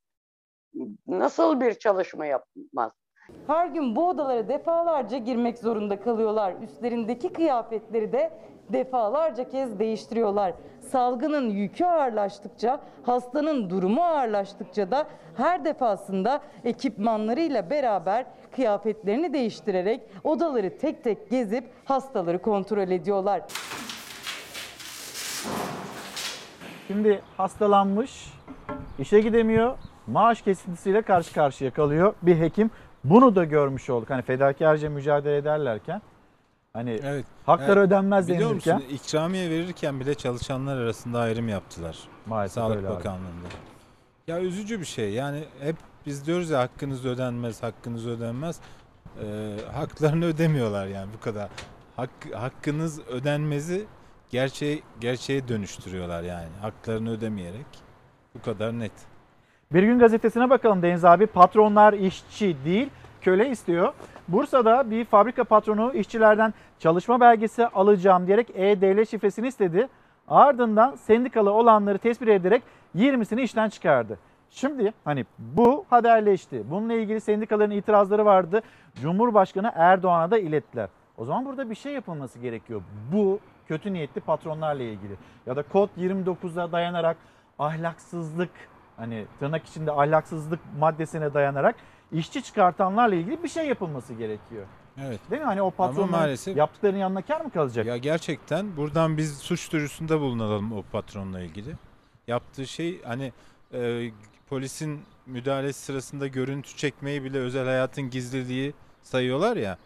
nasıl 1.08 1.62
bir 1.62 1.74
çalışma 1.74 2.26
yapmaz? 2.26 2.92
Her 3.48 3.68
gün 3.68 3.96
bu 3.96 4.10
odalara 4.10 4.48
defalarca 4.48 5.18
girmek 5.18 5.58
zorunda 5.58 6.00
kalıyorlar. 6.00 6.54
Üstlerindeki 6.64 7.34
kıyafetleri 7.34 8.12
de 8.12 8.32
defalarca 8.70 9.50
kez 9.50 9.80
değiştiriyorlar. 9.80 10.54
Salgının 10.80 11.50
yükü 11.50 11.86
ağırlaştıkça, 11.86 12.82
hastanın 13.04 13.70
durumu 13.70 14.02
ağırlaştıkça 14.02 14.92
da 14.92 15.08
her 15.38 15.66
defasında 15.66 16.42
ekipmanlarıyla 16.64 17.70
beraber 17.70 18.26
kıyafetlerini 18.52 19.34
değiştirerek 19.34 20.02
odaları 20.24 20.78
tek 20.78 21.04
tek 21.04 21.30
gezip 21.30 21.64
hastaları 21.86 22.42
kontrol 22.42 22.90
ediyorlar. 22.90 23.42
Şimdi 26.88 27.22
hastalanmış, 27.38 28.34
işe 29.00 29.20
gidemiyor, 29.20 29.78
maaş 30.08 30.42
kesintisiyle 30.42 31.02
karşı 31.02 31.34
karşıya 31.34 31.72
kalıyor 31.74 32.14
bir 32.22 32.40
hekim. 32.40 32.72
Bunu 33.04 33.36
da 33.36 33.44
görmüş 33.44 33.90
olduk. 33.90 34.10
Hani 34.10 34.22
fedakarca 34.22 34.90
mücadele 34.90 35.38
ederlerken 35.38 36.02
hani 36.74 37.00
Evet. 37.04 37.26
hakları 37.46 37.80
Yani 37.80 37.88
ödenmez 37.88 38.28
Biliyor 38.28 38.50
denilirken 38.50 38.76
musun 38.76 38.90
ikramiye 38.90 39.50
verirken 39.50 40.00
bile 40.00 40.14
çalışanlar 40.16 40.78
arasında 40.78 41.20
ayrım 41.20 41.50
yaptılar. 41.50 41.98
Maalesef 42.26 42.54
Sağlık 42.54 42.78
öyle 42.78 42.88
abi. 42.88 42.96
Bakanlığı'nda. 42.96 43.48
Ya 44.28 44.40
üzücü 44.40 44.80
bir 44.80 44.86
şey. 44.86 45.14
Yani 45.14 45.44
hep 45.60 45.76
biz 46.06 46.26
diyoruz 46.26 46.50
ya 46.50 46.60
hakkınız 46.60 47.06
ödenmez, 47.06 47.64
hakkınız 47.64 48.08
ödenmez. 48.08 48.60
Ee, 49.24 49.58
haklarını 49.74 50.26
ödemiyorlar 50.26 50.88
yani 50.88 51.10
bu 51.18 51.24
kadar. 51.24 51.50
Hak, 51.96 52.10
hakkınız 52.34 53.00
ödenmezi 53.08 53.86
gerçeğe, 54.30 54.80
gerçeğe 55.02 55.48
dönüştürüyorlar 55.48 56.24
yani. 56.24 56.50
Haklarını 56.62 57.10
ödemeyerek. 57.12 57.66
Bu 58.36 58.42
kadar 58.42 58.80
net. 58.80 58.92
Bir 59.74 59.84
gün 59.84 60.00
gazetesine 60.00 60.50
bakalım 60.50 60.82
Deniz 60.82 61.06
abi. 61.06 61.28
Patronlar 61.28 61.94
işçi 61.94 62.56
değil 62.66 62.90
köle 63.22 63.50
istiyor. 63.50 63.94
Bursa'da 64.28 64.92
bir 64.92 65.06
fabrika 65.06 65.44
patronu 65.44 65.94
işçilerden 65.94 66.54
çalışma 66.80 67.20
belgesi 67.20 67.68
alacağım 67.68 68.28
diyerek 68.28 68.48
E-Devlet 68.56 69.10
şifresini 69.10 69.48
istedi. 69.48 69.88
Ardından 70.28 70.96
sendikalı 70.96 71.52
olanları 71.52 71.98
tespit 71.98 72.28
ederek 72.28 72.64
20'sini 72.96 73.42
işten 73.42 73.70
çıkardı. 73.70 74.20
Şimdi 74.50 74.94
hani 75.06 75.26
bu 75.40 75.86
haberleşti. 75.90 76.64
Bununla 76.70 76.94
ilgili 76.94 77.22
sendikaların 77.22 77.72
itirazları 77.72 78.26
vardı. 78.26 78.62
Cumhurbaşkanı 79.02 79.72
Erdoğan'a 79.76 80.32
da 80.32 80.38
ilettiler. 80.38 80.90
O 81.18 81.26
zaman 81.26 81.46
burada 81.46 81.70
bir 81.70 81.76
şey 81.76 81.94
yapılması 81.94 82.40
gerekiyor. 82.40 82.82
Bu 83.14 83.40
kötü 83.68 83.94
niyetli 83.94 84.22
patronlarla 84.22 84.84
ilgili. 84.84 85.14
Ya 85.46 85.56
da 85.56 85.64
kod 85.64 85.90
29'a 85.98 86.72
dayanarak 86.72 87.18
ahlaksızlık 87.60 88.50
hani 88.98 89.26
tırnak 89.40 89.66
içinde 89.66 89.92
ahlaksızlık 89.92 90.60
maddesine 90.80 91.34
dayanarak 91.34 91.76
işçi 92.12 92.44
çıkartanlarla 92.44 93.16
ilgili 93.16 93.44
bir 93.44 93.50
şey 93.50 93.68
yapılması 93.68 94.14
gerekiyor. 94.14 94.66
Evet. 95.02 95.20
Değil 95.32 95.42
mi? 95.42 95.46
Hani 95.46 95.62
o 95.62 95.66
Ama 95.66 95.76
patronların 95.76 96.12
maalesef 96.12 96.58
yaptıklarının 96.58 97.00
yanına 97.00 97.22
kar 97.22 97.42
mı 97.42 97.52
kalacak? 97.52 97.86
Ya 97.86 97.98
gerçekten 97.98 98.78
buradan 98.78 99.18
biz 99.18 99.38
suç 99.38 99.72
duyurusunda 99.72 100.20
bulunalım 100.20 100.72
o 100.74 100.84
patronla 100.92 101.42
ilgili. 101.42 101.76
Yaptığı 102.28 102.68
şey 102.68 103.04
hani 103.04 103.34
e, 103.74 104.12
polisin 104.50 105.02
müdahalesi 105.26 105.80
sırasında 105.82 106.28
görüntü 106.28 106.76
çekmeyi 106.78 107.24
bile 107.24 107.38
özel 107.40 107.66
hayatın 107.66 108.10
gizliliği 108.10 108.74
sayıyorlar 109.02 109.58
ya. 109.58 109.78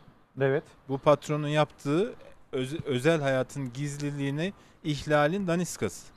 Evet. 0.41 0.63
Bu 0.89 0.97
patronun 0.97 1.47
yaptığı 1.47 2.13
öz- 2.51 2.85
özel 2.85 3.21
hayatın 3.21 3.73
gizliliğini 3.73 4.53
ihlalin 4.83 5.47
daniskası. 5.47 6.13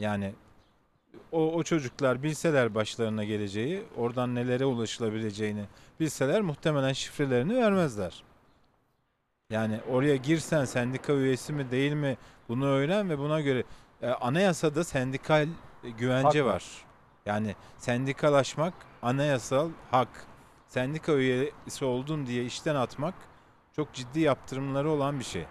Yani 0.00 0.34
o, 1.32 1.52
o 1.52 1.62
çocuklar 1.62 2.22
bilseler 2.22 2.74
başlarına 2.74 3.24
geleceği, 3.24 3.82
oradan 3.96 4.34
nelere 4.34 4.64
ulaşılabileceğini 4.64 5.64
bilseler 6.00 6.40
muhtemelen 6.40 6.92
şifrelerini 6.92 7.56
vermezler. 7.56 8.22
Yani 9.50 9.80
oraya 9.90 10.16
girsen 10.16 10.64
sendika 10.64 11.12
üyesi 11.12 11.52
mi 11.52 11.70
değil 11.70 11.92
mi 11.92 12.16
bunu 12.48 12.66
öğren 12.66 13.10
ve 13.10 13.18
buna 13.18 13.40
göre 13.40 13.64
e, 14.02 14.08
anayasada 14.08 14.84
sendikal 14.84 15.48
güvence 15.98 16.38
Hak 16.38 16.48
var. 16.48 16.54
var. 16.54 16.64
Yani 17.26 17.54
sendikalaşmak 17.78 18.74
anayasal 19.02 19.70
hak. 19.90 20.26
Sendika 20.68 21.12
üyesi 21.12 21.84
oldun 21.84 22.26
diye 22.26 22.44
işten 22.44 22.74
atmak 22.74 23.14
çok 23.76 23.92
ciddi 23.92 24.20
yaptırımları 24.20 24.90
olan 24.90 25.18
bir 25.18 25.24
şey. 25.24 25.44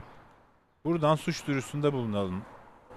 Buradan 0.86 1.16
suç 1.16 1.48
duyurusunda 1.48 1.94
bulunalım 1.94 2.42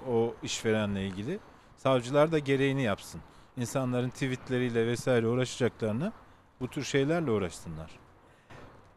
o 0.09 0.35
işverenle 0.43 1.07
ilgili. 1.07 1.39
Savcılar 1.79 2.33
da 2.33 2.39
gereğini 2.39 2.83
yapsın. 2.83 3.21
İnsanların 3.57 4.11
tweetleriyle 4.11 4.87
vesaire 4.87 5.27
uğraşacaklarına 5.27 6.13
bu 6.61 6.69
tür 6.69 6.83
şeylerle 6.83 7.31
uğraşsınlar. 7.31 7.91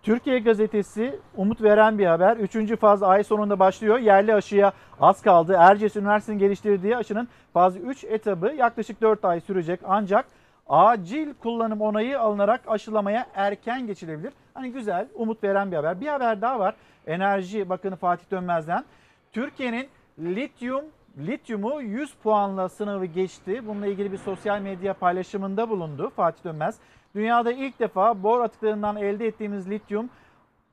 Türkiye 0.04 0.40
Gazetesi 0.40 1.20
umut 1.36 1.62
veren 1.62 1.98
bir 1.98 2.06
haber. 2.06 2.38
Üçüncü 2.38 2.76
faz 2.76 3.04
ay 3.04 3.24
sonunda 3.24 3.60
başlıyor. 3.60 4.00
Yerli 4.00 4.34
aşıya 4.34 4.74
az 5.00 5.22
kaldı. 5.22 5.56
Erciyes 5.60 5.96
Üniversitesi'nin 5.96 6.40
geliştirdiği 6.40 6.98
aşının 6.98 7.28
faz 7.54 7.78
3 7.78 8.04
etabı 8.04 8.54
yaklaşık 8.58 9.02
4 9.02 9.26
ay 9.26 9.42
sürecek. 9.42 9.80
Ancak 9.84 10.26
acil 10.68 11.34
kullanım 11.34 11.82
onayı 11.82 12.20
alınarak 12.20 12.62
aşılamaya 12.68 13.28
erken 13.36 13.88
geçilebilir. 13.88 14.34
Hani 14.54 14.72
güzel, 14.72 15.08
umut 15.16 15.44
veren 15.44 15.72
bir 15.72 15.76
haber. 15.76 16.02
Bir 16.02 16.08
haber 16.08 16.42
daha 16.42 16.60
var. 16.60 16.76
Enerji 17.08 17.70
Bakanı 17.70 17.96
Fatih 17.96 18.32
Dönmez'den. 18.32 18.86
Türkiye'nin 19.32 19.88
lityum 20.20 20.86
lityumu 21.18 21.82
100 21.82 22.14
puanla 22.14 22.70
sınavı 22.70 23.06
geçti. 23.06 23.68
Bununla 23.68 23.88
ilgili 23.88 24.12
bir 24.12 24.18
sosyal 24.18 24.62
medya 24.62 24.94
paylaşımında 24.94 25.70
bulundu 25.70 26.12
Fatih 26.16 26.44
Dönmez. 26.44 26.76
Dünyada 27.16 27.52
ilk 27.52 27.80
defa 27.80 28.24
bor 28.24 28.42
atıklarından 28.42 28.96
elde 28.96 29.28
ettiğimiz 29.28 29.70
lityum 29.70 30.10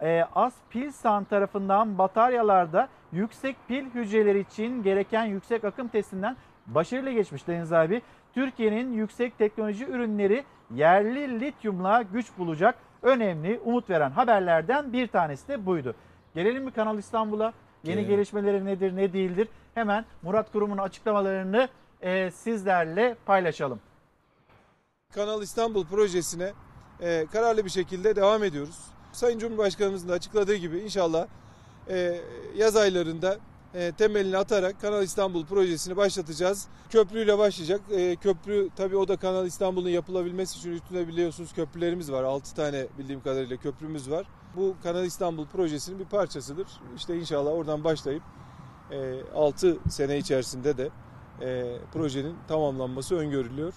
e, 0.02 0.24
Aspilsan 0.35 1.24
tarafından 1.24 1.98
bataryalarda 1.98 2.89
yüksek 3.12 3.56
pil 3.69 3.85
hücreleri 3.90 4.40
için 4.40 4.82
gereken 4.82 5.24
yüksek 5.24 5.65
akım 5.65 5.89
testinden 5.89 6.36
başarıyla 6.66 7.12
geçmiş 7.12 7.47
Deniz 7.47 7.73
abi. 7.73 8.02
Türkiye'nin 8.35 8.93
yüksek 8.93 9.39
teknoloji 9.39 9.86
ürünleri 9.86 10.44
yerli 10.74 11.40
lityumla 11.40 12.02
güç 12.02 12.27
bulacak 12.39 12.74
önemli 13.02 13.60
umut 13.65 13.90
veren 13.90 14.10
haberlerden 14.10 14.93
bir 14.93 15.06
tanesi 15.06 15.48
de 15.48 15.66
buydu. 15.66 15.94
Gelelim 16.35 16.65
mi 16.65 16.70
Kanal 16.70 16.98
İstanbul'a? 16.98 17.52
Yeni 17.84 17.94
Gelelim. 17.96 18.16
gelişmeleri 18.16 18.64
nedir 18.64 18.96
ne 18.96 19.12
değildir? 19.12 19.48
Hemen 19.74 20.05
Murat 20.22 20.52
Kurum'un 20.52 20.78
açıklamalarını 20.78 21.68
e, 22.00 22.30
sizlerle 22.30 23.16
paylaşalım. 23.26 23.80
Kanal 25.14 25.42
İstanbul 25.42 25.86
projesine 25.86 26.52
e, 27.00 27.26
kararlı 27.32 27.64
bir 27.64 27.70
şekilde 27.70 28.16
devam 28.16 28.44
ediyoruz. 28.44 28.78
Sayın 29.12 29.38
Cumhurbaşkanımızın 29.38 30.09
da 30.09 30.12
açıkladığı 30.12 30.55
gibi 30.55 30.78
inşallah 30.78 31.26
e, 31.88 32.20
yaz 32.56 32.76
aylarında 32.76 33.38
e, 33.78 33.92
temelini 33.92 34.36
atarak 34.36 34.80
Kanal 34.80 35.02
İstanbul 35.02 35.46
projesini 35.46 35.96
başlatacağız. 35.96 36.68
Köprüyle 36.90 37.38
başlayacak. 37.38 37.80
E, 37.90 38.16
köprü 38.16 38.68
tabii 38.76 38.96
o 38.96 39.09
da 39.09 39.16
Kanal 39.16 39.46
İstanbul'un 39.46 39.88
yapılabilmesi 39.88 40.59
için 40.59 40.72
üstüne 40.72 41.09
biliyorsunuz 41.09 41.52
köprülerimiz 41.52 42.12
var. 42.12 42.24
6 42.24 42.55
tane 42.55 42.86
bildiğim 42.98 43.22
kadarıyla 43.22 43.56
köprümüz 43.56 44.10
var. 44.10 44.26
Bu 44.56 44.76
Kanal 44.82 45.05
İstanbul 45.05 45.46
projesinin 45.46 45.98
bir 45.98 46.05
parçasıdır. 46.05 46.66
İşte 46.96 47.18
inşallah 47.18 47.50
oradan 47.50 47.84
başlayıp 47.84 48.22
e, 48.90 49.22
6 49.34 49.78
sene 49.88 50.18
içerisinde 50.18 50.78
de 50.78 50.90
e, 51.40 51.78
projenin 51.92 52.36
tamamlanması 52.48 53.16
öngörülüyor. 53.16 53.74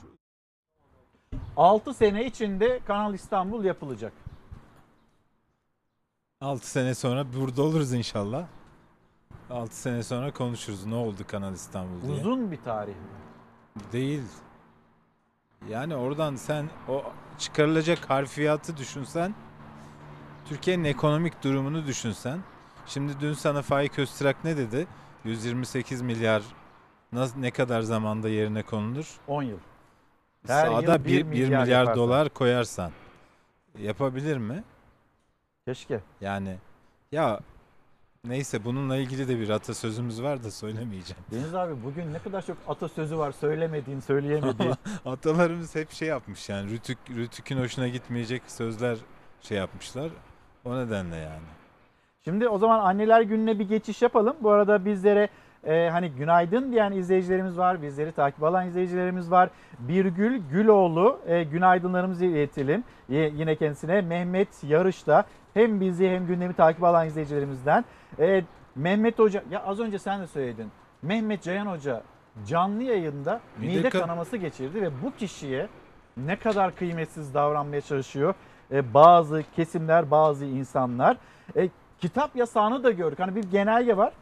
6 1.57 1.93
sene 1.93 2.25
içinde 2.25 2.79
Kanal 2.87 3.13
İstanbul 3.13 3.63
yapılacak. 3.63 4.13
6 6.41 6.71
sene 6.71 6.95
sonra 6.95 7.25
burada 7.33 7.63
oluruz 7.63 7.93
inşallah. 7.93 8.47
6 9.51 9.75
sene 9.75 10.03
sonra 10.03 10.31
konuşuruz 10.31 10.85
ne 10.85 10.95
oldu 10.95 11.21
Kanal 11.27 11.53
İstanbul 11.53 12.01
diye. 12.01 12.13
Uzun 12.13 12.51
bir 12.51 12.61
tarih. 12.61 12.93
Değil. 13.91 14.23
Yani 15.69 15.95
oradan 15.95 16.35
sen 16.35 16.69
o 16.87 17.03
çıkarılacak 17.37 18.09
harfiyatı 18.09 18.77
düşünsen, 18.77 19.35
Türkiye'nin 20.45 20.83
ekonomik 20.83 21.43
durumunu 21.43 21.85
düşünsen. 21.85 22.39
Şimdi 22.85 23.19
dün 23.19 23.33
sana 23.33 23.61
Faik 23.61 23.99
Öztürk 23.99 24.43
ne 24.43 24.57
dedi? 24.57 24.87
128 25.23 26.01
milyar 26.01 26.43
ne 27.37 27.51
kadar 27.51 27.81
zamanda 27.81 28.29
yerine 28.29 28.63
konulur? 28.63 29.17
10 29.27 29.43
yıl. 29.43 29.57
Her 30.47 30.67
Sağda 30.67 30.93
yıl 30.93 31.05
1 31.05 31.09
bir 31.09 31.23
milyar, 31.23 31.61
milyar 31.61 31.67
yaparsan. 31.67 31.95
dolar 31.95 32.29
koyarsan 32.29 32.91
yapabilir 33.79 34.37
mi? 34.37 34.63
Keşke. 35.65 35.99
Yani 36.21 36.57
ya 37.11 37.39
neyse 38.27 38.65
bununla 38.65 38.97
ilgili 38.97 39.27
de 39.27 39.39
bir 39.39 39.49
atasözümüz 39.49 40.23
var 40.23 40.43
da 40.43 40.51
söylemeyeceğim. 40.51 41.23
Deniz 41.31 41.55
abi 41.55 41.73
bugün 41.83 42.13
ne 42.13 42.19
kadar 42.19 42.45
çok 42.45 42.57
atasözü 42.67 43.17
var 43.17 43.31
söylemediğin, 43.31 43.99
söyleyemediğin. 43.99 44.73
Atalarımız 45.05 45.75
hep 45.75 45.91
şey 45.91 46.07
yapmış 46.07 46.49
yani 46.49 46.71
Rütük, 46.71 46.97
Rütük'ün 47.09 47.57
hoşuna 47.57 47.87
gitmeyecek 47.87 48.41
sözler 48.47 48.97
şey 49.41 49.57
yapmışlar. 49.57 50.09
O 50.65 50.77
nedenle 50.77 51.15
yani. 51.15 51.45
Şimdi 52.23 52.47
o 52.47 52.57
zaman 52.57 52.79
anneler 52.79 53.21
gününe 53.21 53.59
bir 53.59 53.69
geçiş 53.69 54.01
yapalım. 54.01 54.35
Bu 54.41 54.51
arada 54.51 54.85
bizlere 54.85 55.29
e, 55.63 55.89
hani 55.89 56.09
günaydın 56.09 56.71
diyen 56.71 56.91
izleyicilerimiz 56.91 57.57
var. 57.57 57.81
Bizleri 57.81 58.11
takip 58.11 58.43
alan 58.43 58.67
izleyicilerimiz 58.67 59.31
var. 59.31 59.49
Birgül 59.79 60.41
Güloğlu 60.51 61.19
e, 61.27 61.43
günaydınlarımızı 61.43 62.25
iletelim. 62.25 62.83
E, 63.09 63.15
yine 63.15 63.55
kendisine 63.55 64.01
Mehmet 64.01 64.63
Yarış'ta 64.63 65.25
hem 65.53 65.81
bizi 65.81 66.09
hem 66.09 66.27
gündemi 66.27 66.53
takip 66.53 66.83
alan 66.83 67.07
izleyicilerimizden. 67.07 67.85
E, 68.19 68.43
Mehmet 68.75 69.19
Hoca 69.19 69.43
ya 69.51 69.63
az 69.63 69.79
önce 69.79 69.99
sen 69.99 70.21
de 70.21 70.27
söyledin. 70.27 70.71
Mehmet 71.01 71.43
Cayan 71.43 71.65
Hoca 71.65 72.01
canlı 72.47 72.83
yayında 72.83 73.41
Mide 73.59 73.77
mide 73.77 73.87
ka- 73.87 73.99
kanaması 74.01 74.37
geçirdi 74.37 74.81
ve 74.81 74.89
bu 75.03 75.15
kişiye 75.15 75.67
ne 76.17 76.35
kadar 76.35 76.75
kıymetsiz 76.75 77.33
davranmaya 77.33 77.81
çalışıyor 77.81 78.33
e, 78.71 78.93
bazı 78.93 79.43
kesimler, 79.55 80.11
bazı 80.11 80.45
insanlar. 80.45 81.17
E, 81.55 81.69
kitap 81.99 82.35
yasağını 82.35 82.83
da 82.83 82.91
gördük. 82.91 83.19
Hani 83.19 83.35
bir 83.35 83.43
genelge 83.43 83.97
var. 83.97 84.13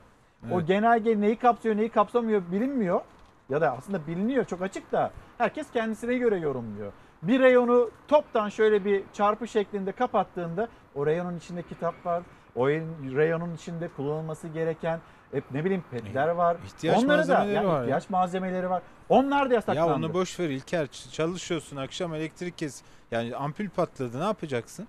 O 0.52 0.56
Evet. 0.58 0.68
genelge 0.68 1.22
neyi 1.22 1.36
kapsıyor, 1.36 1.78
neyi 1.78 1.90
kapsamıyor 1.90 2.42
bilinmiyor. 2.52 3.02
Ya 3.50 3.62
da 3.62 3.72
aslında 3.78 4.08
biliniyor 4.08 4.46
çok 4.46 4.62
açık 4.62 4.92
da 4.92 5.12
herkes 5.38 5.72
kendisine 5.72 6.16
göre 6.18 6.38
yorumluyor. 6.40 6.92
Bir 7.24 7.40
reyonu 7.40 7.90
toptan 8.08 8.50
şöyle 8.50 8.86
bir 8.86 9.04
çarpı 9.14 9.48
şeklinde 9.48 9.92
kapattığında 9.92 10.68
o 10.96 11.06
reyonun 11.06 11.38
içinde 11.38 11.62
kitap 11.64 12.06
var. 12.06 12.24
O 12.60 12.68
reyonun 12.70 13.56
içinde 13.56 13.88
kullanılması 13.88 14.48
gereken 14.48 15.00
hep 15.32 15.52
ne 15.52 15.66
bileyim 15.66 15.84
petler 15.92 16.28
var. 16.28 16.58
İhtiyaç 16.66 16.98
Onları 17.04 17.28
da 17.28 17.34
malzemeleri 17.34 17.56
yani 17.56 17.68
var 17.68 17.78
ya. 17.78 17.84
ihtiyaç 17.84 18.10
malzemeleri 18.10 18.70
var. 18.70 18.82
Onlar 19.10 19.50
da 19.50 19.54
yasaklandı. 19.54 19.90
Ya 19.90 19.96
onu 19.96 20.14
boş 20.14 20.40
ver 20.40 20.50
İlker. 20.50 20.86
Ç- 20.86 21.12
Çalışıyorsun 21.12 21.78
akşam 21.78 22.14
elektrik 22.14 22.58
kes. 22.58 22.82
Yani 23.12 23.36
ampul 23.36 23.70
patladı 23.70 24.20
ne 24.20 24.24
yapacaksın? 24.24 24.88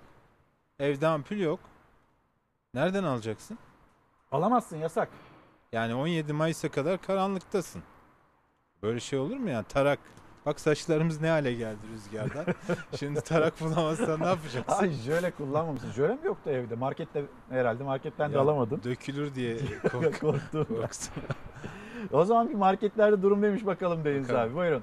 Evde 0.78 1.06
ampul 1.06 1.36
yok. 1.36 1.60
Nereden 2.74 3.04
alacaksın? 3.04 3.58
Alamazsın 4.32 4.76
yasak. 4.76 5.08
Yani 5.72 5.94
17 5.94 6.32
Mayıs'a 6.32 6.68
kadar 6.70 7.02
karanlıktasın. 7.02 7.82
Böyle 8.82 9.00
şey 9.00 9.18
olur 9.18 9.36
mu 9.36 9.50
yani? 9.50 9.64
Tarak. 9.68 9.98
Bak 10.46 10.60
saçlarımız 10.60 11.20
ne 11.20 11.28
hale 11.28 11.52
geldi 11.54 11.78
rüzgardan. 11.94 12.46
Şimdi 12.98 13.20
tarak 13.20 13.60
bulamazsan 13.60 14.20
ne 14.20 14.26
yapacaksın? 14.26 14.74
Ay 14.82 14.90
jöle 14.92 15.30
kullanmamışsın. 15.30 15.90
Jöle 15.92 16.12
mi 16.14 16.18
yoktu 16.24 16.50
evde? 16.50 16.74
Markette 16.74 17.22
herhalde 17.50 17.82
marketten 17.84 18.32
de 18.32 18.36
Ya, 18.36 18.42
alamadın. 18.42 18.80
Dökülür 18.84 19.34
diye 19.34 19.56
kork- 19.82 20.20
Korktum. 20.20 20.64
korktum. 20.64 21.22
O 22.12 22.24
zaman 22.24 22.48
bir 22.48 22.54
marketlerde 22.54 23.22
durum 23.22 23.42
neymiş 23.42 23.66
bakalım 23.66 24.04
Deniz 24.04 24.28
Bakalım. 24.28 24.48
abi. 24.50 24.56
Buyurun. 24.56 24.82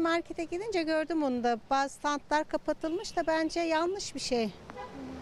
Markete 0.00 0.44
gidince 0.44 0.82
gördüm 0.82 1.22
onu 1.22 1.44
da. 1.44 1.58
Bazı 1.70 1.94
standlar 1.94 2.44
kapatılmış 2.48 3.16
da 3.16 3.22
bence 3.26 3.60
yanlış 3.60 4.14
bir 4.14 4.20
şey. 4.20 4.50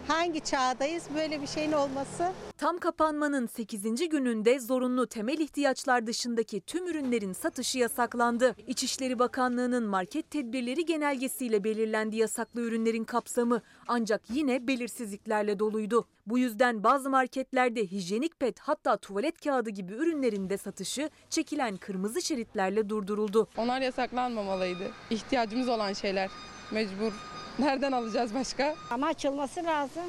Hangi 0.09 0.41
çağdayız 0.41 1.03
böyle 1.15 1.41
bir 1.41 1.47
şeyin 1.47 1.71
olması? 1.71 2.31
Tam 2.57 2.77
kapanmanın 2.77 3.47
8. 3.47 4.09
gününde 4.09 4.59
zorunlu 4.59 5.07
temel 5.07 5.39
ihtiyaçlar 5.39 6.07
dışındaki 6.07 6.61
tüm 6.61 6.87
ürünlerin 6.87 7.33
satışı 7.33 7.77
yasaklandı. 7.77 8.55
İçişleri 8.67 9.19
Bakanlığı'nın 9.19 9.83
market 9.83 10.31
tedbirleri 10.31 10.85
genelgesiyle 10.85 11.63
belirlendi 11.63 12.15
yasaklı 12.15 12.61
ürünlerin 12.61 13.03
kapsamı 13.03 13.61
ancak 13.87 14.21
yine 14.29 14.67
belirsizliklerle 14.67 15.59
doluydu. 15.59 16.07
Bu 16.27 16.37
yüzden 16.37 16.83
bazı 16.83 17.09
marketlerde 17.09 17.85
hijyenik 17.85 18.39
pet 18.39 18.59
hatta 18.59 18.97
tuvalet 18.97 19.43
kağıdı 19.43 19.69
gibi 19.69 19.93
ürünlerin 19.93 20.49
de 20.49 20.57
satışı 20.57 21.09
çekilen 21.29 21.77
kırmızı 21.77 22.21
şeritlerle 22.21 22.89
durduruldu. 22.89 23.47
Onlar 23.57 23.81
yasaklanmamalıydı. 23.81 24.91
İhtiyacımız 25.09 25.69
olan 25.69 25.93
şeyler. 25.93 26.29
Mecbur 26.71 27.13
Nereden 27.59 27.91
alacağız 27.91 28.33
başka? 28.35 28.75
Ama 28.89 29.07
açılması 29.07 29.63
lazım. 29.63 30.03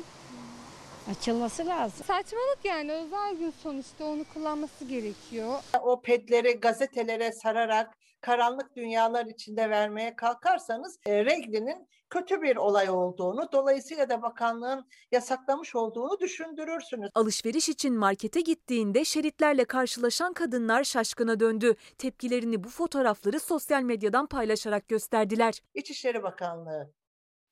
Açılması 1.11 1.67
lazım. 1.67 2.07
Saçmalık 2.07 2.59
yani 2.65 2.93
özel 2.93 3.37
gün 3.39 3.51
sonuçta 3.63 4.05
onu 4.05 4.25
kullanması 4.35 4.85
gerekiyor. 4.85 5.59
O 5.83 6.03
pedleri 6.03 6.53
gazetelere 6.61 7.33
sararak 7.33 7.95
karanlık 8.21 8.77
dünyalar 8.77 9.27
içinde 9.27 9.71
vermeye 9.71 10.17
kalkarsanız 10.17 10.99
e, 11.07 11.25
reglinin 11.25 11.89
kötü 12.11 12.43
bir 12.43 12.57
olay 12.57 12.91
olduğunu, 12.91 13.49
dolayısıyla 13.53 14.09
da 14.09 14.23
bakanlığın 14.23 14.87
yasaklamış 15.13 15.75
olduğunu 15.75 16.21
düşündürürsünüz. 16.21 17.11
Alışveriş 17.15 17.69
için 17.69 17.95
markete 17.95 18.41
gittiğinde 18.41 19.05
şeritlerle 19.05 19.65
karşılaşan 19.65 20.33
kadınlar 20.33 20.85
şaşkına 20.85 21.41
döndü. 21.41 21.75
Tepkilerini 21.99 22.65
bu 22.65 22.69
fotoğrafları 22.69 23.41
sosyal 23.41 23.83
medyadan 23.83 24.27
paylaşarak 24.27 24.89
gösterdiler. 24.89 25.55
İçişleri 25.75 26.23
Bakanlığı, 26.23 26.93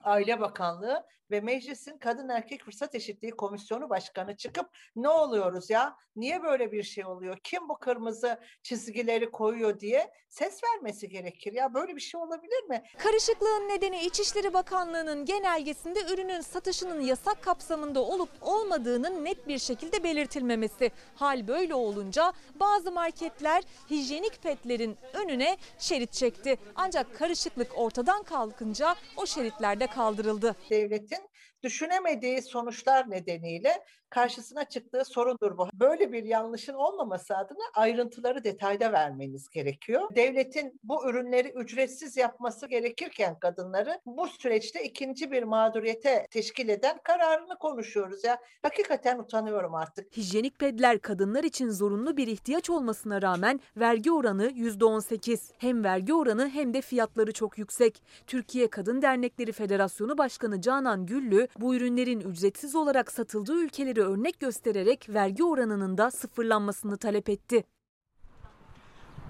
Aile 0.00 0.40
Bakanlığı 0.40 1.06
ve 1.30 1.40
Meclis'in 1.40 1.98
Kadın 1.98 2.28
Erkek 2.28 2.64
Fırsat 2.64 2.94
Eşitliği 2.94 3.32
Komisyonu 3.32 3.90
Başkanı 3.90 4.36
çıkıp 4.36 4.66
ne 4.96 5.08
oluyoruz 5.08 5.70
ya? 5.70 5.96
Niye 6.16 6.42
böyle 6.42 6.72
bir 6.72 6.82
şey 6.82 7.04
oluyor? 7.04 7.38
Kim 7.44 7.68
bu 7.68 7.78
kırmızı 7.78 8.40
çizgileri 8.62 9.30
koyuyor 9.30 9.80
diye 9.80 10.10
ses 10.28 10.60
vermesi 10.64 11.08
gerekir. 11.08 11.52
Ya 11.52 11.74
böyle 11.74 11.96
bir 11.96 12.00
şey 12.00 12.20
olabilir 12.20 12.64
mi? 12.68 12.82
Karışıklığın 12.98 13.68
nedeni 13.68 14.00
İçişleri 14.04 14.54
Bakanlığı'nın 14.54 15.24
genelgesinde 15.24 16.00
ürünün 16.12 16.40
satışının 16.40 17.00
yasak 17.00 17.42
kapsamında 17.42 18.00
olup 18.00 18.28
olmadığının 18.40 19.24
net 19.24 19.48
bir 19.48 19.58
şekilde 19.58 20.04
belirtilmemesi. 20.04 20.90
Hal 21.14 21.48
böyle 21.48 21.74
olunca 21.74 22.32
bazı 22.54 22.92
marketler 22.92 23.64
hijyenik 23.90 24.42
petlerin 24.42 24.96
önüne 25.14 25.56
şerit 25.78 26.12
çekti. 26.12 26.56
Ancak 26.74 27.18
karışıklık 27.18 27.78
ortadan 27.78 28.22
kalkınca 28.22 28.94
o 29.16 29.26
şeritler 29.26 29.80
de 29.80 29.86
kaldırıldı. 29.86 30.56
Devletin 30.70 31.17
düşünemediği 31.62 32.42
sonuçlar 32.42 33.10
nedeniyle 33.10 33.84
karşısına 34.10 34.64
çıktığı 34.64 35.04
sorundur 35.04 35.58
bu. 35.58 35.68
Böyle 35.74 36.12
bir 36.12 36.24
yanlışın 36.24 36.74
olmaması 36.74 37.36
adına 37.36 37.64
ayrıntıları 37.74 38.44
detayda 38.44 38.92
vermeniz 38.92 39.48
gerekiyor. 39.50 40.08
Devletin 40.16 40.80
bu 40.82 41.10
ürünleri 41.10 41.48
ücretsiz 41.48 42.16
yapması 42.16 42.66
gerekirken 42.66 43.38
kadınları 43.38 44.00
bu 44.06 44.28
süreçte 44.28 44.84
ikinci 44.84 45.30
bir 45.30 45.42
mağduriyete 45.42 46.26
teşkil 46.30 46.68
eden 46.68 46.98
kararını 47.04 47.58
konuşuyoruz 47.58 48.24
ya. 48.24 48.38
Hakikaten 48.62 49.18
utanıyorum 49.18 49.74
artık. 49.74 50.16
Hijyenik 50.16 50.58
pedler 50.58 50.98
kadınlar 50.98 51.44
için 51.44 51.70
zorunlu 51.70 52.16
bir 52.16 52.26
ihtiyaç 52.26 52.70
olmasına 52.70 53.22
rağmen 53.22 53.60
vergi 53.76 54.12
oranı 54.12 54.46
%18. 54.46 55.52
Hem 55.58 55.84
vergi 55.84 56.14
oranı 56.14 56.48
hem 56.48 56.74
de 56.74 56.80
fiyatları 56.80 57.32
çok 57.32 57.58
yüksek. 57.58 58.02
Türkiye 58.26 58.70
Kadın 58.70 59.02
Dernekleri 59.02 59.52
Federasyonu 59.52 60.18
Başkanı 60.18 60.60
Canan 60.60 61.06
Güllü 61.06 61.48
bu 61.58 61.74
ürünlerin 61.74 62.20
ücretsiz 62.20 62.74
olarak 62.74 63.12
satıldığı 63.12 63.62
ülkeleri 63.62 63.97
örnek 64.02 64.40
göstererek 64.40 65.08
vergi 65.08 65.44
oranının 65.44 65.98
da 65.98 66.10
sıfırlanmasını 66.10 66.96
talep 66.96 67.28
etti. 67.28 67.64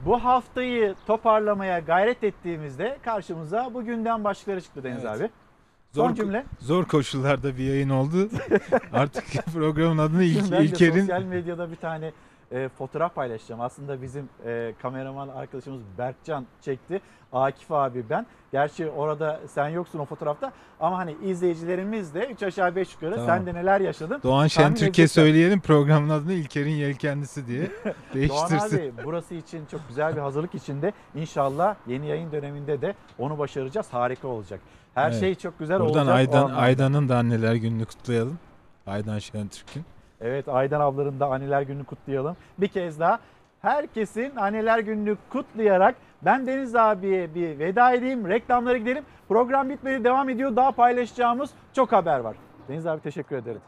Bu 0.06 0.24
haftayı 0.24 0.94
toparlamaya 1.06 1.78
gayret 1.78 2.24
ettiğimizde 2.24 2.98
karşımıza 3.02 3.74
bu 3.74 3.84
günden 3.84 4.24
başlıkları 4.24 4.60
çıktı 4.60 4.82
Deniz 4.84 5.04
Evet. 5.04 5.20
abi. 5.20 5.30
Zor, 5.92 6.14
cümle. 6.14 6.44
zor 6.60 6.84
koşullarda 6.84 7.56
bir 7.56 7.64
yayın 7.64 7.88
oldu. 7.88 8.28
Artık 8.92 9.24
programın 9.54 9.98
adını 9.98 10.20
de 10.20 10.24
İlker'in 10.64 11.00
sosyal 11.00 11.22
medyada 11.22 11.70
bir 11.70 11.76
tane 11.76 12.12
e, 12.52 12.68
fotoğraf 12.68 13.14
paylaşacağım. 13.14 13.60
Aslında 13.60 14.02
bizim 14.02 14.28
e, 14.46 14.74
kameraman 14.82 15.28
arkadaşımız 15.28 15.80
Berkcan 15.98 16.46
çekti. 16.60 17.00
Akif 17.32 17.72
abi 17.72 18.04
ben. 18.10 18.26
Gerçi 18.52 18.90
orada 18.90 19.40
sen 19.48 19.68
yoksun 19.68 19.98
o 19.98 20.04
fotoğrafta 20.04 20.52
ama 20.80 20.98
hani 20.98 21.16
izleyicilerimiz 21.24 22.14
de 22.14 22.26
3 22.26 22.42
aşağı 22.42 22.76
5 22.76 22.94
yukarı 22.94 23.10
Tamam. 23.14 23.26
sen 23.26 23.46
de 23.46 23.54
neler 23.54 23.80
yaşadın. 23.80 24.20
Doğan 24.22 24.46
Şentürk'e 24.46 24.84
edecekler. 24.86 25.06
söyleyelim 25.06 25.60
programın 25.60 26.08
adını 26.08 26.32
İlker'in 26.32 26.70
Yelkendisi 26.70 27.46
diye 27.46 27.60
Doğan 27.84 27.94
değiştirsin. 28.14 28.76
abi 28.78 28.92
burası 29.04 29.34
için 29.34 29.66
çok 29.70 29.80
güzel 29.88 30.16
bir 30.16 30.20
hazırlık 30.20 30.54
içinde. 30.54 30.92
İnşallah 31.14 31.74
yeni 31.86 32.06
yayın 32.06 32.32
döneminde 32.32 32.80
de 32.80 32.94
onu 33.18 33.38
başaracağız. 33.38 33.88
Harika 33.92 34.28
olacak. 34.28 34.60
Her 34.94 35.10
Evet. 35.10 35.20
şey 35.20 35.34
çok 35.34 35.58
güzel 35.58 35.80
Buradan 35.80 36.06
olacak. 36.06 36.08
o 36.34 36.36
Aydan. 36.36 36.50
Aydan'ın 36.54 37.08
da 37.08 37.16
anneler 37.16 37.54
gününü 37.54 37.84
kutlayalım. 37.84 38.38
Aydan 38.86 39.18
Şentürk'ün. 39.18 39.84
Evet 40.20 40.48
Aydan 40.48 40.80
abların 40.80 41.20
da 41.20 41.26
anneler 41.26 41.62
gününü 41.62 41.84
kutlayalım. 41.84 42.36
Bir 42.58 42.68
kez 42.68 43.00
daha 43.00 43.18
herkesin 43.62 44.36
anneler 44.36 44.78
gününü 44.78 45.16
kutlayarak 45.30 45.94
ben 46.22 46.46
Deniz 46.46 46.76
abiye 46.76 47.34
bir 47.34 47.58
veda 47.58 47.92
edeyim. 47.92 48.28
Reklamlara 48.28 48.76
gidelim. 48.76 49.04
Program 49.28 49.70
bitmedi 49.70 50.04
devam 50.04 50.28
ediyor. 50.28 50.56
Daha 50.56 50.72
paylaşacağımız 50.72 51.50
çok 51.72 51.92
haber 51.92 52.20
var. 52.20 52.36
Deniz 52.68 52.86
abi 52.86 53.00
teşekkür 53.00 53.36
ederim. 53.36 53.60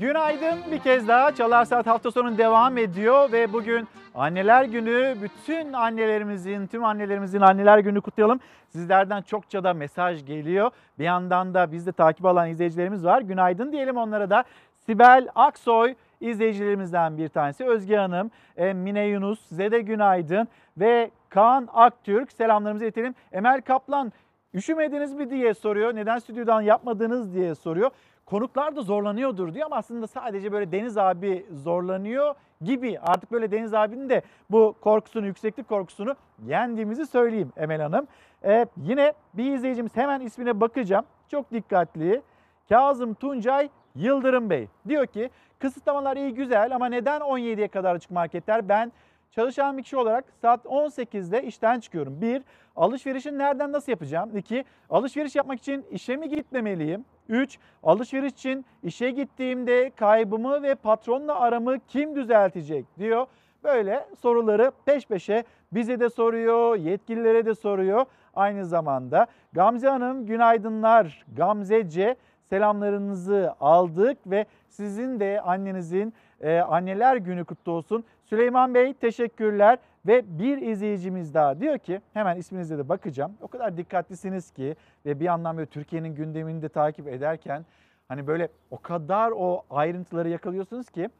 Günaydın 0.00 0.58
bir 0.72 0.78
kez 0.78 1.08
daha 1.08 1.34
Çalar 1.34 1.64
Saat 1.64 1.86
hafta 1.86 2.10
sonu 2.10 2.38
devam 2.38 2.78
ediyor 2.78 3.32
ve 3.32 3.52
bugün 3.52 3.88
anneler 4.14 4.64
günü 4.64 5.16
bütün 5.22 5.72
annelerimizin 5.72 6.66
tüm 6.66 6.84
annelerimizin 6.84 7.40
anneler 7.40 7.78
günü 7.78 8.00
kutlayalım. 8.00 8.40
Sizlerden 8.68 9.22
çokça 9.22 9.64
da 9.64 9.74
mesaj 9.74 10.26
geliyor. 10.26 10.70
Bir 10.98 11.04
yandan 11.04 11.54
da 11.54 11.72
bizde 11.72 11.92
takip 11.92 12.24
alan 12.26 12.48
izleyicilerimiz 12.48 13.04
var. 13.04 13.20
Günaydın 13.20 13.72
diyelim 13.72 13.96
onlara 13.96 14.30
da. 14.30 14.44
Sibel 14.86 15.28
Aksoy 15.34 15.94
izleyicilerimizden 16.20 17.18
bir 17.18 17.28
tanesi. 17.28 17.64
Özge 17.64 17.96
Hanım, 17.96 18.30
e, 18.56 18.72
Mine 18.72 19.06
Yunus, 19.06 19.48
size 19.48 19.70
de 19.70 19.80
günaydın. 19.80 20.48
Ve 20.76 21.10
Kaan 21.28 21.68
Aktürk 21.72 22.32
selamlarımızı 22.32 22.84
iletelim. 22.84 23.14
Emel 23.32 23.60
Kaplan 23.60 24.12
üşümediniz 24.54 25.12
mi 25.14 25.30
diye 25.30 25.54
soruyor. 25.54 25.94
Neden 25.94 26.18
stüdyodan 26.18 26.60
yapmadınız 26.60 27.34
diye 27.34 27.54
soruyor. 27.54 27.90
Konuklar 28.26 28.76
da 28.76 28.82
zorlanıyordur 28.82 29.54
diyor 29.54 29.66
ama 29.66 29.76
aslında 29.76 30.06
sadece 30.06 30.52
böyle 30.52 30.72
Deniz 30.72 30.98
abi 30.98 31.46
zorlanıyor 31.52 32.34
gibi. 32.62 32.98
Artık 33.00 33.32
böyle 33.32 33.50
Deniz 33.50 33.74
abinin 33.74 34.08
de 34.08 34.22
bu 34.50 34.74
korkusunu, 34.80 35.26
yükseklik 35.26 35.68
korkusunu 35.68 36.14
yendiğimizi 36.46 37.06
söyleyeyim 37.06 37.52
Emel 37.56 37.80
Hanım. 37.80 38.06
E, 38.44 38.66
yine 38.76 39.12
bir 39.34 39.54
izleyicimiz 39.54 39.96
hemen 39.96 40.20
ismine 40.20 40.60
bakacağım. 40.60 41.04
Çok 41.28 41.52
dikkatli. 41.52 42.22
Kazım 42.68 43.14
Tuncay 43.14 43.68
Yıldırım 43.96 44.50
Bey 44.50 44.68
diyor 44.88 45.06
ki 45.06 45.30
kısıtlamalar 45.58 46.16
iyi 46.16 46.34
güzel 46.34 46.74
ama 46.74 46.86
neden 46.86 47.20
17'ye 47.20 47.68
kadar 47.68 47.94
açık 47.94 48.10
marketler? 48.10 48.68
Ben 48.68 48.92
çalışan 49.30 49.78
bir 49.78 49.82
kişi 49.82 49.96
olarak 49.96 50.24
saat 50.42 50.64
18'de 50.64 51.42
işten 51.42 51.80
çıkıyorum. 51.80 52.20
Bir, 52.20 52.42
alışverişi 52.76 53.38
nereden 53.38 53.72
nasıl 53.72 53.92
yapacağım? 53.92 54.36
İki, 54.36 54.64
alışveriş 54.90 55.36
yapmak 55.36 55.58
için 55.58 55.86
işe 55.90 56.16
mi 56.16 56.28
gitmemeliyim? 56.28 57.04
Üç, 57.28 57.58
alışveriş 57.82 58.32
için 58.32 58.66
işe 58.82 59.10
gittiğimde 59.10 59.90
kaybımı 59.96 60.62
ve 60.62 60.74
patronla 60.74 61.40
aramı 61.40 61.78
kim 61.88 62.16
düzeltecek 62.16 62.84
diyor. 62.98 63.26
Böyle 63.64 64.06
soruları 64.20 64.72
peş 64.84 65.06
peşe 65.06 65.44
bize 65.72 66.00
de 66.00 66.10
soruyor, 66.10 66.76
yetkililere 66.76 67.46
de 67.46 67.54
soruyor. 67.54 68.06
Aynı 68.34 68.66
zamanda 68.66 69.26
Gamze 69.52 69.88
Hanım 69.88 70.26
günaydınlar. 70.26 71.24
Gamze 71.36 71.88
C 71.88 72.16
selamlarınızı 72.48 73.54
aldık 73.60 74.18
ve 74.26 74.46
sizin 74.68 75.20
de 75.20 75.40
annenizin 75.40 76.14
e, 76.40 76.58
anneler 76.58 77.16
günü 77.16 77.44
kutlu 77.44 77.72
olsun. 77.72 78.04
Süleyman 78.24 78.74
Bey 78.74 78.94
teşekkürler 78.94 79.78
ve 80.06 80.38
bir 80.38 80.58
izleyicimiz 80.58 81.34
daha 81.34 81.60
diyor 81.60 81.78
ki 81.78 82.00
hemen 82.14 82.36
isminize 82.36 82.78
de 82.78 82.88
bakacağım. 82.88 83.32
O 83.40 83.48
kadar 83.48 83.76
dikkatlisiniz 83.76 84.50
ki 84.50 84.76
ve 85.06 85.20
bir 85.20 85.24
yandan 85.24 85.56
böyle 85.56 85.66
Türkiye'nin 85.66 86.14
gündemini 86.14 86.62
de 86.62 86.68
takip 86.68 87.08
ederken 87.08 87.64
hani 88.08 88.26
böyle 88.26 88.48
o 88.70 88.78
kadar 88.78 89.32
o 89.36 89.62
ayrıntıları 89.70 90.28
yakalıyorsunuz 90.28 90.90
ki 90.90 91.10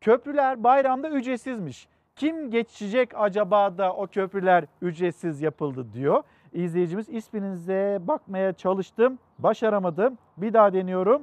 köprüler 0.00 0.64
bayramda 0.64 1.10
ücretsizmiş. 1.10 1.88
Kim 2.16 2.50
geçecek 2.50 3.10
acaba 3.14 3.78
da 3.78 3.92
o 3.92 4.06
köprüler 4.06 4.64
ücretsiz 4.82 5.42
yapıldı 5.42 5.86
diyor. 5.92 6.22
İzleyicimiz 6.56 7.08
isminize 7.08 7.98
bakmaya 8.00 8.52
çalıştım. 8.52 9.18
Başaramadım. 9.38 10.18
Bir 10.36 10.52
daha 10.52 10.72
deniyorum. 10.72 11.22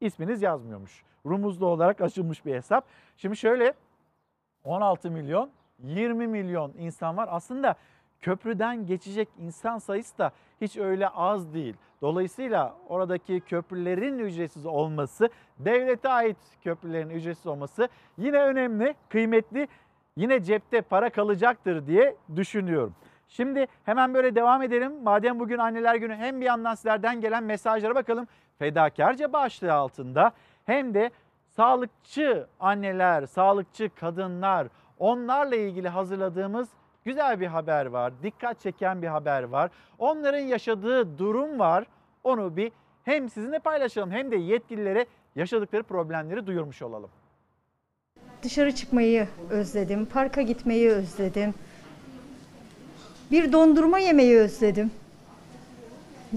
İsminiz 0.00 0.42
yazmıyormuş. 0.42 1.02
Rumuzlu 1.26 1.66
olarak 1.66 2.00
açılmış 2.00 2.46
bir 2.46 2.54
hesap. 2.54 2.84
Şimdi 3.16 3.36
şöyle 3.36 3.74
16 4.64 5.10
milyon 5.10 5.50
20 5.78 6.26
milyon 6.26 6.72
insan 6.78 7.16
var. 7.16 7.28
Aslında 7.30 7.74
köprüden 8.20 8.86
geçecek 8.86 9.28
insan 9.38 9.78
sayısı 9.78 10.18
da 10.18 10.32
hiç 10.60 10.76
öyle 10.76 11.08
az 11.08 11.54
değil. 11.54 11.74
Dolayısıyla 12.02 12.74
oradaki 12.88 13.40
köprülerin 13.40 14.18
ücretsiz 14.18 14.66
olması, 14.66 15.28
devlete 15.58 16.08
ait 16.08 16.36
köprülerin 16.64 17.10
ücretsiz 17.10 17.46
olması 17.46 17.88
yine 18.18 18.38
önemli, 18.38 18.94
kıymetli. 19.08 19.68
Yine 20.16 20.44
cepte 20.44 20.80
para 20.80 21.10
kalacaktır 21.10 21.86
diye 21.86 22.16
düşünüyorum. 22.36 22.94
Şimdi 23.28 23.66
hemen 23.84 24.14
böyle 24.14 24.34
devam 24.34 24.62
edelim. 24.62 25.02
Madem 25.02 25.40
bugün 25.40 25.58
anneler 25.58 25.94
günü 25.94 26.14
hem 26.14 26.40
bir 26.40 26.46
yandan 26.46 26.74
sizlerden 26.74 27.20
gelen 27.20 27.44
mesajlara 27.44 27.94
bakalım. 27.94 28.26
Fedakarca 28.58 29.32
başlığı 29.32 29.72
altında 29.72 30.32
hem 30.66 30.94
de 30.94 31.10
sağlıkçı 31.48 32.46
anneler, 32.60 33.26
sağlıkçı 33.26 33.90
kadınlar 33.94 34.68
onlarla 34.98 35.56
ilgili 35.56 35.88
hazırladığımız 35.88 36.68
güzel 37.04 37.40
bir 37.40 37.46
haber 37.46 37.86
var. 37.86 38.12
Dikkat 38.22 38.60
çeken 38.60 39.02
bir 39.02 39.06
haber 39.06 39.42
var. 39.42 39.70
Onların 39.98 40.38
yaşadığı 40.38 41.18
durum 41.18 41.58
var. 41.58 41.84
Onu 42.24 42.56
bir 42.56 42.72
hem 43.04 43.28
sizinle 43.28 43.58
paylaşalım 43.58 44.10
hem 44.10 44.30
de 44.30 44.36
yetkililere 44.36 45.06
yaşadıkları 45.36 45.82
problemleri 45.82 46.46
duyurmuş 46.46 46.82
olalım. 46.82 47.10
Dışarı 48.42 48.74
çıkmayı 48.74 49.28
özledim, 49.50 50.06
parka 50.06 50.42
gitmeyi 50.42 50.90
özledim. 50.90 51.54
Bir 53.30 53.52
dondurma 53.52 53.98
yemeyi 53.98 54.36
özledim. 54.36 54.90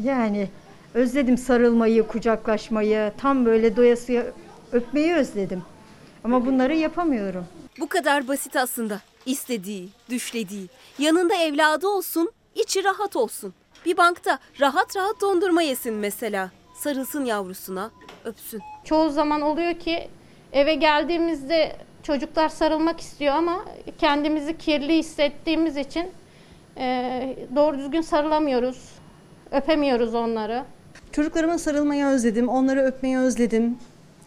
Yani 0.03 0.49
özledim 0.93 1.37
sarılmayı, 1.37 2.07
kucaklaşmayı, 2.07 3.11
tam 3.17 3.45
böyle 3.45 3.75
doyasıya 3.75 4.25
öpmeyi 4.71 5.13
özledim. 5.13 5.63
Ama 6.23 6.45
bunları 6.45 6.75
yapamıyorum. 6.75 7.45
Bu 7.79 7.87
kadar 7.87 8.27
basit 8.27 8.55
aslında. 8.55 9.01
İstediği, 9.25 9.89
düşlediği, 10.09 10.67
yanında 10.99 11.35
evladı 11.35 11.87
olsun, 11.87 12.31
içi 12.55 12.83
rahat 12.83 13.15
olsun. 13.15 13.53
Bir 13.85 13.97
bankta 13.97 14.39
rahat 14.59 14.95
rahat 14.95 15.21
dondurma 15.21 15.61
yesin 15.61 15.93
mesela. 15.93 16.51
Sarılsın 16.75 17.25
yavrusuna, 17.25 17.91
öpsün. 18.25 18.61
Çoğu 18.83 19.09
zaman 19.09 19.41
oluyor 19.41 19.73
ki 19.73 20.09
eve 20.53 20.75
geldiğimizde 20.75 21.75
çocuklar 22.03 22.49
sarılmak 22.49 22.99
istiyor 22.99 23.33
ama 23.35 23.65
kendimizi 23.97 24.57
kirli 24.57 24.97
hissettiğimiz 24.97 25.77
için 25.77 26.09
e, 26.77 27.35
doğru 27.55 27.77
düzgün 27.77 28.01
sarılamıyoruz, 28.01 28.89
öpemiyoruz 29.51 30.15
onları. 30.15 30.63
Çocuklarıma 31.11 31.57
sarılmayı 31.57 32.05
özledim, 32.05 32.47
onları 32.49 32.81
öpmeyi 32.81 33.17
özledim. 33.17 33.77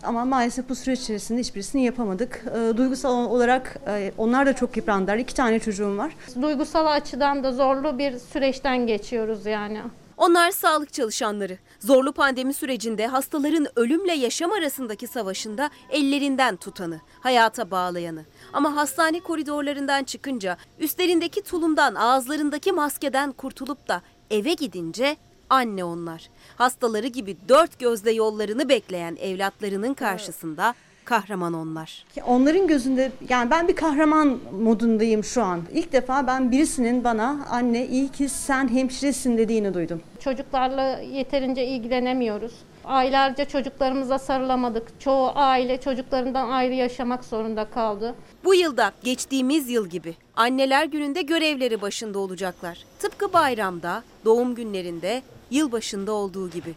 Ama 0.03 0.25
maalesef 0.25 0.69
bu 0.69 0.75
süreç 0.75 1.01
içerisinde 1.01 1.41
hiçbirisini 1.41 1.85
yapamadık. 1.85 2.45
E, 2.57 2.77
duygusal 2.77 3.31
olarak 3.31 3.77
e, 3.89 4.13
onlar 4.19 4.47
da 4.47 4.53
çok 4.53 4.77
yıprandılar. 4.77 5.17
İki 5.17 5.35
tane 5.35 5.59
çocuğum 5.59 5.99
var. 5.99 6.17
Duygusal 6.43 6.87
açıdan 6.87 7.45
da 7.45 7.53
zorlu 7.53 7.99
bir 7.99 8.19
süreçten 8.19 8.87
geçiyoruz 8.87 9.47
yani. 9.47 9.81
Onlar 10.17 10.51
sağlık 10.51 10.93
çalışanları. 10.93 11.59
Zorlu 11.81 12.13
pandemi 12.13 12.55
sürecinde 12.55 13.07
hastaların 13.07 13.67
ölümle 13.77 14.13
yaşam 14.13 14.53
arasındaki 14.53 15.07
savaşında 15.07 15.71
ellerinden 15.91 16.57
tutanı, 16.57 17.01
hayata 17.21 17.71
bağlayanı. 17.71 18.25
Ama 18.53 18.77
hastane 18.77 19.21
koridorlarından 19.21 20.05
çıkınca 20.05 20.57
üstlerindeki 20.79 21.43
tulumdan, 21.43 21.95
ağızlarındaki 21.95 22.73
maskeden 22.73 23.33
kurtulup 23.33 23.89
da 23.89 24.03
eve 24.31 24.55
gidince 24.55 25.17
anne 25.51 25.85
onlar. 25.85 26.31
Hastaları 26.57 27.07
gibi 27.07 27.37
dört 27.49 27.79
gözle 27.79 28.13
yollarını 28.13 28.69
bekleyen 28.69 29.17
evlatlarının 29.21 29.95
karşısında 29.95 30.75
kahraman 31.05 31.53
onlar. 31.53 32.05
Onların 32.27 32.67
gözünde 32.67 33.13
yani 33.29 33.51
ben 33.51 33.69
bir 33.69 33.77
kahraman 33.77 34.39
modundayım 34.61 35.25
şu 35.25 35.43
an. 35.43 35.63
İlk 35.73 35.93
defa 35.93 36.27
ben 36.27 36.51
birisinin 36.51 37.05
bana 37.05 37.47
anne 37.51 37.87
iyi 37.87 38.09
ki 38.09 38.29
sen 38.29 38.69
hemşiresin 38.69 39.39
dediğini 39.39 39.75
duydum. 39.75 40.01
Çocuklarla 40.21 40.99
yeterince 40.99 41.67
ilgilenemiyoruz. 41.67 42.53
Aylarca 42.85 43.45
çocuklarımıza 43.45 44.19
sarılamadık. 44.19 45.01
Çoğu 45.01 45.33
aile 45.35 45.81
çocuklarından 45.81 46.51
ayrı 46.51 46.75
yaşamak 46.75 47.25
zorunda 47.25 47.65
kaldı. 47.65 48.15
Bu 48.45 48.55
yılda 48.55 48.93
geçtiğimiz 49.03 49.71
yıl 49.71 49.89
gibi 49.89 50.15
anneler 50.37 50.85
gününde 50.85 51.23
görevleri 51.23 51.83
başında 51.83 52.19
olacaklar. 52.19 52.79
Tıpkı 52.99 53.33
bayramda, 53.33 54.03
doğum 54.25 54.55
günlerinde, 54.55 55.23
yılbaşında 55.51 56.13
olduğu 56.13 56.51
gibi. 56.51 56.75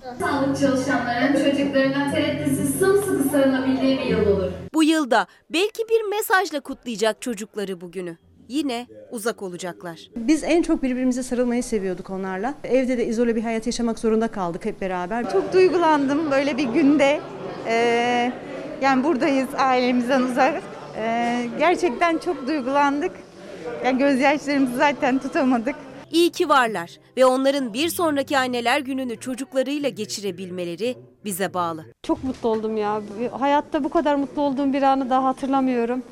Sağlık 0.00 0.58
çalışanların 0.60 1.32
çocuklarına 1.44 2.10
tereddütsüz 2.12 2.78
sımsıkı 2.78 3.28
sarılabildiği 3.28 3.98
bir 3.98 4.04
yıl 4.04 4.26
olur. 4.26 4.50
Bu 4.74 4.82
yılda 4.82 5.26
belki 5.52 5.82
bir 5.90 6.08
mesajla 6.10 6.60
kutlayacak 6.60 7.22
çocukları 7.22 7.80
bugünü. 7.80 8.16
Yine 8.48 8.86
uzak 9.10 9.42
olacaklar. 9.42 10.00
Biz 10.16 10.44
en 10.44 10.62
çok 10.62 10.82
birbirimize 10.82 11.22
sarılmayı 11.22 11.62
seviyorduk 11.62 12.10
onlarla. 12.10 12.54
Evde 12.64 12.98
de 12.98 13.06
izole 13.06 13.36
bir 13.36 13.42
hayat 13.42 13.66
yaşamak 13.66 13.98
zorunda 13.98 14.28
kaldık 14.28 14.64
hep 14.64 14.80
beraber. 14.80 15.30
Çok 15.30 15.52
duygulandım 15.52 16.30
böyle 16.30 16.56
bir 16.56 16.64
günde. 16.68 17.20
Ee, 17.66 18.32
yani 18.82 19.04
buradayız 19.04 19.48
ailemizden 19.58 20.22
uzak. 20.22 20.62
Ee, 20.96 21.46
gerçekten 21.58 22.18
çok 22.18 22.46
duygulandık. 22.46 23.12
Yani 23.84 23.98
gözyaşlarımızı 23.98 24.76
zaten 24.76 25.18
tutamadık. 25.18 25.76
İyi 26.10 26.32
ki 26.32 26.48
varlar 26.48 26.98
ve 27.16 27.24
onların 27.24 27.72
bir 27.74 27.88
sonraki 27.88 28.38
anneler 28.38 28.80
gününü 28.80 29.20
çocuklarıyla 29.20 29.88
geçirebilmeleri 29.88 30.96
bize 31.24 31.54
bağlı. 31.54 31.84
Çok 32.02 32.24
mutlu 32.24 32.48
oldum 32.48 32.76
ya. 32.76 33.02
Hayatta 33.40 33.84
bu 33.84 33.88
kadar 33.88 34.16
mutlu 34.16 34.42
olduğum 34.42 34.72
bir 34.72 34.82
anı 34.82 35.10
daha 35.10 35.24
hatırlamıyorum. 35.24 36.02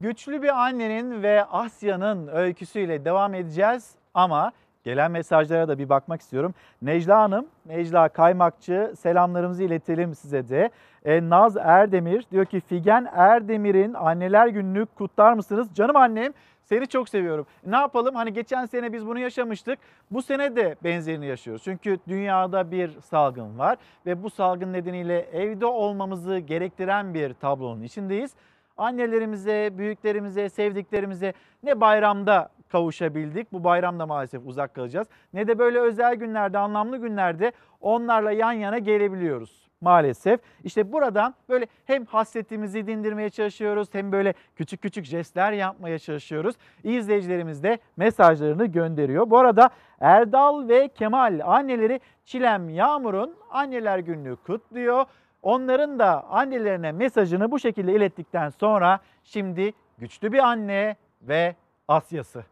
Güçlü 0.00 0.42
bir 0.42 0.66
annenin 0.66 1.22
ve 1.22 1.44
Asya'nın 1.44 2.26
öyküsüyle 2.26 3.04
devam 3.04 3.34
edeceğiz 3.34 3.90
ama 4.14 4.52
gelen 4.84 5.10
mesajlara 5.10 5.68
da 5.68 5.78
bir 5.78 5.88
bakmak 5.88 6.20
istiyorum. 6.20 6.54
Necla 6.82 7.20
Hanım, 7.22 7.46
Necla 7.66 8.08
Kaymakçı 8.08 8.94
selamlarımızı 8.98 9.62
iletelim 9.62 10.14
size 10.14 10.48
de. 10.48 10.70
E, 11.04 11.30
Naz 11.30 11.56
Erdemir 11.56 12.26
diyor 12.30 12.44
ki 12.44 12.60
Figen 12.60 13.08
Erdemir'in 13.12 13.94
anneler 13.94 14.46
gününü 14.46 14.86
kutlar 14.86 15.32
mısınız? 15.32 15.68
Canım 15.74 15.96
annem 15.96 16.32
seni 16.68 16.86
çok 16.86 17.08
seviyorum. 17.08 17.46
Ne 17.66 17.76
yapalım? 17.76 18.14
Hani 18.14 18.32
geçen 18.32 18.66
sene 18.66 18.92
biz 18.92 19.06
bunu 19.06 19.18
yaşamıştık. 19.18 19.78
Bu 20.10 20.22
sene 20.22 20.56
de 20.56 20.76
benzerini 20.84 21.26
yaşıyoruz. 21.26 21.62
Çünkü 21.64 21.98
dünyada 22.08 22.70
bir 22.70 23.00
salgın 23.00 23.58
var 23.58 23.78
ve 24.06 24.22
bu 24.22 24.30
salgın 24.30 24.72
nedeniyle 24.72 25.20
evde 25.20 25.66
olmamızı 25.66 26.38
gerektiren 26.38 27.14
bir 27.14 27.34
tablonun 27.34 27.82
içindeyiz. 27.82 28.34
Annelerimize, 28.76 29.70
büyüklerimize, 29.78 30.48
sevdiklerimize 30.48 31.32
ne 31.62 31.80
bayramda 31.80 32.48
kavuşabildik. 32.68 33.52
Bu 33.52 33.64
bayramda 33.64 34.06
maalesef 34.06 34.42
uzak 34.46 34.74
kalacağız. 34.74 35.08
Ne 35.32 35.48
de 35.48 35.58
böyle 35.58 35.80
özel 35.80 36.14
günlerde, 36.14 36.58
anlamlı 36.58 36.96
günlerde 36.96 37.52
onlarla 37.80 38.32
yan 38.32 38.52
yana 38.52 38.78
gelebiliyoruz 38.78 39.65
maalesef. 39.80 40.40
İşte 40.64 40.92
buradan 40.92 41.34
böyle 41.48 41.66
hem 41.84 42.04
hasretimizi 42.04 42.86
dindirmeye 42.86 43.30
çalışıyoruz 43.30 43.88
hem 43.92 44.12
böyle 44.12 44.34
küçük 44.56 44.82
küçük 44.82 45.04
jestler 45.04 45.52
yapmaya 45.52 45.98
çalışıyoruz. 45.98 46.54
İzleyicilerimiz 46.84 47.62
de 47.62 47.78
mesajlarını 47.96 48.66
gönderiyor. 48.66 49.30
Bu 49.30 49.38
arada 49.38 49.70
Erdal 50.00 50.68
ve 50.68 50.88
Kemal 50.88 51.40
anneleri 51.44 52.00
Çilem 52.24 52.68
Yağmur'un 52.68 53.36
anneler 53.50 53.98
gününü 53.98 54.36
kutluyor. 54.36 55.04
Onların 55.42 55.98
da 55.98 56.24
annelerine 56.24 56.92
mesajını 56.92 57.50
bu 57.50 57.58
şekilde 57.58 57.92
ilettikten 57.92 58.50
sonra 58.50 59.00
şimdi 59.24 59.72
güçlü 59.98 60.32
bir 60.32 60.38
anne 60.38 60.96
ve 61.22 61.56
Asya'sı. 61.88 62.44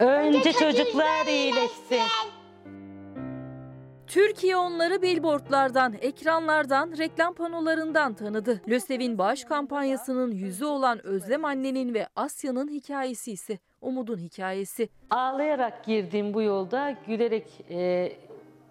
Önce 0.00 0.52
çocuklar 0.52 1.26
iyileşsin. 1.26 2.41
Türkiye 4.12 4.56
onları 4.56 5.02
billboardlardan, 5.02 5.94
ekranlardan, 6.02 6.94
reklam 6.98 7.34
panolarından 7.34 8.14
tanıdı. 8.14 8.60
LÖSEV'in 8.68 9.18
bağış 9.18 9.44
kampanyasının 9.44 10.30
yüzü 10.30 10.64
olan 10.64 11.06
Özlem 11.06 11.44
annenin 11.44 11.94
ve 11.94 12.06
Asya'nın 12.16 12.68
hikayesi 12.68 13.32
ise 13.32 13.58
Umut'un 13.80 14.18
hikayesi. 14.18 14.88
Ağlayarak 15.10 15.84
girdiğim 15.84 16.34
bu 16.34 16.42
yolda 16.42 16.96
gülerek 17.06 17.46
e, 17.70 18.12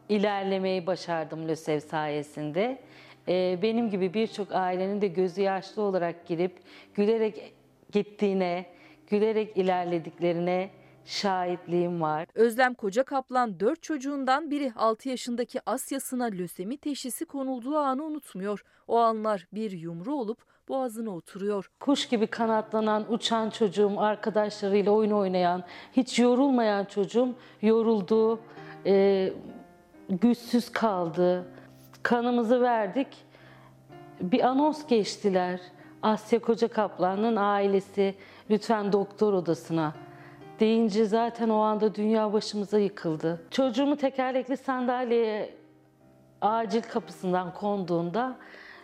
ilerlemeyi 0.10 0.88
başardım 0.88 1.48
LÖSEV 1.48 1.80
sayesinde. 1.80 2.82
E, 3.28 3.60
benim 3.62 3.90
gibi 3.90 4.14
birçok 4.14 4.52
ailenin 4.52 5.02
de 5.02 5.08
gözü 5.08 5.42
yaşlı 5.42 5.82
olarak 5.82 6.28
girip 6.28 6.60
gülerek 6.94 7.54
gittiğine, 7.92 8.66
gülerek 9.10 9.58
ilerlediklerine 9.58 10.70
şahitliğim 11.06 12.02
var. 12.02 12.28
Özlem 12.36 12.74
Koca 12.74 13.04
Kaplan 13.04 13.60
4 13.60 13.84
çocuğundan 13.84 14.52
biri 14.52 14.74
6 14.76 15.10
yaşındaki 15.10 15.60
Asya'sına 15.66 16.26
lösemi 16.26 16.78
teşhisi 16.78 17.26
konulduğu 17.26 17.78
anı 17.78 18.04
unutmuyor. 18.04 18.64
O 18.88 18.98
anlar 18.98 19.48
bir 19.54 19.72
yumru 19.72 20.16
olup 20.16 20.38
boğazına 20.70 21.10
oturuyor. 21.10 21.72
Kuş 21.80 22.08
gibi 22.10 22.28
kanatlanan, 22.28 23.14
uçan 23.14 23.50
çocuğum, 23.50 23.94
arkadaşlarıyla 23.98 24.92
oyun 24.92 25.12
oynayan, 25.12 25.64
hiç 25.94 26.20
yorulmayan 26.20 26.86
çocuğum 26.86 27.36
yoruldu, 27.62 28.40
e, 28.86 29.34
güçsüz 30.10 30.72
kaldı. 30.72 31.46
Kanımızı 32.04 32.62
verdik. 32.62 33.08
Bir 34.22 34.48
anons 34.48 34.88
geçtiler. 34.88 35.60
Asya 36.02 36.40
Koca 36.40 36.68
Kaplan'ın 36.68 37.36
ailesi 37.36 38.16
lütfen 38.50 38.92
doktor 38.92 39.34
odasına 39.34 39.94
deyince 40.62 41.06
zaten 41.06 41.50
o 41.50 41.60
anda 41.60 41.96
dünya 41.96 42.34
başımıza 42.34 42.80
yıkıldı. 42.80 43.42
Çocuğumu 43.52 43.98
tekerlekli 43.98 44.58
sandalyeye 44.58 45.56
acil 46.42 46.82
kapısından 46.82 47.54
konduğunda 47.54 48.38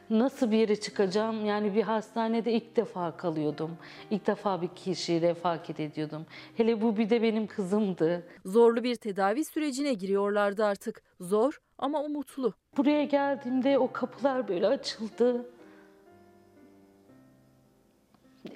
nasıl 0.10 0.52
bir 0.52 0.58
yere 0.58 0.76
çıkacağım? 0.76 1.46
Yani 1.46 1.76
bir 1.76 1.84
hastanede 1.84 2.52
ilk 2.52 2.76
defa 2.76 3.18
kalıyordum. 3.18 3.78
İlk 4.12 4.28
defa 4.28 4.62
bir 4.62 4.68
kişiyi 4.68 5.22
refakat 5.22 5.80
ediyordum. 5.80 6.26
Hele 6.58 6.82
bu 6.82 6.98
bir 6.98 7.10
de 7.10 7.22
benim 7.22 7.48
kızımdı. 7.48 8.24
Zorlu 8.46 8.84
bir 8.84 8.96
tedavi 8.96 9.46
sürecine 9.46 9.94
giriyorlardı 9.94 10.66
artık. 10.66 11.04
Zor 11.20 11.60
ama 11.78 12.02
umutlu. 12.04 12.54
Buraya 12.78 13.04
geldiğimde 13.04 13.78
o 13.78 13.92
kapılar 13.92 14.48
böyle 14.48 14.68
açıldı. 14.68 15.46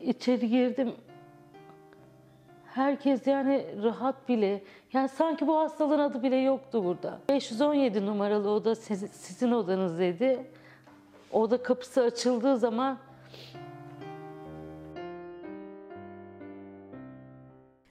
İçeri 0.02 0.50
girdim. 0.50 0.94
Herkes 2.76 3.28
yani 3.28 3.66
rahat 3.84 4.30
bile. 4.30 4.64
Yani 4.94 5.10
sanki 5.10 5.48
bu 5.48 5.58
hastalığın 5.60 6.00
adı 6.00 6.24
bile 6.24 6.36
yoktu 6.36 6.84
burada. 6.84 7.20
517 7.30 8.06
numaralı 8.06 8.50
oda 8.50 8.76
siz- 8.76 9.12
sizin 9.12 9.52
odanız 9.52 10.00
dedi. 10.00 10.52
Oda 11.32 11.64
kapısı 11.64 12.02
açıldığı 12.02 12.58
zaman 12.58 12.98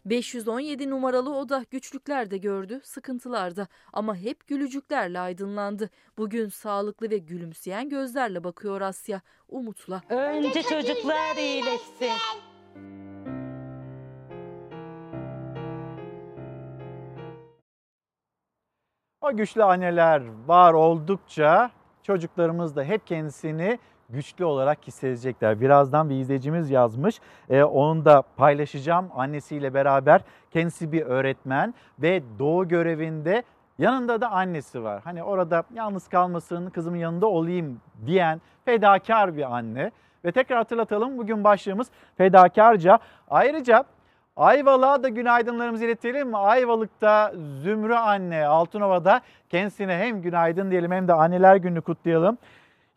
517 0.05 0.91
numaralı 0.91 1.37
oda 1.37 1.65
güçlükler 1.71 2.31
de 2.31 2.39
gördü, 2.39 2.81
sıkıntılar 2.85 3.57
da 3.57 3.67
ama 3.93 4.17
hep 4.17 4.47
gülücüklerle 4.47 5.21
aydınlandı. 5.21 5.91
Bugün 6.19 6.49
sağlıklı 6.49 7.11
ve 7.11 7.19
gülümseyen 7.19 7.89
gözlerle 7.89 8.45
bakıyor 8.45 8.81
Asya, 8.81 9.21
umutla. 9.49 10.03
önce 10.09 10.63
çocuklar 10.63 11.37
iyileşsin. 11.37 12.11
O 19.23 19.37
güçlü 19.37 19.65
anneler 19.65 20.23
var 20.47 20.73
oldukça 20.73 21.71
çocuklarımız 22.03 22.77
da 22.77 22.85
hep 22.85 23.07
kendisini 23.07 23.79
güçlü 24.11 24.45
olarak 24.45 24.87
hissedecekler. 24.87 25.61
Birazdan 25.61 26.11
bir 26.11 26.15
izleyicimiz 26.15 26.71
yazmış. 26.71 27.21
Ee, 27.51 27.63
onu 27.63 28.05
da 28.05 28.23
paylaşacağım 28.37 29.09
annesiyle 29.15 29.75
beraber. 29.75 30.21
Kendisi 30.51 30.93
bir 30.93 31.03
öğretmen 31.03 31.75
ve 31.99 32.23
doğu 32.39 32.69
görevinde 32.69 33.43
yanında 33.79 34.21
da 34.21 34.31
annesi 34.31 34.83
var. 34.83 35.01
Hani 35.05 35.23
orada 35.23 35.63
yalnız 35.75 36.09
kalmasın, 36.09 36.71
kızımın 36.71 36.99
yanında 36.99 37.27
olayım 37.27 37.81
diyen 38.07 38.41
fedakar 38.65 39.37
bir 39.37 39.57
anne. 39.57 39.91
Ve 40.25 40.33
tekrar 40.33 40.59
hatırlatalım 40.59 41.19
bugün 41.19 41.45
başlığımız 41.45 41.91
fedakarca. 42.17 42.99
Ayrıca 43.31 43.85
Ayvalık'a 44.41 45.03
da 45.03 45.09
günaydınlarımızı 45.09 45.85
iletelim? 45.85 46.35
Ayvalık'ta 46.35 47.33
Zümrü 47.63 47.95
anne 47.95 48.47
Altınova'da 48.47 49.21
kendisine 49.49 49.97
hem 49.97 50.23
günaydın 50.23 50.71
diyelim 50.71 50.93
hem 50.93 51.09
de 51.09 51.13
anneler 51.13 51.57
gününü 51.57 51.81
kutlayalım. 51.81 52.39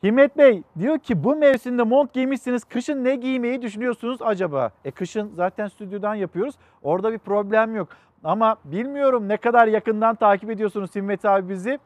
Himmet 0.03 0.37
Bey 0.37 0.63
diyor 0.79 0.99
ki 0.99 1.23
bu 1.23 1.35
mevsimde 1.35 1.83
mont 1.83 2.13
giymişsiniz. 2.13 2.63
Kışın 2.63 3.03
ne 3.03 3.15
giymeyi 3.15 3.61
düşünüyorsunuz 3.61 4.17
acaba? 4.21 4.71
E 4.85 4.91
kışın 4.91 5.31
zaten 5.33 5.67
stüdyodan 5.67 6.15
yapıyoruz. 6.15 6.55
Orada 6.81 7.13
bir 7.13 7.19
problem 7.19 7.75
yok. 7.75 7.87
Ama 8.23 8.55
bilmiyorum 8.65 9.27
ne 9.29 9.37
kadar 9.37 9.67
yakından 9.67 10.15
takip 10.15 10.49
ediyorsunuz 10.49 10.95
Himmet 10.95 11.25
abi 11.25 11.49
bizi. 11.49 11.79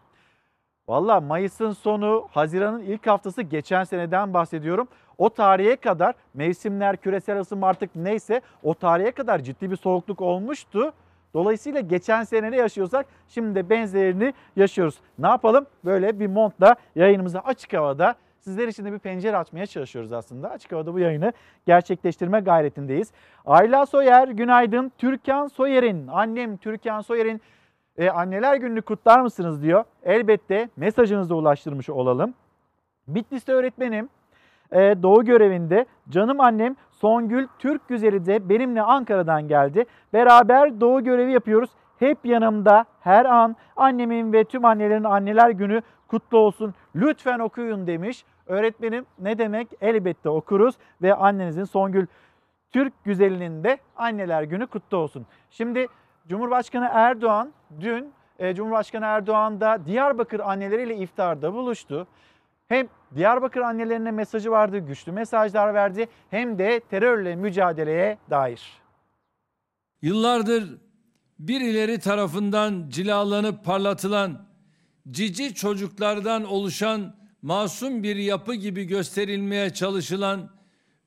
Valla 0.88 1.22
Mayıs'ın 1.22 1.72
sonu, 1.72 2.27
Haziran'ın 2.31 2.81
ilk 2.81 3.07
haftası 3.07 3.41
geçen 3.41 3.84
seneden 3.84 4.34
bahsediyorum. 4.34 4.88
O 5.18 5.30
tarihe 5.30 5.76
kadar 5.76 6.15
mevsimler, 6.34 6.97
küresel 6.97 7.39
ısınma 7.39 7.68
artık 7.68 7.95
neyse 7.95 8.41
o 8.64 8.73
tarihe 8.73 9.11
kadar 9.11 9.39
ciddi 9.39 9.72
bir 9.72 9.76
soğukluk 9.76 10.22
olmuştu. 10.22 10.93
Dolayısıyla 11.34 11.80
geçen 11.80 12.23
sene 12.23 12.51
ne 12.51 12.55
yaşıyorsak 12.55 13.05
şimdi 13.27 13.55
de 13.55 13.69
benzerini 13.69 14.34
yaşıyoruz. 14.55 14.95
Ne 15.19 15.27
yapalım? 15.27 15.65
Böyle 15.85 16.19
bir 16.19 16.27
montla 16.27 16.76
yayınımızı 16.95 17.39
açık 17.39 17.73
havada 17.73 18.15
sizler 18.39 18.68
için 18.68 18.85
de 18.85 18.93
bir 18.93 18.99
pencere 18.99 19.38
açmaya 19.38 19.65
çalışıyoruz 19.65 20.14
aslında. 20.14 20.49
Açık 20.49 20.72
havada 20.72 20.93
bu 20.93 20.99
yayını 20.99 21.34
gerçekleştirme 21.65 22.39
gayretindeyiz. 22.39 23.11
Ayla 23.45 23.85
Soyer 23.85 24.27
günaydın. 24.27 24.91
Türkan 24.97 25.47
Soyer'in, 25.47 26.07
annem 26.07 26.57
Türkan 26.57 27.01
Soyer'in 27.01 27.41
e, 27.98 28.10
anneler 28.10 28.56
gününü 28.56 28.82
kutlar 28.82 29.19
mısınız 29.19 29.64
diyor. 29.64 29.84
Elbette 30.03 30.69
mesajınızı 30.78 31.36
ulaştırmış 31.36 31.90
olalım. 31.90 32.34
Bitlis'te 33.07 33.53
öğretmenim. 33.53 34.10
e, 34.72 34.78
doğu 34.78 35.26
görevinde 35.26 35.86
canım 36.10 36.40
annem 36.40 36.76
Songül 36.91 37.48
Türk 37.60 37.88
Güzeli 37.88 38.26
de 38.26 38.49
benimle 38.49 38.82
Ankara'dan 38.82 39.48
geldi. 39.48 39.86
Beraber 40.14 40.82
doğu 40.82 41.03
görevi 41.03 41.32
yapıyoruz. 41.32 41.69
Hep 41.99 42.26
yanımda 42.26 42.86
her 42.99 43.26
an 43.26 43.56
annemin 43.76 44.34
ve 44.34 44.44
tüm 44.44 44.65
annelerin 44.65 45.03
anneler 45.03 45.49
günü 45.49 45.82
kutlu 46.07 46.38
olsun. 46.38 46.74
Lütfen 46.95 47.40
okuyun 47.40 47.88
demiş. 47.88 48.26
Öğretmenim 48.45 49.06
ne 49.19 49.38
demek? 49.38 49.68
Elbette 49.82 50.30
okuruz 50.30 50.76
ve 51.02 51.14
annenizin 51.14 51.64
Songül 51.64 52.07
Türk 52.72 53.03
Güzeli'nin 53.03 53.64
de 53.64 53.78
anneler 53.95 54.44
günü 54.44 54.68
kutlu 54.68 54.98
olsun. 54.98 55.26
Şimdi 55.49 55.88
Cumhurbaşkanı 56.30 56.90
Erdoğan 56.91 57.54
dün 57.82 58.12
e, 58.40 58.56
Cumhurbaşkanı 58.56 59.06
Erdoğan 59.06 59.62
da 59.62 59.86
Diyarbakır 59.86 60.40
anneleriyle 60.40 60.98
iftarda 60.98 61.54
buluştu. 61.54 62.08
Hem 62.68 62.88
Diyarbakır 63.16 63.62
annelerine 63.62 64.12
mesajı 64.12 64.52
vardı, 64.52 64.78
güçlü 64.78 65.12
mesajlar 65.12 65.74
verdi 65.74 66.08
hem 66.30 66.60
de 66.60 66.80
terörle 66.90 67.36
mücadeleye 67.36 68.18
dair. 68.30 68.82
Yıllardır 70.02 70.78
birileri 71.40 71.99
tarafından 71.99 72.86
cilalanıp 72.90 73.66
parlatılan 73.66 74.48
cici 75.12 75.54
çocuklardan 75.54 76.44
oluşan 76.44 77.16
masum 77.41 78.04
bir 78.04 78.16
yapı 78.16 78.56
gibi 78.56 78.84
gösterilmeye 78.84 79.70
çalışılan 79.70 80.49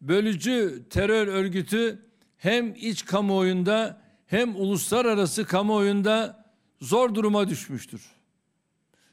bölücü 0.01 0.89
terör 0.91 1.27
örgütü 1.27 2.07
hem 2.37 2.75
iç 2.75 3.05
kamuoyunda 3.05 4.01
hem 4.31 4.57
uluslararası 4.57 5.45
kamuoyunda 5.47 6.45
zor 6.81 7.15
duruma 7.15 7.49
düşmüştür. 7.49 8.03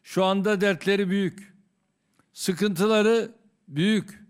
Şu 0.04 0.24
anda 0.24 0.62
dertleri 0.62 1.10
büyük. 1.10 1.54
Sıkıntıları 2.34 3.32
büyük. 3.68 4.24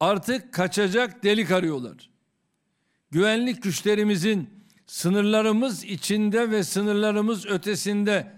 Artık 0.00 0.54
kaçacak 0.54 1.24
delik 1.24 1.50
arıyorlar. 1.50 2.10
Güvenlik 3.10 3.62
güçlerimizin 3.62 4.50
sınırlarımız 4.86 5.84
içinde 5.84 6.50
ve 6.50 6.64
sınırlarımız 6.64 7.46
ötesinde 7.46 8.32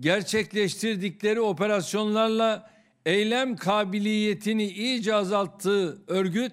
gerçekleştirdikleri 0.00 1.40
operasyonlarla 1.40 2.70
eylem 3.06 3.56
kabiliyetini 3.56 4.66
iyice 4.66 5.14
azalttığı 5.14 6.02
örgüt 6.06 6.52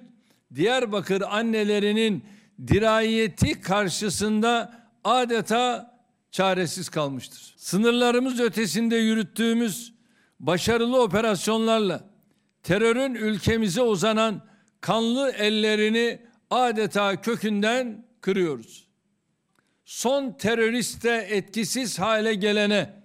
Diyarbakır 0.55 1.21
annelerinin 1.21 2.23
dirayeti 2.67 3.61
karşısında 3.61 4.78
adeta 5.03 5.95
çaresiz 6.31 6.89
kalmıştır. 6.89 7.53
Sınırlarımız 7.57 8.39
ötesinde 8.39 8.95
yürüttüğümüz 8.95 9.93
başarılı 10.39 11.01
operasyonlarla 11.01 12.03
terörün 12.63 13.15
ülkemize 13.15 13.81
uzanan 13.81 14.41
kanlı 14.81 15.31
ellerini 15.31 16.21
adeta 16.49 17.21
kökünden 17.21 18.05
kırıyoruz. 18.21 18.88
Son 19.85 20.31
teröriste 20.31 21.27
etkisiz 21.30 21.99
hale 21.99 22.34
gelene 22.34 23.03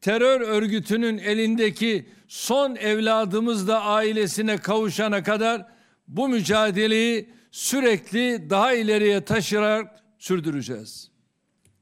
terör 0.00 0.40
örgütünün 0.40 1.18
elindeki 1.18 2.08
son 2.28 2.76
evladımız 2.76 3.68
da 3.68 3.82
ailesine 3.82 4.56
kavuşana 4.56 5.22
kadar 5.22 5.66
bu 6.08 6.28
mücadeleyi 6.28 7.30
sürekli 7.50 8.50
daha 8.50 8.72
ileriye 8.72 9.24
taşıyarak 9.24 10.02
sürdüreceğiz. 10.18 11.15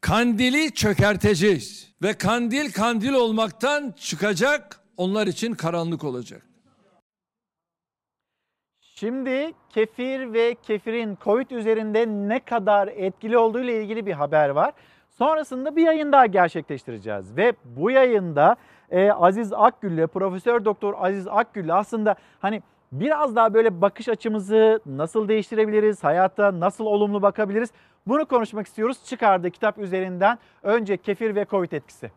Kandili 0.04 0.74
çökerteceğiz 0.74 1.94
ve 2.02 2.12
kandil 2.12 2.72
kandil 2.72 3.12
olmaktan 3.12 3.94
çıkacak, 3.98 4.80
onlar 4.96 5.26
için 5.26 5.54
karanlık 5.54 6.04
olacak. 6.04 6.42
Şimdi 8.80 9.52
kefir 9.68 10.32
ve 10.32 10.56
kefirin 10.62 11.18
Covid 11.24 11.50
üzerinde 11.50 12.06
ne 12.06 12.40
kadar 12.40 12.88
etkili 12.88 13.38
olduğu 13.38 13.60
ile 13.60 13.82
ilgili 13.82 14.06
bir 14.06 14.12
haber 14.12 14.48
var. 14.48 14.72
Sonrasında 15.10 15.76
bir 15.76 15.82
yayın 15.82 16.12
daha 16.12 16.26
gerçekleştireceğiz 16.26 17.36
ve 17.36 17.52
bu 17.64 17.90
yayında 17.90 18.56
e, 18.90 19.10
Aziz 19.10 19.52
Akgül'le 19.52 20.06
Profesör 20.06 20.64
Doktor 20.64 20.94
Aziz 20.98 21.28
Akgül'le 21.28 21.72
aslında 21.72 22.14
hani 22.40 22.62
biraz 22.92 23.36
daha 23.36 23.54
böyle 23.54 23.80
bakış 23.80 24.08
açımızı 24.08 24.80
nasıl 24.86 25.28
değiştirebiliriz, 25.28 26.04
hayata 26.04 26.60
nasıl 26.60 26.86
olumlu 26.86 27.22
bakabiliriz 27.22 27.70
bunu 28.06 28.26
konuşmak 28.26 28.66
istiyoruz. 28.66 28.98
Çıkardığı 29.04 29.50
kitap 29.50 29.78
üzerinden 29.78 30.38
önce 30.62 30.96
kefir 30.96 31.34
ve 31.34 31.46
Covid 31.50 31.72
etkisi. 31.72 32.10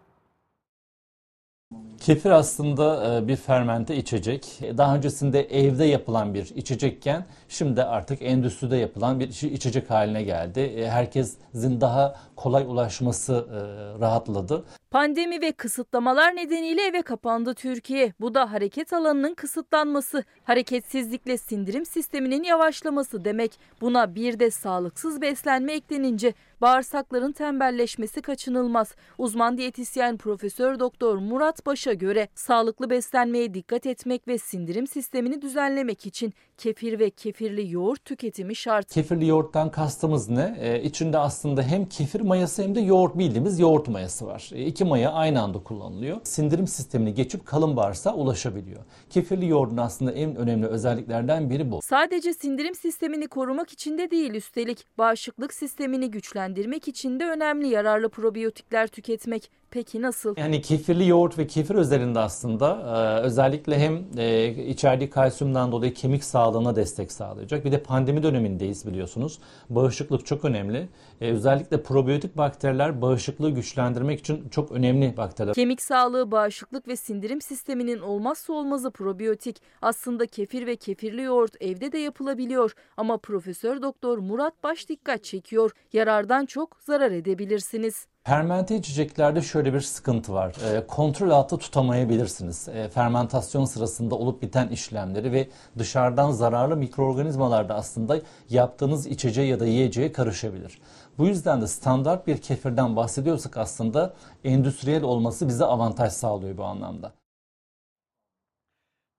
Kefir 1.99 2.30
aslında 2.30 3.18
e, 3.18 3.27
bir 3.27 3.35
fermente 3.35 3.95
içecek. 3.95 4.59
Daha 4.77 4.95
öncesinde 4.95 5.41
evde 5.41 5.85
yapılan 5.85 6.34
bir 6.34 6.51
içecekken 6.55 7.26
şimdi 7.49 7.84
artık 7.84 8.22
endüstride 8.22 8.77
yapılan 8.77 9.19
bir 9.19 9.27
içecek 9.27 9.89
haline 9.89 10.23
geldi. 10.23 10.59
E, 10.59 10.89
Herkesin 10.89 11.81
daha 11.81 12.15
kolay 12.38 12.64
ulaşması 12.68 13.34
e, 13.51 13.57
rahatladı. 14.01 14.65
Pandemi 14.91 15.41
ve 15.41 15.51
kısıtlamalar 15.51 16.35
nedeniyle 16.35 16.81
eve 16.81 17.01
kapandı 17.01 17.53
Türkiye. 17.53 18.14
Bu 18.19 18.34
da 18.34 18.51
hareket 18.51 18.93
alanının 18.93 19.34
kısıtlanması, 19.34 20.23
hareketsizlikle 20.43 21.38
sindirim 21.38 21.85
sisteminin 21.85 22.43
yavaşlaması 22.43 23.26
demek. 23.26 23.59
Buna 23.81 24.15
bir 24.15 24.39
de 24.39 24.51
sağlıksız 24.51 25.22
beslenme 25.22 25.73
eklenince 25.73 26.34
bağırsakların 26.61 27.31
tembelleşmesi 27.31 28.22
kaçınılmaz. 28.22 28.95
Uzman 29.18 29.57
diyetisyen 29.57 30.18
Profesör 30.18 30.80
Doktor 30.80 31.18
Murat 31.18 31.65
Baş'a 31.65 31.93
göre 31.93 32.27
sağlıklı 32.35 32.89
beslenmeye 32.89 33.53
dikkat 33.53 33.85
etmek 33.85 34.27
ve 34.27 34.38
sindirim 34.38 34.88
sistemini 34.88 35.41
düzenlemek 35.41 36.05
için 36.05 36.34
kefir 36.58 37.00
ve 37.00 37.10
kefirli 37.10 37.72
yoğurt 37.74 38.06
tüketimi 38.06 38.56
şart. 38.56 38.94
Kefirli 38.94 39.28
yoğurttan 39.28 39.72
kastımız 39.72 40.30
ne? 40.30 40.58
Ee, 40.60 40.84
içinde 40.84 41.18
aslında 41.18 41.64
hem 41.64 41.86
kefir 41.86 42.22
mayası 42.22 42.64
hem 42.64 42.76
de 42.76 42.80
yoğurt 42.80 43.18
bildiğimiz 43.18 43.60
yoğurt 43.60 43.88
mayası 43.88 44.26
var. 44.26 44.50
E, 44.54 44.66
iki 44.66 44.86
maya 44.86 45.12
aynı 45.12 45.42
anda 45.42 45.60
kullanılıyor. 45.60 46.18
Sindirim 46.24 46.68
sistemini 46.68 47.14
geçip 47.14 47.46
kalın 47.46 47.76
bağırsağa 47.76 48.14
ulaşabiliyor. 48.14 48.82
Kefirli 49.10 49.48
yoğurdun 49.48 49.78
aslında 49.78 50.12
en 50.12 50.36
önemli 50.36 50.68
özelliklerden 50.68 51.50
biri 51.50 51.72
bu. 51.72 51.80
Sadece 51.84 52.34
sindirim 52.34 52.76
sistemini 52.76 53.28
korumak 53.28 53.72
için 53.72 53.98
de 53.98 54.12
değil 54.12 54.34
üstelik 54.34 54.86
bağışıklık 54.98 55.54
sistemini 55.54 56.12
güçlendirmek 56.12 56.88
için 56.88 57.20
de 57.20 57.26
önemli 57.26 57.68
yararlı 57.68 58.10
probiyotikler 58.10 58.88
tüketmek. 58.88 59.52
Peki 59.72 60.02
nasıl? 60.02 60.35
Yani 60.38 60.61
kefirli 60.61 61.07
yoğurt 61.07 61.38
ve 61.38 61.48
kefir 61.48 61.76
özelinde 61.76 62.19
aslında 62.19 62.69
e, 62.69 63.22
özellikle 63.26 63.80
hem 63.80 64.03
e, 64.18 64.48
içerdiği 64.49 65.10
kalsiyumdan 65.10 65.72
dolayı 65.72 65.94
kemik 65.94 66.23
sağlığına 66.23 66.76
destek 66.76 67.11
sağlayacak. 67.11 67.65
Bir 67.65 67.72
de 67.72 67.84
pandemi 67.84 68.23
dönemindeyiz 68.23 68.88
biliyorsunuz. 68.88 69.39
Bağışıklık 69.69 70.26
çok 70.26 70.45
önemli. 70.45 70.89
E, 71.22 71.31
özellikle 71.31 71.84
probiyotik 71.84 72.38
bakteriler 72.38 73.02
bağışıklığı 73.02 73.49
güçlendirmek 73.49 74.19
için 74.19 74.49
çok 74.49 74.72
önemli 74.72 75.18
bakteriler. 75.18 75.56
Kemik 75.56 75.81
sağlığı, 75.81 76.31
bağışıklık 76.31 76.88
ve 76.88 76.95
sindirim 76.95 77.41
sisteminin 77.41 77.99
olmazsa 77.99 78.53
olmazı 78.53 78.91
probiyotik. 78.91 79.61
Aslında 79.81 80.26
kefir 80.26 80.68
ve 80.68 80.76
kefirli 80.76 81.22
yoğurt 81.22 81.61
evde 81.61 81.91
de 81.91 81.98
yapılabiliyor 81.98 82.73
ama 82.98 83.18
Profesör 83.18 83.81
Doktor 83.81 84.18
Murat 84.18 84.64
Baş 84.64 84.89
dikkat 84.89 85.23
çekiyor. 85.23 85.72
Yarardan 85.94 86.45
çok 86.45 86.77
zarar 86.81 87.11
edebilirsiniz. 87.11 88.07
Fermente 88.28 88.76
içeceklerde 88.76 89.41
şöyle 89.41 89.74
bir 89.74 89.82
sıkıntı 89.82 90.34
var. 90.34 90.56
E, 90.76 90.88
kontrol 90.88 91.30
altında 91.30 91.60
tutamayabilirsiniz. 91.60 92.68
E, 92.68 92.90
fermentasyon 92.90 93.66
sırasında 93.66 94.16
olup 94.16 94.41
biten 94.41 94.68
işlemleri 94.68 95.32
ve 95.32 95.49
dışarıdan 95.78 96.32
zararlı 96.32 96.78
mikroorganizmalar 96.78 97.70
da 97.70 97.76
aslında 97.76 98.18
yaptığınız 98.49 99.08
içeceğe 99.08 99.48
ya 99.48 99.60
da 99.60 99.66
yiyeceğe 99.66 100.12
karışabilir. 100.12 100.82
Bu 101.18 101.28
yüzden 101.28 101.62
de 101.62 101.68
standart 101.68 102.28
bir 102.28 102.38
kefirden 102.38 102.95
bahsediyorsak 102.95 103.58
aslında 103.58 104.14
endüstriyel 104.44 105.04
olması 105.04 105.48
bize 105.48 105.66
avantaj 105.66 106.14
sağlıyor 106.14 106.58
bu 106.58 106.64
anlamda. 106.64 107.12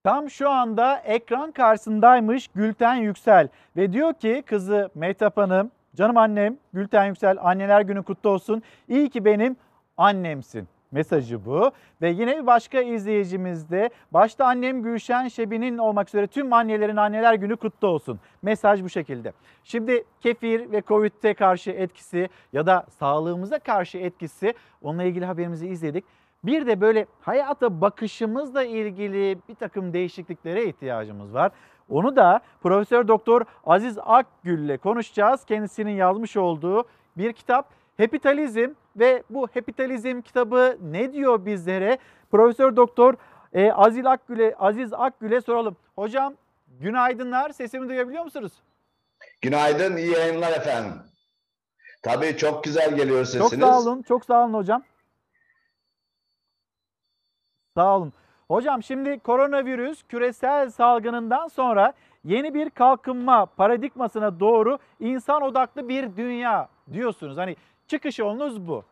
Tam 0.03 0.29
şu 0.29 0.49
anda 0.49 0.97
ekran 0.97 1.51
karşısındaymış 1.51 2.47
Gülten 2.47 2.95
Yüksel 2.95 3.47
ve 3.77 3.93
diyor 3.93 4.13
ki 4.13 4.43
kızı 4.45 4.89
Mehtap 4.95 5.37
Hanım, 5.37 5.71
canım 5.95 6.17
annem 6.17 6.57
Gülten 6.73 7.05
Yüksel 7.05 7.37
anneler 7.41 7.81
günü 7.81 8.03
kutlu 8.03 8.29
olsun. 8.29 8.63
İyi 8.87 9.09
ki 9.09 9.25
benim 9.25 9.55
annemsin. 9.97 10.67
Mesajı 10.91 11.45
bu 11.45 11.71
ve 12.01 12.09
yine 12.09 12.37
bir 12.37 12.47
başka 12.47 12.81
izleyicimiz 12.81 13.71
de 13.71 13.89
başta 14.11 14.45
annem 14.45 14.83
Gülşen 14.83 15.27
Şebi'nin 15.27 15.77
olmak 15.77 16.07
üzere 16.07 16.27
tüm 16.27 16.53
annelerin 16.53 16.95
anneler 16.95 17.33
günü 17.33 17.55
kutlu 17.55 17.87
olsun. 17.87 18.19
Mesaj 18.41 18.83
bu 18.83 18.89
şekilde. 18.89 19.33
Şimdi 19.63 20.03
kefir 20.21 20.71
ve 20.71 20.81
Covid'e 20.87 21.33
karşı 21.33 21.71
etkisi 21.71 22.29
ya 22.53 22.65
da 22.65 22.85
sağlığımıza 22.99 23.59
karşı 23.59 23.97
etkisi 23.97 24.53
onunla 24.81 25.03
ilgili 25.03 25.25
haberimizi 25.25 25.67
izledik. 25.67 26.05
Bir 26.43 26.67
de 26.67 26.81
böyle 26.81 27.05
hayata 27.21 27.81
bakışımızla 27.81 28.63
ilgili 28.63 29.37
bir 29.49 29.55
takım 29.55 29.93
değişikliklere 29.93 30.65
ihtiyacımız 30.65 31.33
var. 31.33 31.51
Onu 31.89 32.15
da 32.15 32.39
Profesör 32.61 33.07
Doktor 33.07 33.41
Aziz 33.65 33.97
Akgül 34.05 34.59
ile 34.65 34.77
konuşacağız. 34.77 35.45
Kendisinin 35.45 35.91
yazmış 35.91 36.37
olduğu 36.37 36.83
bir 37.17 37.33
kitap 37.33 37.69
Hepitalizm 37.97 38.69
ve 38.95 39.23
bu 39.29 39.47
Hepitalizm 39.53 40.21
kitabı 40.21 40.77
ne 40.81 41.13
diyor 41.13 41.45
bizlere? 41.45 41.97
Profesör 42.31 42.75
Doktor 42.75 43.13
e, 43.53 43.71
Aziz 43.71 44.05
Akgül'e 44.05 44.55
Aziz 44.59 44.93
Akgül'e 44.93 45.41
soralım. 45.41 45.77
Hocam 45.95 46.33
günaydınlar. 46.67 47.49
Sesimi 47.49 47.89
duyabiliyor 47.89 48.23
musunuz? 48.23 48.53
Günaydın, 49.41 49.95
iyi 49.97 50.11
yayınlar 50.11 50.51
efendim. 50.51 50.93
Tabii 52.03 52.37
çok 52.37 52.63
güzel 52.63 52.95
geliyor 52.95 53.25
sesiniz. 53.25 53.49
Çok 53.49 53.59
sağ 53.59 53.79
olun, 53.79 54.01
çok 54.01 54.25
sağ 54.25 54.43
olun 54.43 54.53
hocam. 54.53 54.83
Sağ 57.75 57.97
olun. 57.97 58.13
Hocam 58.49 58.83
şimdi 58.83 59.19
koronavirüs 59.19 60.03
küresel 60.03 60.69
salgınından 60.69 61.47
sonra 61.47 61.93
yeni 62.23 62.53
bir 62.53 62.69
kalkınma 62.69 63.45
paradigmasına 63.45 64.39
doğru 64.39 64.79
insan 64.99 65.41
odaklı 65.41 65.89
bir 65.89 66.17
dünya 66.17 66.69
diyorsunuz. 66.93 67.37
Hani 67.37 67.55
çıkış 67.87 68.19
yolunuz 68.19 68.67
bu. 68.67 68.83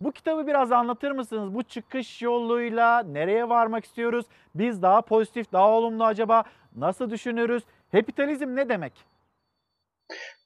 Bu 0.00 0.12
kitabı 0.12 0.46
biraz 0.46 0.72
anlatır 0.72 1.10
mısınız? 1.10 1.54
Bu 1.54 1.62
çıkış 1.62 2.22
yoluyla 2.22 3.02
nereye 3.02 3.48
varmak 3.48 3.84
istiyoruz? 3.84 4.26
Biz 4.54 4.82
daha 4.82 5.02
pozitif, 5.02 5.52
daha 5.52 5.68
olumlu 5.68 6.04
acaba 6.04 6.44
nasıl 6.76 7.10
düşünürüz? 7.10 7.62
Hepitalizm 7.90 8.56
ne 8.56 8.68
demek? 8.68 8.92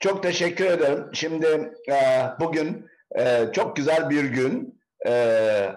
Çok 0.01 0.23
teşekkür 0.23 0.65
ederim. 0.65 1.11
Şimdi 1.13 1.47
e, 1.89 1.95
bugün 2.41 2.87
e, 3.19 3.53
çok 3.53 3.77
güzel 3.77 4.11
bir 4.11 4.25
gün. 4.25 4.74
E, 5.07 5.13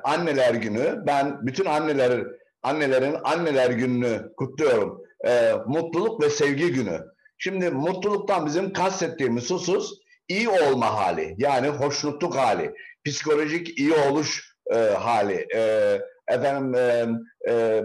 anneler 0.04 0.54
günü. 0.54 1.04
Ben 1.08 1.48
bütün 1.48 1.66
anneler 1.66 2.24
annelerin 2.64 3.16
anneler 3.24 3.70
gününü 3.70 4.32
kutluyorum. 4.38 5.02
E, 5.28 5.54
mutluluk 5.68 6.22
ve 6.24 6.30
sevgi 6.30 6.74
günü. 6.74 7.00
Şimdi 7.38 7.70
mutluluktan 7.70 8.46
bizim 8.46 8.74
kastettiğimiz 8.74 9.52
husus 9.52 9.94
iyi 10.28 10.50
olma 10.50 10.96
hali. 10.96 11.36
Yani 11.38 11.68
hoşnutluk 11.68 12.36
hali. 12.36 12.74
Psikolojik 13.06 13.80
iyi 13.80 13.94
oluş 13.94 14.56
e, 14.74 14.78
hali. 14.78 15.48
E, 15.56 16.02
efendim 16.28 16.76
e, 16.76 17.06
e, 17.48 17.54
e, 17.54 17.84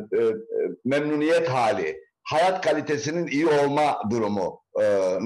memnuniyet 0.85 1.49
hali. 1.49 2.03
Hayat 2.23 2.65
kalitesinin 2.65 3.27
iyi 3.27 3.47
olma 3.47 3.99
durumu 4.11 4.63
e, 4.81 5.19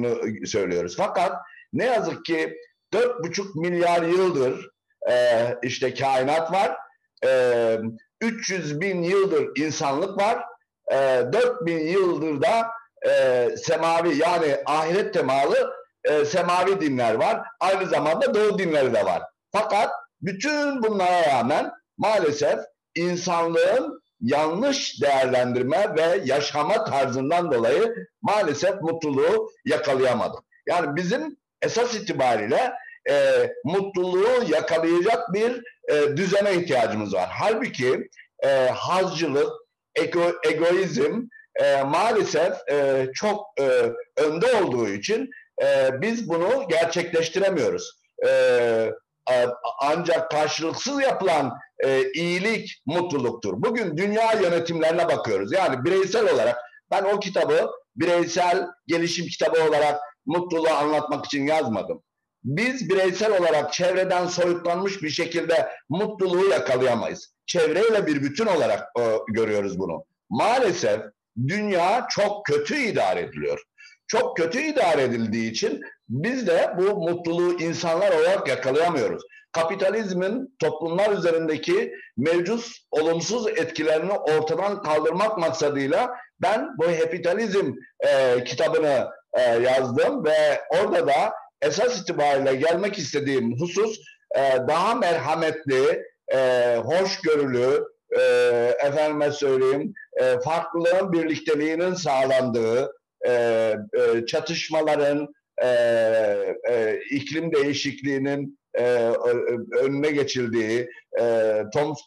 söylüyoruz. 0.47 0.97
Fakat 0.97 1.33
ne 1.73 1.85
yazık 1.85 2.25
ki 2.25 2.57
4,5 2.95 3.61
milyar 3.61 4.03
yıldır 4.03 4.71
e, 5.11 5.47
işte 5.63 5.95
kainat 5.95 6.53
var. 6.53 6.77
E, 7.25 7.79
300 8.21 8.81
bin 8.81 9.03
yıldır 9.03 9.61
insanlık 9.61 10.19
var. 10.19 10.45
E, 10.93 10.97
4 11.33 11.67
bin 11.67 11.79
yıldır 11.79 12.43
da 12.43 12.71
e, 13.09 13.49
semavi 13.57 14.17
yani 14.17 14.57
ahiret 14.67 15.15
temalı 15.15 15.73
e, 16.05 16.25
semavi 16.25 16.81
dinler 16.81 17.15
var. 17.15 17.43
Aynı 17.61 17.87
zamanda 17.87 18.35
doğu 18.35 18.59
dinleri 18.59 18.95
de 18.95 19.05
var. 19.05 19.23
Fakat 19.53 19.91
bütün 20.21 20.83
bunlara 20.83 21.27
rağmen 21.27 21.73
maalesef 21.99 22.59
insanlığın 22.95 24.03
yanlış 24.21 25.03
değerlendirme 25.03 25.97
ve 25.97 26.21
yaşama 26.25 26.85
tarzından 26.85 27.53
dolayı 27.53 27.95
maalesef 28.23 28.83
mutluluğu 28.83 29.51
yakalayamadık. 29.65 30.41
Yani 30.67 30.97
bizim 30.97 31.37
esas 31.63 31.95
itibariyle 31.95 32.73
e, 33.11 33.53
mutluluğu 33.65 34.45
yakalayacak 34.49 35.33
bir 35.33 35.63
e, 35.89 36.17
düzene 36.17 36.55
ihtiyacımız 36.55 37.15
var. 37.15 37.29
Halbuki 37.33 38.09
e, 38.45 38.69
hazcılık, 38.69 39.53
ego, 39.95 40.33
egoizm 40.49 41.23
e, 41.63 41.83
maalesef 41.83 42.53
e, 42.71 43.07
çok 43.15 43.47
e, 43.61 43.93
önde 44.17 44.63
olduğu 44.63 44.89
için 44.89 45.31
e, 45.63 46.01
biz 46.01 46.29
bunu 46.29 46.69
gerçekleştiremiyoruz. 46.69 48.01
E, 48.27 48.91
ancak 49.81 50.31
karşılıksız 50.31 51.03
yapılan 51.03 51.59
e, 51.85 52.13
iyilik 52.13 52.83
mutluluktur. 52.87 53.55
Bugün 53.57 53.97
dünya 53.97 54.33
yönetimlerine 54.33 55.09
bakıyoruz. 55.09 55.53
Yani 55.53 55.85
bireysel 55.85 56.35
olarak 56.35 56.57
ben 56.91 57.05
o 57.05 57.21
kitabı 57.21 57.71
bireysel 57.97 58.67
gelişim 58.87 59.27
kitabı 59.27 59.65
olarak 59.69 60.01
mutluluğu 60.27 60.71
anlatmak 60.71 61.27
için 61.27 61.47
yazmadım. 61.47 62.03
Biz 62.47 62.91
bireysel 62.91 63.41
olarak 63.41 63.73
çevreden 63.73 64.27
soyutlanmış 64.27 65.03
bir 65.03 65.11
şekilde 65.11 65.69
mutluluğu 65.89 66.49
yakalayamayız. 66.49 67.35
Çevreyle 67.47 68.07
bir 68.07 68.23
bütün 68.23 68.47
olarak 68.47 68.89
e, 68.99 69.03
görüyoruz 69.29 69.79
bunu. 69.79 70.05
Maalesef 70.31 71.01
dünya 71.47 72.07
çok 72.11 72.47
kötü 72.47 72.77
idare 72.77 73.21
ediliyor. 73.21 73.63
Çok 74.07 74.37
kötü 74.37 74.61
idare 74.61 75.03
edildiği 75.03 75.51
için 75.51 75.81
biz 76.09 76.47
de 76.47 76.75
bu 76.79 76.83
mutluluğu 76.83 77.61
insanlar 77.61 78.13
olarak 78.13 78.49
yakalayamıyoruz. 78.49 79.23
Kapitalizmin 79.53 80.57
toplumlar 80.59 81.13
üzerindeki 81.13 81.93
mevcut 82.17 82.67
olumsuz 82.91 83.49
etkilerini 83.49 84.13
ortadan 84.13 84.83
kaldırmak 84.83 85.39
maksadıyla 85.39 86.17
ben 86.43 86.69
bu 86.79 86.85
Hepitalizm 86.85 87.73
e, 88.01 88.45
kitabını 88.45 89.09
e, 89.33 89.41
yazdım 89.43 90.25
ve 90.25 90.61
orada 90.71 91.07
da 91.07 91.33
esas 91.63 92.01
itibariyle 92.03 92.55
gelmek 92.55 92.99
istediğim 92.99 93.61
husus 93.61 93.99
e, 94.37 94.41
daha 94.69 94.95
merhametli, 94.95 96.03
e, 96.33 96.77
hoşgörülü, 96.77 97.85
e, 98.19 98.23
efendime 98.85 99.31
söyleyeyim, 99.31 99.95
e, 100.21 100.39
farklılığın 100.41 101.13
birlikteliğinin 101.13 101.95
sağlandığı, 101.95 102.93
e, 103.27 103.33
e, 103.33 104.27
çatışmaların, 104.27 105.29
e, 105.63 105.69
e, 106.69 107.01
iklim 107.11 107.53
değişikliğinin 107.53 108.59
e, 108.75 108.85
önüne 109.81 110.11
geçildiği, 110.11 110.89
e, 111.21 111.55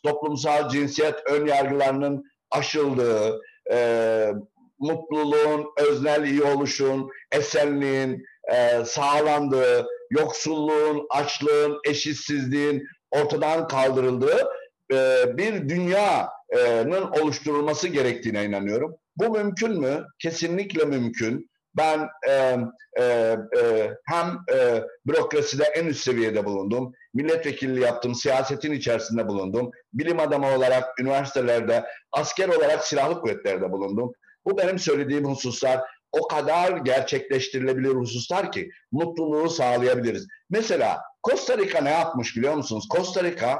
toplumsal 0.04 0.70
cinsiyet 0.70 1.16
ön 1.26 1.46
yargılarının 1.46 2.24
aşıldığı, 2.52 3.42
e, 3.72 4.32
mutluluğun, 4.80 5.66
öznel 5.78 6.24
iyi 6.24 6.44
oluşun, 6.44 7.10
esenliğin 7.32 8.26
e, 8.52 8.86
sağlandığı, 8.86 9.88
yoksulluğun, 10.10 11.08
açlığın, 11.10 11.80
eşitsizliğin 11.86 12.88
ortadan 13.12 13.68
kaldırıldığı 13.68 14.48
e, 14.94 15.26
bir 15.38 15.70
dünyanın 15.70 17.12
oluşturulması 17.22 17.88
gerektiğine 17.88 18.46
inanıyorum. 18.46 18.96
Bu 19.18 19.30
mümkün 19.30 19.80
mü? 19.80 20.06
Kesinlikle 20.20 20.86
mümkün. 20.86 21.50
Ben 21.78 22.10
e, 22.28 22.58
e, 23.00 23.04
e, 23.58 23.94
hem 24.06 24.40
e, 24.54 24.84
bürokraside 25.08 25.64
en 25.64 25.86
üst 25.86 26.04
seviyede 26.04 26.46
bulundum, 26.46 26.94
milletvekilliği 27.14 27.86
yaptım, 27.86 28.16
siyasetin 28.16 28.72
içerisinde 28.72 29.28
bulundum, 29.28 29.72
bilim 29.94 30.20
adamı 30.20 30.56
olarak 30.56 31.00
üniversitelerde, 31.00 31.86
asker 32.12 32.50
olarak 32.50 32.86
silahlı 32.86 33.22
kuvvetlerde 33.22 33.72
bulundum. 33.72 34.12
Bu 34.46 34.58
benim 34.58 34.80
söylediğim 34.80 35.26
hususlar 35.26 35.82
o 36.12 36.28
kadar 36.28 36.78
gerçekleştirilebilir 36.78 37.90
hususlar 37.90 38.52
ki 38.52 38.70
mutluluğu 38.92 39.50
sağlayabiliriz. 39.50 40.28
Mesela 40.50 41.02
Costa 41.24 41.58
Rica 41.58 41.82
ne 41.82 41.92
yapmış 41.92 42.38
biliyor 42.38 42.54
musunuz? 42.54 42.88
Costa 42.96 43.24
Rica 43.24 43.60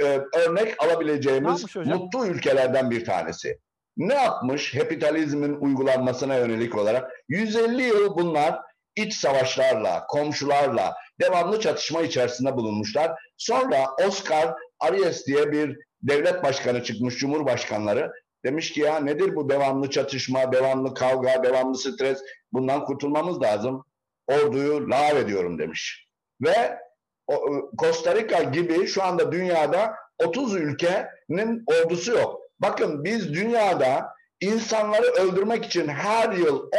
e, 0.00 0.20
örnek 0.36 0.82
alabileceğimiz 0.82 1.76
mutlu 1.76 2.26
ülkelerden 2.26 2.90
bir 2.90 3.04
tanesi. 3.04 3.58
Ne 3.96 4.14
yapmış 4.14 4.72
kapitalizmin 4.72 5.54
uygulanmasına 5.54 6.36
yönelik 6.36 6.78
olarak? 6.78 7.10
150 7.28 7.82
yıl 7.82 8.16
bunlar 8.16 8.60
iç 8.96 9.14
savaşlarla, 9.14 10.06
komşularla 10.06 10.94
devamlı 11.20 11.60
çatışma 11.60 12.02
içerisinde 12.02 12.56
bulunmuşlar. 12.56 13.12
Sonra 13.36 13.86
Oscar 14.06 14.54
Arias 14.80 15.26
diye 15.26 15.52
bir 15.52 15.78
devlet 16.02 16.44
başkanı 16.44 16.82
çıkmış, 16.82 17.16
cumhurbaşkanları. 17.16 18.12
Demiş 18.44 18.72
ki 18.72 18.80
ya 18.80 19.00
nedir 19.00 19.36
bu 19.36 19.48
devamlı 19.48 19.90
çatışma, 19.90 20.52
devamlı 20.52 20.94
kavga, 20.94 21.42
devamlı 21.42 21.78
stres? 21.78 22.22
Bundan 22.52 22.84
kurtulmamız 22.84 23.42
lazım. 23.42 23.84
Orduyu 24.26 24.90
lağv 24.90 25.16
ediyorum 25.16 25.58
demiş. 25.58 26.08
Ve 26.42 26.78
o- 27.26 27.70
Costa 27.78 28.14
Rica 28.14 28.42
gibi 28.42 28.86
şu 28.86 29.02
anda 29.02 29.32
dünyada 29.32 29.94
30 30.24 30.54
ülkenin 30.54 31.64
ordusu 31.66 32.12
yok. 32.12 32.40
Bakın 32.58 33.04
biz 33.04 33.34
dünyada 33.34 34.08
insanları 34.40 35.06
öldürmek 35.06 35.64
için 35.66 35.88
her 35.88 36.32
yıl 36.32 36.70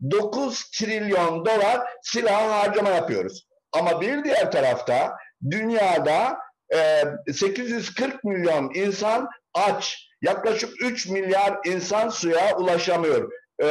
14.9 0.00 0.70
trilyon 0.78 1.46
dolar 1.46 1.80
silah 2.02 2.62
harcama 2.62 2.90
yapıyoruz. 2.90 3.46
Ama 3.72 4.00
bir 4.00 4.24
diğer 4.24 4.50
tarafta 4.52 5.16
dünyada 5.50 6.38
e, 6.74 7.02
840 7.32 8.24
milyon 8.24 8.74
insan 8.74 9.28
aç. 9.54 10.05
Yaklaşık 10.22 10.82
3 10.82 11.08
milyar 11.08 11.58
insan 11.64 12.08
suya 12.08 12.56
ulaşamıyor. 12.56 13.32
E, 13.58 13.66
e, 13.66 13.70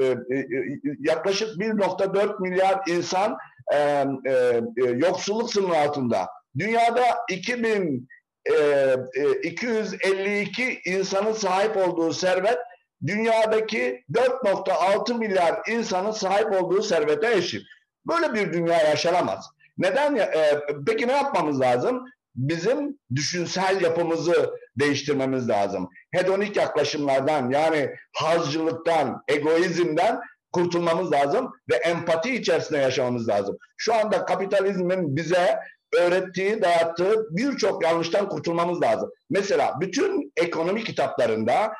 e, 0.00 0.06
e, 0.06 0.46
yaklaşık 1.00 1.48
1.4 1.56 2.42
milyar 2.42 2.80
insan 2.88 3.38
e, 3.72 3.76
e, 3.76 4.32
e, 4.76 4.84
yoksulluk 4.84 5.52
sınırı 5.52 5.78
altında. 5.78 6.28
Dünyada 6.58 7.04
2000 7.30 8.08
e, 8.50 8.96
252 9.42 10.80
insanın 10.84 11.32
sahip 11.32 11.76
olduğu 11.76 12.12
servet 12.12 12.58
dünyadaki 13.06 14.04
4.6 14.12 15.18
milyar 15.18 15.60
insanın 15.68 16.10
sahip 16.10 16.62
olduğu 16.62 16.82
servete 16.82 17.32
eşit. 17.32 17.62
Böyle 18.06 18.34
bir 18.34 18.52
dünya 18.52 18.78
yaşanamaz. 18.78 19.50
Neden? 19.78 20.30
peki 20.86 21.08
ne 21.08 21.12
yapmamız 21.12 21.60
lazım? 21.60 22.04
Bizim 22.34 22.98
düşünsel 23.14 23.82
yapımızı 23.82 24.50
değiştirmemiz 24.76 25.48
lazım. 25.48 25.88
Hedonik 26.14 26.56
yaklaşımlardan 26.56 27.50
yani 27.50 27.90
hazcılıktan, 28.16 29.22
egoizmden 29.28 30.20
kurtulmamız 30.52 31.12
lazım 31.12 31.52
ve 31.70 31.74
empati 31.74 32.34
içerisinde 32.34 32.78
yaşamamız 32.78 33.28
lazım. 33.28 33.56
Şu 33.76 33.94
anda 33.94 34.24
kapitalizmin 34.24 35.16
bize 35.16 35.58
öğrettiği, 35.98 36.62
dayattığı 36.62 37.26
birçok 37.30 37.84
yanlıştan 37.84 38.28
kurtulmamız 38.28 38.82
lazım. 38.82 39.10
Mesela 39.30 39.74
bütün 39.80 40.32
ekonomi 40.36 40.84
kitaplarında 40.84 41.72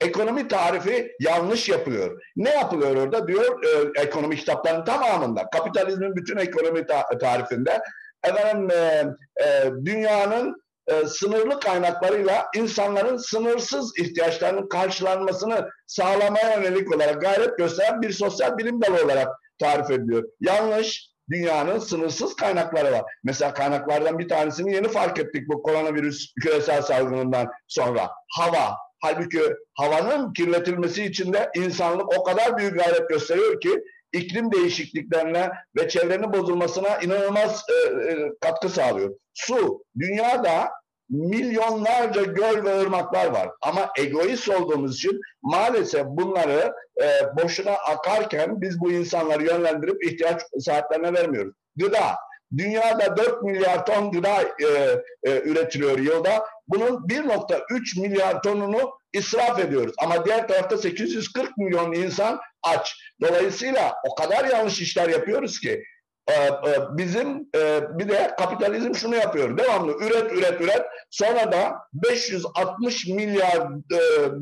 ekonomi 0.00 0.48
tarifi 0.48 1.12
yanlış 1.20 1.68
yapılıyor. 1.68 2.22
Ne 2.36 2.50
yapılıyor 2.50 2.96
orada? 2.96 3.28
Diyor 3.28 3.64
e, 3.64 4.00
ekonomi 4.00 4.36
kitaplarının 4.36 4.84
tamamında. 4.84 5.50
Kapitalizmin 5.50 6.16
bütün 6.16 6.36
ekonomi 6.36 6.86
ta- 6.86 7.18
tarifinde 7.18 7.80
efendim 8.24 8.70
e, 8.70 9.04
e, 9.44 9.70
dünyanın 9.84 10.62
e, 10.86 11.06
sınırlı 11.06 11.60
kaynaklarıyla 11.60 12.46
insanların 12.56 13.16
sınırsız 13.16 13.98
ihtiyaçlarının 13.98 14.68
karşılanmasını 14.68 15.68
sağlamaya 15.86 16.54
yönelik 16.54 16.96
olarak 16.96 17.20
gayret 17.20 17.58
gösteren 17.58 18.02
bir 18.02 18.12
sosyal 18.12 18.58
bilim 18.58 18.82
dalı 18.82 19.04
olarak 19.04 19.28
tarif 19.58 19.90
ediliyor. 19.90 20.24
Yanlış. 20.40 21.10
Dünyanın 21.30 21.78
sınırsız 21.78 22.36
kaynakları 22.36 22.92
var. 22.92 23.02
Mesela 23.24 23.54
kaynaklardan 23.54 24.18
bir 24.18 24.28
tanesini 24.28 24.74
yeni 24.74 24.88
fark 24.88 25.18
ettik 25.18 25.48
bu 25.48 25.62
koronavirüs 25.62 26.34
küresel 26.42 26.82
salgınından 26.82 27.46
sonra. 27.68 28.10
Hava. 28.36 28.76
Halbuki 29.02 29.40
havanın 29.74 30.32
kirletilmesi 30.32 31.04
için 31.04 31.32
de 31.32 31.50
insanlık 31.54 32.18
o 32.18 32.24
kadar 32.24 32.58
büyük 32.58 32.78
gayret 32.78 33.08
gösteriyor 33.08 33.60
ki 33.60 33.82
iklim 34.12 34.52
değişikliklerine 34.52 35.50
ve 35.76 35.88
çevrenin 35.88 36.32
bozulmasına 36.32 36.98
inanılmaz 36.98 37.64
e, 37.68 37.94
e, 37.94 38.32
katkı 38.40 38.68
sağlıyor. 38.68 39.14
Su. 39.34 39.84
Dünyada 39.98 40.70
milyonlarca 41.10 42.22
göl 42.22 42.64
ve 42.64 42.80
ırmaklar 42.80 43.26
var. 43.26 43.50
Ama 43.62 43.90
egoist 43.98 44.48
olduğumuz 44.48 44.96
için 44.96 45.20
maalesef 45.42 46.06
bunları 46.06 46.72
e, 47.02 47.06
boşuna 47.42 47.72
akarken 47.72 48.60
biz 48.60 48.80
bu 48.80 48.92
insanları 48.92 49.44
yönlendirip 49.44 50.04
ihtiyaç 50.04 50.42
sahiplerine 50.58 51.12
vermiyoruz. 51.12 51.54
Gıda. 51.76 52.16
Dünyada 52.56 53.16
4 53.16 53.42
milyar 53.42 53.86
ton 53.86 54.12
gıda 54.12 54.42
e, 54.42 54.66
e, 55.22 55.40
üretiliyor 55.40 55.98
yılda. 55.98 56.44
Bunun 56.68 57.08
1.3 57.08 58.00
milyar 58.00 58.42
tonunu 58.42 58.92
israf 59.12 59.58
ediyoruz. 59.58 59.94
Ama 59.98 60.24
diğer 60.24 60.48
tarafta 60.48 60.76
840 60.78 61.58
milyon 61.58 61.92
insan 61.92 62.40
aç. 62.62 62.96
Dolayısıyla 63.20 63.94
o 64.10 64.14
kadar 64.14 64.44
yanlış 64.44 64.80
işler 64.80 65.08
yapıyoruz 65.08 65.60
ki 65.60 65.84
e, 66.28 66.32
e, 66.32 66.78
bizim 66.90 67.48
e, 67.56 67.80
bir 67.98 68.08
de 68.08 68.34
kapitalizm 68.38 68.94
şunu 68.94 69.16
yapıyor. 69.16 69.58
Devamlı 69.58 69.92
üret 69.92 70.32
üret 70.32 70.60
üret 70.60 70.82
sonra 71.10 71.52
da 71.52 71.74
560 71.92 73.06
milyar 73.06 73.68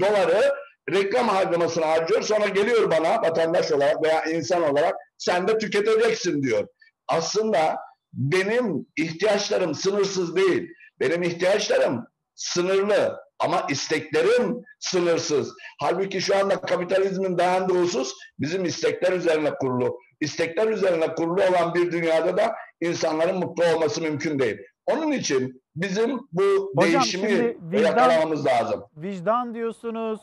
doları 0.00 0.54
reklam 0.92 1.28
harcamasına 1.28 1.88
harcıyor. 1.88 2.22
Sonra 2.22 2.48
geliyor 2.48 2.90
bana 2.90 3.22
vatandaş 3.22 3.72
olarak 3.72 4.02
veya 4.02 4.24
insan 4.24 4.62
olarak 4.62 4.94
sen 5.18 5.48
de 5.48 5.58
tüketeceksin 5.58 6.42
diyor. 6.42 6.66
Aslında 7.08 7.76
benim 8.12 8.86
ihtiyaçlarım 8.96 9.74
sınırsız 9.74 10.36
değil. 10.36 10.68
Benim 11.00 11.22
ihtiyaçlarım 11.22 12.06
sınırlı 12.34 13.20
ama 13.38 13.66
isteklerim 13.70 14.62
sınırsız. 14.80 15.54
Halbuki 15.80 16.20
şu 16.20 16.36
anda 16.36 16.60
kapitalizmin 16.60 17.38
dayandığı 17.38 17.82
husus 17.82 18.12
bizim 18.40 18.64
istekler 18.64 19.12
üzerine 19.12 19.50
kurulu. 19.54 19.98
İstekler 20.20 20.66
üzerine 20.68 21.14
kurulu 21.14 21.42
olan 21.42 21.74
bir 21.74 21.92
dünyada 21.92 22.36
da 22.36 22.54
insanların 22.80 23.38
mutlu 23.38 23.64
olması 23.74 24.02
mümkün 24.02 24.38
değil. 24.38 24.58
Onun 24.86 25.12
için 25.12 25.62
bizim 25.76 26.18
bu 26.32 26.72
Hocam 26.76 26.92
değişimi 26.92 27.28
vicdan- 27.72 27.82
yakalamamız 27.82 28.46
lazım. 28.46 28.84
Vicdan 28.96 29.54
diyorsunuz, 29.54 30.20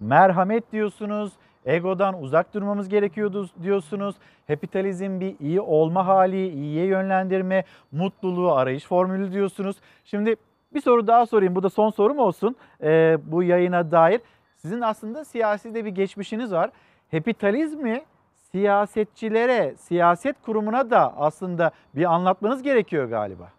merhamet 0.00 0.72
diyorsunuz, 0.72 1.32
egodan 1.66 2.22
uzak 2.22 2.54
durmamız 2.54 2.88
gerekiyordu 2.88 3.50
diyorsunuz. 3.62 4.16
Kapitalizm 4.48 5.20
bir 5.20 5.36
iyi 5.40 5.60
olma 5.60 6.06
hali, 6.06 6.48
iyiye 6.48 6.84
yönlendirme, 6.86 7.64
mutluluğu 7.92 8.52
arayış 8.52 8.84
formülü 8.84 9.32
diyorsunuz. 9.32 9.76
Şimdi 10.04 10.36
bir 10.74 10.80
soru 10.80 11.06
daha 11.06 11.26
sorayım. 11.26 11.54
Bu 11.54 11.62
da 11.62 11.70
son 11.70 11.90
sorum 11.90 12.18
olsun 12.18 12.56
ee, 12.82 13.16
bu 13.22 13.42
yayına 13.42 13.90
dair. 13.90 14.20
Sizin 14.56 14.80
aslında 14.80 15.24
siyasi 15.24 15.74
de 15.74 15.84
bir 15.84 15.90
geçmişiniz 15.90 16.52
var. 16.52 16.70
Kapitalizmi 17.10 18.04
siyasetçilere, 18.52 19.74
siyaset 19.78 20.36
kurumuna 20.42 20.90
da 20.90 21.14
aslında 21.16 21.70
bir 21.94 22.04
anlatmanız 22.04 22.62
gerekiyor 22.62 23.08
galiba. 23.08 23.52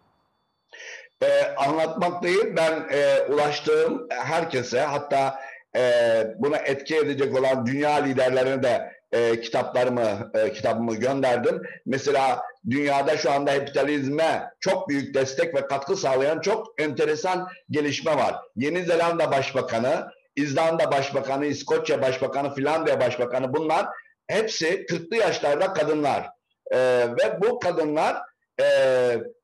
e, 1.22 1.54
anlatmak 1.56 2.22
değil 2.22 2.56
ben 2.56 2.86
e, 2.90 3.20
ulaştığım 3.32 4.06
herkese 4.10 4.80
hatta 4.80 5.40
e, 5.76 5.82
buna 6.38 6.56
etki 6.56 6.96
edecek 6.96 7.38
olan 7.38 7.66
dünya 7.66 7.94
liderlerine 7.94 8.62
de 8.62 8.97
e, 9.12 9.40
kitaplarımı 9.40 10.30
e, 10.34 10.52
kitabımı 10.52 10.94
gönderdim. 10.94 11.62
Mesela 11.86 12.42
dünyada 12.70 13.16
şu 13.16 13.30
anda 13.30 13.58
kapitalizme 13.58 14.50
çok 14.60 14.88
büyük 14.88 15.14
destek 15.14 15.54
ve 15.54 15.66
katkı 15.66 15.96
sağlayan 15.96 16.40
çok 16.40 16.80
enteresan 16.80 17.48
gelişme 17.70 18.16
var. 18.16 18.36
Yeni 18.56 18.82
Zelanda 18.82 19.30
Başbakanı, 19.30 20.08
İzlanda 20.36 20.90
Başbakanı, 20.90 21.46
İskoçya 21.46 22.02
Başbakanı, 22.02 22.54
Finlandiya 22.54 23.00
Başbakanı 23.00 23.54
bunlar 23.54 23.86
hepsi 24.26 24.66
40'lı 24.66 25.16
yaşlarda 25.16 25.72
kadınlar. 25.72 26.26
E, 26.70 26.78
ve 27.08 27.40
bu 27.40 27.58
kadınlar 27.58 28.16
e, 28.60 28.64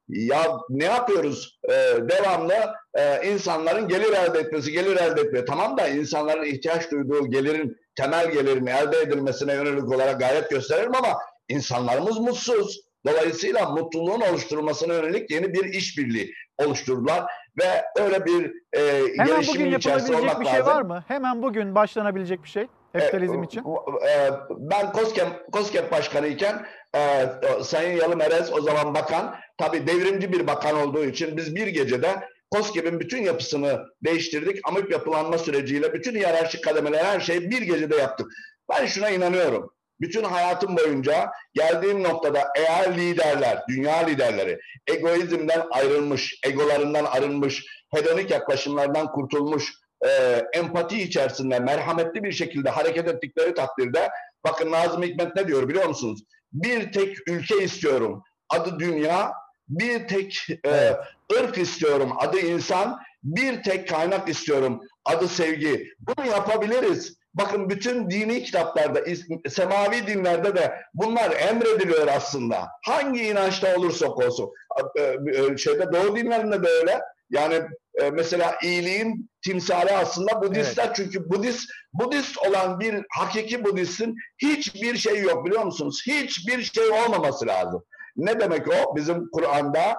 ya 0.08 0.58
ne 0.68 0.84
yapıyoruz? 0.84 1.58
E, 1.68 1.72
devamlı 2.08 2.54
e, 2.94 3.28
insanların 3.28 3.88
gelir 3.88 4.12
elde 4.12 4.38
etmesi, 4.38 4.72
gelir 4.72 4.96
elde 4.96 5.20
etmesi. 5.20 5.44
Tamam 5.44 5.78
da 5.78 5.88
insanların 5.88 6.44
ihtiyaç 6.44 6.90
duyduğu 6.90 7.30
gelirin, 7.30 7.76
temel 7.96 8.30
gelirin 8.30 8.66
elde 8.66 8.98
edilmesine 8.98 9.54
yönelik 9.54 9.88
olarak 9.88 10.20
gayret 10.20 10.50
gösterelim 10.50 10.94
ama 10.94 11.18
insanlarımız 11.48 12.18
mutsuz. 12.18 12.80
Dolayısıyla 13.06 13.70
mutluluğun 13.70 14.20
oluşturulmasına 14.20 14.94
yönelik 14.94 15.30
yeni 15.30 15.54
bir 15.54 15.64
işbirliği 15.64 16.32
oluşturdular 16.58 17.24
ve 17.60 17.84
öyle 18.02 18.24
bir 18.24 18.52
e, 18.72 19.02
Hemen 19.18 19.42
bugün 19.48 19.70
yapılabilecek 19.70 20.40
bir 20.40 20.44
şey 20.46 20.54
lazım. 20.54 20.66
var 20.66 20.82
mı? 20.82 21.04
Hemen 21.08 21.42
bugün 21.42 21.74
başlanabilecek 21.74 22.44
bir 22.44 22.48
şey 22.48 22.66
kapitalizm 22.92 23.42
E, 23.42 23.46
için. 23.46 23.60
e, 24.08 24.30
ben 24.50 24.92
COSGAP, 24.92 25.52
COSGAP 25.52 25.92
başkanı 25.92 26.26
iken 26.26 26.66
e, 26.96 27.26
Sayın 27.62 27.96
Yalı 28.00 28.16
Merez 28.16 28.52
o 28.52 28.60
zaman 28.60 28.94
bakan 28.94 29.34
tabii 29.58 29.86
devrimci 29.86 30.32
bir 30.32 30.46
bakan 30.46 30.76
olduğu 30.76 31.04
için 31.04 31.36
biz 31.36 31.56
bir 31.56 31.66
gecede 31.66 32.08
COSGAP'in 32.54 33.00
bütün 33.00 33.22
yapısını 33.22 33.86
değiştirdik. 34.04 34.68
Amip 34.68 34.90
yapılanma 34.92 35.38
süreciyle 35.38 35.92
bütün 35.92 36.14
hiyerarşik 36.14 36.64
kademeler 36.64 37.04
her 37.04 37.20
şeyi 37.20 37.50
bir 37.50 37.62
gecede 37.62 37.96
yaptık. 37.96 38.26
Ben 38.70 38.86
şuna 38.86 39.10
inanıyorum. 39.10 39.70
Bütün 40.00 40.24
hayatım 40.24 40.76
boyunca 40.76 41.30
geldiğim 41.54 42.02
noktada 42.02 42.44
eğer 42.56 42.96
liderler, 42.96 43.62
dünya 43.68 43.96
liderleri 43.96 44.58
egoizmden 44.86 45.62
ayrılmış, 45.70 46.38
egolarından 46.46 47.04
arınmış, 47.04 47.66
hedonik 47.94 48.30
yaklaşımlardan 48.30 49.12
kurtulmuş, 49.12 49.72
e, 50.06 50.42
empati 50.52 51.02
içerisinde 51.02 51.58
merhametli 51.58 52.24
bir 52.24 52.32
şekilde 52.32 52.70
hareket 52.70 53.08
ettikleri 53.08 53.54
takdirde 53.54 54.10
bakın 54.44 54.70
Nazım 54.70 55.02
Hikmet 55.02 55.36
ne 55.36 55.48
diyor 55.48 55.68
biliyor 55.68 55.86
musunuz? 55.86 56.20
Bir 56.52 56.92
tek 56.92 57.28
ülke 57.28 57.62
istiyorum 57.62 58.22
adı 58.48 58.78
dünya, 58.78 59.32
bir 59.68 60.08
tek 60.08 60.46
e, 60.66 60.96
ırk 61.40 61.58
istiyorum 61.58 62.12
adı 62.18 62.38
insan, 62.38 63.00
bir 63.22 63.62
tek 63.62 63.88
kaynak 63.88 64.28
istiyorum 64.28 64.80
adı 65.04 65.28
sevgi. 65.28 65.88
Bunu 65.98 66.26
yapabiliriz. 66.26 67.16
Bakın 67.34 67.70
bütün 67.70 68.10
dini 68.10 68.42
kitaplarda, 68.42 69.00
semavi 69.48 70.06
dinlerde 70.06 70.54
de 70.54 70.74
bunlar 70.94 71.30
emrediliyor 71.30 72.08
aslında. 72.08 72.68
Hangi 72.84 73.22
inançta 73.22 73.76
olursak 73.76 74.18
olsun. 74.18 74.50
E, 74.96 75.02
e, 75.02 75.56
Şeyde 75.56 75.92
Doğu 75.92 76.16
dinlerinde 76.16 76.62
de 76.62 76.68
öyle. 76.68 77.00
Yani 77.30 77.60
e, 78.00 78.10
mesela 78.10 78.58
iyiliğin 78.62 79.30
timsali 79.44 79.92
aslında 79.92 80.42
Budistler 80.42 80.94
çünkü 80.94 81.30
Budist 81.30 81.70
Budist 81.92 82.38
olan 82.38 82.80
bir 82.80 83.04
hakiki 83.10 83.64
Budistin 83.64 84.16
hiçbir 84.38 84.96
şey 84.96 85.22
yok 85.22 85.46
biliyor 85.46 85.64
musunuz? 85.64 86.02
Hiçbir 86.06 86.62
şey 86.62 86.90
olmaması 86.90 87.46
lazım. 87.46 87.84
Ne 88.16 88.40
demek 88.40 88.68
o? 88.68 88.96
Bizim 88.96 89.30
Kur'an'da 89.30 89.96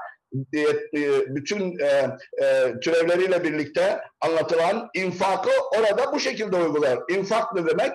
e, 0.53 0.59
e, 0.59 1.35
bütün 1.35 1.79
e, 1.79 2.11
türevleriyle 2.81 3.43
birlikte 3.43 4.01
anlatılan 4.21 4.89
infakı 4.93 5.49
orada 5.77 6.13
bu 6.13 6.19
şekilde 6.19 6.55
uygular. 6.55 6.99
İnfak 7.09 7.53
ne 7.55 7.65
demek? 7.65 7.91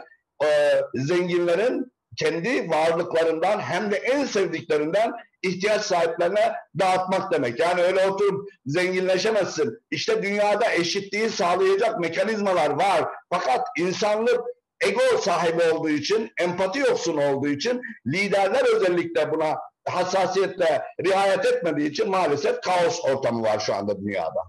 Zenginlerin 0.95 1.93
kendi 2.17 2.71
varlıklarından 2.71 3.61
hem 3.61 3.91
de 3.91 3.97
en 3.97 4.25
sevdiklerinden 4.25 5.13
ihtiyaç 5.43 5.83
sahiplerine 5.83 6.53
dağıtmak 6.79 7.33
demek. 7.33 7.61
Yani 7.61 7.83
öyle 7.83 8.09
oturup 8.09 8.49
zenginleşemezsin. 8.67 9.79
İşte 9.91 10.23
dünyada 10.23 10.73
eşitliği 10.73 11.31
sağlayacak 11.31 12.01
mekanizmalar 12.01 12.71
var. 12.71 13.09
Fakat 13.33 13.67
insanlık 13.79 14.41
ego 14.81 15.19
sahibi 15.21 15.63
olduğu 15.63 15.89
için, 15.89 16.31
empati 16.41 16.79
yoksun 16.79 17.17
olduğu 17.17 17.49
için 17.49 17.81
liderler 18.07 18.77
özellikle 18.77 19.31
buna 19.33 19.57
hassasiyetle 19.89 20.83
riayet 21.07 21.47
etmediği 21.47 21.91
için 21.91 22.11
maalesef 22.11 22.61
kaos 22.61 23.05
ortamı 23.05 23.43
var 23.43 23.59
şu 23.59 23.75
anda 23.75 24.01
dünyada. 24.01 24.41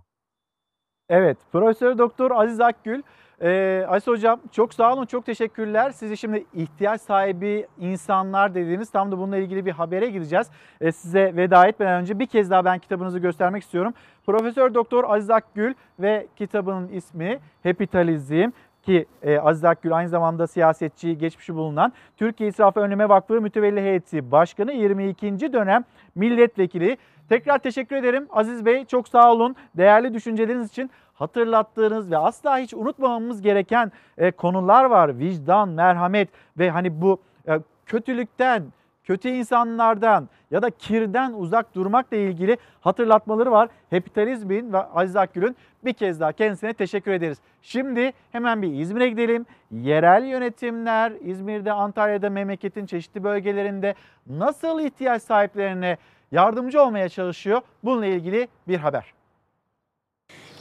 Evet, 1.09 1.37
Profesör 1.51 1.97
Doktor 1.97 2.31
Aziz 2.31 2.61
Akgül. 2.61 3.01
Ee, 3.41 3.85
Aziz 3.87 4.07
Hocam 4.07 4.41
çok 4.51 4.73
sağ 4.73 4.93
olun, 4.93 5.05
çok 5.05 5.25
teşekkürler. 5.25 5.91
Sizi 5.91 6.17
şimdi 6.17 6.45
ihtiyaç 6.53 7.01
sahibi 7.01 7.67
insanlar 7.79 8.55
dediğiniz 8.55 8.91
tam 8.91 9.11
da 9.11 9.17
bununla 9.17 9.37
ilgili 9.37 9.65
bir 9.65 9.71
habere 9.71 10.09
gideceğiz. 10.09 10.47
Ee, 10.81 10.91
size 10.91 11.35
veda 11.35 11.67
etmeden 11.67 12.01
önce 12.01 12.19
bir 12.19 12.25
kez 12.25 12.49
daha 12.49 12.65
ben 12.65 12.79
kitabınızı 12.79 13.19
göstermek 13.19 13.63
istiyorum. 13.63 13.93
Profesör 14.25 14.73
Doktor 14.73 15.03
Aziz 15.07 15.29
Akgül 15.29 15.73
ve 15.99 16.27
kitabının 16.35 16.87
ismi 16.87 17.39
Hepitalizm 17.63 18.49
ki 18.83 19.05
e, 19.23 19.39
Aziz 19.39 19.65
Akgül 19.65 19.95
aynı 19.95 20.09
zamanda 20.09 20.47
siyasetçi, 20.47 21.17
geçmişi 21.17 21.55
bulunan 21.55 21.93
Türkiye 22.17 22.49
İsrafı 22.49 22.79
Önleme 22.79 23.09
Vakfı 23.09 23.41
Mütevelli 23.41 23.81
Heyeti 23.81 24.31
Başkanı 24.31 24.73
22. 24.73 25.53
dönem 25.53 25.83
milletvekili. 26.15 26.97
Tekrar 27.29 27.59
teşekkür 27.59 27.95
ederim 27.95 28.27
Aziz 28.31 28.65
Bey. 28.65 28.85
Çok 28.85 29.07
sağ 29.07 29.31
olun. 29.31 29.55
Değerli 29.77 30.13
düşünceleriniz 30.13 30.69
için 30.69 30.91
hatırlattığınız 31.13 32.11
ve 32.11 32.17
asla 32.17 32.57
hiç 32.57 32.73
unutmamamız 32.73 33.41
gereken 33.41 33.91
e, 34.17 34.31
konular 34.31 34.85
var. 34.85 35.19
Vicdan, 35.19 35.69
merhamet 35.69 36.29
ve 36.57 36.69
hani 36.69 37.01
bu 37.01 37.21
e, 37.47 37.59
kötülükten, 37.85 38.63
kötü 39.03 39.29
insanlardan 39.29 40.29
ya 40.51 40.61
da 40.61 40.69
kirden 40.69 41.33
uzak 41.33 41.75
durmakla 41.75 42.17
ilgili 42.17 42.57
hatırlatmaları 42.81 43.51
var. 43.51 43.69
Hepitalizmin 43.89 44.73
ve 44.73 44.77
Aziz 44.77 45.15
Akgül'ün 45.15 45.55
bir 45.85 45.93
kez 45.93 46.19
daha 46.19 46.31
kendisine 46.31 46.73
teşekkür 46.73 47.11
ederiz. 47.11 47.37
Şimdi 47.61 48.13
hemen 48.31 48.61
bir 48.61 48.79
İzmir'e 48.79 49.09
gidelim. 49.09 49.45
Yerel 49.71 50.25
yönetimler 50.25 51.13
İzmir'de, 51.21 51.71
Antalya'da, 51.71 52.29
memleketin 52.29 52.85
çeşitli 52.85 53.23
bölgelerinde 53.23 53.95
nasıl 54.27 54.79
ihtiyaç 54.79 55.23
sahiplerine 55.23 55.97
yardımcı 56.31 56.81
olmaya 56.81 57.09
çalışıyor? 57.09 57.61
Bununla 57.83 58.05
ilgili 58.05 58.47
bir 58.67 58.77
haber. 58.77 59.13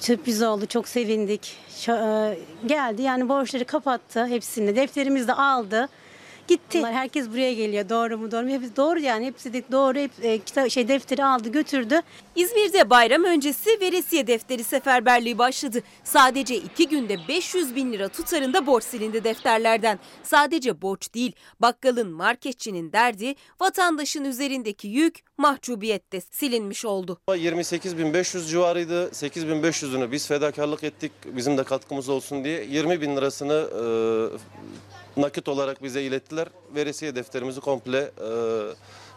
Sürpriz 0.01 0.43
oldu, 0.43 0.67
çok 0.67 0.89
sevindik. 0.89 1.59
E, 1.89 1.93
geldi 2.67 3.03
yani 3.03 3.29
borçları 3.29 3.65
kapattı 3.65 4.27
hepsini. 4.27 4.77
Defterimizi 4.77 5.29
de 5.29 5.35
aldı. 5.35 5.89
Gitti. 6.49 6.83
Herkes 6.87 7.29
buraya 7.31 7.53
geliyor. 7.55 7.89
Doğru 7.89 8.19
mu? 8.19 8.31
Doğru 8.31 8.43
mu? 8.47 8.51
Hepsi 8.51 8.77
doğru 8.77 9.01
yani. 9.01 9.27
Hepsi 9.27 9.53
de 9.53 9.63
doğru. 9.73 9.99
Hep, 9.99 10.11
e, 10.23 10.37
kita- 10.39 10.71
şey 10.71 10.89
defteri 10.89 11.25
aldı, 11.25 11.49
götürdü. 11.53 12.01
İzmir'de 12.37 12.91
bayram 12.91 13.25
öncesi 13.25 13.71
veresiye 13.81 14.27
defteri 14.27 14.65
seferberliği 14.65 15.39
başladı. 15.39 15.83
Sadece 16.05 16.57
iki 16.57 16.89
günde 16.89 17.17
500 17.29 17.75
bin 17.77 17.93
lira 17.93 18.09
tutarında 18.09 18.67
borç 18.67 18.85
silindi 18.85 19.25
defterlerden. 19.25 19.99
Sadece 20.23 20.83
borç 20.83 21.15
değil, 21.15 21.33
bakkalın, 21.61 22.11
marketçinin 22.13 22.93
derdi 22.93 23.35
vatandaşın 23.61 24.25
üzerindeki 24.25 24.89
yük 24.89 25.19
mahcubiyette 25.39 26.21
silinmiş 26.21 26.85
oldu. 26.85 27.21
28.500 27.29 28.47
civarıydı. 28.49 29.09
8.500'ünü 29.13 30.13
biz 30.13 30.27
fedakarlık 30.27 30.85
ettik. 30.85 31.13
Bizim 31.25 31.59
de 31.59 31.65
katkımız 31.65 32.09
olsun 32.09 32.45
diye. 32.45 32.65
20 32.65 33.01
bin 33.01 33.17
lirasını 33.17 33.53
e, 33.53 33.83
nakit 35.21 35.49
olarak 35.49 35.83
bize 35.83 36.03
ilettiler. 36.03 36.49
Veresiye 36.75 37.15
defterimizi 37.15 37.61
komple 37.61 37.99
e, 37.99 38.29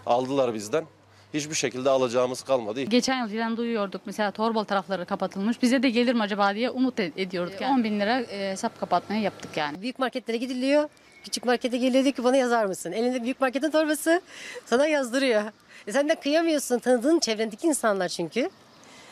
aldılar 0.06 0.54
bizden. 0.54 0.86
Hiçbir 1.34 1.56
şekilde 1.56 1.90
alacağımız 1.90 2.42
kalmadı. 2.42 2.82
Geçen 2.82 3.22
yıl 3.28 3.38
falan 3.38 3.58
duyuyorduk 3.58 4.02
mesela 4.06 4.32
Torbalı 4.32 4.66
tarafları 4.66 5.06
kapatılmış. 5.06 5.62
Bize 5.62 5.84
de 5.84 5.90
gelir 5.90 6.14
mi 6.14 6.22
acaba 6.22 6.56
diye 6.56 6.70
umut 6.70 7.00
ed- 7.00 7.12
ediyorduk. 7.22 7.62
Yani 7.62 7.74
10 7.74 7.84
bin 7.84 8.00
lira 8.00 8.22
e, 8.22 8.52
hesap 8.52 8.80
kapatmayı 8.80 9.22
yaptık 9.22 9.58
yani. 9.58 9.82
Büyük 9.82 10.00
marketlere 10.00 10.38
gidiliyor. 10.38 10.90
Küçük 11.24 11.46
markete 11.46 11.78
geliyor 11.78 12.04
diyor 12.04 12.16
ki 12.16 12.24
bana 12.24 12.38
yazar 12.38 12.66
mısın? 12.66 12.92
Elinde 12.92 13.24
büyük 13.24 13.42
marketin 13.42 13.72
torbası 13.72 14.22
sana 14.66 14.88
yazdırıyor. 14.88 15.44
E 15.88 15.92
sen 15.92 16.10
de 16.10 16.16
kıyamıyorsun 16.16 16.80
tanıdığın 16.80 17.20
çevrendeki 17.20 17.68
insanlar 17.68 18.08
çünkü. 18.10 18.50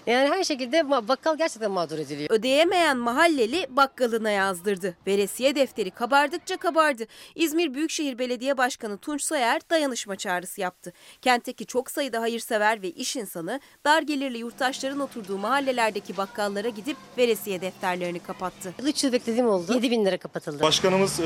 Yani 0.07 0.29
her 0.29 0.43
şekilde 0.43 0.89
bakkal 0.89 1.37
gerçekten 1.37 1.71
mağdur 1.71 1.99
ediliyor. 1.99 2.29
Ödeyemeyen 2.29 2.97
mahalleli 2.97 3.67
bakkalına 3.69 4.29
yazdırdı. 4.29 4.97
Veresiye 5.07 5.55
defteri 5.55 5.91
kabardıkça 5.91 6.57
kabardı. 6.57 7.03
İzmir 7.35 7.73
Büyükşehir 7.73 8.19
Belediye 8.19 8.57
Başkanı 8.57 8.97
Tunç 8.97 9.23
Soyer 9.23 9.61
dayanışma 9.69 10.15
çağrısı 10.15 10.61
yaptı. 10.61 10.93
Kentteki 11.21 11.65
çok 11.65 11.91
sayıda 11.91 12.21
hayırsever 12.21 12.81
ve 12.81 12.89
iş 12.89 13.15
insanı 13.15 13.59
dar 13.85 14.01
gelirli 14.01 14.37
yurttaşların 14.37 14.99
oturduğu 14.99 15.37
mahallelerdeki 15.37 16.17
bakkallara 16.17 16.69
gidip 16.69 16.97
veresiye 17.17 17.61
defterlerini 17.61 18.19
kapattı. 18.19 18.73
3 18.83 19.03
yıl 19.03 19.11
beklediğim 19.11 19.47
oldu. 19.47 19.73
7 19.73 19.91
bin 19.91 20.05
lira 20.05 20.17
kapatıldı. 20.17 20.63
Başkanımız 20.63 21.19
e, 21.19 21.23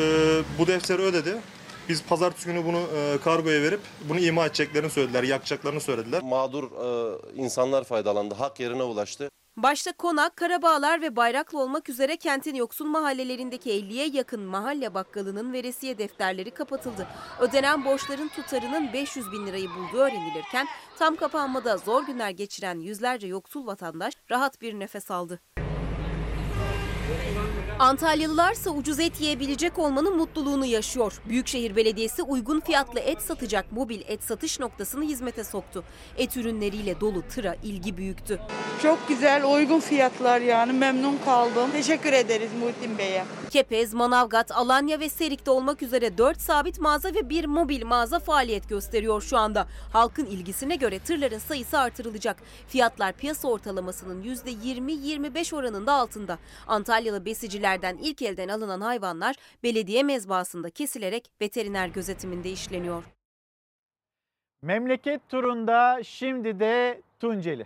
bu 0.59 0.67
defteri 0.67 1.01
ödedi. 1.01 1.37
Biz 1.89 2.03
pazartesi 2.03 2.45
günü 2.45 2.65
bunu 2.65 2.79
e, 2.95 3.17
kargoya 3.23 3.61
verip 3.61 3.79
bunu 4.09 4.19
ima 4.19 4.45
edeceklerini 4.45 4.89
söylediler, 4.89 5.23
yakacaklarını 5.23 5.81
söylediler. 5.81 6.23
Mağdur 6.23 6.63
e, 6.63 7.17
insanlar 7.35 7.83
faydalandı. 7.83 8.35
Hak 8.35 8.59
yerine 8.59 8.83
ulaştı. 8.83 9.29
Başta 9.57 9.93
Konak, 9.93 10.35
Karabağlar 10.35 11.01
ve 11.01 11.15
Bayraklı 11.15 11.59
olmak 11.59 11.89
üzere 11.89 12.17
kentin 12.17 12.55
yoksul 12.55 12.85
mahallelerindeki 12.85 13.69
50'ye 13.69 14.07
yakın 14.07 14.41
mahalle 14.41 14.93
bakkalının 14.93 15.53
veresiye 15.53 15.97
defterleri 15.97 16.51
kapatıldı. 16.51 17.07
Ödenen 17.39 17.85
borçların 17.85 18.27
tutarının 18.27 18.93
500 18.93 19.31
bin 19.31 19.47
lirayı 19.47 19.69
bulduğu 19.69 19.97
öğrenilirken 19.97 20.67
tam 20.99 21.15
kapanmada 21.15 21.77
zor 21.77 22.05
günler 22.05 22.29
geçiren 22.29 22.79
yüzlerce 22.79 23.27
yoksul 23.27 23.67
vatandaş 23.67 24.13
rahat 24.31 24.61
bir 24.61 24.79
nefes 24.79 25.11
aldı. 25.11 25.39
Antalyalılarsa 27.79 28.69
ucuz 28.69 28.99
et 28.99 29.21
yiyebilecek 29.21 29.79
olmanın 29.79 30.17
mutluluğunu 30.17 30.65
yaşıyor. 30.65 31.21
Büyükşehir 31.29 31.75
Belediyesi 31.75 32.23
uygun 32.23 32.59
fiyatlı 32.59 32.99
et 32.99 33.21
satacak 33.21 33.71
mobil 33.71 34.01
et 34.07 34.23
satış 34.23 34.59
noktasını 34.59 35.03
hizmete 35.03 35.43
soktu. 35.43 35.83
Et 36.17 36.37
ürünleriyle 36.37 37.01
dolu 37.01 37.21
tıra 37.21 37.55
ilgi 37.63 37.97
büyüktü. 37.97 38.39
Çok 38.81 39.07
güzel, 39.07 39.45
uygun 39.53 39.79
fiyatlar 39.79 40.41
yani 40.41 40.73
memnun 40.73 41.17
kaldım. 41.25 41.71
Teşekkür 41.71 42.13
ederiz 42.13 42.49
Muhittin 42.59 42.97
Bey'e. 42.97 43.25
Kepez, 43.49 43.93
Manavgat, 43.93 44.51
Alanya 44.51 44.99
ve 44.99 45.09
Serik'te 45.09 45.51
olmak 45.51 45.81
üzere 45.81 46.17
4 46.17 46.41
sabit 46.41 46.79
mağaza 46.79 47.09
ve 47.09 47.29
bir 47.29 47.45
mobil 47.45 47.85
mağaza 47.85 48.19
faaliyet 48.19 48.69
gösteriyor 48.69 49.21
şu 49.21 49.37
anda. 49.37 49.67
Halkın 49.93 50.25
ilgisine 50.25 50.75
göre 50.75 50.99
tırların 50.99 51.39
sayısı 51.39 51.79
artırılacak. 51.79 52.37
Fiyatlar 52.67 53.13
piyasa 53.13 53.47
ortalamasının 53.47 54.23
%20-25 54.23 55.55
oranında 55.55 55.93
altında. 55.93 56.37
Antalyalı 56.67 57.25
besicilerden 57.65 57.97
ilk 57.97 58.21
elden 58.21 58.47
alınan 58.47 58.81
hayvanlar 58.81 59.35
belediye 59.63 60.03
mezbahasında 60.03 60.69
kesilerek 60.69 61.29
veteriner 61.41 61.87
gözetiminde 61.87 62.51
işleniyor. 62.51 63.03
Memleket 64.61 65.29
turunda 65.29 66.03
şimdi 66.03 66.59
de 66.59 67.01
Tunceli. 67.19 67.65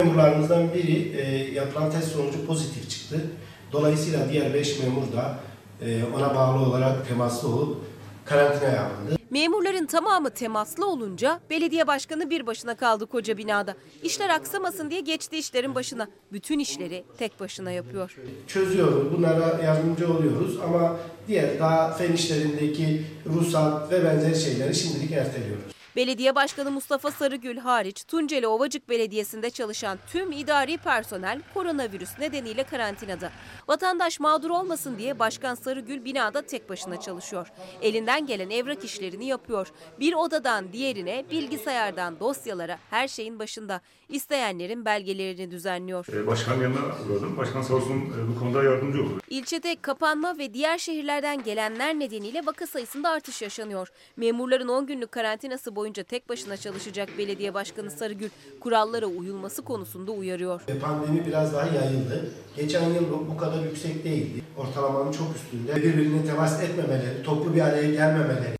Memurlarımızdan 0.00 0.74
biri 0.74 1.16
e, 1.16 1.52
yapılan 1.52 1.90
test 1.90 2.12
sonucu 2.12 2.46
pozitif 2.46 2.90
çıktı. 2.90 3.30
Dolayısıyla 3.72 4.28
diğer 4.28 4.54
5 4.54 4.78
memur 4.78 5.12
da 5.12 5.38
e, 5.80 6.04
ona 6.04 6.34
bağlı 6.34 6.66
olarak 6.66 7.08
temaslı 7.08 7.48
olup 7.48 7.84
karantinaya 8.24 8.84
alındı. 8.84 9.17
Memurların 9.30 9.86
tamamı 9.86 10.30
temaslı 10.30 10.86
olunca 10.86 11.40
belediye 11.50 11.86
başkanı 11.86 12.30
bir 12.30 12.46
başına 12.46 12.76
kaldı 12.76 13.06
koca 13.06 13.36
binada. 13.36 13.74
İşler 14.02 14.28
aksamasın 14.28 14.90
diye 14.90 15.00
geçti 15.00 15.38
işlerin 15.38 15.74
başına. 15.74 16.08
Bütün 16.32 16.58
işleri 16.58 17.04
tek 17.18 17.40
başına 17.40 17.70
yapıyor. 17.70 18.16
Çözüyoruz, 18.46 19.12
bunlara 19.16 19.60
yardımcı 19.64 20.12
oluyoruz 20.12 20.58
ama 20.64 20.96
diğer 21.28 21.58
daha 21.58 21.92
fen 21.92 22.12
işlerindeki 22.12 23.02
ruhsat 23.26 23.92
ve 23.92 24.04
benzer 24.04 24.34
şeyleri 24.34 24.74
şimdilik 24.74 25.12
erteliyoruz. 25.12 25.77
Belediye 25.98 26.34
Başkanı 26.34 26.70
Mustafa 26.70 27.10
Sarıgül 27.10 27.56
hariç 27.56 28.04
Tunceli 28.04 28.46
Ovacık 28.46 28.88
Belediyesi'nde 28.88 29.50
çalışan 29.50 29.98
tüm 30.06 30.32
idari 30.32 30.76
personel 30.76 31.40
koronavirüs 31.54 32.18
nedeniyle 32.18 32.64
karantinada. 32.64 33.30
Vatandaş 33.68 34.20
mağdur 34.20 34.50
olmasın 34.50 34.98
diye 34.98 35.18
Başkan 35.18 35.54
Sarıgül 35.54 36.04
binada 36.04 36.42
tek 36.42 36.68
başına 36.68 37.00
çalışıyor. 37.00 37.52
Elinden 37.82 38.26
gelen 38.26 38.50
evrak 38.50 38.84
işlerini 38.84 39.26
yapıyor. 39.26 39.72
Bir 40.00 40.14
odadan 40.14 40.72
diğerine, 40.72 41.24
bilgisayardan 41.30 42.20
dosyalara 42.20 42.78
her 42.90 43.08
şeyin 43.08 43.38
başında. 43.38 43.80
İsteyenlerin 44.08 44.84
belgelerini 44.84 45.50
düzenliyor. 45.50 46.06
Ee, 46.12 46.26
Başkan 46.26 46.60
yanına 46.60 46.78
uğradım. 46.78 47.36
Başkan 47.36 47.62
sağ 47.62 47.74
olsun 47.74 47.96
e, 47.96 48.28
bu 48.34 48.38
konuda 48.40 48.62
yardımcı 48.64 49.02
oldu. 49.02 49.20
İlçede 49.30 49.76
kapanma 49.82 50.38
ve 50.38 50.54
diğer 50.54 50.78
şehirlerden 50.78 51.42
gelenler 51.42 51.94
nedeniyle 51.98 52.46
vaka 52.46 52.66
sayısında 52.66 53.10
artış 53.10 53.42
yaşanıyor. 53.42 53.88
Memurların 54.16 54.68
10 54.68 54.86
günlük 54.86 55.12
karantinası 55.12 55.76
boyunca 55.76 56.02
tek 56.02 56.28
başına 56.28 56.56
çalışacak 56.56 57.08
Belediye 57.18 57.54
Başkanı 57.54 57.90
Sarıgül 57.90 58.28
kurallara 58.60 59.06
uyulması 59.06 59.62
konusunda 59.62 60.12
uyarıyor. 60.12 60.60
Pandemi 60.80 61.26
biraz 61.26 61.52
daha 61.54 61.66
yayıldı. 61.66 62.30
Geçen 62.56 62.90
yıl 62.90 63.10
bu 63.12 63.26
bu 63.34 63.36
kadar 63.36 63.62
yüksek 63.64 64.04
değildi. 64.04 64.42
Ortalamanın 64.56 65.12
çok 65.12 65.36
üstünde. 65.36 65.76
Birbirine 65.76 66.26
temas 66.26 66.62
etmemeleri, 66.62 67.22
toplu 67.22 67.54
bir 67.54 67.60
araya 67.60 67.90
gelmemeleri, 67.90 68.57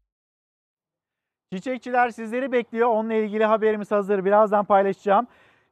Çiçekçiler 1.53 2.11
sizleri 2.11 2.53
bekliyor. 2.53 2.89
Onunla 2.89 3.15
ilgili 3.15 3.45
haberimiz 3.45 3.91
hazır. 3.91 4.25
Birazdan 4.25 4.65
paylaşacağım. 4.65 5.27